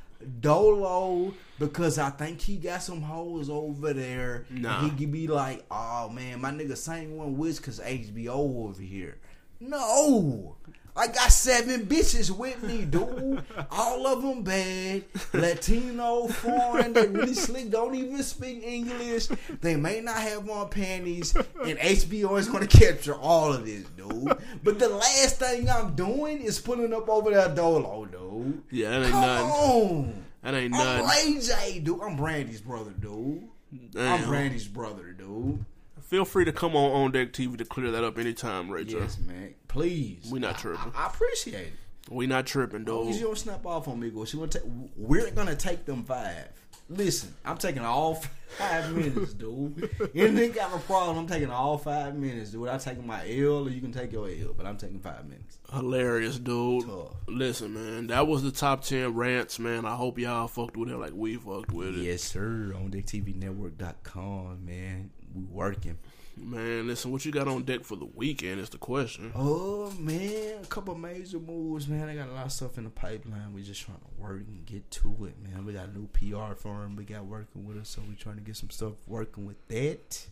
Dolo 0.40 1.32
because 1.58 1.98
I 1.98 2.10
think 2.10 2.42
he 2.42 2.56
got 2.56 2.82
some 2.82 3.00
hoes 3.02 3.48
over 3.48 3.92
there. 3.92 4.44
Nah. 4.50 4.82
He 4.82 4.90
could 4.90 5.12
be 5.12 5.26
like, 5.26 5.64
oh 5.70 6.10
man, 6.10 6.40
my 6.40 6.50
nigga 6.50 6.76
sang 6.76 7.16
one 7.16 7.38
wish 7.38 7.58
cause 7.58 7.80
HBO 7.80 8.68
over 8.68 8.82
here. 8.82 9.16
No. 9.60 10.56
I 10.96 11.06
got 11.06 11.30
seven 11.32 11.86
bitches 11.86 12.30
with 12.30 12.62
me, 12.62 12.84
dude. 12.84 13.42
All 13.70 14.06
of 14.06 14.22
them 14.22 14.42
bad. 14.42 15.04
Latino, 15.32 16.26
foreign, 16.28 16.92
they 16.92 17.06
really 17.06 17.34
slick, 17.34 17.70
don't 17.70 17.94
even 17.94 18.22
speak 18.22 18.62
English. 18.64 19.28
They 19.60 19.76
may 19.76 20.00
not 20.00 20.16
have 20.16 20.48
on 20.50 20.68
panties. 20.68 21.34
And 21.34 21.78
HBO 21.78 22.38
is 22.38 22.48
going 22.48 22.66
to 22.66 22.78
capture 22.78 23.14
all 23.14 23.52
of 23.52 23.64
this, 23.64 23.84
dude. 23.96 24.36
But 24.62 24.78
the 24.78 24.88
last 24.88 25.38
thing 25.38 25.68
I'm 25.70 25.94
doing 25.94 26.42
is 26.42 26.58
pulling 26.58 26.92
up 26.92 27.08
over 27.08 27.30
that 27.30 27.54
Dolo, 27.54 28.06
dude. 28.06 28.62
Yeah, 28.70 28.90
that 28.90 29.02
ain't 29.02 29.12
Come 29.12 29.20
nothing. 29.22 29.46
on. 29.50 30.24
That 30.42 30.54
ain't 30.54 30.74
I'm 30.74 31.02
nothing. 31.04 31.34
Ray 31.34 31.40
J, 31.40 31.80
dude. 31.80 32.00
I'm 32.02 32.16
Brandy's 32.16 32.60
brother, 32.60 32.90
dude. 32.90 33.48
I'm 33.96 34.24
Brandy's 34.28 34.66
brother, 34.66 35.12
dude. 35.12 35.64
Feel 36.10 36.24
free 36.24 36.44
to 36.44 36.50
come 36.50 36.74
on 36.74 36.90
on 36.90 37.12
deck 37.12 37.32
TV 37.32 37.56
to 37.56 37.64
clear 37.64 37.92
that 37.92 38.02
up 38.02 38.18
anytime, 38.18 38.68
Ray 38.68 38.82
J. 38.84 38.98
Yes, 38.98 39.16
man. 39.24 39.54
Please. 39.68 40.28
We're 40.28 40.40
not 40.40 40.58
tripping. 40.58 40.92
I 40.96 41.06
appreciate 41.06 41.68
it. 41.68 41.72
We're 42.10 42.26
not 42.26 42.46
tripping, 42.46 42.80
As 42.82 42.88
long 42.88 43.08
as 43.10 43.14
dude. 43.14 43.20
you 43.20 43.26
don't 43.28 43.38
snap 43.38 43.64
off 43.64 43.86
on 43.86 44.00
me. 44.00 44.10
She 44.26 44.36
gonna 44.36 44.48
take. 44.48 44.62
We're 44.96 45.30
gonna 45.30 45.54
take 45.54 45.84
them 45.84 46.02
five. 46.02 46.48
Listen, 46.88 47.32
I'm 47.44 47.58
taking 47.58 47.82
all 47.82 48.20
five 48.48 48.92
minutes, 48.96 49.34
dude. 49.34 49.88
Anything 50.12 50.50
got 50.50 50.74
a 50.74 50.78
problem? 50.80 51.16
I'm 51.18 51.26
taking 51.28 51.48
all 51.48 51.78
five 51.78 52.16
minutes, 52.16 52.50
dude. 52.50 52.66
I'm 52.66 52.80
taking 52.80 53.06
my 53.06 53.20
L, 53.30 53.68
or 53.68 53.70
you 53.70 53.80
can 53.80 53.92
take 53.92 54.10
your 54.10 54.28
L, 54.28 54.52
but 54.56 54.66
I'm 54.66 54.76
taking 54.78 54.98
five 54.98 55.28
minutes. 55.28 55.58
Hilarious, 55.72 56.40
dude. 56.40 56.86
Listen, 57.28 57.74
man, 57.74 58.08
that 58.08 58.26
was 58.26 58.42
the 58.42 58.50
top 58.50 58.82
ten 58.82 59.14
rants, 59.14 59.60
man. 59.60 59.84
I 59.84 59.94
hope 59.94 60.18
y'all 60.18 60.48
fucked 60.48 60.76
with 60.76 60.88
it 60.90 60.96
like 60.96 61.12
we 61.14 61.36
fucked 61.36 61.70
with 61.70 61.96
it. 61.96 62.02
Yes, 62.02 62.24
sir. 62.24 62.72
On 62.74 62.90
DeckTVNetwork.com, 62.90 64.64
man. 64.66 65.10
We 65.34 65.44
working. 65.44 65.98
Man, 66.36 66.86
listen, 66.86 67.10
what 67.12 67.24
you 67.26 67.32
got 67.32 67.48
on 67.48 67.64
deck 67.64 67.84
for 67.84 67.96
the 67.96 68.06
weekend 68.06 68.60
is 68.60 68.70
the 68.70 68.78
question. 68.78 69.30
Oh 69.34 69.90
man, 69.98 70.58
a 70.62 70.66
couple 70.66 70.94
major 70.94 71.38
moves, 71.38 71.86
man. 71.86 72.08
I 72.08 72.14
got 72.14 72.28
a 72.28 72.32
lot 72.32 72.46
of 72.46 72.52
stuff 72.52 72.78
in 72.78 72.84
the 72.84 72.90
pipeline. 72.90 73.52
We 73.52 73.62
just 73.62 73.82
trying 73.82 73.98
to 73.98 74.22
work 74.22 74.42
and 74.46 74.64
get 74.64 74.90
to 74.92 75.26
it, 75.26 75.34
man. 75.42 75.66
We 75.66 75.74
got 75.74 75.88
a 75.88 75.92
new 75.92 76.06
PR 76.08 76.54
firm 76.54 76.96
we 76.96 77.04
got 77.04 77.26
working 77.26 77.66
with 77.66 77.76
us, 77.78 77.90
so 77.90 78.00
we 78.08 78.14
trying 78.14 78.36
to 78.36 78.40
get 78.42 78.56
some 78.56 78.70
stuff 78.70 78.94
working 79.06 79.44
with 79.44 79.56
that. 79.68 80.26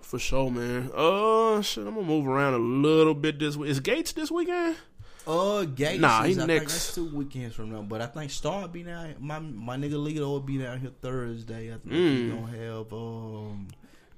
For 0.00 0.18
sure, 0.18 0.50
man. 0.50 0.90
Uh, 0.94 1.60
shit, 1.60 1.86
I'm 1.86 1.94
gonna 1.94 2.06
move 2.06 2.26
around 2.26 2.54
a 2.54 2.58
little 2.58 3.14
bit 3.14 3.38
this 3.38 3.54
week. 3.56 3.68
Is 3.70 3.80
Gates 3.80 4.12
this 4.12 4.30
weekend? 4.30 4.76
Uh, 5.26 5.64
Gates. 5.64 6.00
Nah, 6.00 6.22
he 6.22 6.40
I 6.40 6.46
next. 6.46 6.72
that's 6.72 6.94
two 6.94 7.14
weekends 7.14 7.54
from 7.54 7.70
now. 7.70 7.82
But 7.82 8.00
I 8.00 8.06
think 8.06 8.30
Star 8.30 8.66
be 8.66 8.82
down. 8.82 9.14
My 9.18 9.38
my 9.40 9.76
nigga 9.76 9.92
Lito 10.02 10.20
will 10.20 10.40
be 10.40 10.56
down 10.56 10.80
here 10.80 10.90
Thursday. 11.02 11.68
I 11.74 11.76
think 11.76 11.92
Mm. 11.92 12.16
he 12.24 12.28
gonna 12.30 12.56
have 12.56 12.92
um 12.94 13.68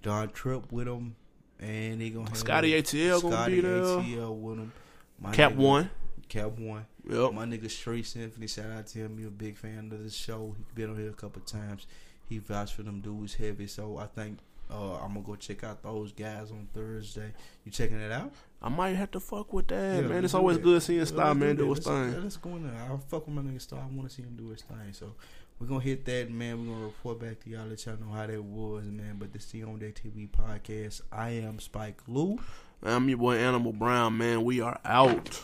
Don 0.02 0.30
Trip 0.30 0.70
with 0.72 0.88
him, 0.88 1.16
and 1.60 2.00
he 2.00 2.10
gonna 2.10 2.28
have 2.28 2.36
Scotty 2.36 2.72
ATL 2.72 3.20
gonna 3.22 3.34
Scotty 3.36 3.54
be 3.56 3.60
there. 3.60 3.80
ATL 3.82 4.36
with 4.36 4.58
him. 4.58 4.72
My 5.20 5.32
Cap 5.32 5.52
nigga- 5.52 5.56
One. 5.56 5.90
Cap 6.28 6.58
one. 6.58 6.86
Yep. 7.08 7.32
My 7.34 7.44
nigga 7.44 7.70
Straight 7.70 8.06
Symphony. 8.06 8.46
Shout 8.46 8.70
out 8.70 8.86
to 8.88 8.98
him. 9.00 9.18
He 9.18 9.24
a 9.26 9.30
big 9.30 9.56
fan 9.56 9.90
of 9.92 10.02
the 10.02 10.08
show. 10.10 10.54
He 10.56 10.64
been 10.74 10.90
on 10.90 10.96
here 10.96 11.10
a 11.10 11.12
couple 11.14 11.42
times. 11.42 11.86
He 12.28 12.38
vouched 12.38 12.74
for 12.74 12.82
them 12.82 13.00
dudes 13.00 13.34
heavy. 13.34 13.66
So 13.66 13.98
I 13.98 14.06
think 14.06 14.38
uh, 14.70 14.94
I'm 14.94 15.08
gonna 15.12 15.20
go 15.26 15.36
check 15.36 15.62
out 15.64 15.82
those 15.82 16.12
guys 16.12 16.50
on 16.50 16.68
Thursday. 16.72 17.34
You 17.64 17.70
checking 17.72 18.00
it 18.00 18.10
out? 18.10 18.32
I 18.62 18.70
might 18.70 18.96
have 18.96 19.10
to 19.10 19.20
fuck 19.20 19.52
with 19.52 19.66
that, 19.68 20.04
man. 20.06 20.24
It's 20.24 20.32
always 20.34 20.56
that. 20.56 20.62
good 20.62 20.82
seeing 20.82 21.00
Yeah, 21.00 21.04
Star 21.04 21.34
man 21.34 21.56
do 21.56 21.68
his 21.68 21.84
thing. 21.84 22.22
Let's 22.22 22.36
go 22.38 22.50
in 22.56 22.66
there. 22.66 22.80
I'll 22.88 22.96
fuck 22.98 23.26
with 23.26 23.34
my 23.36 23.42
nigga 23.42 23.60
Star. 23.60 23.80
I 23.80 23.94
want 23.94 24.08
to 24.08 24.14
see 24.14 24.22
him 24.22 24.34
do 24.36 24.48
his 24.50 24.62
thing. 24.62 24.92
So 24.92 25.12
we're 25.58 25.66
gonna 25.66 25.80
hit 25.80 26.04
that, 26.06 26.30
man. 26.30 26.66
We're 26.66 26.74
gonna 26.74 26.86
report 26.86 27.20
back 27.20 27.40
to 27.40 27.50
y'all, 27.50 27.66
let 27.66 27.84
y'all 27.86 27.96
know 27.96 28.12
how 28.12 28.26
that 28.26 28.42
was, 28.42 28.84
man. 28.84 29.16
But 29.18 29.32
this 29.32 29.46
the 29.46 29.62
On 29.62 29.78
Deck 29.78 29.94
TV 29.94 30.28
podcast. 30.28 31.02
I 31.12 31.30
am 31.30 31.60
Spike 31.60 32.00
Lou. 32.06 32.38
I'm 32.82 33.08
your 33.08 33.18
boy 33.18 33.36
Animal 33.36 33.72
Brown, 33.72 34.18
man. 34.18 34.44
We 34.44 34.60
are 34.60 34.80
out. 34.84 35.40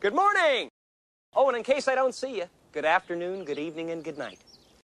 Good 0.00 0.14
morning. 0.14 0.68
Oh, 1.34 1.48
and 1.48 1.56
in 1.56 1.62
case 1.62 1.88
I 1.88 1.94
don't 1.94 2.14
see 2.14 2.36
you, 2.36 2.44
good 2.72 2.84
afternoon, 2.84 3.44
good 3.44 3.58
evening, 3.58 3.90
and 3.90 4.04
good 4.04 4.18
night. 4.18 4.38